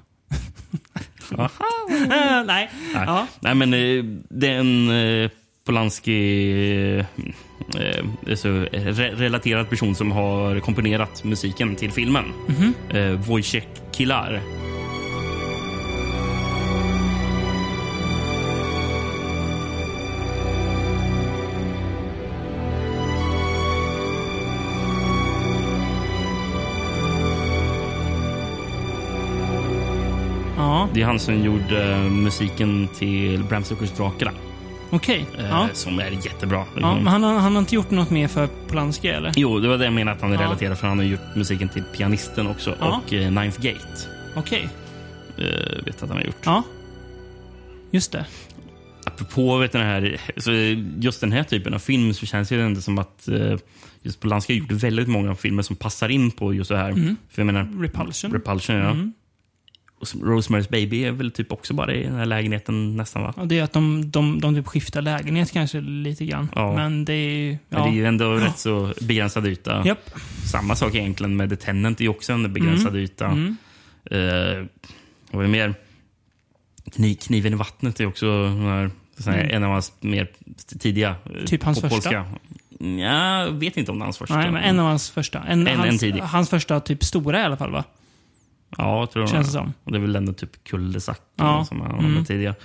Aha. 1.37 1.49
nej. 2.45 2.45
Nej. 2.45 2.69
Ja. 2.93 3.27
Nej, 3.39 3.55
men 3.55 3.73
eh, 3.73 4.03
det 4.29 4.47
är 4.47 4.59
en 4.59 4.89
eh, 5.23 5.29
Polanski 5.65 6.99
eh, 6.99 7.05
eh, 7.81 8.35
så 8.35 8.47
re 8.71 9.11
relaterad 9.15 9.69
person 9.69 9.95
som 9.95 10.11
har 10.11 10.59
komponerat 10.59 11.23
musiken 11.23 11.75
till 11.75 11.91
filmen. 11.91 12.25
Mhm. 12.47 12.73
Eh, 12.89 13.11
Wojciech 13.11 13.67
Kilar. 13.91 14.62
Det 30.93 31.01
är 31.01 31.05
han 31.05 31.19
som 31.19 31.43
gjorde 31.43 31.93
eh, 31.93 31.99
musiken 31.99 32.87
till 32.97 33.43
Bram 33.43 33.63
Stokers 33.63 33.91
Dracula. 33.91 34.31
okej. 34.89 35.25
eh, 35.37 35.45
Ja. 35.49 35.67
Som 35.73 35.99
är 35.99 36.11
jättebra. 36.11 36.65
Ja, 36.81 36.95
men 36.95 37.07
han, 37.07 37.23
har- 37.23 37.39
han 37.39 37.53
har 37.53 37.59
inte 37.59 37.75
gjort 37.75 37.91
något 37.91 38.09
mer 38.09 38.27
för 38.27 38.47
Polanski 38.67 39.07
eller? 39.07 39.31
Jo, 39.35 39.59
det 39.59 39.67
var 39.67 39.77
det 39.77 39.83
jag 39.85 39.93
menade 39.93 40.15
att 40.15 40.21
han 40.21 40.31
är 40.31 40.35
Ja. 40.35 40.41
relaterad 40.41 40.77
för 40.77 40.87
han 40.87 40.97
har 40.97 41.05
gjort 41.05 41.35
musiken 41.35 41.69
till 41.69 41.83
Pianisten 41.97 42.47
också 42.47 42.75
Ja. 42.79 43.01
och 43.07 43.13
eh, 43.13 43.31
Ninth 43.31 43.61
Gate. 43.61 44.07
Okej. 44.35 44.69
Eh, 45.37 45.85
vet 45.85 46.03
att 46.03 46.09
han 46.09 46.17
har 46.17 46.25
gjort. 46.25 46.35
Ja. 46.45 46.63
Just 47.91 48.11
det. 48.11 48.25
Apropå 49.05 49.57
vet 49.57 49.71
den 49.71 49.81
här, 49.85 50.21
så 50.37 50.51
just 50.99 51.21
den 51.21 51.31
här 51.31 51.43
typen 51.43 51.73
av 51.73 51.79
film 51.79 52.13
så 52.13 52.25
känns 52.25 52.49
det 52.49 52.61
ändå 52.61 52.81
som 52.81 52.97
att 52.99 53.27
eh, 53.27 53.57
just 54.01 54.19
Polanski 54.19 54.53
har 54.53 54.59
gjort 54.59 54.71
väldigt 54.71 55.07
många 55.07 55.35
filmer 55.35 55.63
som 55.63 55.75
passar 55.75 56.09
in 56.09 56.31
på 56.31 56.53
just 56.53 56.69
det 56.69 56.77
här. 56.77 56.89
Mm. 56.89 57.15
För 57.29 57.41
jag 57.41 57.45
menar, 57.45 57.81
Repulsion. 57.81 58.31
Repulsion, 58.33 58.75
ja. 58.75 58.89
Mm. 58.89 59.13
Och 59.99 60.07
Rosemary's 60.07 60.69
Baby 60.71 61.03
är 61.03 61.11
väl 61.11 61.31
typ 61.31 61.51
också 61.51 61.73
bara 61.73 61.93
i 61.93 62.03
den 62.03 62.15
här 62.15 62.25
lägenheten 62.25 62.97
nästan 62.97 63.21
va? 63.23 63.33
Ja, 63.37 63.43
det 63.45 63.59
är 63.59 63.63
att 63.63 63.73
de, 63.73 64.11
de, 64.11 64.39
de 64.41 64.55
typ 64.55 64.67
skiftar 64.67 65.01
lägenhet 65.01 65.51
kanske 65.51 65.81
lite 65.81 66.25
grann. 66.25 66.49
Ja. 66.55 66.75
Men 66.75 67.05
det 67.05 67.13
är 67.13 67.29
ju... 67.31 67.51
Ja. 67.51 67.57
Men 67.69 67.81
det 67.83 67.89
är 67.89 67.93
ju 67.93 68.05
ändå 68.05 68.25
Ja. 68.25 68.45
rätt 68.45 68.59
så 68.59 68.93
begränsad 69.01 69.47
yta. 69.47 69.83
Japp. 69.87 70.09
Samma 70.51 70.75
sak 70.75 70.95
egentligen 70.95 71.35
med 71.37 71.49
The 71.49 71.55
Tenant, 71.55 71.97
det 71.97 72.01
är 72.01 72.05
ju 72.05 72.09
också 72.09 72.33
en 72.33 72.53
begränsad 72.53 72.87
Mm. 72.93 73.03
yta. 73.03 73.25
Mm. 73.27 73.55
Eh, 74.11 74.65
vad 75.31 75.43
är 75.45 75.49
mer? 75.49 75.73
Kni, 76.95 77.15
kniven 77.15 77.53
i 77.53 77.55
vattnet 77.55 77.99
är 77.99 78.05
också 78.05 78.47
här, 78.47 78.91
Mm. 79.27 79.49
en 79.49 79.63
av 79.63 79.71
hans 79.71 79.93
mer 79.99 80.27
tidiga. 80.79 81.15
eh, 81.25 81.45
Typ 81.45 81.63
hans 81.63 81.81
första? 81.81 81.95
polska. 81.95 82.25
Ja, 82.79 83.39
jag 83.43 83.51
vet 83.51 83.77
inte 83.77 83.91
om 83.91 83.99
det 83.99 84.03
är 84.03 84.05
hans 84.05 84.17
första. 84.17 84.37
Nej, 84.37 84.51
men 84.51 84.63
en 84.63 84.79
av 84.79 84.85
hans 84.85 85.09
första. 85.11 85.39
En, 85.43 85.67
En- 85.67 85.77
hans, 85.77 85.89
en 85.91 85.97
tidig. 85.97 86.21
Hans 86.21 86.49
första 86.49 86.79
typ 86.79 87.03
stora 87.03 87.41
i 87.41 87.43
alla 87.43 87.57
fall 87.57 87.71
va? 87.71 87.83
Ja, 88.77 88.99
jag 88.99 89.11
tror 89.11 89.27
Känns 89.27 89.47
det. 89.47 89.53
som. 89.53 89.73
Och 89.83 89.91
det 89.91 89.97
är 89.97 90.01
väl 90.01 90.15
ändå 90.15 90.33
typ 90.33 90.63
Kuldesack 90.63 91.21
Ja. 91.35 91.65
som 91.65 91.81
han 91.81 91.91
Mm. 91.91 92.05
mm. 92.11 92.25
tidigare. 92.25 92.55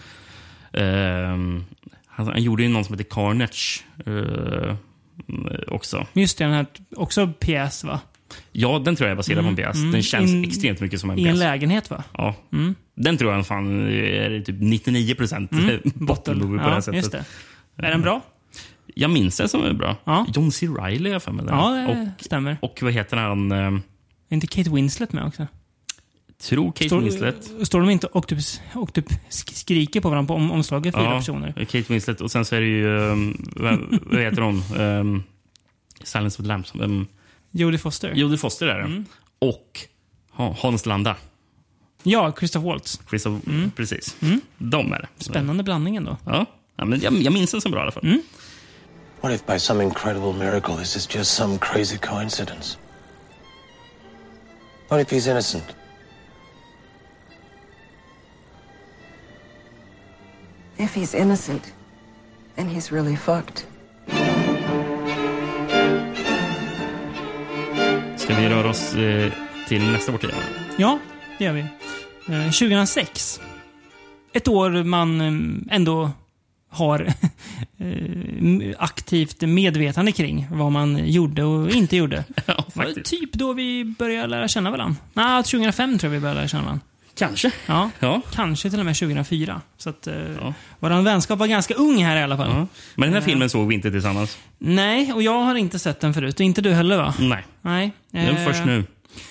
Ehm, 0.72 1.64
han, 2.06 2.26
han 2.26 2.42
gjorde 2.42 2.62
ju 2.62 2.68
någon 2.68 2.84
som 2.84 2.94
heter 2.98 3.10
Carnage 3.10 3.84
eh, 4.06 4.74
också. 5.68 6.06
Just 6.12 6.38
det, 6.38 6.44
den 6.44 6.52
här 6.54 6.66
också 6.96 7.28
pjäs 7.40 7.84
va? 7.84 8.00
Ja, 8.52 8.78
den 8.84 8.96
tror 8.96 9.08
jag 9.08 9.12
är 9.12 9.16
baserad 9.16 9.38
Mm, 9.38 9.44
på 9.56 9.60
en 9.60 9.64
pjäs. 9.66 9.76
mm. 9.76 9.92
Den 9.92 10.02
känns 10.02 10.30
In- 10.32 10.44
extremt 10.44 10.80
mycket 10.80 11.00
som 11.00 11.10
en 11.10 11.18
I 11.18 11.22
pjäs. 11.22 11.32
en 11.32 11.38
lägenhet 11.38 11.90
va? 11.90 12.04
Ja. 12.12 12.34
Mm. 12.52 12.74
Den 12.94 13.16
tror 13.18 13.32
jag 13.32 13.46
fan 13.46 13.88
är 13.88 14.40
typ 14.40 14.56
99 14.60 15.14
procent 15.14 15.52
Mm. 15.52 15.80
bottenmovie 15.94 16.58
på 16.58 16.68
Ja, 16.70 16.74
det 16.74 16.82
sättet. 16.82 16.96
just 16.98 17.12
det. 17.12 17.24
Är 17.76 17.90
den 17.90 18.02
bra? 18.02 18.20
Jag 18.94 19.10
minns 19.10 19.36
den 19.36 19.48
som 19.48 19.64
är 19.64 19.72
bra. 19.72 19.96
Ja. 20.04 20.26
John 20.34 20.52
C. 20.52 20.66
Reilly 20.66 21.08
har 21.10 21.12
jag 21.14 21.22
för 21.22 21.32
mig. 21.32 21.44
Ja, 21.48 21.70
det 21.70 21.86
och, 22.16 22.24
stämmer. 22.24 22.56
och 22.62 22.78
vad 22.82 22.92
heter 22.92 23.16
han? 23.16 23.52
Eh, 23.52 23.58
Är 23.58 23.80
inte 24.34 24.46
Kate 24.46 24.70
Winslet 24.70 25.12
med 25.12 25.24
också? 25.24 25.46
Tror 26.42 26.72
Kate 26.72 26.84
står, 26.88 27.00
Winslet. 27.00 27.50
Står 27.62 27.80
de 27.80 27.90
inte 27.90 28.06
och 28.06 28.26
typ, 28.28 28.38
och 28.74 28.94
typ 28.94 29.08
sk- 29.10 29.54
skriker 29.54 30.00
på 30.00 30.10
varandra 30.10 30.28
på 30.28 30.34
om, 30.34 30.50
omslaget, 30.50 30.94
fyra 30.94 31.16
personer? 31.18 31.52
Kate 31.52 31.84
Winslet. 31.92 32.20
Och 32.20 32.30
sen 32.30 32.44
så 32.44 32.56
är 32.56 32.60
det 32.60 32.66
ju... 32.66 32.86
Um, 32.98 33.50
vad, 34.06 34.20
heter 34.20 34.42
hon? 34.42 34.62
Um, 34.80 35.22
Silence 36.02 36.38
of 36.38 36.44
the 36.44 36.48
Lambs. 36.48 36.72
Um, 36.74 37.06
Jodie 37.50 37.78
Foster? 37.78 38.12
Jodie 38.14 38.38
Foster 38.38 38.66
är 38.66 38.78
det. 38.78 38.84
Mm. 38.84 39.04
Och 39.38 39.80
Ha- 40.30 40.56
Hans 40.60 40.86
Landa. 40.86 41.16
Ja, 42.02 42.32
Christoph 42.38 42.66
Waltz. 42.66 43.00
Christoph, 43.08 43.36
Mm. 43.48 43.70
Precis. 43.70 44.16
Mm. 44.22 44.40
De 44.58 44.92
är 44.92 44.98
det. 44.98 45.24
Spännande 45.24 45.62
blandning 45.62 45.96
ändå. 45.96 46.16
Ja. 46.26 46.46
ja 46.76 46.84
men 46.84 47.00
jag, 47.00 47.12
jag 47.22 47.32
minns 47.32 47.50
den 47.50 47.60
som 47.60 47.70
bra 47.70 47.80
i 47.80 47.82
alla 47.82 47.92
fall. 47.92 48.04
Mm. 48.04 48.22
What 49.20 49.32
if 49.32 49.46
by 49.46 49.58
some 49.58 49.84
incredible 49.84 50.32
miracle 50.32 50.76
this 50.76 50.96
is 50.96 51.14
just 51.16 51.34
some 51.34 51.58
crazy 51.58 51.98
coincidence? 51.98 52.78
What 54.88 55.00
if 55.00 55.12
he's 55.12 55.30
innocent? 55.30 55.64
If 60.78 60.94
he's 60.96 61.14
innocent, 61.14 61.74
then 62.56 62.68
he's 62.68 62.92
really 62.92 63.16
fucked. 63.16 63.64
Ska 68.16 68.34
vi 68.40 68.48
röra 68.48 68.70
oss 68.70 68.94
eh, 68.94 69.32
till 69.68 69.82
nästa 69.92 70.12
årtionde? 70.12 70.36
Ja, 70.76 70.98
det 71.38 71.44
gör 71.44 71.52
vi. 71.52 71.60
Eh, 72.28 72.44
2006. 72.44 73.40
Ett 74.32 74.48
år 74.48 74.84
man 74.84 75.20
eh, 75.20 75.74
ändå 75.76 76.10
har 76.70 77.00
eh, 77.78 78.74
aktivt 78.78 79.40
medvetande 79.40 80.12
kring 80.12 80.46
vad 80.50 80.72
man 80.72 81.08
gjorde 81.08 81.44
och 81.44 81.70
inte 81.70 81.96
gjorde. 81.96 82.24
Ja, 82.46 82.64
Det 82.74 82.78
var 82.78 83.02
typ 83.02 83.32
då 83.32 83.52
vi 83.52 83.84
började 83.84 84.26
lära 84.26 84.48
känna 84.48 84.70
varandra. 84.70 84.96
Nej, 85.12 85.42
2005 85.42 85.98
tror 85.98 86.12
jag 86.12 86.18
vi 86.18 86.22
började 86.22 86.40
lära 86.40 86.48
känna 86.48 86.62
varandra. 86.62 86.84
Kanske. 87.18 87.50
Ja, 87.66 87.90
Ja. 87.98 88.20
kanske 88.34 88.70
till 88.70 88.78
och 88.78 88.84
med 88.86 88.96
2004. 88.96 89.60
Så 89.78 89.90
att 89.90 90.06
eh, 90.06 90.14
vår 90.78 91.02
vänskap 91.02 91.38
var 91.38 91.46
ganska 91.46 91.74
ung 91.74 92.04
här 92.04 92.16
i 92.16 92.22
alla 92.22 92.36
fall. 92.36 92.48
Ja. 92.50 92.66
Men 92.94 93.06
den 93.08 93.12
här 93.12 93.20
Eh, 93.20 93.24
filmen 93.24 93.50
såg 93.50 93.68
vi 93.68 93.74
inte 93.74 93.90
tillsammans. 93.90 94.38
Nej, 94.58 95.12
och 95.12 95.22
jag 95.22 95.40
har 95.42 95.54
inte 95.54 95.78
sett 95.78 96.00
den 96.00 96.14
förut. 96.14 96.40
Inte 96.40 96.60
du 96.60 96.72
heller 96.72 96.96
va? 96.96 97.14
Nej. 97.18 97.44
Nej. 97.62 97.92
Eh, 98.12 98.44
först 98.46 98.64
nu. 98.66 98.84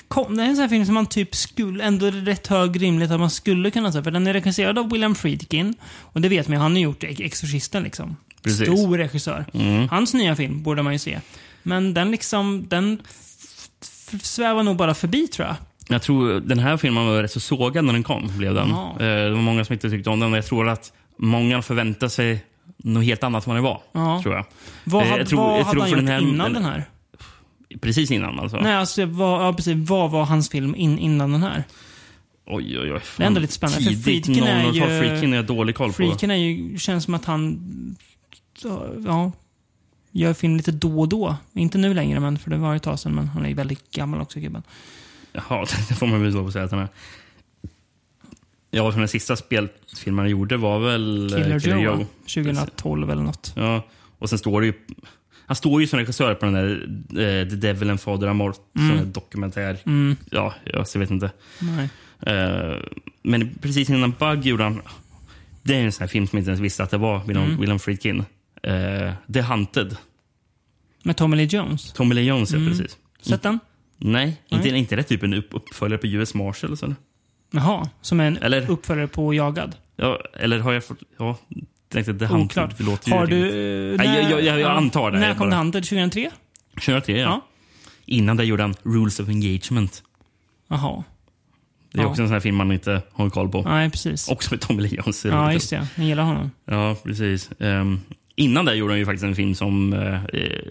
Kom, 0.08 0.38
det 0.38 0.44
är 0.44 0.48
en 0.48 0.56
sån 0.56 0.62
här 0.62 0.70
film 0.70 0.86
som 0.86 0.94
man 0.94 1.06
typ 1.06 1.36
skulle, 1.36 1.84
ändå 1.84 2.06
rätt 2.12 2.48
hög 2.48 2.82
rimligt 2.82 3.12
att 3.12 3.20
man 3.20 3.30
skulle 3.30 3.72
kunna 3.72 3.92
se. 3.92 4.04
För 4.04 4.12
den 4.12 4.28
är 4.28 4.34
regisserad 4.34 4.80
av 4.80 4.92
William 4.92 5.16
Friedkin. 5.16 5.76
Och 6.00 6.22
det 6.22 6.30
vet 6.30 6.48
man 6.48 6.58
ju, 6.58 6.62
han 6.62 6.72
har 6.72 6.80
gjort 6.80 7.04
Ex- 7.04 7.20
Exorcisten 7.20 7.84
liksom. 7.84 8.16
Precis. 8.44 8.68
Stor 8.68 8.98
regissör. 8.98 9.46
Mm. 9.54 9.90
Hans 9.90 10.14
nya 10.14 10.36
film 10.36 10.64
borde 10.64 10.84
man 10.84 10.94
ju 10.94 11.00
se. 11.00 11.20
Men 11.64 11.94
den 11.94 12.12
liksom, 12.12 12.66
den 12.68 13.02
svävar 14.22 14.64
nog 14.64 14.76
bara 14.78 14.94
förbi 14.94 15.28
tror 15.28 15.48
jag. 15.48 15.56
Jag 15.90 16.02
tror 16.02 16.40
den 16.40 16.60
här 16.60 16.78
filmen 16.78 17.06
var 17.06 17.22
rätt 17.22 17.32
så 17.32 17.40
sågad 17.40 17.86
när 17.86 17.94
den 17.94 18.04
kom. 18.04 18.32
Blev 18.38 18.54
den. 18.54 18.70
Ja. 18.70 18.92
Eh, 19.00 19.06
Det 19.06 19.30
var 19.32 19.42
många 19.42 19.66
som 19.66 19.74
inte 19.74 19.90
tyckte 19.90 20.10
om 20.10 20.20
den. 20.20 20.32
och 20.32 20.38
Jag 20.38 20.46
tror 20.46 20.70
att 20.70 20.94
många 21.18 21.62
förväntade 21.62 22.10
sig 22.10 22.44
något 22.78 23.04
helt 23.04 23.24
annat 23.24 23.48
än 23.48 23.50
vad 23.50 23.58
det 23.58 23.62
var. 23.62 23.82
Ja. 23.92 24.20
Tror 24.24 24.36
jag. 24.36 24.46
Vad, 24.84 25.04
Eh, 25.04 25.08
hade, 25.10 25.22
jag 25.22 25.30
tror- 25.30 25.40
vad 25.40 25.60
jag 25.60 25.66
hade 25.66 25.80
han 25.82 25.90
för 25.90 25.98
gjort 25.98 26.06
den 26.06 26.08
här- 26.08 26.22
innan 26.22 26.54
den 26.54 26.66
här? 26.66 26.86
Precis 27.82 28.12
innan 28.12 28.40
alltså. 28.40 28.58
Nej, 28.58 28.74
alltså 28.76 29.06
vad, 29.06 29.46
ja, 29.48 29.54
precis, 29.54 29.90
vad 29.90 30.12
var 30.12 30.26
hans 30.26 30.50
film 30.50 30.76
in, 30.76 31.00
innan 31.00 31.32
den 31.32 31.44
här? 31.44 31.64
Oj, 32.46 32.80
oj, 32.80 32.94
oj. 32.94 33.02
Det 33.18 33.24
är 33.24 33.28
ändå 33.28 33.40
lite 33.40 33.54
spännande. 33.54 33.84
För 33.84 33.90
Tidigt 33.90 34.04
Friedkin 34.06 34.44
är 34.44 34.64
00-tal. 34.64 34.76
ju... 34.76 35.00
Friedkin 35.00 35.34
är 35.34 35.38
jag 35.38 35.46
dålig 35.46 35.76
koll 35.76 35.88
på. 35.90 35.94
Friedkin 35.94 36.32
är 36.32 36.36
ju, 36.36 36.78
känns 36.78 37.04
som 37.04 37.14
att 37.14 37.26
han 37.26 37.60
ja, 39.06 39.32
gör 40.12 40.34
film 40.34 40.58
lite 40.58 40.72
då 40.72 41.00
och 41.00 41.10
då. 41.10 41.36
Inte 41.54 41.78
nu 41.78 41.94
längre, 41.94 42.20
men 42.20 42.38
för 42.40 42.50
det 42.50 42.58
var 42.58 42.76
ett 42.76 42.84
tag 42.84 43.00
sedan. 43.00 43.16
Men 43.16 43.28
han 43.28 43.46
är 43.46 43.50
ju 43.50 43.56
väldigt 43.56 43.92
gammal 43.92 44.22
också, 44.22 44.40
gubben. 44.40 44.64
Jaha, 45.38 45.66
det 45.90 45.94
får 45.96 46.08
man 46.08 46.22
väl 46.24 46.34
lov 46.34 46.48
att 46.48 46.54
säga 46.54 46.66
att 46.66 46.72
han 46.72 46.80
är. 46.80 46.88
Ja, 48.72 48.92
för 48.92 49.00
den 49.00 49.08
sista 49.08 49.36
spelfilmen 49.36 50.20
han 50.20 50.30
gjorde 50.30 50.58
var 50.58 50.80
väl 50.80 51.34
eh, 51.34 51.60
Killer, 51.60 51.78
Joe, 51.80 51.96
va? 51.96 52.06
2012 52.22 53.12
eller 53.12 53.24
något. 53.24 53.54
Ja, 53.56 53.86
och 54.20 54.30
sen 54.30 54.40
står 54.40 54.62
det 54.62 54.68
ju... 54.68 54.74
Han 55.46 55.56
står 55.56 55.82
ju 55.82 55.88
som 55.88 56.00
regissör 56.00 56.34
på 56.36 56.46
den 56.46 56.54
där 56.54 56.70
eh, 57.10 57.50
The 57.50 57.56
Devil 57.56 57.90
and 57.90 58.02
Father 58.02 58.28
Amort, 58.28 58.58
Mm. 58.78 59.12
dokumentär. 59.12 59.78
Mm. 59.86 60.16
Ja, 60.32 60.54
jag 60.66 61.00
vet 61.00 61.12
inte. 61.12 61.32
Nej. 61.60 61.90
Eh, 62.22 62.76
men 63.22 63.56
precis 63.62 63.90
innan 63.90 64.12
Bug 64.20 64.46
gjorde 64.46 64.64
han... 64.64 64.82
Det 65.64 65.76
är 65.76 65.84
en 65.84 65.92
sån 65.92 66.02
här 66.04 66.08
film 66.08 66.28
som 66.28 66.38
jag 66.38 66.42
inte 66.42 66.50
ens 66.52 66.62
visste 66.62 66.84
att 66.84 66.90
det 66.90 66.98
var 66.98 67.24
William, 67.26 67.46
Mm. 67.46 67.60
William 67.60 67.80
Friedkin. 67.80 68.20
Eh, 68.64 69.14
The 69.34 69.42
Hunted. 69.42 69.98
Med 71.04 71.18
Tommy 71.18 71.38
Lee 71.38 71.46
Jones. 71.46 71.94
Tommy 71.94 72.16
Lee 72.16 72.24
Jones, 72.24 72.52
ja, 72.52 72.58
Mm. 72.58 72.70
precis. 72.70 72.98
Sett 73.22 73.44
den? 73.44 73.60
Nej, 73.98 74.42
inte, 74.50 74.70
Nej. 74.70 74.80
inte 74.80 74.96
det 74.96 75.04
typ 75.04 75.24
en 75.24 75.34
upp, 75.34 75.48
uppföljare 75.52 75.98
på 75.98 76.08
US 76.08 76.34
Marshals? 76.34 76.84
Eller? 76.84 76.96
Jaha, 77.52 77.90
som 78.02 78.20
en 78.20 78.38
Eller- 78.38 78.70
uppföljare 78.72 79.08
på 79.08 79.34
Jagad. 79.34 79.76
Ja, 79.96 80.20
eller 80.40 80.60
har 80.60 80.74
jag 80.74 80.86
fått... 80.86 81.00
Ja, 81.20 81.38
tänkte 81.90 82.14
The 82.20 82.26
Hunted 82.26 82.64
Oklart. 82.64 82.80
låter 82.80 83.12
Har 83.12 83.26
du... 83.28 83.92
eh, 83.92 83.98
Nej, 83.98 84.08
jag, 84.22 84.32
jag, 84.32 84.44
jag, 84.44 84.60
ja, 84.60 84.70
antar 84.70 85.12
det. 85.12 85.20
När 85.20 85.28
Jag 85.28 85.38
kom 85.38 85.50
The 85.52 85.56
Hunted? 85.58 85.84
2003? 85.84 86.32
2003, 86.86 87.14
ja. 87.18 87.20
Ja. 87.22 87.42
Innan 88.06 88.38
det 88.38 88.44
gjorde 88.46 88.64
han 88.64 88.76
Rules 88.84 89.20
of 89.20 89.28
Engagement. 89.30 90.04
Jaha. 90.68 91.04
Det 91.94 92.00
är 92.00 92.04
Ja. 92.04 92.10
också 92.10 92.22
en 92.22 92.28
sån 92.28 92.34
här 92.34 92.40
film 92.40 92.56
man 92.56 92.72
inte 92.72 93.02
har 93.14 93.30
koll 93.30 93.50
på. 93.50 93.62
Nej, 93.62 93.90
precis. 93.92 94.30
Också 94.30 94.54
med 94.54 94.62
Tommy 94.62 94.82
Lee 94.82 94.96
Jones. 95.06 95.26
Ja, 95.26 95.54
just 95.54 95.70
det. 95.70 95.88
Jag 95.96 96.06
gillar 96.06 96.24
honom. 96.24 96.52
Ja, 96.66 96.96
precis. 97.04 97.50
Ehm, 97.60 98.00
innan 98.36 98.66
det 98.66 98.76
gjorde 98.76 98.94
han 98.94 99.00
ju 99.00 99.06
faktiskt 99.06 99.24
en 99.24 99.36
film 99.36 99.56
som, 99.56 99.94
eh, 99.94 100.20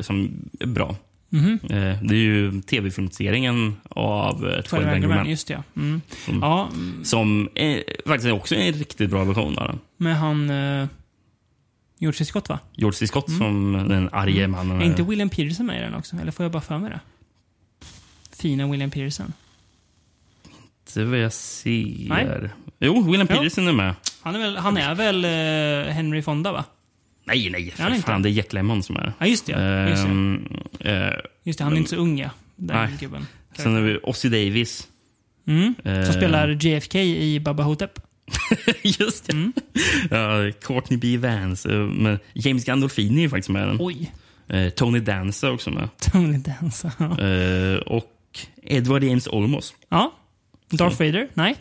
som 0.01 0.31
är 0.61 0.67
bra. 0.67 0.97
Mhm. 1.29 1.59
Eh, 1.63 2.03
det 2.03 2.15
är 2.15 2.19
ju 2.19 2.61
tv-filmatiseringen 2.63 3.77
av 3.89 4.49
eh, 4.49 4.63
12 4.63 4.89
Angry 4.89 5.09
Men. 5.09 5.27
Just 5.31 5.49
det, 5.49 5.55
ja. 5.55 5.63
Mm. 5.77 6.01
Som, 6.25 6.39
Ja, 6.43 6.69
mm, 6.75 7.05
som 7.05 7.49
är, 7.55 7.83
faktiskt 8.07 8.33
också 8.33 8.55
är 8.55 8.69
en 8.69 8.73
riktigt 8.75 9.11
bra 9.11 9.25
version 9.25 9.59
av 9.59 9.67
den. 9.69 9.79
med 9.97 10.17
han... 10.19 10.51
Uh, 10.51 10.87
George 11.99 12.19
C. 12.19 12.25
Scott, 12.25 12.49
va? 12.49 12.59
George 12.75 12.97
C. 12.97 13.07
Scott 13.07 13.29
Mm. 13.29 13.39
som 13.39 13.73
den 13.89 14.09
arge 14.13 14.49
mannen. 14.49 14.81
Är 14.81 14.85
inte 14.85 15.03
William 15.03 15.29
Peterson 15.29 15.67
med 15.67 15.79
i 15.79 15.83
den 15.83 15.95
också? 15.95 16.17
Eller 16.17 16.33
får 16.33 16.45
jag 16.45 16.53
bara 16.53 16.63
för 16.63 16.79
mig 16.79 16.91
det? 16.91 17.01
Fina 18.37 18.67
William 18.71 18.91
Peterson. 18.91 19.33
Det 20.95 21.05
vad 21.05 21.19
jag 21.19 21.33
ser. 21.33 22.09
Nej. 22.09 22.51
Jo, 22.79 23.03
William 23.11 23.27
Jo. 23.31 23.37
Peterson 23.37 23.69
är 23.69 23.73
med. 23.73 23.95
Han 24.23 24.35
är 24.35 24.39
väl, 24.39 24.57
han 24.57 24.77
är 24.77 24.95
väl 24.95 25.25
eh, 25.25 25.93
Henry 25.95 26.23
Fonda, 26.23 26.53
va? 26.53 26.65
Nej, 27.27 27.51
nej. 27.51 27.71
För 27.71 27.91
inte? 27.91 28.03
fan, 28.03 28.23
det 28.23 28.29
är 28.29 28.31
Jack 28.31 28.53
Lemmon 28.53 28.83
som 28.83 28.97
är. 28.97 29.13
Ja, 29.19 29.27
just 29.27 29.47
det. 29.47 29.53
ja. 29.53 29.89
Just 29.89 30.05
det. 30.79 30.91
Eh, 30.91 31.13
Just 31.45 31.59
det, 31.59 31.65
han 31.65 31.73
är 31.73 31.77
inte 31.77 31.91
så 31.91 31.97
ung, 31.97 32.19
ja. 32.19 32.31
Den 32.57 32.77
Nej. 32.77 32.97
gubben. 33.01 33.27
Sen 33.57 33.75
har 33.75 33.81
vi 33.81 33.99
Ossie 34.03 34.31
Davis. 34.31 34.89
Mm. 35.47 35.75
Eh, 35.85 36.05
Som 36.05 36.15
spelar 36.15 36.49
JFK 36.49 36.99
i 36.99 37.41
Baba 37.41 37.63
Hotep. 37.63 37.91
Just 38.83 39.27
det. 39.27 39.33
Mm. 39.33 39.53
Ja, 40.11 40.53
Courtney 40.63 40.99
B. 40.99 41.17
Vance. 41.17 41.73
eh, 41.75 41.79
Men 41.81 42.19
James 42.35 42.65
Gandolfini 42.65 43.25
är 43.25 43.29
faktiskt 43.29 43.49
med 43.49 43.69
den. 43.69 43.77
Oj. 43.81 44.13
Eh, 44.49 44.69
Tony 44.69 45.01
Danza 45.01 45.51
också 45.51 45.71
med. 45.71 45.89
Tony 46.13 46.39
Danza. 46.39 46.93
Ja. 46.99 47.21
Eh, 47.21 47.77
och 47.79 48.13
Edward 48.63 49.05
James 49.05 49.27
Olmos. 49.29 49.75
ja. 49.89 50.13
Darth 50.71 50.99
Vader? 50.99 51.29
Nej. 51.35 51.57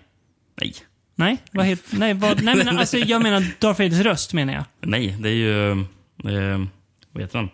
Nej. 0.62 0.74
Nej, 1.16 1.38
vad 1.52 1.66
helt, 1.66 1.84
nej, 1.92 2.14
vad, 2.14 2.44
nej 2.44 2.56
men 2.56 2.78
alltså, 2.78 2.98
jag 2.98 3.24
menar 3.24 3.46
Darth 3.60 3.82
Vaders 3.82 4.00
röst 4.00 4.34
menar 4.34 4.54
jag. 4.54 4.64
Nej, 4.82 5.16
det 5.20 5.30
är 5.30 5.34
ju... 5.34 5.72
Eh, 5.72 6.66
vad 7.12 7.24
heter 7.24 7.38
han? 7.40 7.50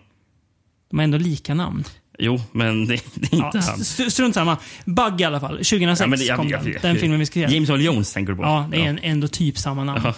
De 0.90 0.98
har 1.00 1.04
ändå 1.04 1.18
lika 1.18 1.54
namn. 1.54 1.84
Jo, 2.20 2.42
men 2.52 2.86
det, 2.88 3.00
det 3.16 3.34
är 3.34 3.40
Ja, 3.40 3.46
inte 3.46 3.60
han. 3.60 3.82
st- 3.82 4.12
strunt 4.12 4.36
samma. 4.36 4.58
Bug 4.86 5.22
i 5.22 5.24
alla 5.24 5.40
fall. 5.40 5.52
2006 5.58 6.00
Ja, 6.02 6.08
men 6.08 6.20
det- 6.20 6.26
jag- 6.26 6.38
kom 6.38 6.50
jag- 6.50 6.64
den. 6.64 6.72
jag- 6.74 6.82
Den 6.82 6.96
filmen 6.96 7.20
vi 7.20 7.26
ska 7.26 7.34
se. 7.48 7.56
James 7.56 7.70
Earl 7.70 7.82
Jones 7.82 8.14
tänker 8.14 8.34
du 8.34 8.38
på? 8.38 8.44
Ja, 8.44 8.68
det 8.72 8.78
är 8.82 8.86
en, 8.90 9.00
ändå 9.02 9.28
typ 9.28 9.58
samma 9.58 9.84
namn. 9.84 10.02
Ja. 10.04 10.14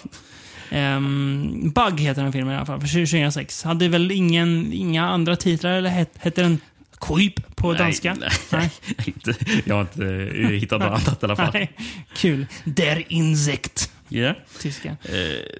Ehm, 0.70 1.72
Bug 1.74 2.00
heter 2.00 2.22
den 2.22 2.32
filmen 2.32 2.54
i 2.54 2.56
alla 2.56 2.66
fall, 2.66 2.80
för 2.80 2.88
2006. 2.88 3.62
Hade 3.62 3.88
väl 3.88 4.10
ingen, 4.10 4.72
inga 4.72 5.08
andra 5.08 5.36
titlar, 5.36 5.70
eller 5.70 5.90
het, 5.90 6.10
hette 6.18 6.42
den 6.42 6.60
Kryp 7.00 7.56
på 7.56 7.68
Nej, 7.72 7.78
danska? 7.78 8.16
nej. 8.52 8.70
Inte, 9.06 9.34
jag 9.64 9.74
har 9.74 9.80
inte 9.82 10.04
eh, 10.40 10.48
hittat 10.48 10.80
något 10.80 10.88
annat 10.88 11.22
i 11.22 11.26
alla 11.26 11.36
fall. 11.36 11.50
Nej. 11.54 11.72
Kul. 12.16 12.46
Der 12.64 13.02
Insekt. 13.08 13.92
Ja. 14.08 14.34
Tyska. 14.60 14.88
Eh, 14.88 15.58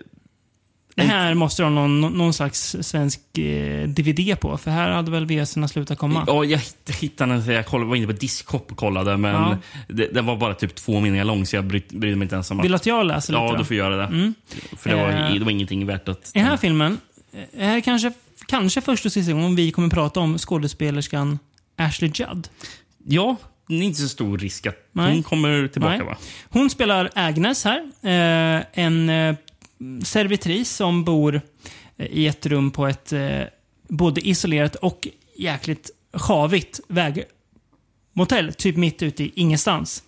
Det 0.97 1.03
här 1.03 1.35
måste 1.35 1.63
de 1.63 1.77
ha 1.77 1.87
någon, 1.87 2.19
någon 2.19 2.35
slags 2.35 2.77
svensk 2.81 3.39
eh, 3.39 3.89
DVD 3.89 4.41
på, 4.41 4.57
för 4.59 4.71
här 4.71 4.91
hade 4.91 5.11
väl 5.11 5.27
VHS 5.27 5.71
slutat 5.73 5.99
komma. 5.99 6.25
Ja, 6.27 6.45
jag 6.45 6.59
hitt- 6.59 6.91
hittade 7.01 7.33
den. 7.39 7.55
Jag 7.55 7.67
kollade, 7.67 7.89
var 7.89 7.97
inne 7.97 8.07
på 8.07 8.13
Discop 8.13 8.71
och 8.73 8.77
kollade, 8.79 9.17
men 9.17 9.33
Ja. 9.35 9.59
det, 9.89 10.07
det 10.07 10.21
var 10.23 10.37
bara 10.37 10.55
typ 10.55 10.75
två 10.75 11.01
meningar 11.01 11.25
lång, 11.25 11.47
så 11.47 11.57
jag 11.57 11.65
bry, 11.65 11.83
brydde 11.91 12.17
mig 12.17 12.27
inte 12.27 12.35
ens 12.35 12.51
om 12.51 12.59
att... 12.61 12.65
Vill 12.65 12.73
du 12.73 12.77
att 12.77 12.87
jag 12.87 13.07
läser 13.07 13.33
lite 13.33 13.45
Ja, 13.45 13.53
då? 13.53 13.59
du 13.59 13.65
får 13.65 13.77
göra 13.77 13.97
det. 13.97 14.05
Mm. 14.05 14.35
För 14.77 14.91
det 14.91 14.97
var, 14.97 15.09
Eh. 15.11 15.33
det 15.35 15.45
var 15.45 15.51
ingenting 15.51 15.87
värt 15.87 16.09
att... 16.09 16.27
I 16.35 16.39
den 16.39 16.45
här 16.49 16.57
filmen, 16.57 16.99
eh, 17.33 17.67
här 17.67 17.77
är 17.77 17.81
kanske, 17.81 18.13
kanske 18.47 18.81
första 18.81 19.09
och 19.09 19.13
sista 19.13 19.33
gången 19.33 19.57
vi 19.57 19.71
kommer 19.71 19.89
prata 19.89 20.21
om 20.21 20.39
skådespelerskan 20.39 21.39
Ashley 21.77 22.11
Judd. 22.15 22.49
Ja, 23.05 23.37
det 23.69 23.75
är 23.75 23.83
inte 23.83 24.01
så 24.01 24.09
stor 24.09 24.39
risk 24.39 24.67
att 24.67 24.89
Nej. 24.93 25.13
hon 25.13 25.23
kommer 25.23 25.69
tillbaka, 25.69 25.97
Nej. 25.97 26.07
va? 26.07 26.17
Hon 26.49 26.71
spelar 26.71 27.11
Agnes 27.15 27.65
här. 27.65 27.91
Eh, 28.03 28.65
en 28.73 29.09
eh, 29.11 29.35
servitris 30.05 30.71
som 30.71 31.05
bor 31.05 31.41
eh, 31.97 32.07
i 32.07 32.27
ett 32.27 32.47
rum 32.47 32.71
på 32.71 32.87
ett 32.87 33.13
eh, 33.13 33.41
både 33.89 34.29
isolerat 34.29 34.75
och 34.75 35.09
jäkligt 35.37 35.91
sjavigt 36.13 36.81
vägmotell. 36.89 38.55
Typ 38.55 38.77
mitt 38.77 39.03
ute 39.03 39.25
i 39.25 39.33
ingenstans. 39.35 40.03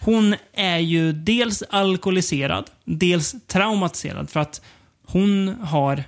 Hon 0.00 0.34
är 0.52 0.78
ju 0.78 1.12
dels 1.12 1.62
alkoholiserad, 1.62 2.70
dels 2.84 3.34
traumatiserad 3.46 4.30
för 4.30 4.40
att 4.40 4.62
hon 5.06 5.48
har 5.48 6.04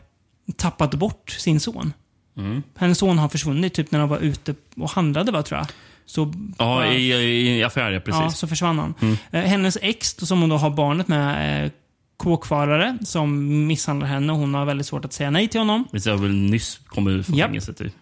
tappat 0.57 0.95
bort 0.95 1.31
sin 1.31 1.61
son. 1.61 1.93
Mm. 2.37 2.63
Hennes 2.77 2.99
son 2.99 3.19
har 3.19 3.29
försvunnit 3.29 3.75
typ 3.75 3.91
när 3.91 3.99
de 3.99 4.09
var 4.09 4.19
ute 4.19 4.55
och 4.77 4.91
handlade, 4.91 5.33
va, 5.33 5.43
tror 5.43 5.59
jag. 5.59 5.67
Så 6.07 6.33
Ja, 6.59 6.87
i, 6.87 7.13
i, 7.13 7.59
i 7.59 7.65
affär, 7.65 7.93
ja, 7.93 8.01
precis. 8.01 8.23
Ja, 8.23 8.31
så 8.31 8.47
försvann 8.47 8.79
han. 8.79 8.95
Mm. 9.01 9.17
Eh, 9.31 9.41
hennes 9.41 9.79
ex, 9.83 10.17
som 10.19 10.41
hon 10.41 10.49
då 10.49 10.57
har 10.57 10.71
barnet 10.71 11.09
med, 11.09 11.65
eh, 11.65 11.71
kåkfarare 12.17 12.99
som 13.05 13.67
misshandlar 13.67 14.07
henne 14.07 14.33
och 14.33 14.39
hon 14.39 14.55
har 14.55 14.65
väldigt 14.65 14.87
svårt 14.87 15.05
att 15.05 15.13
säga 15.13 15.31
nej 15.31 15.49
till 15.49 15.61
honom. 15.61 15.85
Vi 15.93 16.11
har 16.11 16.17
väl 16.17 16.35
nyss 16.35 16.81
kommit 16.87 17.13
ut 17.13 17.27
från 17.27 17.39
fängelset. 17.39 17.79
typ. 17.79 17.93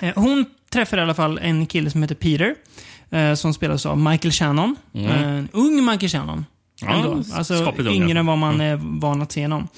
Eh, 0.00 0.12
hon 0.14 0.44
träffar 0.70 0.98
i 0.98 1.00
alla 1.00 1.14
fall 1.14 1.38
en 1.38 1.66
kille 1.66 1.90
som 1.90 2.02
heter 2.02 2.14
Peter. 2.14 2.54
Eh, 3.10 3.34
som 3.34 3.54
spelas 3.54 3.86
av 3.86 3.98
Michael 3.98 4.32
Shannon. 4.32 4.76
Mm. 4.92 5.10
En 5.10 5.48
ung 5.52 5.84
Michael 5.84 6.08
Shannon. 6.10 6.46
Ja, 6.80 6.88
Ändå. 6.90 7.22
Alltså 7.34 7.72
yngre 7.80 8.18
än 8.18 8.26
vad 8.26 8.38
man 8.38 8.54
Mm. 8.54 8.66
är 8.72 9.00
van 9.00 9.22
att 9.22 9.32
se 9.32 9.42
honom. 9.42 9.68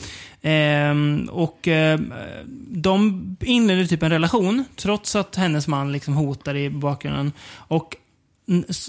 Ehm, 0.42 1.28
och 1.32 1.68
eh, 1.68 2.00
de 2.68 3.36
inleder 3.40 3.86
typ 3.86 4.02
en 4.02 4.10
relation, 4.10 4.64
trots 4.76 5.16
att 5.16 5.36
hennes 5.36 5.68
man 5.68 5.92
liksom 5.92 6.14
hotar 6.14 6.54
i 6.56 6.70
bakgrunden. 6.70 7.32
Och 7.48 7.96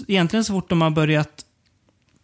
egentligen 0.06 0.44
så 0.44 0.52
fort 0.52 0.68
de 0.70 0.80
har 0.82 0.90
börjat 0.90 1.44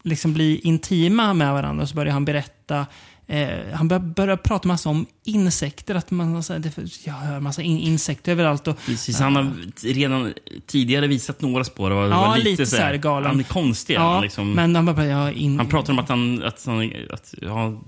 liksom 0.03 0.33
bli 0.35 0.59
intima 0.61 1.35
med 1.35 1.53
varandra 1.53 1.87
så 1.87 1.95
börjar 1.95 2.13
han 2.13 2.25
berätta 2.25 2.87
Eh, 3.27 3.49
han 3.73 3.89
börjar, 3.89 4.01
börjar 4.01 4.37
prata 4.37 4.69
massa 4.69 4.89
om 4.89 5.07
insekter, 5.25 5.95
att 5.95 6.11
man, 6.11 6.43
så 6.43 6.53
här, 6.53 6.61
det, 6.61 6.79
jag 7.05 7.15
hör 7.15 7.41
massa 7.41 7.63
in, 7.63 7.79
insekter 7.79 8.33
överallt. 8.33 8.69
Och, 8.69 8.79
Precis, 8.87 9.21
han 9.21 9.37
har 9.37 9.53
redan 9.83 10.33
tidigare 10.67 11.07
visat 11.07 11.41
några 11.41 11.65
spår. 11.65 11.91
Det 11.91 11.97
var, 11.97 12.09
Ja, 12.09 12.21
var 12.29 12.37
lite, 12.37 12.51
lite 12.51 12.67
så 12.67 12.77
här, 12.77 12.97
galen. 12.97 13.31
Han 13.31 13.41
är 13.41 13.45
konstig. 13.45 13.95
Ja, 13.95 14.13
han, 14.13 14.23
liksom, 14.23 14.51
men 14.53 14.77
han 14.77 14.87
bara, 14.87 15.07
ja, 15.07 15.31
in, 15.33 15.59
han 15.59 15.69
pratar 15.69 15.93
om 15.93 15.99
att 15.99 16.09
han... 16.09 16.43
Att 16.43 16.65
han 16.67 16.93
att, 17.11 17.35
ja, 17.43 17.81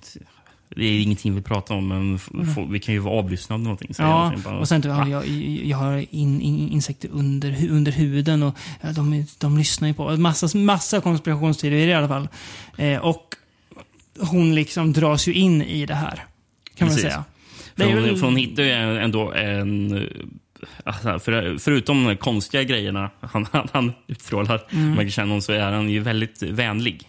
det 0.77 0.85
är 0.85 1.01
ingenting 1.01 1.35
vi 1.35 1.43
pratar 1.43 1.75
om, 1.75 1.89
men 1.89 2.15
f- 2.15 2.59
vi 2.71 2.81
kan 2.81 2.95
ju 2.95 3.01
vara 3.01 3.19
avlyssnade 3.19 3.63
någonting. 3.63 3.91
Mm. 3.99 4.11
Ja, 4.11 4.33
bara, 4.45 4.59
och 4.59 4.69
sen 4.69 4.83
typ, 4.83 4.91
va? 4.93 5.09
jag, 5.09 5.27
jag 5.65 5.77
har 5.79 5.97
in, 6.11 6.41
in, 6.41 6.69
insekter 6.69 7.09
under, 7.13 7.71
under 7.71 7.93
huden 7.93 8.43
och 8.43 8.55
de, 8.95 9.25
de 9.39 9.59
lyssnar 9.59 9.89
ju 9.89 9.95
på. 9.95 10.17
Massa, 10.17 10.59
massa 10.59 11.01
konspirationsteorier 11.01 11.89
i 11.89 11.95
alla 11.95 12.09
fall. 12.09 12.29
Eh, 12.77 12.99
och 12.99 13.35
hon 14.21 14.55
liksom 14.55 14.93
dras 14.93 15.29
ju 15.29 15.33
in 15.35 15.63
i 15.63 15.87
det 15.87 15.95
här. 15.95 16.25
Kan 16.75 16.89
Precis. 16.89 17.05
man 17.05 17.11
säga. 17.13 17.25
För 17.77 17.85
hon, 17.85 18.03
väl- 18.03 18.17
för 18.17 18.27
hon 18.27 18.37
hittar 18.37 18.63
ju 18.63 18.71
ändå 18.99 19.33
en... 19.33 19.97
eh, 19.97 20.03
Alltså, 20.85 21.19
för, 21.19 21.59
förutom 21.59 22.05
de 22.05 22.17
konstiga 22.17 22.63
grejerna 22.63 23.11
han, 23.21 23.47
han, 23.53 23.69
han 23.73 23.93
utstrålar, 24.07 24.61
Mm. 24.73 24.91
Michael 24.91 25.11
Shannon, 25.11 25.43
så 25.43 25.53
är 25.53 25.61
han 25.73 25.91
ju 25.91 26.01
väldigt 26.01 26.43
vänlig. 26.43 27.09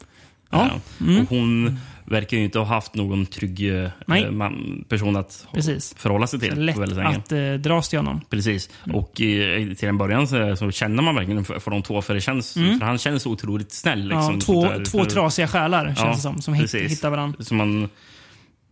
Ja. 0.49 0.69
Mm. 1.01 1.21
Och 1.21 1.29
hon 1.29 1.79
verkar 2.09 2.37
ju 2.37 2.43
inte 2.43 2.59
ha 2.59 2.65
haft 2.65 2.95
någon 2.95 3.25
trygg 3.25 3.75
eh, 3.83 3.89
Nej. 4.07 4.31
man, 4.31 4.83
person 4.89 5.15
att 5.15 5.47
Precis. 5.53 5.95
förhålla 5.97 6.27
sig 6.27 6.39
till 6.39 6.65
Lätt 6.65 6.77
väldigt 6.77 6.97
länge. 6.97 7.17
att 7.17 7.31
eh, 7.31 7.53
dras 7.53 7.89
till 7.89 7.99
honom. 7.99 8.21
Precis. 8.29 8.69
Och 8.93 9.21
eh, 9.21 9.73
till 9.73 9.89
en 9.89 9.97
början 9.97 10.27
så, 10.27 10.55
så 10.55 10.71
känner 10.71 11.03
man 11.03 11.15
verkligen 11.15 11.45
för, 11.45 11.59
för 11.59 11.71
de 11.71 11.81
två, 11.83 12.01
för, 12.01 12.13
det 12.13 12.21
känns, 12.21 12.55
Mm. 12.57 12.79
för 12.79 12.85
han 12.85 12.97
känns 12.97 13.23
så 13.23 13.31
otroligt 13.31 13.71
snäll. 13.71 14.03
Liksom, 14.07 14.33
ja, 14.33 14.39
två, 14.39 14.63
där. 14.63 14.85
två 14.85 15.03
För- 15.03 15.09
trasiga 15.09 15.47
själar, 15.47 15.85
känns 15.85 15.99
Ja, 15.99 16.09
det 16.09 16.17
som, 16.17 16.41
som 16.41 16.53
hit, 16.53 16.75
hittar 16.75 17.09
varandra. 17.09 17.43
Som 17.43 17.57
man, 17.57 17.89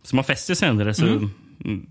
som 0.02 0.16
man 0.16 0.24
fäster 0.24 0.54
sig 0.54 0.68
ändå 0.68 0.94
så, 0.94 1.06
Mm. 1.06 1.30
mm. 1.64 1.86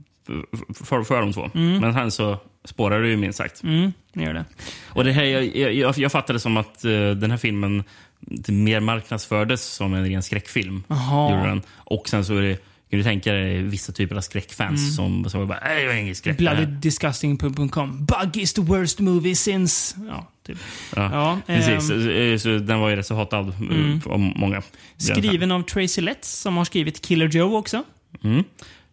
för, 0.84 1.04
för 1.04 1.20
de 1.22 1.34
två. 1.34 1.50
Mm. 1.56 1.78
Men 1.82 1.94
sen 1.94 2.12
så 2.12 2.38
spårar 2.66 3.02
det 3.02 3.08
ju 3.08 3.18
minst 3.18 3.38
sagt. 3.38 3.64
Mm, 3.64 3.94
det 4.14 4.24
gör 4.24 4.34
det. 4.34 4.46
Och 4.86 5.04
det 5.04 5.12
här, 5.12 5.24
jag, 5.24 5.56
jag, 5.58 5.74
jag, 5.74 5.98
jag 5.98 6.12
fattade 6.12 6.40
som 6.40 6.58
att 6.58 6.86
eh, 6.86 6.92
den 7.10 7.32
här 7.32 7.38
filmen 7.38 7.84
det 8.20 8.52
mer 8.52 8.80
marknadsfördes 8.80 9.66
som 9.66 9.94
en 9.94 10.06
ren 10.10 10.24
skräckfilm. 10.24 10.84
Gjorde. 10.90 11.62
Och 11.76 12.10
sen 12.10 12.26
så 12.26 12.36
är 12.38 12.42
det, 12.42 12.56
kan 12.90 12.98
du 13.00 13.04
tänka 13.04 13.32
dig 13.34 13.62
vissa 13.62 13.92
typer 13.94 14.16
av 14.16 14.22
skräckfans 14.22 14.82
Mm. 14.82 14.92
som, 15.24 15.30
som 15.30 15.48
bara, 15.48 15.82
jag 15.82 15.94
är 15.96 15.98
ingen 15.98 16.16
skräck. 16.16 16.38
det 16.38 16.50
här." 16.50 16.56
Bloodydisgusting.com. 16.56 18.06
Bug 18.06 18.38
is 18.38 18.54
the 18.54 18.62
worst 18.62 19.00
movie 19.00 19.36
since... 19.36 19.96
Ja, 20.10 20.28
typ. 20.48 20.58
Ja, 20.96 21.10
Ja, 21.14 21.40
precis. 21.48 21.90
ehm, 21.92 22.38
Så, 22.40 22.44
så 22.44 22.58
den 22.66 22.80
var 22.80 22.90
ju 22.90 22.96
rätt 22.96 23.06
så 23.08 23.16
hatad 23.16 23.50
eh, 23.50 23.60
Mm. 23.62 24.02
av 24.06 24.20
många. 24.20 24.62
Skriven 24.98 25.52
av 25.52 25.62
Tracy 25.62 26.02
Letts 26.02 26.40
som 26.40 26.58
har 26.58 26.66
skrivit 26.66 27.02
Killer 27.02 27.28
Joe 27.28 27.56
också. 27.58 27.84
Mm. 28.24 28.44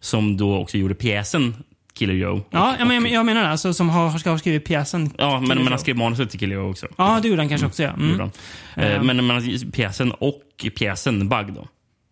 Som 0.01 0.37
då 0.37 0.57
också 0.57 0.79
gjorde 0.79 0.95
pjäsen 0.95 1.55
Killer 2.03 2.15
Joe. 2.15 2.43
Ja, 2.51 2.77
jag, 2.79 2.89
men, 2.89 3.07
jag 3.07 3.27
menar 3.27 3.43
det. 3.43 3.49
Alltså, 3.49 3.75
som 3.75 3.89
har, 3.89 4.19
ska 4.19 4.31
ha 4.31 4.39
skrivit 4.39 4.65
pjäsen. 4.65 5.11
Ja, 5.19 5.41
men, 5.41 5.59
men 5.59 5.69
han 5.69 5.79
skrev 5.79 5.97
manuset 5.97 6.31
till 6.31 6.39
Killer 6.41 6.55
Joe 6.55 6.71
också. 6.71 6.87
Ja, 6.97 7.19
det 7.23 7.29
gjorde 7.29 7.43
han 7.43 7.49
kanske 7.49 7.67
också, 7.67 7.83
ja. 7.83 7.91
Mm. 7.91 8.11
Gjorde 8.11 8.23
han. 8.23 8.33
Eh, 8.77 8.97
Ehm. 8.97 9.07
Men, 9.07 9.27
men 9.27 9.71
pjäsen 9.73 10.13
och 10.13 10.43
pjäsen 10.79 11.29
Bug 11.29 11.53
då? 11.55 11.69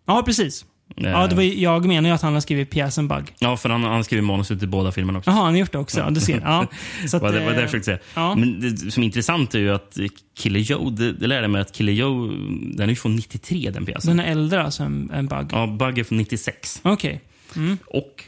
Ja, 0.07 0.22
precis. 0.26 0.64
Ja, 0.97 1.26
det 1.26 1.34
var, 1.34 1.43
jag 1.43 1.86
menar 1.86 2.09
ju 2.09 2.14
att 2.14 2.22
han 2.22 2.34
har 2.34 2.41
skrivit 2.41 2.70
pjäsen 2.70 3.09
Bug. 3.09 3.34
Ja, 3.38 3.57
för 3.57 3.68
han 3.68 3.84
han 3.84 4.05
skrev 4.05 4.22
manuset 4.22 4.59
till 4.59 4.68
båda 4.68 4.93
filmerna 4.93 5.18
också. 5.18 5.30
Jaha, 5.30 5.43
han 5.43 5.53
har 5.53 5.59
gjort 5.59 5.72
det 5.72 5.78
också. 5.78 6.01
Ja, 6.01 6.11
du 6.11 6.20
ser. 6.20 6.41
Ja. 6.45 6.66
Så 7.07 7.16
att, 7.16 7.22
det, 7.22 7.28
vad 7.28 7.34
det 7.34 7.41
eh, 7.41 7.55
jag 7.61 7.64
försökte 7.70 7.84
säga. 7.84 7.99
ja. 8.14 8.34
Men 8.34 8.61
det 8.61 8.91
som 8.93 9.03
är 9.03 9.07
intressant 9.07 9.55
är 9.55 9.59
ju 9.59 9.70
att 9.74 9.99
Killer 10.38 10.61
Joe, 10.61 10.91
det, 10.91 11.12
det 11.12 11.26
lärde 11.26 11.49
mig 11.49 11.61
att 11.61 11.72
Killer 11.72 11.93
Joe, 11.93 12.26
den 12.74 12.80
är 12.80 12.88
ju 12.88 12.97
från 12.97 13.16
93 13.16 13.70
den 13.70 13.86
pjäsen. 13.86 14.16
Den 14.16 14.26
är 14.26 14.32
äldre 14.32 14.62
alltså 14.62 14.82
än, 14.82 15.11
än 15.14 15.26
Bug. 15.26 15.49
Ja, 15.53 15.66
Bug 15.66 15.99
är 15.99 16.05
från 16.05 16.18
96. 16.18 16.80
Okej. 16.82 17.20
Mm. 17.57 17.78
Och 17.86 18.24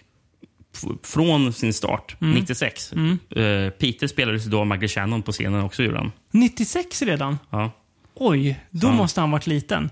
från 1.03 1.53
sin 1.53 1.73
start, 1.75 2.17
Mm. 2.21 2.35
96. 2.35 2.93
Mm. 2.93 3.19
eh, 3.31 3.71
Peter 3.71 4.07
spelades 4.07 4.45
då 4.45 4.61
av 4.61 4.67
Michael 4.67 4.89
Shannon 4.89 5.23
på 5.23 5.33
scenen 5.33 5.63
också 5.63 5.83
gjorde 5.83 5.99
han. 5.99 6.13
96 6.31 7.03
redan? 7.03 7.39
Ja. 7.51 7.71
Oj, 8.15 8.61
då 8.71 8.87
Ja. 8.87 8.93
måste 8.93 9.21
han 9.21 9.31
varit 9.31 9.47
liten. 9.47 9.91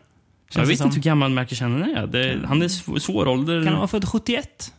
Jag 0.54 0.66
vet 0.66 0.78
som. 0.78 0.86
inte 0.86 0.96
hur 0.96 1.02
gammal 1.02 1.30
Michael 1.30 1.56
Shannon 1.56 1.82
är. 1.82 2.06
Det, 2.06 2.40
han 2.46 2.62
är 2.62 2.68
sv- 2.68 2.98
svår 2.98 3.28
ålder. 3.28 3.58
Kan 3.58 3.66
han 3.68 3.76
vara 3.76 3.88
född 3.88 4.08
71? 4.08 4.72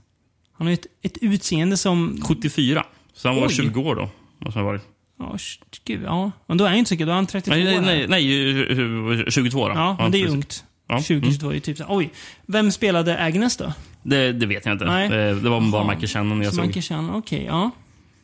Han 0.53 0.67
har 0.67 0.71
ju 0.71 0.73
ett, 0.73 0.85
ett 1.01 1.17
utseende 1.21 1.77
som... 1.77 2.21
74. 2.27 2.85
Så 3.13 3.27
han 3.27 3.37
var 3.37 3.47
Oj. 3.47 3.53
20 3.53 3.81
år 3.81 3.95
då. 3.95 4.09
Måste 4.37 4.59
han 4.59 4.65
ha 4.65 4.71
varit. 4.71 4.81
Ja, 5.19 5.37
gud, 5.85 6.01
ja. 6.05 6.31
Men 6.47 6.57
då 6.57 6.63
är 6.65 6.69
han 6.69 6.77
inte 6.77 6.89
så 6.89 6.93
mycket. 6.93 7.07
Då 7.07 7.11
är 7.11 7.15
han 7.15 7.27
32 7.27 7.55
Nej, 7.55 7.81
nej, 7.81 8.07
nej, 8.07 9.15
nej, 9.15 9.31
22 9.31 9.67
då. 9.67 9.73
Ja, 9.73 9.95
men 9.99 10.11
det 10.11 10.21
är 10.21 10.27
ungt. 10.27 10.63
Ja. 10.87 11.01
20, 11.01 11.17
Mm. 11.17 11.31
22 11.31 11.49
är 11.49 11.53
ju 11.53 11.59
typ 11.59 11.77
så. 11.77 11.85
Oj. 11.89 12.09
Vem 12.45 12.71
spelade 12.71 13.23
Agnes 13.23 13.57
då? 13.57 13.73
Det, 14.03 14.31
det 14.31 14.45
vet 14.45 14.65
jag 14.65 14.73
inte. 14.75 14.85
Nej. 14.85 15.05
Eh, 15.05 15.35
Det 15.35 15.49
var 15.49 15.71
bara. 15.71 15.83
Michael 15.87 16.07
Shannon 16.07 16.41
jag 16.41 16.49
Så 16.49 16.55
såg. 16.55 16.65
Michael 16.65 16.83
Shannon, 16.83 17.15
okej. 17.15 17.45
ja. 17.45 17.71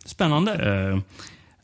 Spännande. 0.06 0.52
Eh, 0.94 1.00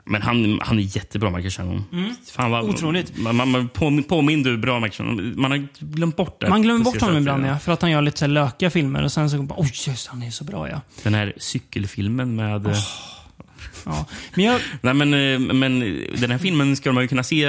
Men 0.05 0.21
han, 0.21 0.59
han 0.61 0.79
är 0.79 0.83
jättebra, 0.97 1.29
Michael 1.29 1.51
Shannon. 1.51 1.83
Mm. 1.91 2.15
Fan 2.35 2.51
vad, 2.51 2.63
Otroligt. 2.69 3.17
Man, 3.17 3.35
man, 3.35 3.51
man 3.51 3.69
påmin, 3.69 4.03
påminner 4.03 4.49
hur 4.49 4.57
bra 4.57 4.79
Michael 4.79 5.07
Shannon 5.07 5.41
Man 5.41 5.51
har 5.51 5.67
glömt 5.79 6.15
bort 6.15 6.41
det. 6.41 6.49
Man 6.49 6.61
glömmer 6.61 6.83
bort 6.85 7.01
honom 7.01 7.17
ibland, 7.17 7.45
ja. 7.45 7.59
För 7.59 7.71
att 7.71 7.81
han 7.81 7.91
gör 7.91 8.01
lite 8.01 8.19
så 8.19 8.27
lökiga 8.27 8.69
filmer 8.69 9.03
och 9.03 9.11
sen 9.11 9.29
så 9.29 9.41
bara, 9.43 9.59
oj, 9.59 9.71
just 9.87 10.07
han 10.07 10.23
är 10.23 10.31
så 10.31 10.43
bra, 10.43 10.69
ja. 10.69 10.81
Den 11.03 11.13
här 11.13 11.33
cykelfilmen 11.37 12.35
med... 12.35 12.67
eh, 12.67 12.77
ja. 13.85 14.05
Men 14.35 14.45
jag... 14.45 14.59
Nej, 14.81 14.93
men, 14.93 15.09
men 15.59 15.79
den 16.21 16.31
här 16.31 16.37
filmen 16.37 16.75
ska 16.75 16.91
man 16.91 17.03
ju 17.03 17.07
kunna 17.07 17.23
se 17.23 17.43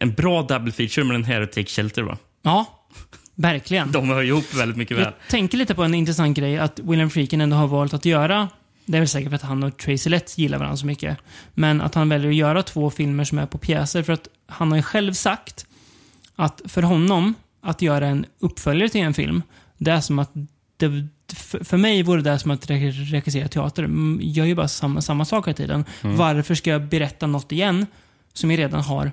en 0.00 0.12
bra 0.14 0.42
double 0.42 0.72
feature 0.72 1.04
med 1.04 1.14
den 1.14 1.24
här 1.24 1.40
och 1.40 1.52
Take 1.52 1.66
Shelter, 1.70 2.02
va? 2.02 2.18
Ja, 2.42 2.83
verkligen. 3.34 3.92
De 3.92 4.08
hör 4.08 4.22
ihop 4.22 4.54
väldigt 4.54 4.76
mycket 4.76 4.96
väl. 4.96 5.04
Jag 5.04 5.30
tänker 5.30 5.58
lite 5.58 5.74
på 5.74 5.82
en 5.82 5.94
intressant 5.94 6.36
grej 6.36 6.58
att 6.58 6.78
William 6.78 7.10
Friedkin 7.10 7.40
ändå 7.40 7.56
har 7.56 7.66
valt 7.66 7.94
att 7.94 8.04
göra 8.04 8.48
det 8.86 8.96
är 8.96 9.00
väl 9.00 9.08
säkert 9.08 9.28
för 9.28 9.36
att 9.36 9.42
han 9.42 9.62
och 9.62 9.76
Tracy 9.76 10.10
Letts 10.10 10.38
gillar 10.38 10.58
varandra 10.58 10.76
så 10.76 10.86
mycket. 10.86 11.18
Men 11.54 11.80
att 11.80 11.94
han 11.94 12.08
väljer 12.08 12.30
att 12.30 12.36
göra 12.36 12.62
två 12.62 12.90
filmer 12.90 13.24
som 13.24 13.38
är 13.38 13.46
på 13.46 13.58
pjäser 13.58 14.02
för 14.02 14.12
att 14.12 14.28
han 14.46 14.70
har 14.70 14.76
ju 14.76 14.82
själv 14.82 15.12
sagt 15.12 15.66
att 16.36 16.60
för 16.64 16.82
honom 16.82 17.34
att 17.62 17.82
göra 17.82 18.06
en 18.06 18.26
uppföljare 18.38 18.88
till 18.88 19.00
en 19.00 19.14
film, 19.14 19.42
det 19.78 19.90
är 19.90 20.00
som 20.00 20.18
att 20.18 20.30
det, 20.76 21.08
för, 21.64 21.76
mig 21.76 22.02
vore 22.02 22.22
det 22.22 22.38
som 22.38 22.50
att 22.50 22.66
re- 22.70 23.04
regissera 23.12 23.48
teater. 23.48 23.82
Mm, 23.82 24.20
Jag 24.22 24.32
gör 24.32 24.44
ju 24.44 24.54
bara 24.54 24.68
samma, 24.68 25.00
samma 25.00 25.24
sak 25.24 25.46
hela 25.46 25.56
tiden. 25.56 25.84
Mm. 26.02 26.16
Varför 26.16 26.54
ska 26.54 26.70
jag 26.70 26.82
berätta 26.82 27.26
något 27.26 27.52
igen 27.52 27.86
som 28.32 28.50
jag 28.50 28.58
redan 28.58 28.80
har 28.80 29.12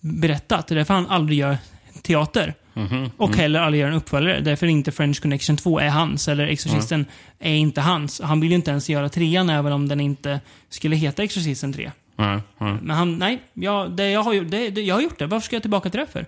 berättat? 0.00 0.66
Det 0.66 0.74
är 0.74 0.76
därför 0.76 0.94
han 0.94 1.06
aldrig 1.06 1.38
gör 1.38 1.58
teater. 2.02 2.54
Mhm. 2.74 3.10
Och 3.16 3.28
Mm. 3.28 3.38
heller 3.40 3.60
aldrig 3.60 3.80
gör 3.80 3.88
en 3.88 3.94
uppföljare. 3.94 4.40
Därför 4.40 4.66
inte 4.66 4.92
French 4.92 5.22
Connection 5.22 5.56
2 5.56 5.78
är 5.80 5.88
hans, 5.88 6.28
eller 6.28 6.46
Exorcisten 6.46 7.06
är 7.38 7.54
inte 7.54 7.80
hans. 7.80 8.20
Han 8.20 8.40
vill 8.40 8.50
ju 8.50 8.56
inte 8.56 8.70
ens 8.70 8.88
göra 8.88 9.08
trean 9.08 9.50
även 9.50 9.72
om 9.72 9.88
den 9.88 10.00
inte 10.00 10.40
skulle 10.68 10.96
heta 10.96 11.22
Exorcisten 11.22 11.72
3. 11.72 11.90
Nej, 12.16 12.40
nej. 12.58 12.76
Men 12.82 12.96
han, 12.96 13.16
nej, 13.18 13.38
jag, 13.54 13.90
det, 13.96 14.10
jag, 14.10 14.22
har, 14.22 14.32
ju- 14.32 14.44
det, 14.44 14.70
det, 14.70 14.82
jag 14.82 14.94
har 14.94 15.02
gjort 15.02 15.18
det. 15.18 15.26
Varför 15.26 15.44
ska 15.44 15.56
jag 15.56 15.62
tillbaka 15.62 15.90
till 15.90 16.00
det 16.00 16.06
för? 16.12 16.26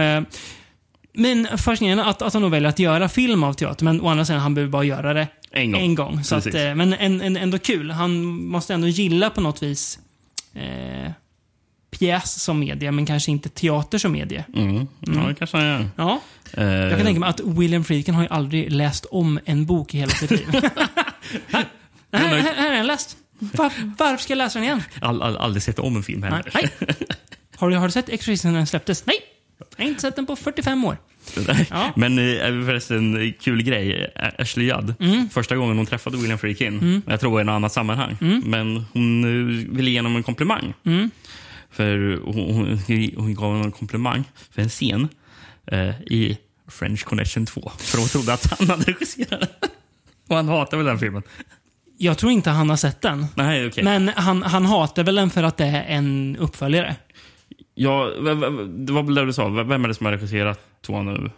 Eh, 0.00 0.22
men 1.12 1.48
fascinerande 1.58 2.04
att, 2.04 2.22
att 2.22 2.32
han 2.32 2.42
nog 2.42 2.50
väljer 2.50 2.68
att 2.68 2.78
göra 2.78 3.08
film 3.08 3.42
av 3.44 3.52
teater, 3.52 3.84
men 3.84 4.00
å 4.00 4.08
andra 4.08 4.24
sidan, 4.24 4.40
han 4.40 4.54
behöver 4.54 4.70
bara 4.70 4.84
göra 4.84 5.14
det 5.14 5.28
En 5.50 5.94
gång. 5.94 6.24
så 6.24 6.34
att, 6.36 6.44
Precis. 6.44 6.60
eh, 6.60 6.74
men 6.74 6.92
en, 6.92 7.20
en, 7.20 7.36
ändå 7.36 7.58
kul. 7.58 7.90
Han 7.90 8.24
måste 8.48 8.74
ändå 8.74 8.86
gilla 8.88 9.30
på 9.30 9.40
något 9.40 9.62
vis 9.62 9.98
eh, 10.54 11.10
pjäs 11.98 12.42
som 12.42 12.58
media, 12.60 12.92
men 12.92 13.06
kanske 13.06 13.30
inte 13.30 13.48
teater 13.48 13.98
som 13.98 14.12
media. 14.12 14.44
Mm. 14.54 14.86
Ja, 15.00 15.12
det 15.28 15.34
kanske 15.34 15.56
han 15.56 15.66
gör. 15.66 15.88
Ja. 15.96 16.20
Eh, 16.52 16.64
Jag 16.64 16.96
kan 16.96 17.06
tänka 17.06 17.20
mig 17.20 17.28
att 17.28 17.40
William 17.44 17.84
Friedkin 17.84 18.14
har 18.14 18.22
ju 18.22 18.28
aldrig 18.28 18.72
läst 18.72 19.04
om 19.04 19.40
en 19.44 19.66
bok 19.66 19.94
i 19.94 19.98
hela 19.98 20.12
sitt 20.12 20.30
liv. 20.30 20.46
här, 20.52 21.64
här, 22.12 22.28
här 22.28 22.54
här 22.54 22.72
är 22.72 22.76
den 22.76 22.86
läst. 22.86 23.16
Var, 23.38 23.72
varför 23.98 24.22
ska 24.22 24.30
jag 24.32 24.38
läsa 24.38 24.58
den 24.58 24.64
igen? 24.64 24.82
all, 25.00 25.22
all, 25.22 25.36
aldrig 25.36 25.62
sett 25.62 25.78
om 25.78 25.96
en 25.96 26.02
film 26.02 26.22
heller. 26.22 26.50
Nej. 26.54 26.70
Har, 27.56 27.70
du, 27.70 27.76
har 27.76 27.86
du 27.86 27.92
sett 27.92 28.08
Exorcisten 28.08 28.50
när 28.52 28.58
den 28.58 28.66
släpptes? 28.66 29.06
Nej! 29.06 29.16
Jag 29.76 29.84
har 29.84 29.88
inte 29.90 30.00
sett 30.02 30.16
den 30.16 30.26
på 30.26 30.36
45 30.36 30.84
år. 30.84 30.96
Ja. 31.70 31.92
Men 31.96 32.18
eh, 32.18 32.66
förresten, 32.66 33.26
eh, 33.26 33.32
kul 33.40 33.62
grej. 33.62 34.12
Eh, 34.16 34.28
Ashley 34.38 34.66
Judd, 34.66 34.94
Mm. 35.00 35.28
första 35.28 35.56
gången 35.56 35.76
hon 35.76 35.86
träffade 35.86 36.16
William 36.16 36.38
Friedkin, 36.38 36.78
Mm. 36.78 37.02
jag 37.06 37.20
tror 37.20 37.40
i 37.40 37.44
något 37.44 37.52
annat 37.52 37.72
sammanhang, 37.72 38.16
Mm. 38.20 38.42
men 38.46 38.84
hon 38.92 39.24
eh, 39.24 39.76
ville 39.76 39.90
ge 39.90 39.98
honom 39.98 40.16
en 40.16 40.22
komplimang. 40.22 40.74
Mm. 40.84 41.10
För 41.76 42.20
hon, 42.24 42.78
hon, 43.16 43.34
gav 43.34 43.44
honom 43.44 43.62
en 43.62 43.72
komplimang 43.72 44.24
för 44.50 44.62
en 44.62 44.68
scen 44.68 45.08
eh, 45.66 46.00
i 46.00 46.38
French 46.68 47.04
Connection 47.04 47.46
2. 47.46 47.72
För 47.78 47.98
hon 47.98 48.08
trodde 48.08 48.32
att 48.32 48.58
han 48.58 48.70
hade 48.70 48.84
regisserat 48.84 49.40
den. 49.40 49.48
Och 50.28 50.36
han 50.36 50.48
hatar 50.48 50.76
väl 50.76 50.86
den 50.86 50.98
filmen? 50.98 51.22
Jag 51.98 52.18
tror 52.18 52.32
inte 52.32 52.50
han 52.50 52.70
har 52.70 52.76
sett 52.76 53.00
den. 53.00 53.26
Nej, 53.34 53.66
okej. 53.66 53.84
Men 53.84 54.08
han, 54.08 54.42
han 54.42 54.66
hatar 54.66 55.04
väl 55.04 55.14
den 55.14 55.30
för 55.30 55.42
att 55.42 55.56
det 55.56 55.64
är 55.64 55.84
en 55.84 56.36
uppföljare. 56.36 56.96
Ja, 57.74 58.10
det 58.66 58.92
var 58.92 59.02
väl 59.02 59.14
det 59.14 59.24
du 59.24 59.32
sa. 59.32 59.48
Vem 59.48 59.84
är 59.84 59.88
det 59.88 59.94
som 59.94 60.06
har 60.06 60.12
regisserat 60.12 60.60
tvåan 60.86 61.06
nu? 61.06 61.30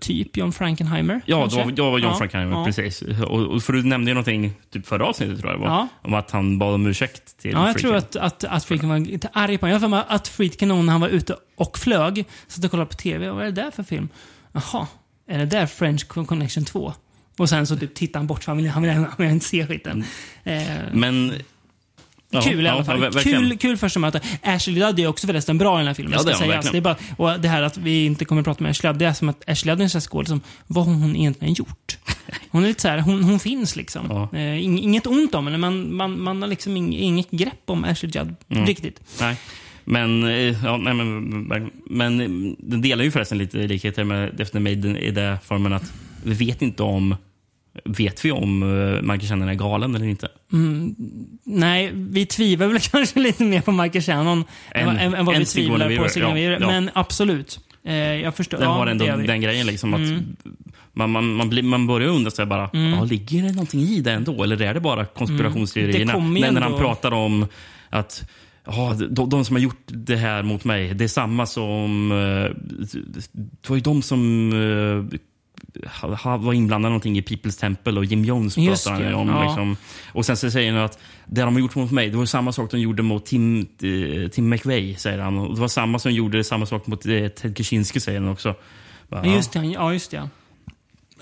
Typ 0.00 0.36
John 0.36 0.52
Frankenheimer. 0.52 1.20
Ja, 1.26 1.40
kanske? 1.40 1.64
var, 1.64 1.70
det 1.72 1.82
var 1.82 1.98
John 1.98 2.10
Ja, 2.10 2.18
Frankenheimer, 2.18 2.56
ja. 2.56 2.64
precis. 2.64 3.02
Och, 3.02 3.40
och 3.46 3.62
för 3.62 3.72
du 3.72 3.82
nämnde 3.82 4.10
ju 4.10 4.14
någonting 4.14 4.52
typ 4.72 4.86
förra 4.86 5.06
avsnittet, 5.06 5.40
tror 5.40 5.52
jag 5.52 5.58
var. 5.58 5.66
Ja. 5.66 5.88
Om 6.02 6.14
att 6.14 6.30
han 6.30 6.58
bad 6.58 6.74
om 6.74 6.86
ursäkt 6.86 7.38
till 7.38 7.50
Ja, 7.50 7.58
jag 7.66 7.72
Friedkin. 7.74 7.82
tror 7.88 7.96
att, 7.96 8.16
att, 8.16 8.44
att 8.44 8.64
Friedkin 8.64 8.88
var 8.88 8.98
lite 8.98 9.28
arg 9.32 9.58
på 9.58 9.66
honom. 9.66 9.82
Jag 9.82 9.88
har 9.88 10.04
för 10.04 10.14
att 10.14 10.28
Friedkin, 10.28 10.68
när 10.68 10.92
han 10.92 11.00
var 11.00 11.08
ute 11.08 11.36
och 11.56 11.78
flög, 11.78 12.24
satt 12.46 12.64
och 12.64 12.70
kollade 12.70 12.90
på 12.90 12.96
TV. 12.96 13.30
Vad 13.30 13.42
är 13.42 13.46
det 13.46 13.62
där 13.62 13.70
för 13.70 13.82
film? 13.82 14.08
Jaha. 14.52 14.86
är 15.28 15.38
det 15.38 15.46
där 15.46 15.66
French 15.66 16.08
Connection 16.08 16.64
2? 16.64 16.92
Och 17.38 17.48
sen 17.48 17.66
så 17.66 17.76
typ 17.76 17.94
tittar 17.94 18.20
han 18.20 18.26
bort 18.26 18.44
för 18.44 18.52
han 18.52 18.56
vill, 18.56 18.68
han 18.70 18.82
vill, 18.82 18.92
han 18.92 19.06
vill 19.18 19.30
inte 19.30 19.46
se 19.46 19.66
skiten. 19.66 20.04
Eh, 20.44 20.62
Men... 20.92 21.32
Ja, 22.32 22.40
kul 22.40 22.60
i 22.60 22.64
ja, 22.68 22.72
alla 22.72 22.84
fall. 22.84 23.00
verkligen. 23.00 23.40
kul, 23.40 23.58
kul 23.58 23.76
första 23.76 24.00
möte. 24.00 24.20
Ashley 24.42 24.76
Judd 24.86 24.98
är 25.00 25.06
också 25.06 25.26
förresten 25.26 25.58
bra 25.58 25.74
i 25.76 25.78
den 25.78 25.86
här 25.86 25.94
filmen. 25.94 26.12
Ja, 26.12 26.18
ska 26.18 26.28
det 26.30 26.36
hon 26.36 26.48
sägas. 26.48 26.70
det, 26.70 26.76
är 26.76 26.80
bara, 26.80 26.96
och 27.16 27.40
det 27.40 27.48
här 27.48 27.62
att 27.62 27.76
vi 27.76 28.04
inte 28.06 28.24
kommer 28.24 28.40
att 28.40 28.44
prata 28.46 28.62
med 28.62 28.70
Ashley 28.70 28.90
Judd, 28.92 28.98
det 28.98 29.04
är 29.06 29.12
som 29.12 29.28
att 29.28 29.48
Ashley 29.50 29.72
Judd 29.72 29.80
är 29.80 29.84
en 29.84 29.90
sån 29.90 30.00
skådis 30.00 30.28
som, 30.28 30.40
vad 30.66 30.86
har 30.86 30.92
hon 30.94 31.16
egentligen 31.16 31.54
gjort? 31.54 31.98
Hon 32.50 32.64
är 32.64 32.68
lite 32.68 32.82
så 32.82 32.88
här, 32.88 32.98
hon, 32.98 33.24
hon 33.24 33.38
finns 33.40 33.76
liksom. 33.76 34.28
Eh, 34.32 34.38
ing- 34.38 34.80
inget 34.80 35.06
ont 35.06 35.34
om 35.34 35.46
henne, 35.46 35.58
men 35.58 35.94
man, 35.94 36.22
man 36.22 36.42
har 36.42 36.48
liksom 36.48 36.76
ing, 36.76 36.96
inget 36.96 37.30
grepp 37.30 37.62
om 37.66 37.84
Ashley 37.84 38.10
Judd 38.14 38.34
Mm. 38.50 38.66
riktigt. 38.66 39.00
Nej. 39.20 39.36
Men, 39.84 40.24
eh, 40.24 40.64
ja, 40.64 40.76
nej, 40.76 40.94
men, 40.94 41.70
men 41.86 42.20
eh, 42.20 42.54
den 42.58 42.82
delar 42.82 43.04
ju 43.04 43.10
förresten 43.10 43.38
lite 43.38 43.56
likheter 43.58 44.04
med 44.04 44.34
Death 44.36 44.58
Maiden 44.58 44.96
i 44.96 45.10
den 45.10 45.36
formen 45.44 45.72
att 45.72 45.92
vi 46.24 46.34
vet 46.34 46.62
inte 46.62 46.82
om 46.82 47.16
Vet 47.84 48.24
vi 48.24 48.32
om 48.32 48.62
uh, 48.62 49.02
Michael 49.02 49.28
Shannon 49.28 49.48
är 49.48 49.54
galen 49.54 49.94
eller 49.94 50.06
inte? 50.06 50.28
Mm, 50.52 50.94
nej, 51.44 51.90
vi 51.94 52.26
tvivlar 52.26 52.66
väl 52.66 52.78
kanske 52.92 53.20
lite 53.20 53.44
mer 53.44 53.60
på 53.60 53.72
Michael 53.72 54.02
Shannon 54.04 54.44
än, 54.74 54.88
Än- 54.88 55.14
än, 55.14 55.24
vad 55.24 55.38
vi 55.38 55.44
tvivlar 55.44 55.96
på 55.96 56.08
Sigourney 56.08 56.44
ja, 56.44 56.58
ja. 56.60 56.66
Men 56.66 56.90
absolut. 56.94 57.60
Eh, 57.84 57.94
jag 57.94 58.34
förstår. 58.36 58.58
Den 58.58 58.68
ja, 58.68 58.74
har 58.74 58.86
ändå 58.86 59.04
den 59.06 59.40
grejen 59.40 59.66
liksom 59.66 59.94
att 59.94 60.00
Mm. 60.00 60.36
man, 60.92 61.10
man, 61.10 61.34
man, 61.34 61.48
blir, 61.50 61.62
man 61.62 61.86
börjar 61.86 62.08
undra 62.08 62.30
sig 62.30 62.46
bara, 62.46 62.70
Mm. 62.72 62.90
ja, 62.92 63.04
ligger 63.04 63.42
det 63.42 63.52
någonting 63.52 63.80
i 63.80 64.00
det 64.00 64.12
ändå? 64.12 64.42
Eller 64.44 64.62
är 64.62 64.74
det 64.74 64.80
bara 64.80 65.04
konspirationsteorierna? 65.04 66.12
Mm. 66.12 66.14
Kommer 66.24 66.40
ju 66.40 66.46
när, 66.46 66.52
när 66.52 66.60
han 66.60 66.78
pratar 66.78 67.12
om 67.12 67.46
att 67.90 68.24
Ja, 68.66 68.96
de, 69.10 69.28
de 69.30 69.44
som 69.44 69.56
har 69.56 69.60
gjort 69.60 69.82
det 69.86 70.16
här 70.16 70.42
mot 70.42 70.64
mig, 70.64 70.94
det 70.94 71.04
är 71.04 71.08
samma 71.08 71.46
som... 71.46 72.12
eh, 72.12 72.56
Det 73.32 73.68
var 73.68 73.76
ju 73.76 73.82
de 73.82 74.02
som 74.02 74.52
eh, 75.12 75.18
var 76.38 76.52
inblandade 76.52 76.90
någonting 76.90 77.18
i 77.18 77.20
People's 77.20 77.60
Temple 77.60 77.92
och 77.98 78.04
Jim 78.04 78.24
Jones 78.24 78.54
pratar 78.54 78.90
han 78.90 79.00
ju 79.00 79.14
om. 79.14 79.28
ja. 79.28 79.44
Liksom. 79.44 79.76
Och 80.12 80.26
sen 80.26 80.36
så 80.36 80.50
säger 80.50 80.72
han 80.72 80.84
att 80.84 80.98
det 81.26 81.40
de 81.40 81.54
har 81.54 81.60
gjort 81.60 81.74
mot 81.74 81.90
mig, 81.90 82.10
det 82.10 82.16
var 82.16 82.26
samma 82.26 82.52
sak 82.52 82.70
de 82.70 82.80
gjorde 82.80 83.02
mot 83.02 83.26
Tim, 83.26 83.60
eh, 83.60 84.28
Tim 84.28 84.48
McVeigh, 84.48 84.96
säger 84.96 85.18
han. 85.18 85.38
Och 85.38 85.54
det 85.54 85.60
var 85.60 85.68
samma 85.68 85.98
som 85.98 86.12
gjorde 86.12 86.44
samma 86.44 86.66
sak 86.66 86.86
mot 86.86 87.06
eh, 87.06 87.28
Ted 87.28 87.56
Kaczynski, 87.56 88.00
säger 88.00 88.20
han 88.20 88.28
också. 88.28 88.54
Bara, 89.08 89.26
Ja, 89.26 89.34
Just 89.34 89.52
det, 89.52 89.66
ja, 89.66 89.92
just 89.92 90.10
det. 90.10 90.28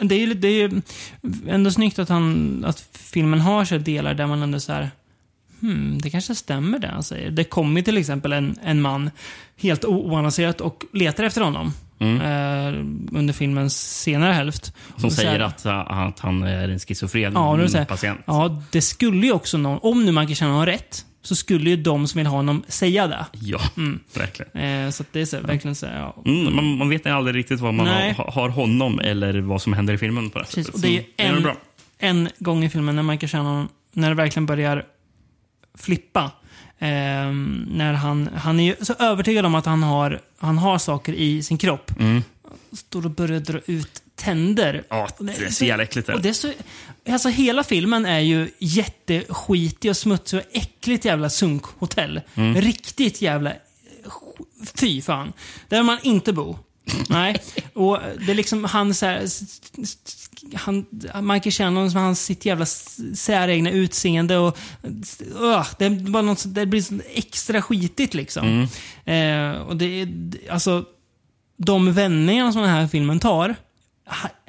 Det 0.00 0.14
är 0.14 0.34
det 0.34 0.48
är 0.48 0.82
ändå 1.48 1.70
snyggt 1.70 1.98
att, 1.98 2.08
han, 2.08 2.64
att 2.64 2.88
filmen 2.92 3.40
har 3.40 3.64
så 3.64 3.78
delar 3.78 4.14
där 4.14 4.26
man 4.26 4.42
ändå 4.42 4.60
så 4.60 4.72
här. 4.72 4.90
Hmm, 5.60 5.98
det 5.98 6.10
kanske 6.10 6.34
stämmer 6.34 6.78
det 6.78 6.88
han 6.88 7.02
säger. 7.02 7.30
Det 7.30 7.44
kommer 7.44 7.82
till 7.82 7.98
exempel 7.98 8.32
en, 8.32 8.58
en 8.62 8.80
man 8.80 9.10
helt 9.56 9.84
oannonserat 9.84 10.60
och 10.60 10.84
letar 10.92 11.24
efter 11.24 11.40
honom. 11.40 11.72
Eh, 12.00 12.68
under 13.18 13.32
filmens 13.32 14.00
senare 14.02 14.32
hälft. 14.32 14.72
Som 14.96 15.04
här- 15.04 15.10
säger 15.10 15.40
att, 15.40 15.66
att 15.66 16.18
han 16.18 16.42
är 16.42 16.68
en 16.68 16.78
schizofren 16.78 17.32
Ja, 17.32 17.56
här, 17.56 17.84
patient. 17.84 18.20
ja, 18.26 18.62
det 18.70 18.82
skulle 18.82 19.26
ju 19.26 19.32
också 19.32 19.58
någon, 19.58 19.78
om 19.82 20.04
nu 20.04 20.12
Michael 20.12 20.34
Shannon 20.36 20.56
har 20.56 20.66
rätt, 20.66 21.04
så 21.22 21.34
skulle 21.36 21.70
ju 21.70 21.76
de 21.76 22.06
som 22.08 22.18
vill 22.18 22.26
ha 22.26 22.36
honom 22.36 22.62
säga 22.68 23.06
det. 23.06 23.26
Ja, 23.32 23.60
verkligen. 24.14 24.84
Eh, 24.86 24.90
så 24.90 25.04
det 25.12 25.20
är 25.20 25.24
så, 25.26 25.40
verkligen 25.40 25.74
så 25.74 25.86
ja. 25.86 26.22
Mm, 26.26 26.56
man, 26.56 26.76
man 26.76 26.88
vet 26.88 27.06
aldrig 27.06 27.36
riktigt 27.36 27.60
vad 27.60 27.74
man 27.74 27.86
har, 27.86 28.32
har 28.32 28.48
honom 28.48 28.98
eller 29.00 29.40
vad 29.40 29.62
som 29.62 29.72
händer 29.72 29.94
i 29.94 29.98
filmen 29.98 30.30
på 30.30 30.38
det 30.38 30.44
Precis, 30.44 30.66
sättet. 30.66 30.82
det 30.82 30.88
är 30.88 30.92
ju 30.92 31.36
Så 31.36 31.42
det 31.42 31.48
är 32.06 32.10
en, 32.10 32.16
en 32.26 32.28
gång 32.38 32.64
i 32.64 32.70
filmen 32.70 32.96
när 32.96 33.02
Michael 33.02 33.30
Shannon, 33.30 33.68
när 33.92 34.08
det 34.08 34.14
verkligen 34.14 34.46
börjar 34.46 34.84
flippa. 35.78 36.30
Ehm, 36.78 37.66
när 37.70 37.92
han, 37.92 38.28
han 38.36 38.60
är 38.60 38.64
ju 38.64 38.76
så 38.84 38.94
övertygad 38.98 39.46
om 39.46 39.54
att 39.54 39.66
han 39.66 39.82
har, 39.82 40.20
han 40.38 40.58
har 40.58 40.78
saker 40.78 41.12
i 41.12 41.42
sin 41.42 41.58
kropp. 41.58 41.90
Mm. 42.00 42.22
Står 42.72 43.04
och 43.04 43.10
börjar 43.10 43.40
dra 43.40 43.60
ut 43.66 44.02
tänder. 44.14 44.84
Ja, 44.88 45.08
det 45.18 45.32
är 45.32 45.50
så 45.50 45.64
jävla 45.64 45.84
äckligt. 45.84 46.08
Och 46.08 46.20
det 46.20 46.28
är 46.28 46.32
så, 46.32 46.52
alltså 47.08 47.28
hela 47.28 47.64
filmen 47.64 48.06
är 48.06 48.20
ju 48.20 48.50
jätteskitig 48.58 49.90
och 49.90 49.96
smutsig 49.96 50.38
och 50.38 50.56
äckligt 50.56 51.04
jävla 51.04 51.30
sunkhotell. 51.30 52.20
Mm. 52.34 52.60
Riktigt 52.60 53.22
jävla... 53.22 53.52
Fy 54.74 55.02
fan. 55.02 55.32
Där 55.68 55.82
man 55.82 55.98
inte 56.02 56.32
bo. 56.32 56.58
Nej. 57.08 57.36
Och 57.74 57.98
det 58.26 58.32
är 58.32 58.34
liksom 58.34 58.64
han 58.64 58.94
så 58.94 59.06
här, 59.06 59.26
han, 60.54 60.86
Michael 61.22 61.52
Shannon 61.52 61.90
som 61.90 62.00
har 62.00 62.14
sitt 62.14 62.46
jävla 62.46 62.66
säregna 63.14 63.70
utseende 63.70 64.36
och... 64.36 64.58
Uh, 65.40 65.66
det, 65.78 65.90
bara 65.90 66.22
något, 66.22 66.54
det 66.54 66.66
blir 66.66 66.82
så 66.82 67.00
extra 67.14 67.62
skitigt 67.62 68.14
liksom. 68.14 68.68
Eh, 69.04 69.50
och 69.50 69.76
det 69.76 70.00
är, 70.02 70.08
alltså... 70.50 70.84
De 71.60 71.92
vändningarna 71.92 72.52
som 72.52 72.62
den 72.62 72.70
här 72.70 72.86
filmen 72.86 73.20
tar, 73.20 73.56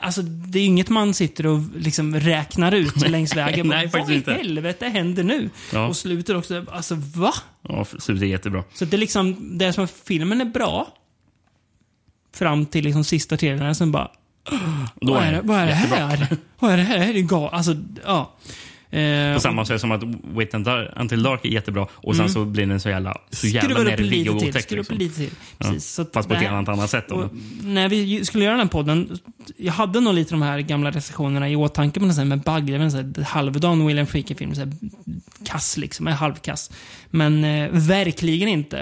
Alltså, 0.01 0.21
det 0.21 0.59
är 0.59 0.65
inget 0.65 0.89
man 0.89 1.13
sitter 1.13 1.45
och 1.45 1.59
liksom 1.75 2.15
räknar 2.15 2.71
ut 2.71 3.01
längs 3.09 3.35
vägen. 3.35 3.67
Nej, 3.67 3.85
Vad 3.85 3.91
faktiskt 3.91 4.11
i 4.11 4.15
inte. 4.15 4.33
helvete 4.33 4.85
händer 4.85 5.23
nu? 5.23 5.49
Ja. 5.73 5.87
Och 5.87 5.97
slutet 5.97 6.35
också, 6.35 6.65
alltså 6.71 6.95
va? 6.95 7.33
Ja, 7.61 7.85
slutet 7.85 8.23
är 8.23 8.27
jättebra. 8.27 8.63
Så 8.73 8.85
det 8.85 8.97
är 8.97 8.99
liksom, 8.99 9.57
det 9.57 9.65
är 9.65 9.71
som 9.71 9.83
att 9.83 9.93
filmen 10.05 10.41
är 10.41 10.45
bra. 10.45 10.87
Fram 12.33 12.65
till 12.65 12.83
liksom 12.83 13.03
sista 13.03 13.37
tredjedelen, 13.37 13.75
sen 13.75 13.91
bara... 13.91 14.11
Då 15.01 15.13
vad 15.13 15.23
är 15.23 15.31
det, 15.31 15.41
vad 15.43 15.59
är 15.59 15.65
det 15.65 15.73
här? 15.73 16.27
Vad 16.59 16.71
är 16.71 16.77
det 16.77 16.83
här? 16.83 16.97
Det 17.13 17.19
är 17.19 17.21
gal... 17.23 17.49
Alltså, 17.53 17.75
ja. 18.05 18.33
Eh, 18.91 19.33
På 19.33 19.39
samma 19.39 19.65
sätt 19.65 19.81
som 19.81 19.91
att 19.91 20.03
Wait 20.33 20.53
Until 20.53 21.23
Dark 21.23 21.45
är 21.45 21.49
jättebra 21.49 21.87
och 21.91 22.15
sen 22.15 22.25
Mm. 22.25 22.33
så 22.33 22.45
blir 22.45 22.65
den 22.65 22.79
så 22.79 22.89
jävla, 22.89 23.17
så 23.31 23.47
jävla 23.47 23.83
nervig 23.83 24.29
och 24.29 24.35
otäck. 24.35 24.71
Liksom. 24.71 24.97
lite 24.97 25.15
till. 25.15 25.29
Ja. 25.57 25.65
Precis. 25.71 25.99
Att 25.99 26.13
Fast 26.13 26.27
på 26.29 26.33
ett 26.33 26.39
det- 26.41 26.47
helt 26.47 26.69
annat 26.69 26.89
sätt. 26.89 27.11
Och 27.11 27.29
när 27.63 27.89
vi 27.89 28.25
skulle 28.25 28.45
göra 28.45 28.57
den 28.57 28.69
podden, 28.69 29.17
jag 29.57 29.73
hade 29.73 29.99
nog 29.99 30.13
lite 30.13 30.31
de 30.33 30.41
här 30.41 30.59
gamla 30.59 30.91
recensionerna 30.91 31.49
i 31.49 31.55
åtanke, 31.55 31.99
men 31.99 32.13
sen 32.15 32.27
med 32.27 32.39
Bug, 32.41 32.65
det 32.65 32.77
var 32.77 32.85
en 32.85 32.91
sån 32.91 33.13
här 33.17 33.23
halvdan 33.23 33.87
William 33.87 34.07
här 34.13 34.71
Kass 35.45 35.77
liksom, 35.77 36.07
halvkass. 36.07 36.71
Men 37.09 37.43
eh, 37.43 37.69
verkligen 37.71 38.49
inte. 38.49 38.79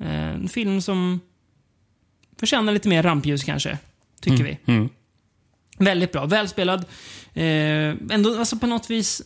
Eh, 0.00 0.10
en 0.28 0.48
film 0.48 0.80
som 0.82 1.20
förtjänar 2.40 2.72
lite 2.72 2.88
mer 2.88 3.02
rampljus 3.02 3.44
kanske, 3.44 3.78
tycker 4.20 4.44
vi. 4.44 4.58
Mm. 4.66 4.88
Väldigt 5.78 6.12
bra. 6.12 6.26
Välspelad. 6.26 6.84
Eh, 7.34 7.44
ändå, 8.10 8.38
alltså 8.38 8.56
på 8.56 8.66
något 8.66 8.90
vis... 8.90 9.22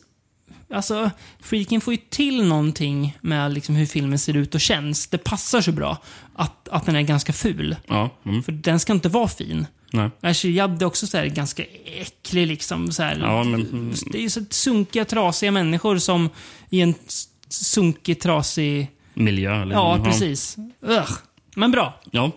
Alltså, 0.74 1.10
Friedkin 1.40 1.80
får 1.80 1.94
ju 1.94 2.00
till 2.10 2.44
någonting 2.44 3.18
med 3.20 3.52
liksom 3.54 3.74
hur 3.76 3.86
filmen 3.86 4.18
ser 4.18 4.36
ut 4.36 4.54
och 4.54 4.60
känns. 4.60 5.06
Det 5.06 5.18
passar 5.18 5.60
så 5.60 5.72
bra 5.72 5.98
att, 6.34 6.68
att 6.68 6.86
den 6.86 6.96
är 6.96 7.02
ganska 7.02 7.32
ful. 7.32 7.76
Ja. 7.86 8.10
Mm. 8.24 8.42
För 8.42 8.52
den 8.52 8.80
ska 8.80 8.92
inte 8.92 9.08
vara 9.08 9.28
fin. 9.28 9.66
Nej. 9.90 10.10
Ashley 10.20 10.52
Judd 10.52 10.82
är 10.82 10.86
också 10.86 11.06
så 11.06 11.16
här 11.16 11.26
ganska 11.26 11.64
äcklig 11.84 12.46
liksom. 12.46 12.92
Så 12.92 13.02
här, 13.02 13.18
Ja, 13.20 13.44
men- 13.44 13.94
Det 14.12 14.18
är 14.18 14.22
ju 14.22 14.30
så 14.30 14.44
sunkiga, 14.50 15.04
trasiga 15.04 15.50
människor 15.50 15.98
som 15.98 16.30
i 16.70 16.80
en 16.80 16.94
sunkig, 17.48 18.20
trasig... 18.20 18.90
Miljö. 19.14 19.62
Eller, 19.62 19.74
Ja, 19.74 20.00
precis. 20.04 20.56
Ugh. 20.82 21.12
Men 21.56 21.70
bra. 21.70 22.00
Ja. 22.10 22.30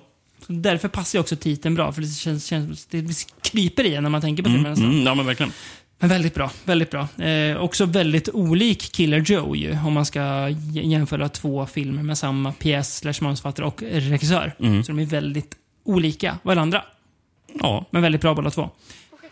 Därför 0.48 0.88
passar 0.88 1.18
ju 1.18 1.22
också 1.22 1.36
titeln 1.36 1.76
bra, 1.76 1.92
för 1.92 2.02
det 2.02 2.08
känns, 2.08 2.46
känns 2.46 2.86
det 2.86 3.26
kryper 3.42 3.84
i 3.84 3.96
en 3.96 4.04
när 4.04 4.10
man 4.10 4.22
tänker 4.22 4.44
på 4.44 4.50
Mm, 4.50 4.76
filmen. 4.76 4.92
mm, 4.92 5.06
ja, 5.06 5.16
men 5.16 5.26
verkligen. 5.26 5.52
Men 6.00 6.10
väldigt 6.10 6.34
bra. 6.34 6.52
Väldigt 6.66 6.92
bra. 6.92 7.08
Eh, 7.26 7.58
också 7.58 7.86
väldigt 7.86 8.30
olik 8.30 8.92
Killer 8.92 9.20
Joe 9.20 9.56
ju, 9.56 9.78
om 9.86 9.94
man 9.94 10.06
ska 10.06 10.50
jämföra 10.74 11.30
två 11.30 11.66
filmer 11.66 12.04
med 12.04 12.18
samma 12.18 12.52
pjäs, 12.52 13.04
manusförfattare 13.22 13.66
och 13.66 13.84
regissör. 13.84 14.54
Mm. 14.60 14.84
Så 14.84 14.92
de 14.92 15.00
är 15.00 15.06
väldigt 15.06 15.56
olika 15.86 16.38
varandra. 16.44 16.84
Ja. 17.54 17.86
Men 17.92 18.02
väldigt 18.02 18.22
bra 18.22 18.34
båda 18.36 18.50
två. 18.52 18.70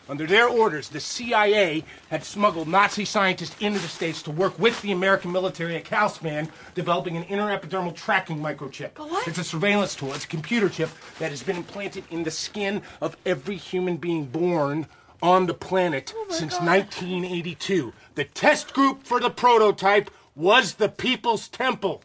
Under 0.08 0.28
their 0.28 0.48
orders, 0.48 0.90
the 0.90 1.00
CIA 1.00 1.84
had 2.10 2.24
smuggled 2.24 2.68
Nazi 2.68 3.06
scientists 3.06 3.56
into 3.60 3.80
the 3.80 3.88
States 3.88 4.22
to 4.24 4.32
work 4.32 4.58
with 4.60 4.80
the 4.84 4.92
American 4.92 5.32
military 5.32 5.76
at 5.76 5.86
Calspan, 5.86 6.50
developing 6.76 7.18
an 7.18 7.24
inner 7.24 7.48
epidermal 7.48 7.96
tracking 7.96 8.38
microchip. 8.38 9.00
What? 9.00 9.28
It's 9.28 9.40
a 9.40 9.44
surveillance 9.44 9.96
tool. 9.96 10.14
It's 10.14 10.26
a 10.26 10.28
computer 10.28 10.70
chip 10.70 10.90
that 11.18 11.32
has 11.32 11.42
been 11.42 11.58
implanted 11.58 12.04
in 12.12 12.24
the 12.24 12.32
skin 12.32 12.84
of 13.02 13.18
every 13.26 13.58
human 13.58 13.98
being 13.98 14.26
born 14.26 14.88
on 15.24 15.48
the 15.48 15.56
planet 15.56 16.14
oh 16.16 16.26
since 16.30 16.60
1982. 16.60 17.92
The 18.14 18.26
test 18.26 18.74
group 18.74 19.04
for 19.04 19.20
the 19.20 19.32
prototype 19.32 20.12
was 20.36 20.76
the 20.76 20.90
People's 20.90 21.48
Temple. 21.48 22.04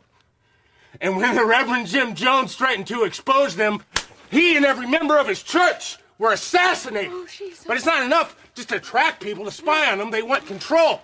And 1.02 1.16
when 1.16 1.34
the 1.34 1.44
Reverend 1.44 1.86
Jim 1.86 2.14
Jones 2.14 2.54
threatened 2.54 2.86
to 2.86 3.04
expose 3.04 3.56
them, 3.56 3.82
he 4.30 4.56
and 4.56 4.64
every 4.64 4.86
member 4.86 5.18
of 5.18 5.28
his 5.28 5.42
church 5.42 5.98
were 6.20 6.32
assassinated. 6.32 7.10
Oh, 7.12 7.26
but 7.66 7.78
it's 7.78 7.86
not 7.86 8.04
enough 8.04 8.36
just 8.54 8.68
to 8.68 8.78
track 8.78 9.20
people, 9.20 9.46
to 9.46 9.50
spy 9.50 9.90
on 9.90 9.98
them. 9.98 10.10
They 10.10 10.22
want 10.22 10.46
control. 10.46 11.00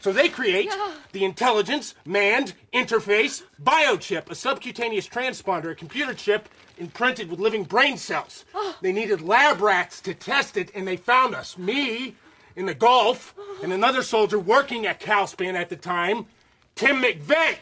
So 0.00 0.10
they 0.10 0.30
create 0.30 0.72
the 1.12 1.24
intelligence, 1.24 1.94
manned, 2.06 2.54
interface, 2.72 3.42
biochip, 3.62 4.30
a 4.30 4.34
subcutaneous 4.34 5.06
transponder, 5.06 5.70
a 5.70 5.74
computer 5.74 6.14
chip 6.14 6.48
imprinted 6.78 7.30
with 7.30 7.40
living 7.40 7.64
brain 7.64 7.98
cells. 7.98 8.46
Ah. 8.54 8.76
They 8.80 8.92
needed 8.92 9.20
lab 9.20 9.60
rats 9.60 10.00
to 10.00 10.14
test 10.14 10.56
it, 10.56 10.70
and 10.74 10.88
they 10.88 10.96
found 10.96 11.34
us. 11.34 11.58
Me 11.58 12.14
in 12.56 12.66
the 12.66 12.74
Gulf, 12.74 13.34
and 13.62 13.72
another 13.72 14.02
soldier 14.02 14.38
working 14.38 14.86
at 14.86 14.98
Calspan 14.98 15.54
at 15.54 15.68
the 15.68 15.76
time, 15.76 16.26
Tim 16.74 17.02
McVeigh. 17.02 17.58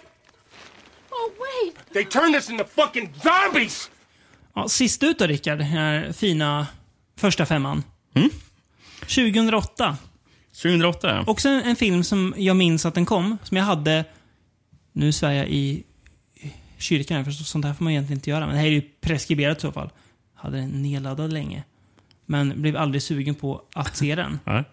Oh, 1.11 1.33
wait. 1.41 1.77
They 1.93 2.05
turned 2.05 2.37
us 2.37 2.49
into 2.49 2.65
fucking 2.65 3.13
zombies! 3.23 3.91
Ja, 4.55 4.69
sist 4.69 5.03
ut 5.03 5.19
då 5.19 5.27
Rickard, 5.27 5.59
den 5.59 5.67
här 5.67 6.13
fina 6.13 6.67
Första 7.23 7.47
femman. 7.47 7.83
2008. 9.01 9.97
2008 10.63 11.15
ja. 11.15 11.25
Också 11.27 11.49
en, 11.49 11.63
en 11.63 11.77
film 11.77 12.05
som 12.05 12.35
jag 12.37 12.57
minns 12.57 12.87
att 12.87 12.95
den 12.95 13.07
kom, 13.07 13.39
som 13.43 13.57
jag 13.57 13.65
hade... 13.65 14.05
Nu 14.93 15.13
svär 15.13 15.33
jag 15.33 15.49
i 15.49 15.83
kyrkan, 16.79 17.25
för 17.25 17.33
så- 17.33 17.45
sånt 17.45 17.65
här 17.65 17.75
får 17.75 17.85
man 17.85 17.93
egentligen 17.93 18.19
inte 18.19 18.31
göra. 18.31 18.47
Men 18.47 18.55
det 18.55 18.61
här 18.61 18.67
är 18.67 18.71
ju 18.71 18.83
preskriberat 19.01 19.59
i 19.59 19.61
så 19.61 19.73
fall. 19.73 19.91
Hade 20.35 20.57
den 20.57 20.83
nedladdad 20.83 21.33
länge. 21.33 21.65
Men 22.27 22.63
blev 22.63 22.77
aldrig 22.77 23.03
sugen 23.03 23.35
på 23.35 23.63
att 23.75 23.97
se 23.97 24.15
den. 24.15 24.39
Av 24.47 24.65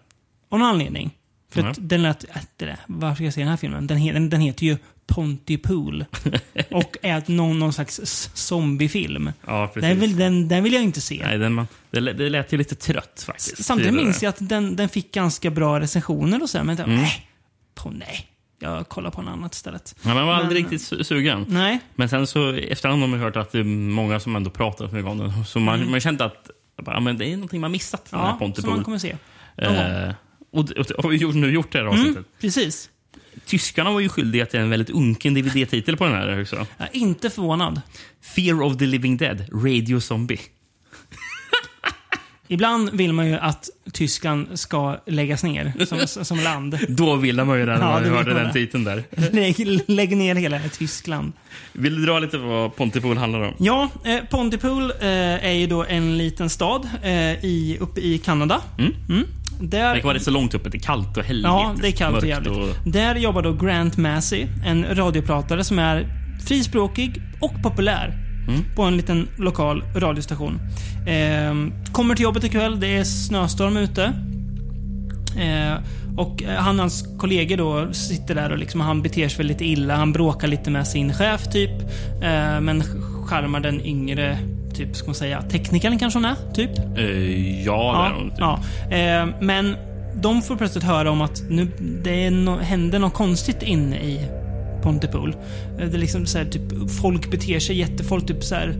någon 0.58 0.62
anledning. 0.62 1.10
För 1.50 1.60
att 1.60 1.78
Nej. 1.78 1.86
den 1.88 2.02
lät... 2.02 2.24
Äh, 2.24 2.42
det 2.56 2.64
där, 2.64 2.76
varför 2.86 3.14
ska 3.14 3.24
jag 3.24 3.34
se 3.34 3.40
den 3.40 3.48
här 3.50 3.56
filmen? 3.56 3.86
Den, 3.86 4.06
den, 4.06 4.30
den 4.30 4.40
heter 4.40 4.66
ju 4.66 4.78
Pontypool. 5.14 6.04
och 6.70 6.96
är 7.02 7.22
någon, 7.26 7.58
någon 7.58 7.72
slags 7.72 8.30
zombiefilm. 8.34 9.32
Ja, 9.46 9.66
precis. 9.74 9.88
Den 9.88 10.00
vill, 10.00 10.16
den, 10.16 10.48
den 10.48 10.62
vill 10.64 10.72
jag 10.72 10.82
inte 10.82 11.00
se. 11.00 11.20
Nej, 11.24 11.38
den, 11.38 11.52
man, 11.54 11.66
det, 11.90 12.00
lät- 12.00 12.18
det 12.18 12.28
lät 12.28 12.52
ju 12.52 12.58
lite 12.58 12.74
trött 12.74 13.22
faktiskt. 13.26 13.64
Samtidigt 13.64 13.94
minns 13.94 14.22
jag 14.22 14.28
att 14.30 14.48
den, 14.48 14.76
den 14.76 14.88
fick 14.88 15.12
ganska 15.14 15.50
bra 15.50 15.80
recensioner 15.80 16.42
och 16.42 16.50
så. 16.50 16.64
Men 16.64 16.76
jag 16.76 16.86
Mm. 16.88 17.00
nej, 17.00 17.26
på 17.74 17.90
nej. 17.90 18.26
Jag 18.62 18.88
kollar 18.88 19.10
på 19.10 19.22
något 19.22 19.32
annat 19.32 19.54
istället. 19.54 19.94
Ja, 20.02 20.14
man 20.14 20.26
var 20.26 20.34
aldrig 20.34 20.62
Men- 20.64 20.70
riktigt 20.72 20.92
su- 20.92 21.02
sugen. 21.02 21.44
Nej. 21.48 21.78
Men 21.94 22.08
sen 22.08 22.26
så 22.26 22.52
efterhand 22.52 23.00
har 23.00 23.08
man 23.08 23.20
hört 23.20 23.36
att 23.36 23.52
det 23.52 23.58
är 23.58 23.64
många 23.64 24.20
som 24.20 24.36
ändå 24.36 24.50
pratat 24.50 24.92
mycket 24.92 25.10
om 25.10 25.18
den. 25.18 25.44
Så 25.44 25.58
man, 25.60 25.74
Mm. 25.78 25.90
man 25.90 26.00
kände 26.00 26.24
att 26.24 26.50
ja, 26.86 27.00
men 27.00 27.18
det 27.18 27.24
är 27.26 27.32
någonting 27.36 27.60
man 27.60 27.72
missat. 27.72 28.10
den 28.10 28.20
här 28.20 28.32
Pontypool. 28.36 28.62
som 28.62 28.70
man 28.74 28.84
kommer 28.84 28.98
se. 28.98 29.16
Eh, 29.56 30.12
och, 30.52 30.70
och, 30.70 31.04
och, 31.04 31.14
gjort, 31.14 31.34
nu 31.34 31.50
gjort 31.52 31.72
det 31.72 31.78
här 31.78 31.86
avsnittet. 31.86 32.12
Mm, 32.16 32.24
precis. 32.40 32.90
Tyskarna 33.44 33.90
var 33.90 34.00
ju 34.00 34.08
skyldiga 34.08 34.46
till 34.46 34.60
en 34.60 34.70
väldigt 34.70 34.90
unken 34.90 35.34
DVD-titel 35.34 35.96
på 35.96 36.04
den 36.04 36.14
här 36.14 36.40
också. 36.40 36.66
Jag 36.76 36.88
är 36.88 36.96
inte 36.96 37.30
förvånad. 37.30 37.80
Fear 38.36 38.62
of 38.62 38.78
the 38.78 38.86
Living 38.86 39.16
Dead, 39.16 39.44
Radio 39.52 40.00
Zombie. 40.00 40.40
Ibland 42.52 42.90
vill 42.92 43.12
man 43.12 43.26
ju 43.26 43.34
att 43.34 43.68
Tyskland 43.92 44.46
ska 44.54 44.96
läggas 45.06 45.42
ner 45.44 45.72
som, 46.06 46.24
som 46.24 46.40
land. 46.40 46.78
Då 46.88 47.16
ville 47.16 47.44
man 47.44 47.58
ju 47.58 47.66
den 47.66 47.78
när 47.80 47.86
man 47.86 48.02
det 48.02 48.08
vill 48.08 48.16
hörde 48.18 48.30
man 48.30 48.36
den 48.38 48.46
det. 48.46 48.52
titeln 48.52 48.84
där. 48.84 49.04
Lägg, 49.32 49.80
lägg 49.90 50.16
ner 50.16 50.34
hela 50.34 50.60
Tyskland. 50.78 51.32
Vill 51.72 51.96
du 51.96 52.06
dra 52.06 52.18
lite 52.18 52.38
vad 52.38 52.76
Pontypool 52.76 53.16
handlar 53.16 53.40
om? 53.40 53.54
Ja, 53.58 53.88
eh, 54.04 54.16
Pontypool 54.30 54.90
eh, 55.00 55.08
är 55.46 55.52
ju 55.52 55.66
då 55.66 55.84
en 55.84 56.18
liten 56.18 56.50
stad 56.50 56.88
eh, 57.02 57.12
i, 57.44 57.76
uppe 57.80 58.00
i 58.00 58.18
Kanada. 58.18 58.60
Mm. 58.78 59.24
Där, 59.60 59.94
Det 59.96 60.02
var 60.04 60.14
det 60.14 60.20
så 60.20 60.30
långt 60.30 60.54
uppe. 60.54 60.68
Det 60.68 60.78
är 60.78 60.80
kallt 60.80 61.16
och 61.16 61.24
helvetes 61.24 61.50
Ja, 61.52 61.74
det 61.82 61.88
är 61.88 61.92
kallt 61.92 62.16
och 62.22 62.26
jävligt. 62.28 62.52
och- 62.52 62.68
Där 62.92 63.14
jobbar 63.16 63.42
då 63.42 63.52
Grant 63.52 63.96
Massey, 63.96 64.46
en 64.66 64.94
radiopratare 64.96 65.64
som 65.64 65.78
är 65.78 66.06
frispråkig 66.46 67.22
och 67.40 67.62
populär. 67.62 68.29
Mm. 68.48 68.60
På 68.76 68.82
en 68.82 68.96
liten 68.96 69.28
lokal 69.36 69.82
radiostation. 69.96 70.60
Ehm, 71.06 71.72
kommer 71.92 72.14
till 72.14 72.22
jobbet 72.22 72.44
ikväll, 72.44 72.80
det 72.80 72.96
är 72.96 73.04
snöstorm 73.04 73.76
ute. 73.76 74.12
Eh, 75.38 75.74
och 76.16 76.42
eh, 76.42 76.56
han 76.56 76.74
och 76.74 76.80
hans 76.80 77.04
kollegor 77.18 77.56
då 77.56 77.92
sitter 77.92 78.34
där 78.34 78.52
och 78.52 78.58
liksom, 78.58 78.80
han 78.80 79.02
beter 79.02 79.28
sig 79.28 79.36
väl 79.36 79.46
lite 79.46 79.64
illa. 79.64 79.96
Han 79.96 80.12
bråkar 80.12 80.48
lite 80.48 80.70
med 80.70 80.88
sin 80.88 81.14
chef 81.14 81.52
typ. 81.52 81.82
Eh, 82.22 82.60
men 82.60 82.82
charmar 83.26 83.60
den 83.60 83.80
yngre, 83.80 84.38
typ, 84.74 84.96
ska 84.96 85.06
man 85.06 85.14
säga, 85.14 85.42
teknikern 85.42 85.98
kanske 85.98 86.18
hon 86.18 86.24
är, 86.24 86.36
typ. 86.54 86.78
Eh, 86.98 87.64
ja, 87.64 87.92
det 87.92 88.14
är 88.14 88.20
hon, 88.20 88.30
typ. 88.30 88.38
Ja, 88.38 88.60
eh, 88.96 89.28
men 89.40 89.76
de 90.22 90.42
får 90.42 90.56
plötsligt 90.56 90.84
höra 90.84 91.10
om 91.10 91.20
att 91.20 91.42
nu, 91.50 91.68
det 92.04 92.30
no, 92.30 92.58
händer 92.58 92.98
något 92.98 93.14
konstigt 93.14 93.62
inne 93.62 93.96
i 93.96 94.20
Pontypool. 94.82 95.34
Eh, 95.78 95.88
Det 95.88 95.96
är 95.96 95.98
liksom 95.98 96.26
så 96.26 96.38
här, 96.38 96.44
typ, 96.44 96.90
folk 97.00 97.30
beter 97.30 97.58
sig 97.60 97.78
jättefolk, 97.78 98.26
typ 98.26 98.44
så 98.44 98.54
här, 98.54 98.74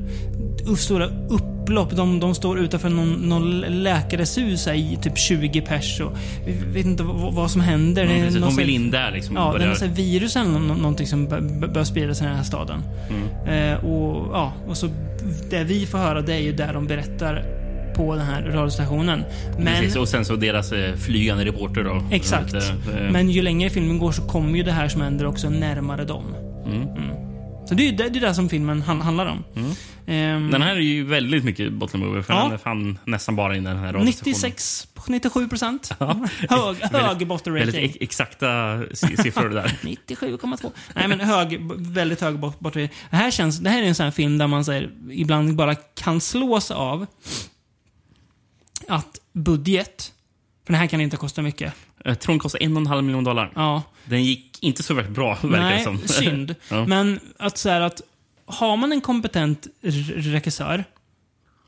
stora 0.78 1.06
upplopp. 1.28 1.96
De, 1.96 2.20
de 2.20 2.34
står 2.34 2.58
utanför 2.58 2.88
någon, 2.88 3.12
någon 3.12 3.60
läkares 3.60 4.38
hus 4.38 4.66
i 4.68 4.98
typ 5.02 5.18
20 5.18 5.60
pers 5.60 6.00
och 6.00 6.12
vi 6.46 6.52
vet 6.74 6.86
inte 6.86 7.02
vad, 7.02 7.34
vad 7.34 7.50
som 7.50 7.60
händer. 7.60 8.02
Mm, 8.04 8.16
precis, 8.24 8.40
de 8.40 8.48
här- 8.50 8.56
vill 8.56 8.70
in 8.70 8.90
där 8.90 9.10
liksom. 9.12 9.36
Ja, 9.36 9.54
det 9.58 9.64
är 9.64 9.68
något 9.68 9.98
virus 9.98 10.36
eller 10.36 10.50
nå- 10.50 10.74
någonting 10.74 11.06
som 11.06 11.28
bör- 11.28 11.40
bör- 11.60 11.68
börjar 11.68 11.84
sprida 11.84 12.14
sig 12.14 12.24
i 12.24 12.28
den 12.28 12.36
här 12.36 12.44
staden. 12.44 12.82
Mm. 13.44 13.72
Eh, 13.72 13.84
och, 13.84 14.28
ja, 14.36 14.52
och 14.68 14.76
så 14.76 14.88
det 15.50 15.64
vi 15.64 15.86
får 15.86 15.98
höra 15.98 16.20
det 16.22 16.34
är 16.34 16.38
ju 16.40 16.52
där 16.52 16.72
de 16.72 16.86
berättar 16.86 17.44
på 18.00 18.16
den 18.16 18.26
här 18.26 18.42
radiostationen. 18.42 19.24
Men, 19.58 19.66
Precis, 19.66 19.96
och 19.96 20.08
sen 20.08 20.24
så 20.24 20.36
deras 20.36 20.72
eh, 20.72 20.96
flygande 20.96 21.44
reporter 21.44 21.84
då. 21.84 22.02
Exakt. 22.10 22.54
Eh, 22.54 22.68
eh, 22.68 23.10
Men 23.12 23.30
ju 23.30 23.42
längre 23.42 23.70
filmen 23.70 23.98
går 23.98 24.12
så 24.12 24.22
kommer 24.22 24.56
ju 24.56 24.62
det 24.62 24.72
här 24.72 24.88
som 24.88 25.00
händer 25.00 25.26
också 25.26 25.50
närmare 25.50 26.04
dem. 26.04 26.24
Mm. 26.66 26.86
Så 27.68 27.74
det 27.74 27.82
är 27.82 27.90
ju 27.90 27.96
det, 27.96 28.08
det, 28.08 28.18
är 28.18 28.20
det 28.20 28.34
som 28.34 28.48
filmen 28.48 28.82
han, 28.82 29.00
handlar 29.00 29.26
om. 29.26 29.44
Ehm, 30.06 30.50
Den 30.50 30.62
här 30.62 30.76
är 30.76 30.80
ju 30.80 31.04
väldigt 31.04 31.44
mycket 31.44 31.72
bottom 31.72 32.00
movie, 32.00 32.22
för 32.22 32.32
Ja. 32.34 32.58
fan 32.64 32.98
nästan 33.04 33.36
bara 33.36 33.56
in 33.56 33.64
den 33.64 33.76
här 33.76 33.92
radiostationen. 33.92 34.34
96, 34.34 34.86
97 35.08 35.48
procent. 35.48 35.90
Hög, 35.98 36.76
hög 36.92 37.26
botten 37.26 37.52
Väldigt 37.54 37.74
rating. 37.74 37.90
ex- 37.90 37.96
exakta 38.00 38.80
si- 38.94 39.16
siffror 39.16 39.48
där. 39.48 39.64
97,2. 39.82 40.70
Nej 40.94 41.08
men 41.08 41.20
hög, 41.20 41.60
väldigt 41.76 42.20
hög 42.20 42.38
bot- 42.38 42.58
botten 42.60 42.82
rating. 42.82 42.96
Det 43.10 43.16
här, 43.16 43.30
känns, 43.30 43.58
det 43.58 43.70
här 43.70 43.82
är 43.82 43.86
en 43.86 43.94
sån 43.94 44.04
här 44.04 44.10
film 44.10 44.38
där 44.38 44.46
man 44.46 44.64
säger, 44.64 44.90
ibland 45.12 45.56
bara 45.56 45.74
kan 45.74 46.20
slås 46.20 46.70
av 46.70 47.06
att 48.90 49.18
budget, 49.32 50.12
för 50.66 50.72
den 50.72 50.80
här 50.80 50.86
kan 50.88 51.00
inte 51.00 51.16
kosta 51.16 51.42
mycket. 51.42 51.74
Jag 52.04 52.20
tror 52.20 52.32
den 52.32 52.38
kostar 52.38 52.62
en 52.62 52.76
och 52.76 52.80
en 52.80 52.86
halv 52.86 53.04
miljon 53.04 53.24
dollar. 53.24 53.52
Ja. 53.54 53.82
Den 54.04 54.24
gick 54.24 54.62
inte 54.62 54.82
så 54.82 54.94
väldigt 54.94 55.14
bra, 55.14 55.28
verkar 55.42 55.48
det 55.50 55.58
Nej, 55.58 55.84
som. 55.84 55.98
synd. 55.98 56.54
ja. 56.68 56.86
Men 56.86 57.20
att 57.38 57.58
så 57.58 57.68
här 57.68 57.80
att 57.80 58.00
har 58.46 58.76
man 58.76 58.92
en 58.92 59.00
kompetent 59.00 59.66
regissör, 60.14 60.84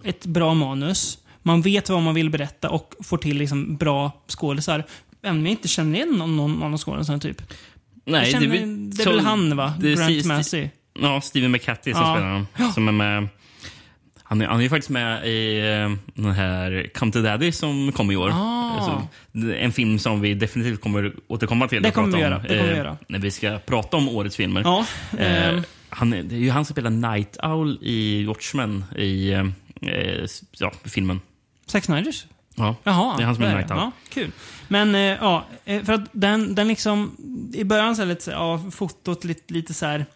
ett 0.05 0.27
bra 0.27 0.55
manus, 0.55 1.19
man 1.43 1.63
vet 1.63 1.89
vad 1.89 2.03
man 2.03 2.15
vill 2.15 2.31
berätta 2.31 2.71
och 2.71 2.95
får 3.01 3.19
till 3.19 3.37
liksom 3.37 3.77
bra 3.77 4.13
skådisar. 4.29 4.85
Även 5.23 5.39
om 5.39 5.47
jag 5.47 5.51
inte 5.51 5.69
känner 5.69 5.95
igen 5.97 6.09
någon, 6.19 6.37
någon 6.37 6.73
av 6.73 6.79
skådisarna 6.79 7.19
typ. 7.19 7.43
Nej, 8.05 8.33
känner, 8.33 8.49
det, 8.49 9.03
är 9.03 9.07
väl 9.07 9.21
han 9.21 9.57
va? 9.57 9.75
Grant 9.81 10.25
Massey. 10.25 10.69
Ja, 11.01 11.21
Steven 11.21 11.51
McCatty 11.51 11.93
som 11.93 12.03
Ja. 12.03 12.15
spelar 12.15 12.31
honom. 12.31 12.73
Som 12.75 12.89
är 12.89 12.93
med... 12.93 13.29
Han 14.33 14.41
är, 14.41 14.47
han 14.47 14.61
är 14.61 14.69
faktiskt 14.69 14.91
med 14.91 15.27
i 15.27 15.59
eh, 15.59 15.99
den 16.15 16.33
här 16.33 16.91
Come 16.95 17.13
to 17.13 17.23
Daddy 17.23 17.53
som 17.53 17.93
kom 17.93 18.11
i 18.11 18.17
år. 18.17 18.31
Ah. 18.33 18.71
Alltså, 18.71 19.03
en 19.55 19.73
film 19.73 19.99
som 19.99 20.21
vi 20.21 20.35
definitivt 20.35 20.81
kommer 20.81 21.13
återkomma 21.29 21.69
till. 21.69 21.83
Det 21.83 21.91
kommer 21.91 22.09
vi 22.09 22.15
om, 22.15 22.21
göra, 22.21 22.39
det 22.39 22.49
kommer 22.49 22.63
vi 22.63 22.71
eh, 22.71 22.77
göra. 22.77 22.97
När 23.09 23.19
vi 23.19 23.31
ska 23.31 23.59
prata 23.67 23.97
om 23.97 24.09
årets 24.09 24.37
filmer. 24.37 24.63
Ja, 24.65 24.87
Eh, 25.19 25.49
ehm. 25.49 25.63
han, 25.89 26.11
det 26.11 26.35
är 26.35 26.39
ju 26.39 26.51
han 26.51 26.65
som 26.65 26.75
spelar 26.75 26.91
Night 26.91 27.37
Owl 27.43 27.79
i 27.83 28.25
Watchmen 28.25 28.85
i 28.97 29.33
eh, 29.33 29.45
ja, 30.59 30.73
filmen. 30.85 31.21
Zack 31.67 31.85
Snyders? 31.85 32.27
Ja, 32.55 32.77
Jaha, 32.85 33.17
det 33.17 33.23
är 33.23 33.27
han 33.27 33.35
som 33.35 33.45
är 33.45 33.55
Night 33.55 33.71
Owl. 33.71 33.79
Ja, 33.79 33.93
kul. 34.09 34.31
Men 34.69 34.95
eh, 34.95 35.01
ja, 35.01 35.47
för 35.65 35.93
att 35.93 36.09
den, 36.13 36.55
den 36.55 36.69
liksom... 36.69 37.17
I 37.55 37.65
början 37.65 37.97
så 37.97 38.03
är 38.03 38.07
lite 38.07 38.31
ja, 38.31 38.61
fotot 38.71 39.25
lite, 39.25 39.55
lite 39.55 39.75
så 39.75 39.87
här 39.87 40.07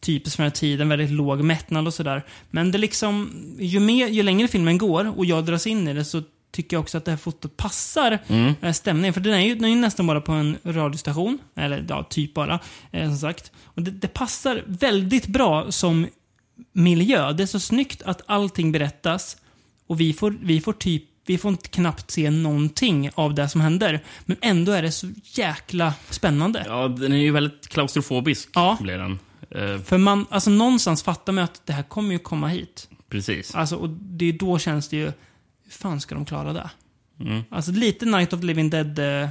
typiskt 0.00 0.36
för 0.36 0.42
den 0.42 0.50
här 0.50 0.56
tiden, 0.56 0.88
väldigt 0.88 1.10
låg 1.10 1.40
mättnad 1.44 1.86
och 1.86 1.94
sådär. 1.94 2.24
Men 2.50 2.70
det 2.70 2.78
liksom, 2.78 3.30
ju, 3.58 3.80
mer, 3.80 4.08
ju 4.08 4.22
längre 4.22 4.48
filmen 4.48 4.78
går 4.78 5.18
och 5.18 5.26
jag 5.26 5.44
dras 5.44 5.66
in 5.66 5.88
i 5.88 5.92
det 5.94 6.04
så 6.04 6.22
tycker 6.52 6.76
jag 6.76 6.80
också 6.80 6.98
att 6.98 7.04
det 7.04 7.10
här 7.10 7.18
fotot 7.18 7.56
passar 7.56 8.18
Mm. 8.28 8.54
eh, 8.62 8.72
stämningen. 8.72 9.14
För 9.14 9.20
den 9.20 9.34
är 9.34 9.40
ju 9.40 9.54
den 9.54 9.64
är 9.64 9.68
ju 9.68 9.74
nästan 9.74 10.06
bara 10.06 10.20
på 10.20 10.32
en 10.32 10.56
radiostation. 10.64 11.38
Eller 11.56 11.84
ja, 11.88 12.02
typ 12.10 12.34
bara. 12.34 12.58
Eh, 12.92 13.08
som 13.08 13.16
sagt. 13.18 13.52
Och 13.64 13.82
det, 13.82 13.90
det 13.90 14.08
passar 14.08 14.62
väldigt 14.66 15.26
bra 15.26 15.72
som 15.72 16.06
miljö. 16.72 17.32
Det 17.32 17.42
är 17.42 17.46
så 17.46 17.60
snyggt 17.60 18.02
att 18.02 18.22
allting 18.26 18.72
berättas. 18.72 19.36
Och 19.86 20.00
vi 20.00 20.12
får, 20.12 20.36
vi 20.42 20.60
får 20.60 20.72
typ 20.72 21.04
vi 21.26 21.38
får 21.38 21.48
inte 21.50 21.68
knappt 21.68 22.10
se 22.10 22.30
någonting 22.30 23.10
av 23.14 23.34
det 23.34 23.48
som 23.48 23.60
händer. 23.60 24.00
Men 24.24 24.36
ändå 24.40 24.72
är 24.72 24.82
det 24.82 24.92
så 24.92 25.12
jäkla 25.24 25.94
spännande. 26.10 26.64
Ja, 26.66 26.88
den 26.88 27.12
är 27.12 27.16
ju 27.16 27.30
väldigt 27.30 27.68
klaustrofobisk. 27.68 28.48
Ja. 28.54 28.78
Blir 28.80 28.98
den. 28.98 29.18
Eh, 29.50 29.78
För 29.80 29.98
man, 29.98 30.26
alltså 30.30 30.50
någonstans 30.50 31.02
fattar 31.02 31.32
man 31.32 31.44
att 31.44 31.62
det 31.66 31.72
här 31.72 31.82
kommer 31.82 32.12
ju 32.12 32.18
komma 32.18 32.48
hit. 32.48 32.88
precis. 33.08 33.54
Alltså, 33.54 33.76
och 33.76 33.88
det 33.88 34.28
är 34.28 34.32
då 34.32 34.58
känns 34.58 34.88
det 34.88 34.96
ju, 34.96 35.04
hur 35.04 35.12
fan 35.70 36.00
ska 36.00 36.14
de 36.14 36.24
klara 36.24 36.52
det? 36.52 36.70
Mm. 37.20 37.42
Alltså 37.50 37.72
lite 37.72 38.06
Night 38.06 38.32
of 38.32 38.40
the 38.40 38.46
Living 38.46 38.70
Dead 38.70 38.98
eh, 39.22 39.28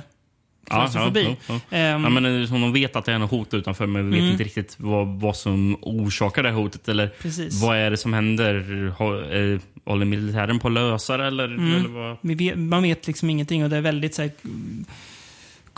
klaustrofobi. 0.65 1.23
ja, 1.23 1.35
ja, 1.47 1.59
ja. 1.69 1.77
Ehm, 1.77 2.03
ja, 2.03 2.09
men 2.09 2.41
eh, 2.41 2.47
som 2.47 2.61
de 2.61 2.73
vet 2.73 2.95
att 2.95 3.05
det 3.05 3.11
är 3.13 3.19
något 3.19 3.31
hot 3.31 3.53
utanför, 3.53 3.87
men 3.87 4.05
vi 4.05 4.11
vet 4.11 4.19
Mm. 4.19 4.31
inte 4.31 4.43
riktigt 4.43 4.75
vad, 4.79 5.07
vad 5.07 5.35
som 5.35 5.77
orsakar 5.81 6.43
det 6.43 6.49
här 6.49 6.55
hotet. 6.55 6.89
Eller 6.89 7.07
Precis. 7.07 7.61
vad 7.61 7.77
är 7.77 7.91
det 7.91 7.97
som 7.97 8.13
händer? 8.13 8.87
Har, 8.97 9.35
eh, 9.53 9.59
håller 9.85 10.05
militären 10.05 10.59
på 10.59 10.67
att 10.67 10.73
lösa 10.73 11.17
det? 11.17 11.25
Eller, 11.27 11.45
Mm. 11.45 11.75
eller 11.75 11.89
vad? 11.89 12.17
Vi 12.21 12.35
vet, 12.35 12.57
man 12.57 12.83
vet 12.83 13.07
liksom 13.07 13.29
ingenting 13.29 13.63
och 13.63 13.69
det 13.69 13.77
är 13.77 13.81
väldigt 13.81 14.15
så 14.15 14.21
här, 14.21 14.31
mm, 14.43 14.85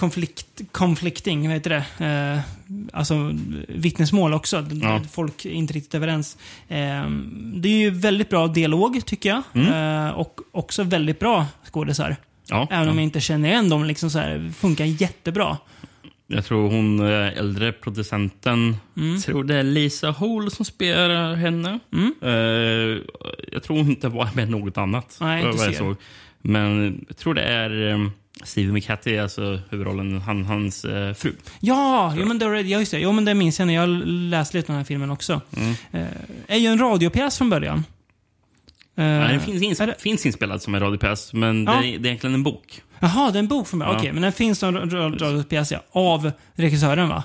konflikt, 0.02 0.62
conflicting, 0.72 1.48
vad 1.48 1.54
heter 1.54 1.70
det? 1.70 2.06
Eh, 2.06 2.40
alltså 2.94 3.32
vittnesmål 3.68 4.34
också. 4.34 4.66
Ja. 4.82 5.02
Folk 5.12 5.46
är 5.46 5.50
inte 5.52 5.74
riktigt 5.74 5.96
överens. 5.96 6.38
Eh, 6.68 7.10
det 7.54 7.70
är 7.70 7.78
ju 7.80 7.90
väldigt 7.90 8.30
bra 8.30 8.48
dialog, 8.48 9.06
tycker 9.06 9.30
jag. 9.30 9.42
Mm. 9.54 10.08
Eh, 10.08 10.12
och 10.14 10.40
också 10.52 10.84
väldigt 10.84 11.20
bra 11.20 11.46
skådisar. 11.72 12.16
Ja, 12.50 12.68
Även 12.72 12.90
om 12.90 12.96
ja. 12.96 13.02
jag 13.02 13.04
inte 13.04 13.20
känner 13.22 13.50
igen 13.50 13.70
dem. 13.70 13.86
Liksom 13.86 14.10
så 14.10 14.20
här, 14.20 14.52
funkar 14.58 14.86
jättebra. 14.86 15.58
Jag 16.28 16.46
tror 16.46 16.70
hon 16.72 17.00
eh, 17.00 17.38
äldre 17.38 17.72
producenten, 17.72 18.76
Mm. 18.98 19.22
tror 19.22 19.44
det 19.44 19.56
är 19.56 19.64
Lisa 19.64 20.10
Hole 20.12 20.52
som 20.52 20.66
spelar 20.66 21.36
henne. 21.36 21.80
Eh, 22.22 22.32
jag 23.52 23.64
tror 23.64 23.78
hon 23.78 23.90
inte 23.90 24.08
var 24.10 24.30
med 24.36 24.50
något 24.50 24.78
annat. 24.78 25.18
Nej, 25.22 25.46
inte 25.46 25.64
jag 25.64 25.76
såg. 25.76 25.96
Men 26.42 27.06
jag 27.08 27.18
tror 27.18 27.34
det 27.34 27.42
är 27.44 27.72
um, 27.94 28.12
Steve 28.44 28.72
McCatty, 28.74 29.18
alltså 29.18 29.60
huvudrollen, 29.70 30.22
han, 30.22 30.46
hans 30.46 30.86
eh, 30.86 31.14
fru. 31.14 31.34
Ja, 31.60 32.14
jo, 32.18 32.26
men 32.26 32.40
det, 32.40 32.46
ja, 32.62 32.80
just 32.80 32.92
det. 32.92 33.00
Jo, 33.00 33.12
men 33.12 33.26
det 33.26 33.34
minns 33.34 33.60
jag 33.60 33.66
när 33.68 33.74
jag 33.74 33.90
läste 34.06 34.58
lite 34.58 34.68
om 34.72 34.74
den 34.74 34.78
här 34.80 34.86
filmen 34.86 35.12
också. 35.12 35.42
Mm. 35.58 35.74
Eh, 35.92 36.08
är 36.48 36.58
ju 36.58 36.68
en 36.68 36.78
radiopjäs 36.80 37.38
från 37.38 37.50
början. 37.50 37.78
Eh, 38.96 39.04
Nej, 39.06 39.28
den 39.28 39.40
finns, 39.40 39.64
ins 39.82 39.82
finns 39.98 40.26
inspelad 40.26 40.62
som 40.62 40.76
en 40.76 40.82
radiopjäs, 40.82 41.34
men 41.34 41.64
Ja. 41.66 41.72
det, 41.72 41.78
är, 41.78 41.82
det 41.82 42.08
är 42.08 42.10
egentligen 42.10 42.34
en 42.34 42.44
bok. 42.44 42.82
Jaha, 43.00 43.32
det 43.32 43.38
är 43.38 43.40
en 43.40 43.48
bok 43.48 43.68
från 43.68 43.80
början. 43.80 43.94
Ja. 43.96 44.00
Okej, 44.00 44.14
men 44.14 44.22
den 44.22 44.32
finns 44.32 44.60
som 44.60 44.78
ra- 44.78 45.20
radiopjäs, 45.20 45.72
ja. 45.72 45.80
Av 45.92 46.32
regissören, 46.54 47.10
va? 47.10 47.24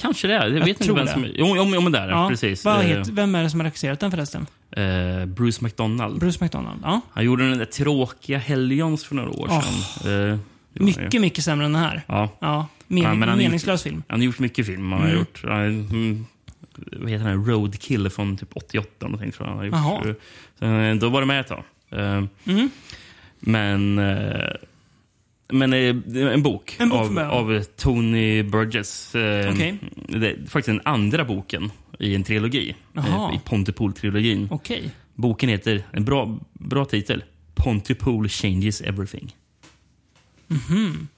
Kanske 0.00 0.26
det. 0.28 0.32
Jag, 0.34 0.44
Jag 0.50 0.64
vet 0.64 0.80
inte 0.80 0.92
vem 0.92 1.06
det. 1.06 1.12
som... 1.12 1.24
Jo, 1.34 1.54
jo, 1.56 1.70
jo 1.74 1.80
men 1.80 1.92
det 1.92 1.98
är 1.98 2.06
det. 2.06 2.12
Ja. 2.12 2.28
Precis. 2.28 2.66
Eh, 2.66 2.78
heter, 2.80 3.12
vem 3.12 3.34
är 3.34 3.42
det 3.42 3.50
som 3.50 3.60
har 3.60 3.64
regisserat 3.64 4.00
den 4.00 4.10
förresten? 4.10 4.46
eh, 4.70 5.26
Bruce 5.26 5.64
McDonald. 5.64 6.18
Bruce 6.20 6.38
McDonald. 6.44 6.80
Ja. 6.82 7.00
Han 7.12 7.24
gjorde 7.24 7.48
den 7.48 7.58
där 7.58 7.64
tråkiga 7.64 8.38
Hellions 8.38 9.04
för 9.04 9.14
några 9.14 9.30
år 9.30 9.48
Åh. 9.50 9.62
sedan. 10.00 10.32
Eh, 10.32 10.38
Mycket, 10.72 11.20
mycket 11.20 11.44
sämre 11.44 11.66
än 11.66 11.72
den 11.72 11.82
här. 11.82 12.02
Ja. 12.06 12.28
Ja, 12.40 12.66
men, 12.86 13.02
Ja, 13.02 13.14
men 13.14 13.38
meningslös 13.38 13.86
gjort, 13.86 13.92
film. 13.92 14.02
Han 14.08 14.20
har 14.20 14.24
gjort 14.24 14.38
mycket 14.38 14.66
film. 14.66 14.92
Han 14.92 15.00
har 15.00 15.08
Mm. 15.08 15.18
gjort, 15.18 15.42
han, 15.44 15.64
mm, 15.66 16.26
vad 16.92 17.10
heter 17.10 17.24
den? 17.24 17.44
Roadkill 17.44 18.10
från 18.10 18.36
typ 18.36 18.48
88 18.54 19.06
någonting, 19.08 19.32
tror 19.32 19.48
jag. 19.48 19.56
Han 19.56 19.72
har 19.72 20.04
gjort. 20.06 20.16
Så, 20.58 20.64
eh, 20.64 20.94
då 20.94 21.08
var 21.08 21.20
det 21.20 21.26
med 21.26 21.40
ett 21.40 21.46
tag. 21.48 21.64
Eh, 21.90 22.24
Mm. 22.44 22.70
Men, 23.40 23.98
eh, 23.98 24.48
men 25.52 25.72
eh, 25.72 25.96
en 26.32 26.42
bok, 26.42 26.76
En 26.78 26.88
bok 26.88 26.98
av, 27.00 27.18
av 27.18 27.62
Tony 27.76 28.42
Burgess. 28.42 29.14
Eh, 29.14 29.52
Okej. 29.52 29.78
Det 30.08 30.30
är 30.30 30.36
faktiskt 30.36 30.66
den 30.66 30.80
andra 30.84 31.24
boken 31.24 31.70
i 31.98 32.14
en 32.14 32.24
trilogi. 32.24 32.74
Eh, 32.96 33.30
I 33.34 33.40
Pontypool-trilogin. 33.44 34.48
Okej. 34.50 34.90
Boken 35.14 35.48
heter, 35.48 35.82
en 35.92 36.04
bra, 36.04 36.38
bra 36.52 36.84
titel, 36.84 37.24
Pontypool 37.54 38.28
changes 38.28 38.80
everything. 38.80 39.36
Mhm. 40.46 41.08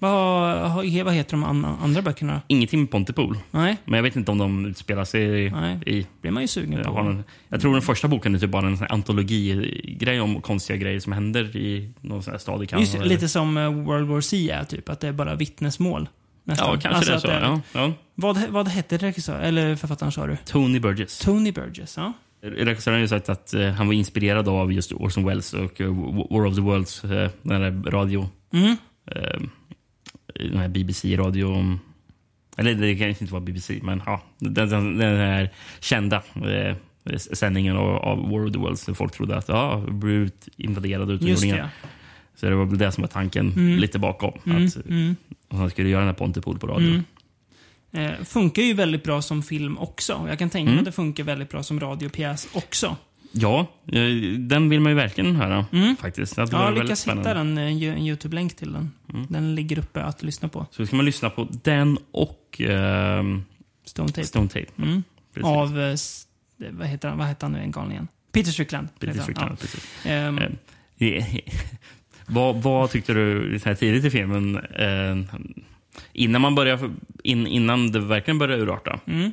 Vad, 0.00 1.04
vad 1.04 1.14
heter 1.14 1.30
de 1.30 1.44
an- 1.44 1.64
andra 1.64 2.02
böckerna? 2.02 2.40
Ingenting 2.46 2.80
med 2.80 2.90
Pontypool. 2.90 3.38
Nej. 3.50 3.76
Men 3.84 3.94
jag 3.94 4.02
vet 4.02 4.16
inte 4.16 4.30
om 4.32 4.38
de 4.38 4.66
utspelar 4.66 5.04
sig 5.04 5.50
Nej. 5.50 5.78
i... 5.86 6.06
blir 6.20 6.30
man 6.30 6.42
ju 6.42 6.46
sugen 6.48 6.72
Jag, 6.72 6.94
på. 6.94 6.98
en, 7.00 7.24
jag 7.48 7.60
tror 7.60 7.72
den 7.72 7.82
första 7.82 8.08
boken 8.08 8.34
är 8.34 8.38
typ 8.38 8.50
bara 8.50 8.66
en 8.66 8.78
antologigrej 8.88 10.20
om 10.20 10.40
konstiga 10.40 10.76
grejer 10.76 11.00
som 11.00 11.12
händer 11.12 11.56
i 11.56 11.90
någon 12.00 12.22
sån 12.22 12.30
här 12.32 12.38
stad 12.38 12.62
i 12.62 12.66
Kanada. 12.66 12.82
Just 12.82 12.98
det, 12.98 13.04
lite 13.04 13.28
som 13.28 13.56
eh, 13.56 13.72
World 13.72 14.08
War 14.08 14.20
C 14.20 14.50
är, 14.50 14.64
typ. 14.64 14.88
Att 14.88 15.00
det 15.00 15.08
är 15.08 15.12
bara 15.12 15.34
vittnesmål. 15.34 16.08
Nästan. 16.44 16.66
Ja, 16.74 16.80
kanske 16.80 17.12
Alltså 17.12 17.26
det 17.28 17.32
är 17.34 17.40
så. 17.40 17.46
är- 17.46 17.50
Ja, 17.50 17.60
ja. 17.72 17.92
Vad, 18.14 18.38
vad 18.48 18.68
hette 18.68 18.96
regissör, 18.96 19.40
eller 19.40 19.76
författaren 19.76 20.12
sa 20.12 20.26
du? 20.26 20.36
Tony 20.44 20.80
Burgess. 20.80 21.18
Tony 21.18 21.52
Burgess, 21.52 21.96
ja. 21.96 22.12
Regissören 22.42 22.94
har 22.96 23.00
ju 23.00 23.08
sagt 23.08 23.28
att 23.28 23.54
eh, 23.54 23.68
han 23.68 23.86
var 23.86 23.94
inspirerad 23.94 24.48
av 24.48 24.72
just 24.72 24.92
Orson 24.92 25.24
Welles 25.24 25.52
och 25.54 25.80
uh, 25.80 25.88
War 26.30 26.46
of 26.46 26.54
the 26.54 26.60
Worlds, 26.60 27.04
eh, 27.04 27.30
den 27.42 27.60
där 27.60 27.90
radio... 27.90 28.28
Mm. 28.52 28.76
Eh, 29.10 29.40
den 30.34 30.56
här 30.58 30.68
BBC-radio... 30.68 31.78
Eller 32.56 32.74
det 32.74 32.96
kan 32.96 33.08
inte 33.08 33.24
vara 33.24 33.40
BBC, 33.40 33.80
men 33.82 34.02
ja, 34.06 34.22
den, 34.38 34.54
den, 34.70 34.98
den 34.98 35.16
här 35.16 35.50
kända 35.80 36.22
eh, 36.34 36.76
sändningen 37.16 37.76
av, 37.76 37.88
av 37.96 38.30
War 38.30 38.46
of 38.46 38.52
the 38.52 38.58
Worlds. 38.58 38.86
där 38.86 38.94
Folk 38.94 39.12
trodde 39.12 39.36
att 39.36 39.48
ja, 39.48 39.84
blivit 39.88 40.48
invaderade 40.56 41.12
utomjordingar. 41.12 41.70
Så 42.34 42.46
det 42.46 42.54
var 42.54 42.64
väl 42.64 42.78
det 42.78 42.92
som 42.92 43.02
var 43.02 43.08
tanken 43.08 43.52
Mm. 43.52 43.78
lite 43.78 43.98
bakom. 43.98 44.32
Mm, 44.46 44.66
Att 44.66 44.76
mm. 44.86 45.16
han 45.50 45.70
skulle 45.70 45.88
göra 45.88 46.00
den 46.00 46.08
här 46.08 46.14
Pontypool 46.14 46.58
på 46.58 46.66
radio. 46.66 46.88
Mm. 46.88 47.04
Eh, 47.92 48.24
funkar 48.24 48.62
ju 48.62 48.74
väldigt 48.74 49.02
bra 49.04 49.22
som 49.22 49.42
film 49.42 49.78
också. 49.78 50.26
Jag 50.28 50.38
kan 50.38 50.50
tänka 50.50 50.64
mig 50.64 50.72
Mm. 50.72 50.78
att 50.78 50.84
det 50.84 50.92
funkar 50.92 51.24
väldigt 51.24 51.50
bra 51.50 51.62
som 51.62 51.80
radiopjäs 51.80 52.48
också. 52.52 52.96
Ja, 53.32 53.66
eh, 53.92 54.02
den 54.38 54.68
vill 54.68 54.80
man 54.80 54.92
ju 54.92 54.96
verkligen 54.96 55.36
höra. 55.36 55.66
Faktiskt. 56.00 56.36
Det 56.36 56.44
väldigt 56.46 56.82
lyckats 56.82 57.08
hitta 57.08 57.34
den, 57.34 57.58
eh, 57.58 57.64
en 57.64 57.98
Youtube-länk 58.06 58.56
till 58.56 58.72
den. 58.72 58.92
Mm. 59.12 59.26
Den 59.28 59.54
ligger 59.54 59.78
uppe 59.78 60.02
att 60.02 60.22
lyssna 60.22 60.48
på. 60.48 60.66
Så 60.70 60.86
ska 60.86 60.96
man 60.96 61.04
lyssna 61.04 61.30
på 61.30 61.48
den 61.62 61.98
och 62.10 62.60
ehm, 62.60 63.44
Stone 63.84 64.08
Tape. 64.08 64.26
Stone 64.26 64.48
Tape. 64.48 64.66
Mm. 64.78 65.02
Av, 65.42 65.80
eh, 65.80 65.96
vad 66.70 66.86
heter 66.86 67.08
han, 67.08 67.18
vad 67.18 67.26
heter 67.26 67.46
han 67.46 67.52
nu 67.52 67.58
en 67.58 67.70
galningen? 67.70 68.08
Peter 68.32 68.50
Strickland. 68.52 68.88
Peter. 68.98 69.20
Strickland, 69.22 69.50
Ja. 69.50 69.56
precis. 69.60 70.06
Ehm, 70.06 70.38
Eh, 71.02 71.24
vad, 72.26 72.62
vad 72.62 72.90
tyckte 72.90 73.12
du 73.12 73.58
så 73.62 73.68
här 73.68 73.76
tidigt 73.76 74.04
i 74.04 74.10
filmen? 74.10 74.56
Eh, 74.56 75.38
innan 76.12 76.40
man 76.40 76.54
börjar, 76.54 76.90
in, 77.22 77.46
innan 77.46 77.92
det 77.92 78.00
verkligen 78.00 78.38
börjar 78.38 78.58
urarta. 78.58 79.00
Mm. 79.06 79.32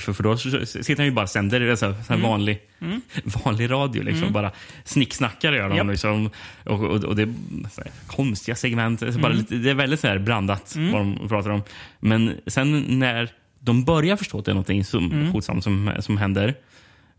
För, 0.00 0.12
för 0.12 0.22
då 0.22 0.36
sitter 0.38 0.96
han 0.96 1.06
ju 1.06 1.12
bara 1.12 1.22
och 1.22 1.28
sänder 1.30 1.76
så 1.76 1.86
här, 1.86 1.92
så 1.92 1.98
här 2.08 2.14
Mm. 2.18 2.22
vanlig, 2.30 2.60
Mm. 2.80 3.00
vanlig 3.44 3.70
radio. 3.70 4.02
Liksom, 4.02 4.22
Mm. 4.22 4.32
Bara 4.32 4.50
snicksnackar 4.84 5.52
gör 5.52 5.68
de. 5.68 5.76
Japp. 5.76 5.86
Liksom, 5.86 6.30
och, 6.64 6.80
och, 6.84 7.04
och 7.04 7.16
det 7.16 7.22
är 7.22 7.34
så 7.70 7.82
konstiga 8.06 8.54
segment. 8.54 9.00
Så 9.00 9.06
bara 9.18 9.26
Mm. 9.32 9.38
lite, 9.38 9.54
det 9.54 9.70
är 9.70 9.74
väldigt 9.74 10.00
så 10.00 10.06
här 10.06 10.18
blandat 10.18 10.74
Mm. 10.76 10.92
vad 10.92 11.00
de 11.00 11.28
pratar 11.28 11.50
om. 11.50 11.62
Men 12.00 12.34
sen 12.46 12.80
när 12.98 13.28
de 13.60 13.84
börjar 13.84 14.16
förstå 14.16 14.38
att 14.38 14.44
det 14.44 14.52
är 14.52 14.54
något 14.54 14.86
som, 14.86 15.12
Mm. 15.12 15.26
hotsamt 15.26 15.64
som, 15.64 15.90
som 16.00 16.16
händer 16.16 16.54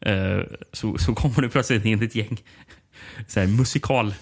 eh, 0.02 0.40
så, 0.74 0.98
så 0.98 1.16
kommer 1.16 1.42
det 1.42 1.50
plötsligt 1.50 1.86
in 1.86 2.04
ett 2.04 2.16
gäng 2.16 2.38
så 3.28 3.40
här, 3.40 3.48
musikal, 3.48 4.14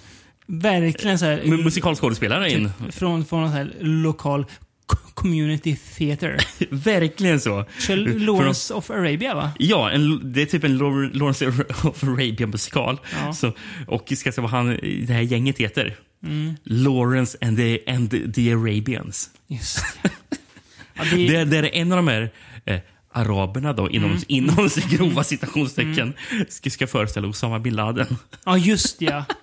Verkligen 0.47 1.19
så 1.19 1.25
här... 1.25 1.41
mu- 1.41 1.63
musikalskådespelare 1.63 2.51
in. 2.51 2.71
Typ 2.85 2.93
från, 2.95 3.25
från 3.25 3.47
sån 3.47 3.57
här 3.57 3.73
lokal 3.79 4.45
co- 4.85 4.97
community 5.13 5.75
theater. 5.97 6.37
Verkligen 6.69 7.39
så. 7.39 7.65
För 7.79 7.95
Lawrence 7.97 8.73
of 8.73 8.89
Arabia, 8.91 9.35
va? 9.35 9.51
Ja, 9.59 9.91
en, 9.91 10.33
det 10.33 10.41
är 10.41 10.45
typ 10.45 10.63
en 10.63 10.77
Lawrence 10.77 11.47
of 11.83 12.03
Arabia-musikal. 12.03 12.99
Ja. 13.25 13.33
Så, 13.33 13.53
och 13.87 14.11
ska 14.17 14.31
se 14.31 14.41
vad 14.41 14.49
han, 14.51 14.67
det 15.07 15.13
här 15.13 15.21
gänget 15.21 15.57
heter. 15.57 15.95
Mm. 16.23 16.53
Lawrence 16.63 17.37
and 17.41 17.57
the, 17.57 17.79
and 17.87 18.33
the, 18.35 18.53
Arabians. 18.53 19.29
Just 19.47 19.79
ja, 20.93 21.03
det, 21.11 21.27
Det, 21.27 21.45
det 21.45 21.57
är 21.57 21.75
en 21.75 21.91
av 21.91 21.95
de 21.95 22.07
här 22.07 22.31
eh, 22.65 22.79
araberna 23.11 23.73
då, 23.73 23.89
inom, 23.89 24.09
Mm. 24.11 24.23
inom 24.27 24.69
grova 24.89 25.23
citationstecken, 25.23 26.13
ska, 26.49 26.69
ska 26.69 26.87
föreställa 26.87 27.27
Osama 27.27 27.59
bin 27.59 27.75
Laden. 27.75 28.17
Ja, 28.45 28.57
just 28.57 29.01
ja. 29.01 29.25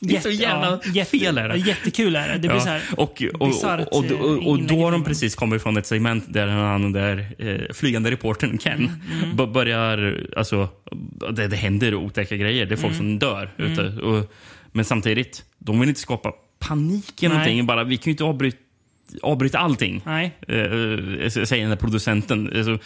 Det 0.00 0.16
är 0.16 0.20
så 0.20 0.30
jävla 0.30 0.80
ja, 0.94 1.04
fel 1.04 1.38
är 1.38 1.48
det. 1.48 1.56
Jättekul 1.56 2.16
är 2.16 2.28
det. 2.28 2.34
Det 2.34 2.38
blir 2.38 2.50
Ja, 2.50 2.60
så 2.60 2.68
här 2.68 2.82
och, 2.96 3.22
och, 3.40 3.48
bisarrt, 3.48 3.88
och, 3.90 3.98
och, 3.98 4.04
eh, 4.04 4.46
och, 4.48 4.62
då 4.62 4.84
har 4.84 4.92
de 4.92 5.04
precis 5.04 5.34
kommit 5.34 5.62
från 5.62 5.76
ett 5.76 5.86
segment 5.86 6.24
där 6.28 6.46
han 6.48 6.92
där 6.92 7.26
eh, 7.38 7.74
flygande 7.74 8.10
reportern 8.10 8.58
Ken 8.58 8.90
mm. 9.22 9.36
b- 9.36 9.46
börjar, 9.46 10.26
alltså, 10.36 10.68
det, 11.32 11.48
det 11.48 11.56
händer 11.56 11.94
otäcka 11.94 12.36
grejer. 12.36 12.66
Det 12.66 12.74
är 12.74 12.76
folk 12.76 12.94
Mm. 12.94 12.96
som 12.96 13.18
dör 13.18 13.50
Mm. 13.58 13.72
ute. 13.72 14.02
Och, 14.02 14.32
men 14.72 14.84
samtidigt, 14.84 15.44
de 15.58 15.80
vill 15.80 15.88
inte 15.88 16.00
skapa 16.00 16.32
panik 16.58 17.14
Nej. 17.20 17.28
någonting. 17.28 17.66
Bara, 17.66 17.84
vi 17.84 17.96
kan 17.96 18.04
ju 18.04 18.10
inte 18.10 18.24
avbryta, 18.24 18.58
avbryta 19.22 19.58
allting. 19.58 20.02
Nej. 20.06 20.36
Eh, 20.48 20.56
eh, 20.58 21.28
säger 21.28 21.60
den 21.60 21.70
där 21.70 21.76
producenten. 21.76 22.52
Alltså, 22.56 22.78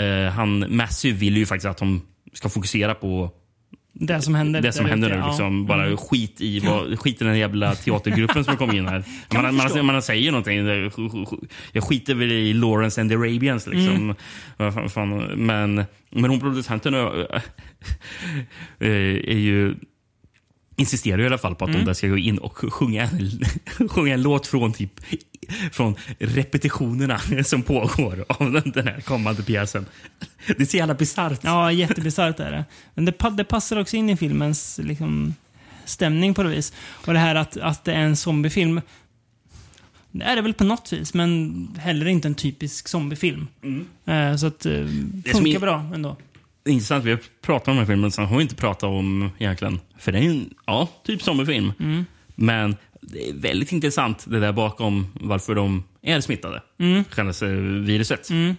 eh, 0.00 0.30
han 0.32 0.76
Massive 0.76 1.18
vill 1.18 1.36
ju 1.36 1.46
faktiskt 1.46 1.66
att 1.66 1.78
de 1.78 2.02
ska 2.32 2.48
fokusera 2.48 2.94
på 2.94 3.30
Det 4.00 4.22
som 4.22 4.34
händer. 4.34 4.60
det 4.60 4.72
som 4.72 4.86
händer 4.86 5.08
nu. 5.08 5.14
ja. 5.16 5.26
Liksom, 5.28 5.66
bara 5.66 5.84
Mm. 5.84 5.96
skit 5.96 6.40
i, 6.40 6.60
vad, 6.60 6.98
skit 6.98 7.22
i 7.22 7.24
den 7.24 7.38
jävla 7.38 7.74
teatergruppen 7.74 8.44
som 8.44 8.50
har 8.50 8.58
kommit 8.58 8.74
in 8.76 8.86
här. 8.86 9.04
Man, 9.34 9.42
man 9.56 9.68
man, 9.74 9.86
man 9.86 10.02
säger 10.02 10.30
någonting. 10.32 10.56
Jag 11.72 11.84
skiter 11.84 12.14
väl 12.14 12.32
i 12.32 12.52
Lawrence 12.52 13.00
and 13.00 13.10
the 13.10 13.16
Arabians. 13.16 13.66
Liksom. 13.66 14.14
Mm. 14.58 14.72
Fan- 14.72 14.90
fan, 14.90 15.18
Men, 15.46 15.84
men 16.10 16.30
hon 16.30 16.40
producenten 16.40 16.94
är 18.80 19.36
ju 19.36 19.74
insisterar 20.78 21.22
i 21.22 21.26
alla 21.26 21.38
fall 21.38 21.54
på 21.54 21.64
att 21.64 21.68
Mm. 21.68 21.80
de 21.80 21.86
där 21.86 21.94
ska 21.94 22.08
gå 22.08 22.18
in 22.18 22.38
och 22.38 22.56
sjunga 22.56 23.02
en, 23.02 23.88
sjunga 23.88 24.14
en 24.14 24.22
låt 24.22 24.46
från 24.46 24.72
typ 24.72 25.00
från 25.72 25.96
repetitionerna 26.18 27.20
som 27.44 27.62
pågår 27.62 28.24
av 28.28 28.52
den, 28.52 28.86
här 28.86 29.00
kommande 29.00 29.42
pjäsen. 29.42 29.86
Det 30.46 30.60
är 30.60 30.64
så 30.64 30.76
jävla 30.76 30.94
bisarrt. 30.94 31.40
Ja, 31.42 31.72
jättebisarrt 31.72 32.40
är 32.40 32.50
det. 32.50 32.64
Men 32.94 33.04
det, 33.04 33.30
det 33.36 33.44
passar 33.44 33.80
också 33.80 33.96
in 33.96 34.10
i 34.10 34.16
filmens 34.16 34.80
liksom, 34.82 35.34
stämning 35.84 36.34
på 36.34 36.42
något 36.42 36.52
vis. 36.52 36.72
Och 37.06 37.12
det 37.12 37.18
här 37.18 37.34
att, 37.34 37.56
att 37.56 37.84
det 37.84 37.92
är 37.92 38.00
en 38.00 38.16
zombiefilm. 38.16 38.80
Det 40.10 40.24
är 40.24 40.36
det 40.36 40.42
väl 40.42 40.54
på 40.54 40.64
något 40.64 40.92
vis, 40.92 41.14
men 41.14 41.68
heller 41.78 42.06
inte 42.06 42.28
en 42.28 42.34
typisk 42.34 42.88
zombiefilm. 42.88 43.46
Eh, 44.04 44.36
så 44.36 44.46
att 44.46 44.66
eh, 44.66 44.86
som 45.24 45.32
funkar 45.32 45.60
bra 45.60 45.90
ändå. 45.94 46.16
Intressant. 46.68 47.04
Vi 47.04 47.10
har 47.10 47.20
pratat 47.42 47.68
om 47.68 47.74
den 47.76 47.86
här 47.86 47.92
filmen, 47.92 48.10
sen 48.10 48.24
har 48.26 48.36
vi 48.36 48.42
inte 48.42 48.54
pratat 48.54 48.82
om 48.82 49.30
egentligen... 49.38 49.80
För 49.98 50.12
det 50.12 50.18
är 50.18 50.22
en 50.22 50.54
ja, 50.66 50.88
typ 51.04 51.22
zombiefilm. 51.22 51.72
Mm. 51.80 52.04
Men 52.34 52.76
det 53.00 53.28
är 53.28 53.34
väldigt 53.34 53.72
intressant 53.72 54.24
det 54.28 54.40
där 54.40 54.52
bakom 54.52 55.06
varför 55.20 55.54
de 55.54 55.84
är 56.02 56.20
smittade. 56.20 56.62
Mm. 56.78 57.04
viruset. 57.86 58.30
Mm. 58.30 58.56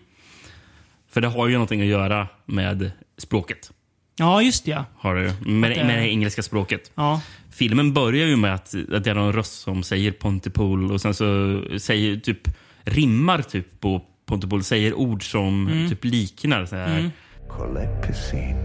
För 1.12 1.22
det 1.22 1.28
har 1.28 1.48
ju 1.48 1.54
någonting 1.54 1.82
att 1.82 1.88
göra 1.88 2.28
med 2.46 2.92
språket. 3.18 3.72
Ja, 4.18 4.42
just 4.42 4.66
det. 4.66 4.72
ja. 4.72 4.86
Har 4.98 5.16
du, 5.16 5.52
med, 5.52 5.72
det- 5.72 5.84
med 5.84 5.98
det 6.00 6.08
engelska 6.10 6.44
språket. 6.44 6.92
Ja. 6.96 7.22
Filmen 7.52 7.94
börjar 7.94 8.28
ju 8.28 8.36
med 8.36 8.54
att, 8.54 8.76
att 8.94 9.04
det 9.04 9.10
är 9.10 9.14
någon 9.16 9.34
röst 9.34 9.62
som 9.62 9.84
säger 9.84 10.12
Pontypool 10.12 10.92
och 10.92 11.02
sen 11.02 11.14
så 11.14 11.62
säger 11.78 12.18
typ 12.18 12.40
rimmar 12.84 13.42
typ 13.42 13.80
på 13.80 14.02
Pontypool, 14.26 14.64
säger 14.64 14.94
ord 14.94 15.32
som 15.32 15.68
Mm. 15.68 15.90
typ 15.90 16.06
liknar 16.06 16.66
så 16.66 16.76
här. 16.76 17.00
Mm. 17.00 17.12
Colette 17.50 18.08
Piscine 18.08 18.58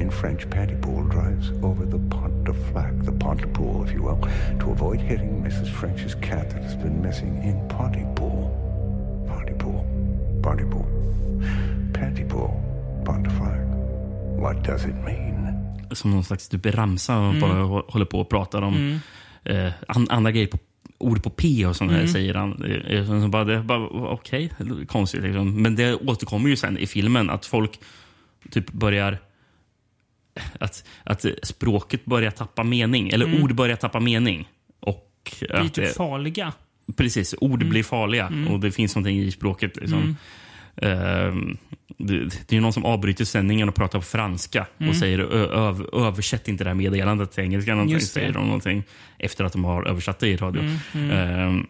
in 0.00 0.10
French 0.10 0.48
Pontypool 0.50 1.04
drives 1.08 1.50
over 1.62 1.84
the 1.84 1.98
Pont 2.10 2.44
de 2.44 2.52
Flac, 2.52 2.92
the 3.04 3.12
Pontypool, 3.12 3.84
if 3.86 3.92
you 3.92 4.02
will, 4.02 4.18
to 4.60 4.70
avoid 4.70 5.00
hitting 5.00 5.42
Mrs. 5.44 5.68
French's 5.80 6.14
cat 6.14 6.50
that 6.50 6.62
has 6.64 6.74
been 6.76 7.02
missing 7.02 7.42
in 7.44 7.68
Pontypool. 7.68 8.54
Pontypool, 9.28 9.84
Pontypool, 10.42 10.86
Pontypool, 11.94 12.50
Pont 13.04 13.24
de 13.24 13.30
Flac. 13.30 13.58
What 14.40 14.64
does 14.64 14.84
it 14.84 14.94
mean? 15.04 15.34
Som 15.92 16.10
någon 16.10 16.24
slags 16.24 16.48
typ 16.48 16.66
ramsa 16.66 17.18
och 17.18 17.24
Mm. 17.34 17.40
bara 17.40 17.62
hå- 17.62 17.84
håller 17.88 18.04
på 18.06 18.20
och 18.20 18.28
pratar 18.30 18.62
om 18.62 18.74
Mm. 18.74 18.98
eh, 19.66 19.72
an, 19.88 20.06
andra 20.10 20.30
grejer 20.32 20.46
på 20.46 20.58
ord 20.98 21.22
på 21.22 21.30
P 21.30 21.66
och 21.66 21.76
sånt 21.76 21.90
där 21.90 21.98
Mm. 21.98 22.08
säger 22.08 22.34
han. 22.34 23.22
Så 23.22 23.28
bara, 23.28 23.44
det 23.44 23.60
bara 23.62 23.86
okej, 24.12 24.50
konstigt 24.88 25.22
liksom. 25.22 25.62
Men 25.62 25.76
det 25.76 25.94
återkommer 25.94 26.48
ju 26.48 26.56
sen 26.56 26.78
i 26.78 26.86
filmen 26.86 27.30
att 27.30 27.46
folk 27.46 27.80
typ 28.50 28.72
börjar 28.72 29.18
att, 30.60 30.84
att 31.04 31.24
språket 31.42 32.04
börjar 32.04 32.30
tappa 32.30 32.62
mening, 32.64 33.08
eller 33.10 33.26
Mm. 33.26 33.42
ord 33.42 33.54
börjar 33.54 33.76
tappa 33.76 34.00
mening. 34.00 34.48
Och 34.80 35.34
Blir 35.40 35.54
att 35.54 35.74
typ 35.74 35.94
farliga. 35.96 36.52
Precis, 36.96 37.34
ord 37.40 37.60
Mm. 37.62 37.70
blir 37.70 37.82
farliga 37.82 38.26
Mm. 38.26 38.48
och 38.48 38.60
det 38.60 38.70
finns 38.72 38.94
någonting 38.96 39.18
i 39.18 39.30
språket. 39.30 39.76
Liksom. 39.76 39.98
Mm. 39.98 40.16
Ehm, 40.76 41.56
det, 41.98 42.46
det 42.48 42.56
är 42.56 42.60
någon 42.60 42.72
som 42.72 42.84
avbryter 42.84 43.24
sändningen 43.24 43.68
och 43.68 43.74
pratar 43.74 43.98
på 43.98 44.04
franska 44.04 44.66
Mm. 44.78 44.90
och 44.90 44.96
säger 44.96 45.18
ö, 45.18 45.46
öv, 45.68 45.86
översätt 45.92 46.48
inte 46.48 46.64
det 46.64 46.70
här 46.70 46.74
meddelandet 46.74 47.32
till 47.32 47.44
engelska. 47.44 47.74
Någonting, 47.74 48.00
säger 48.00 48.32
de 48.32 48.44
någonting 48.46 48.82
efter 49.18 49.44
att 49.44 49.52
de 49.52 49.64
har 49.64 49.84
översatt 49.88 50.18
det 50.18 50.28
i 50.28 50.36
radio. 50.36 50.62
Mm, 50.62 50.78
mm. 50.94 51.10
Ehm, 51.10 51.66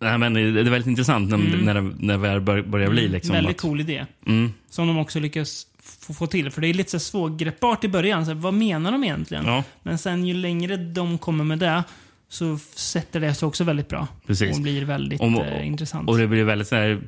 nej, 0.00 0.18
men 0.18 0.34
det 0.34 0.40
är 0.40 0.52
väldigt 0.52 0.86
intressant 0.86 1.30
när, 1.30 1.36
Mm. 1.36 1.60
när, 1.64 1.74
det, 1.74 1.92
när 1.98 2.34
det 2.34 2.62
börjar 2.62 2.90
bli. 2.90 3.08
Liksom, 3.08 3.32
Väldigt 3.32 3.56
att, 3.56 3.62
cool 3.62 3.80
idé. 3.80 4.06
Mm. 4.26 4.52
Som 4.70 4.86
de 4.86 4.98
också 4.98 5.20
lyckas 5.20 5.66
få, 6.00 6.14
få 6.14 6.26
till. 6.26 6.50
För 6.50 6.60
det 6.60 6.68
är 6.68 6.74
lite 6.74 6.90
så 6.90 6.98
svårgreppbart 6.98 7.84
i 7.84 7.88
början. 7.88 8.24
Så 8.26 8.30
här, 8.32 8.38
vad 8.40 8.54
menar 8.54 8.92
de 8.92 9.04
egentligen? 9.04 9.46
Ja. 9.46 9.64
Men 9.82 9.98
sen 9.98 10.26
ju 10.26 10.34
längre 10.34 10.76
de 10.76 11.18
kommer 11.18 11.44
med 11.44 11.58
det 11.58 11.82
så 12.28 12.58
sätter 12.74 13.20
det 13.20 13.34
sig 13.34 13.46
också 13.46 13.64
väldigt 13.64 13.88
bra. 13.88 14.08
Precis. 14.26 14.56
Och 14.56 14.62
blir 14.62 14.84
väldigt 14.84 15.20
Och- 15.20 15.26
eh, 15.46 15.66
intressant. 15.66 16.08
Och 16.08 16.18
det 16.18 16.26
blir 16.26 16.44
väldigt 16.44 16.68
så 16.68 16.76
här, 16.76 17.00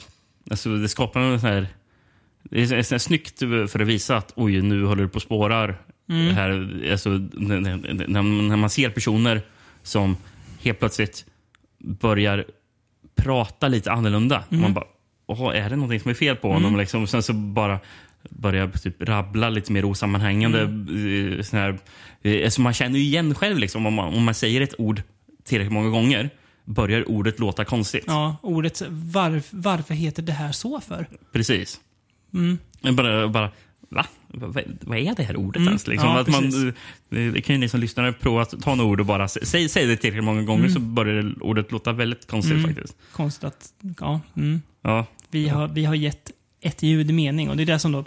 alltså 0.51 0.77
det 0.77 0.89
skapar 0.89 1.21
en 1.21 1.41
sån 1.41 1.49
här, 1.49 1.67
det 2.43 2.63
är 2.63 2.67
så- 2.67 2.83
så 2.89 2.95
här 2.95 2.99
snyggt 2.99 3.39
för 3.39 3.81
att 3.81 3.87
visa 3.89 4.17
att 4.17 4.33
oj, 4.37 4.63
nu 4.63 4.85
håller 4.85 5.03
det 5.03 5.09
på 5.09 5.17
att 5.17 5.23
spårar. 5.23 5.79
Mm. 6.11 6.35
Här, 6.35 6.81
alltså, 6.93 7.11
när, 7.33 7.61
när, 7.61 8.23
när 8.49 8.57
man 8.57 8.71
ser 8.71 8.91
personer 8.91 9.43
som 9.83 10.17
helt 10.63 10.79
plötsligt 10.79 11.25
börjar 11.79 12.45
prata 13.19 13.69
lite 13.69 13.93
annorlunda. 13.93 14.45
Mm. 14.51 14.63
Man 14.63 14.75
bara, 14.75 14.85
Åh, 15.27 15.57
är 15.57 15.71
det 15.71 15.77
någonting 15.77 16.01
som 16.01 16.11
är 16.11 16.15
fel 16.15 16.37
på 16.37 16.49
Mm. 16.51 16.63
honom? 16.63 16.79
Liksom, 16.81 17.07
sen 17.07 17.23
så 17.23 17.33
bara 17.33 17.79
börjar 18.31 18.69
typ 18.69 19.03
rabbla 19.03 19.51
lite 19.51 19.73
mer 19.73 19.85
osammanhängande. 19.85 20.61
Mm. 20.61 21.43
Sån 21.45 21.59
här, 21.59 21.79
eh, 22.23 22.45
alltså 22.45 22.61
man 22.61 22.73
känner 22.75 22.99
ju 22.99 23.05
igen 23.05 23.35
själv 23.35 23.59
liksom, 23.59 23.87
om, 23.87 23.95
man, 23.95 24.15
om 24.15 24.25
man 24.25 24.35
säger 24.35 24.61
ett 24.61 24.75
ord 24.79 25.03
tillräckligt 25.45 25.73
många 25.73 25.91
gånger 25.91 26.31
börjar 26.65 27.09
ordet 27.09 27.39
låta 27.39 27.65
konstigt. 27.65 28.05
Ja, 28.07 28.37
ordet 28.43 28.83
varf, 28.91 29.49
varför 29.51 29.95
heter 29.95 30.23
det 30.23 30.33
här 30.33 30.53
så 30.53 30.81
för? 30.81 31.07
Precis. 31.33 31.81
Mm. 32.35 32.59
Bara, 32.97 33.29
bara, 33.29 33.51
va? 33.89 34.07
Vad, 34.29 34.99
är 34.99 35.15
det 35.15 35.23
här 35.23 35.37
ordet 35.37 35.57
Mm. 35.57 35.69
ens? 35.69 35.87
Liksom, 35.87 36.09
Ja, 36.09 36.21
att 36.21 36.29
man, 36.29 36.43
precis. 36.43 36.75
det 37.09 37.41
kan 37.41 37.55
ju 37.55 37.61
ni 37.61 37.69
som 37.69 37.81
lyssnar 37.81 38.13
prova 38.13 38.43
att 38.43 38.61
ta 38.63 38.75
något 38.75 38.87
ord 38.87 39.01
och 39.01 39.07
bara 39.07 39.27
sä- 39.27 39.45
säg, 39.45 39.69
säg 39.69 39.87
det 39.87 39.97
tillräckligt 39.97 40.25
många 40.25 40.43
gånger 40.43 40.61
Mm. 40.65 40.75
så 40.75 40.81
börjar 40.81 41.35
ordet 41.43 41.73
låta 41.73 41.93
väldigt 41.93 42.27
konstigt 42.27 42.57
Mm. 42.57 42.65
faktiskt. 42.75 42.97
Konstigt 43.13 43.45
att, 43.45 43.73
ja. 44.01 44.21
Mm. 44.37 44.63
Ja. 44.83 45.07
Vi, 45.31 45.49
har, 45.49 45.69
vi 45.69 45.85
har 45.85 45.95
gett 45.95 46.31
ett 46.61 46.83
ljud 46.83 47.15
mening 47.15 47.51
och 47.51 47.57
det 47.57 47.63
är 47.63 47.67
det 47.67 47.79
som 47.79 47.93
då 47.93 48.05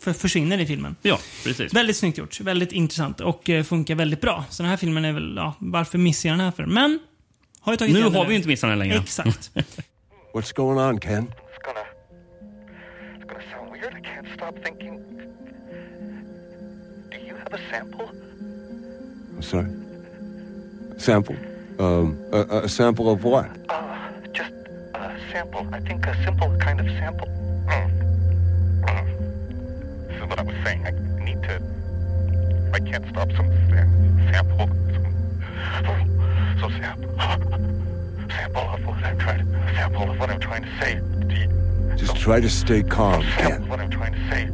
för, 0.00 0.12
försvinner 0.12 0.58
i 0.58 0.66
filmen. 0.66 0.96
Ja, 1.02 1.18
precis. 1.44 1.74
Väldigt 1.74 1.96
snyggt 1.96 2.18
gjort. 2.18 2.40
Väldigt 2.40 2.72
intressant 2.72 3.20
och 3.20 3.50
eh, 3.50 3.64
funkar 3.64 3.94
väldigt 3.94 4.20
bra. 4.20 4.44
Så 4.50 4.62
den 4.62 4.70
här 4.70 4.76
filmen 4.76 5.04
är 5.04 5.12
väl, 5.12 5.34
ja, 5.36 5.54
varför 5.58 5.98
missar 5.98 6.28
jag 6.28 6.38
den 6.38 6.44
här 6.44 6.52
för? 6.52 6.66
Men, 6.66 6.98
har 7.60 7.72
ju 7.72 7.76
tagit 7.76 7.94
Nu 7.94 8.02
har 8.02 8.24
vi 8.24 8.30
ju 8.30 8.36
inte 8.36 8.48
missat 8.48 8.70
den 8.70 8.78
längre. 8.78 8.96
Exakt. 8.96 9.50
What's 10.34 10.54
going 10.56 10.78
on, 10.78 11.00
Ken? 11.00 11.26
sound 13.52 13.72
weird. 13.72 13.94
I 13.94 14.00
can't 14.00 14.34
stop 14.36 14.64
thinking. 14.64 15.15
Do 17.56 17.62
you 17.62 17.68
have 17.68 17.72
a 17.72 17.88
sample? 17.90 18.10
I'm 19.34 19.42
sorry. 19.42 19.70
Sample? 20.98 21.36
Um, 21.78 22.18
a, 22.32 22.64
a 22.64 22.68
sample 22.68 23.10
of 23.10 23.24
what? 23.24 23.50
Uh, 23.68 24.10
just 24.32 24.52
a 24.94 25.18
sample. 25.32 25.66
I 25.72 25.80
think 25.80 26.06
a 26.06 26.14
simple 26.24 26.54
kind 26.58 26.80
of 26.80 26.86
sample. 26.86 27.28
This 30.06 30.16
is 30.16 30.28
what 30.28 30.38
I 30.38 30.42
was 30.42 30.54
saying. 30.64 30.86
I 30.86 30.90
need 31.24 31.42
to. 31.44 31.62
I 32.74 32.80
can't 32.80 33.06
stop 33.08 33.30
some 33.32 33.50
sam- 33.70 34.28
sample. 34.32 34.68
Some, 35.84 36.58
some 36.60 36.72
sample. 36.80 37.10
Sample 38.28 38.62
of 38.62 38.86
what 38.86 39.04
I'm 39.04 39.18
trying 39.18 39.46
to. 39.46 39.74
Sample 39.74 40.10
of 40.10 40.18
what 40.18 40.30
I'm 40.30 40.40
trying 40.40 40.62
to 40.62 40.78
say. 40.80 41.00
You, 41.34 41.96
Just 41.96 42.16
try 42.16 42.40
to 42.40 42.50
stay 42.50 42.82
calm, 42.82 43.22
sample 43.38 43.64
of 43.64 43.70
what 43.70 43.80
I'm 43.80 43.90
trying 43.90 44.12
to 44.12 44.30
say. 44.30 44.50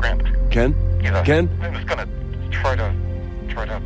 Grant. 0.00 0.22
Ken? 0.50 0.74
Yeah. 1.02 1.22
Ken? 1.24 1.48
I'm 1.60 1.74
just 1.74 1.86
gonna 1.86 2.08
try 2.50 2.74
to. 2.74 2.94
Try 3.48 3.66
to. 3.66 3.80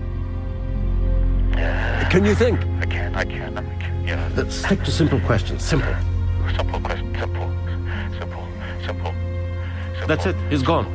Can 2.11 2.25
you 2.25 2.35
think? 2.35 2.61
I 2.81 2.87
can't. 2.87 3.17
I 3.17 3.25
can't. 3.25 3.59
I 3.59 3.63
can't. 3.81 4.07
Yeah. 4.07 4.31
Let's 4.37 4.55
stick 4.55 4.85
to 4.85 4.93
simple 4.93 5.19
questions. 5.21 5.65
Simple. 5.65 5.95
Simple 6.57 6.81
question. 6.81 7.17
Simple. 7.19 7.51
Simple. 8.19 8.47
Simple. 8.87 9.15
That's 10.07 10.27
it. 10.27 10.37
He's 10.51 10.63
gone. 10.63 10.87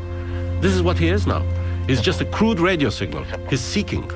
This 0.62 0.74
is 0.74 0.82
what 0.82 0.98
he 0.98 1.10
is 1.10 1.28
now. 1.28 1.44
He's 1.88 2.02
just 2.02 2.22
a 2.22 2.26
crude 2.26 2.60
radio 2.60 2.90
signal. 2.90 3.26
He's 3.50 3.62
seeking. 3.62 4.10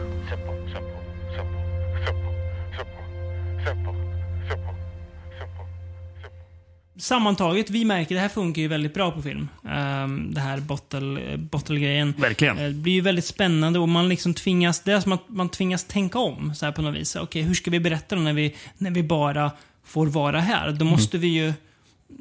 Sammantaget, 7.03 7.69
vi 7.69 7.85
märker 7.85 8.15
det 8.15 8.21
här 8.21 8.29
funkar 8.29 8.61
ju 8.61 8.67
väldigt 8.67 8.93
bra 8.93 9.11
på 9.11 9.21
film. 9.21 9.49
Ehm, 9.69 10.33
det 10.33 10.41
här 10.41 10.57
bottle- 10.57 11.37
bottle-grejen. 11.37 12.13
Verkligen. 12.17 12.57
Eh, 12.57 12.63
Det 12.63 12.73
blir 12.73 12.93
ju 12.93 13.01
väldigt 13.01 13.25
spännande 13.25 13.79
och 13.79 13.89
man 13.89 14.09
liksom 14.09 14.33
tvingas, 14.33 14.79
det 14.81 14.91
är 14.91 14.99
som 14.99 15.11
att 15.11 15.29
man 15.29 15.49
tvingas 15.49 15.83
tänka 15.83 16.19
om 16.19 16.55
så 16.55 16.65
här 16.65 16.73
på 16.73 16.81
något 16.81 16.95
vis. 16.95 17.15
Okej, 17.15 17.41
hur 17.41 17.53
ska 17.53 17.71
vi 17.71 17.79
berätta 17.79 18.15
när 18.15 18.33
vi, 18.33 18.55
när 18.77 18.91
vi 18.91 19.03
bara 19.03 19.51
får 19.85 20.07
vara 20.07 20.39
här? 20.39 20.71
Då 20.71 20.85
måste 20.85 21.17
vi 21.17 21.27
ju, 21.27 21.53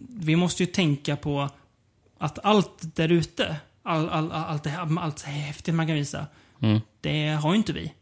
vi 0.08 0.36
måste 0.36 0.62
ju 0.62 0.66
tänka 0.66 1.16
på 1.16 1.48
att 2.18 2.38
allt 2.44 2.96
där 2.96 3.08
ute, 3.12 3.56
all, 3.82 4.08
all, 4.08 4.32
allt 4.32 4.62
det 4.64 4.70
här, 4.70 4.98
allt 5.00 5.22
häftigt 5.22 5.74
man 5.74 5.86
kan 5.86 5.96
visa, 5.96 6.26
Mm. 6.62 6.80
det 7.00 7.28
har 7.28 7.50
ju 7.52 7.56
inte 7.56 7.72
vi. 7.72 7.92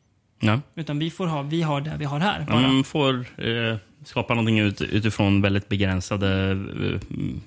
Ja. 0.41 0.61
Utan 0.75 0.99
vi 0.99 1.11
får 1.11 1.27
ha, 1.27 1.43
vi 1.43 1.63
har 1.63 1.81
det 1.81 1.97
vi 1.99 2.05
har 2.05 2.21
här. 2.21 2.47
Bara. 2.49 2.61
man 2.61 2.85
får 2.85 3.15
eh, 3.39 3.77
skapa 4.05 4.35
någonting 4.35 4.59
ut, 4.59 4.81
utifrån 4.81 5.43
väldigt 5.43 5.69
begränsade 5.69 6.51
eh, 6.51 7.01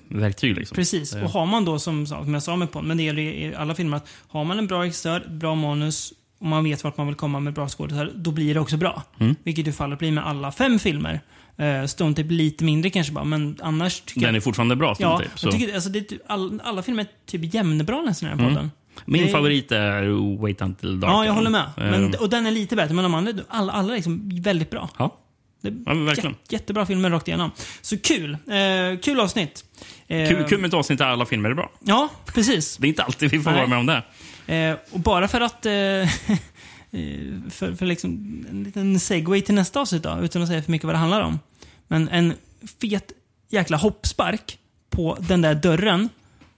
verktyg. 0.08 0.56
Liksom. 0.56 0.74
Precis. 0.74 1.14
Eh, 1.14 1.24
Och 1.24 1.30
har 1.30 1.46
man 1.46 1.64
då, 1.64 1.78
som, 1.78 2.06
som 2.06 2.34
jag 2.34 2.42
sa 2.42 2.56
med 2.56 2.70
på, 2.72 2.82
men 2.82 2.96
det 2.96 3.02
gäller 3.02 3.22
i 3.22 3.54
alla 3.54 3.74
filmer, 3.74 3.96
att 3.96 4.08
har 4.28 4.44
man 4.44 4.58
en 4.58 4.66
bra 4.66 4.82
regissör, 4.82 5.24
bra 5.28 5.54
manus 5.54 6.12
och 6.38 6.46
man 6.46 6.64
vet 6.64 6.84
vart 6.84 6.96
man 6.96 7.06
vill 7.06 7.16
komma 7.16 7.40
med 7.40 7.52
bra 7.52 7.68
skådespelare, 7.68 8.10
då 8.14 8.30
blir 8.30 8.54
det 8.54 8.60
också 8.60 8.76
bra. 8.76 9.02
Mm. 9.18 9.34
Vilket 9.44 9.66
ju 9.66 9.72
fallet 9.72 9.98
blir 9.98 10.12
med 10.12 10.26
alla 10.26 10.52
fem 10.52 10.78
filmer. 10.78 11.20
Uh, 11.60 11.86
Stone 11.86 12.14
Tape 12.14 12.28
lite 12.28 12.64
mindre 12.64 12.90
kanske 12.90 13.12
bara, 13.12 13.24
men 13.24 13.56
annars 13.62 14.00
tycker 14.00 14.20
Den 14.20 14.28
jag... 14.28 14.36
är 14.36 14.40
fortfarande 14.40 14.76
bra, 14.76 14.94
Stone 14.94 15.10
Ja, 15.10 15.18
Tape, 15.18 15.30
så. 15.34 15.46
jag 15.46 15.54
tycker, 15.54 15.74
alltså, 15.74 15.90
det 15.90 16.00
typ, 16.02 16.20
all, 16.26 16.60
alla 16.64 16.82
filmer 16.82 17.02
är 17.02 17.08
typ 17.26 17.54
jämnbra 17.54 18.02
nästan 18.02 18.28
i 18.28 18.30
den 18.30 18.38
här 18.40 18.46
Mm. 18.46 18.54
podden. 18.56 18.70
Min 19.04 19.22
Det 19.22 19.28
favorit 19.28 19.72
är 19.72 20.38
Wait 20.42 20.62
Until 20.62 21.00
Dark. 21.00 21.10
Ja, 21.12 21.24
jag 21.26 21.32
håller 21.32 21.50
med. 21.50 21.70
Men, 21.76 22.14
Eh, 22.14 22.20
och 22.20 22.30
den 22.30 22.46
är 22.46 22.50
lite 22.50 22.76
bättre, 22.76 22.94
men 22.94 23.02
de 23.02 23.14
andra, 23.14 23.32
alla, 23.48 23.72
alla 23.72 23.92
är 23.92 23.96
liksom 23.96 24.30
väldigt 24.42 24.70
bra. 24.70 24.88
Ja. 24.98 25.16
Det, 25.64 26.16
Ja, 26.22 26.32
jättebra 26.48 26.86
filmer 26.86 27.10
rakt 27.10 27.28
igenom. 27.28 27.50
Så 27.80 27.98
kul. 27.98 28.32
Eh, 28.32 28.98
kul 29.02 29.20
avsnitt. 29.20 29.64
Eh, 30.06 30.28
Kul, 30.28 30.44
kul 30.48 30.60
med 30.60 30.68
ett 30.68 30.74
avsnitt 30.74 30.98
där 30.98 31.06
alla 31.06 31.26
filmer 31.26 31.50
är 31.50 31.54
bra. 31.54 31.70
Ja, 31.80 32.08
precis. 32.26 32.76
Det 32.76 32.86
är 32.86 32.88
inte 32.88 33.02
alltid 33.02 33.30
vi 33.30 33.40
får 33.40 33.50
Nej. 33.50 33.58
vara 33.58 33.68
med 33.68 33.78
om 33.78 33.86
det. 33.86 34.02
Eh, 34.54 34.76
och 34.90 35.00
bara 35.00 35.28
för 35.28 35.40
att... 35.40 35.66
Eh, 35.66 35.72
eh, 35.72 36.08
för, 37.50 37.74
för 37.74 37.86
liksom 37.86 38.10
en 38.50 38.64
liten 38.64 39.00
segway 39.00 39.40
till 39.40 39.54
nästa 39.54 39.80
avsnitt 39.80 40.02
då, 40.02 40.18
utan 40.22 40.42
att 40.42 40.48
säga 40.48 40.62
för 40.62 40.72
mycket 40.72 40.84
vad 40.84 40.94
det 40.94 40.98
handlar 40.98 41.20
om. 41.20 41.38
Men 41.88 42.08
en 42.08 42.34
fet 42.80 43.12
jäkla 43.50 43.76
hoppspark 43.76 44.58
på 44.90 45.18
den 45.20 45.42
där 45.42 45.54
dörren 45.54 46.08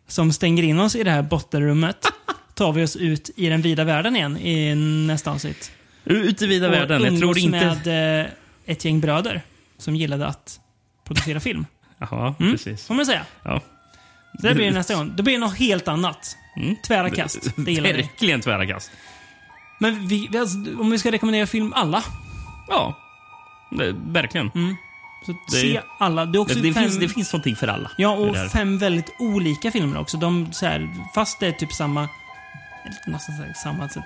som 0.09 0.33
stänger 0.33 0.63
in 0.63 0.81
oss 0.81 0.97
i 0.97 1.05
det 1.05 1.11
här 1.11 1.23
bottenrummet 1.23 2.07
tar 2.55 2.73
vi 2.73 2.85
oss 2.85 2.97
ut 2.97 3.31
i 3.37 3.49
den 3.49 3.63
vida 3.63 3.85
världen 3.85 4.17
igen 4.17 4.37
i 4.37 4.75
nästa 5.07 5.31
avsnitt. 5.31 5.71
Ut 6.05 6.43
i 6.43 6.47
vida 6.47 6.67
Och 6.67 6.73
världen. 6.73 7.03
Jag 7.03 7.19
tror 7.19 7.39
inte... 7.39 7.79
med 7.85 8.21
eh, 8.21 8.27
ett 8.67 8.85
gäng 8.85 9.01
bröder 9.01 9.43
som 9.79 9.97
gillade 9.97 10.27
att 10.27 10.61
producera 11.05 11.41
film. 11.41 11.67
Jaha, 11.99 12.35
Mm, 12.39 12.53
precis. 12.53 12.87
får 12.87 12.95
man 12.95 13.07
säga. 13.07 13.27
Ja. 13.43 13.61
Det 14.43 14.55
blir 14.55 14.65
det 14.67 14.71
nästa 14.75 14.95
gång. 14.95 15.13
Då 15.17 15.23
blir 15.23 15.35
det 15.35 15.41
något 15.41 15.59
helt 15.59 15.89
annat. 15.89 16.37
Tvära 16.87 17.11
kast. 17.11 17.57
Det 17.57 17.73
gillar 17.73 17.93
vi. 17.93 18.03
Verkligen 18.03 18.41
tvära 18.41 18.67
kast. 18.67 18.91
Men 19.81 20.07
vi, 20.09 20.29
vi, 20.33 20.39
alltså, 20.39 20.57
om 20.81 20.91
vi 20.91 20.99
ska 20.99 21.13
rekommendera 21.13 21.47
film 21.47 21.73
alla. 21.77 22.05
Ja. 22.69 22.99
Det, 23.71 23.93
verkligen. 24.07 24.51
Så 25.27 25.33
Det- 25.51 25.57
se 25.57 25.81
alla. 25.99 26.27
Det, 26.27 26.39
också 26.39 26.55
det, 26.55 26.61
det, 26.63 26.75
fem, 26.75 26.83
finns, 26.83 26.99
det 26.99 27.09
finns 27.09 27.33
någonting 27.33 27.57
för 27.57 27.69
alla. 27.69 27.91
Ja, 27.99 28.11
det 28.17 28.45
och 28.45 28.51
fem 28.53 28.79
väldigt 28.79 29.15
olika 29.19 29.71
filmer 29.71 29.99
också. 30.01 30.17
De, 30.17 30.53
så 30.53 30.67
här, 30.67 30.89
fast 31.15 31.41
det 31.41 31.47
är 31.47 31.53
typ 31.53 31.73
samma, 31.73 32.09
nästan 33.07 33.55
samma 33.55 33.89
så, 33.89 34.03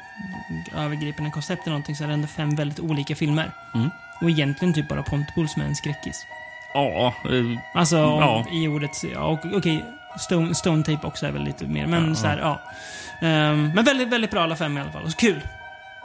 övergripande 0.77 1.31
koncept 1.31 1.63
eller 1.63 1.71
någonting, 1.73 1.97
så 1.97 2.05
är 2.05 2.09
det 2.09 2.15
ändå 2.15 2.29
fem 2.29 2.57
väldigt 2.57 2.81
olika 2.81 3.17
filmer. 3.17 3.53
Mm. 3.75 3.91
Och 4.21 4.31
egentligen 4.31 4.75
typ 4.75 4.89
bara 4.89 5.03
Pontypool 5.03 5.49
som 5.49 5.63
är 5.63 5.67
en 5.67 5.77
skräckis. 5.77 6.27
Ja. 6.75 7.15
eh, 7.25 7.59
Alltså 7.75 7.97
ja. 7.97 8.45
i 8.53 8.69
ordet, 8.69 9.05
ja, 9.15 9.21
och- 9.21 9.57
okej, 9.57 9.85
Stone, 10.19 10.55
Stone 10.55 10.85
Tape 10.85 11.07
också 11.07 11.27
är 11.27 11.31
väl 11.33 11.43
lite 11.45 11.65
mer, 11.65 11.87
men 11.87 12.09
Ja, 12.09 12.15
så 12.15 12.27
här, 12.27 12.39
ja. 12.39 12.61
Ehm, 13.27 13.71
men 13.75 13.85
väldigt, 13.85 14.09
väldigt 14.09 14.31
bra 14.31 14.43
alla 14.43 14.57
fem 14.57 14.79
i 14.79 14.81
alla 14.81 14.93
fall. 14.93 15.11
Så 15.11 15.17
kul! 15.17 15.41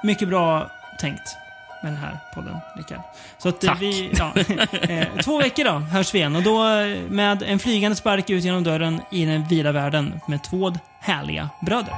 Mycket 0.03 0.27
bra 0.27 0.71
tänkt 0.99 1.37
med 1.83 1.91
den 1.91 1.99
här 2.01 2.17
podden, 2.35 2.57
Rickard. 2.77 3.01
Så 3.37 3.49
att 3.49 3.63
eh, 3.63 3.69
Tack. 3.69 3.81
vi, 3.81 4.11
ja, 4.17 4.31
eh, 4.89 5.07
två 5.23 5.37
veckor 5.37 5.63
då 5.63 5.71
hörs 5.71 6.13
vi 6.13 6.17
igen. 6.17 6.35
Och 6.35 6.43
då 6.43 6.67
eh, 6.79 6.97
med 7.09 7.43
en 7.43 7.59
flygande 7.59 7.95
spark 7.95 8.29
ut 8.29 8.43
genom 8.43 8.63
dörren 8.63 9.01
i 9.11 9.25
den 9.25 9.47
vida 9.47 9.71
världen 9.71 10.21
med 10.27 10.43
två 10.43 10.73
härliga 10.99 11.49
bröder. 11.61 11.93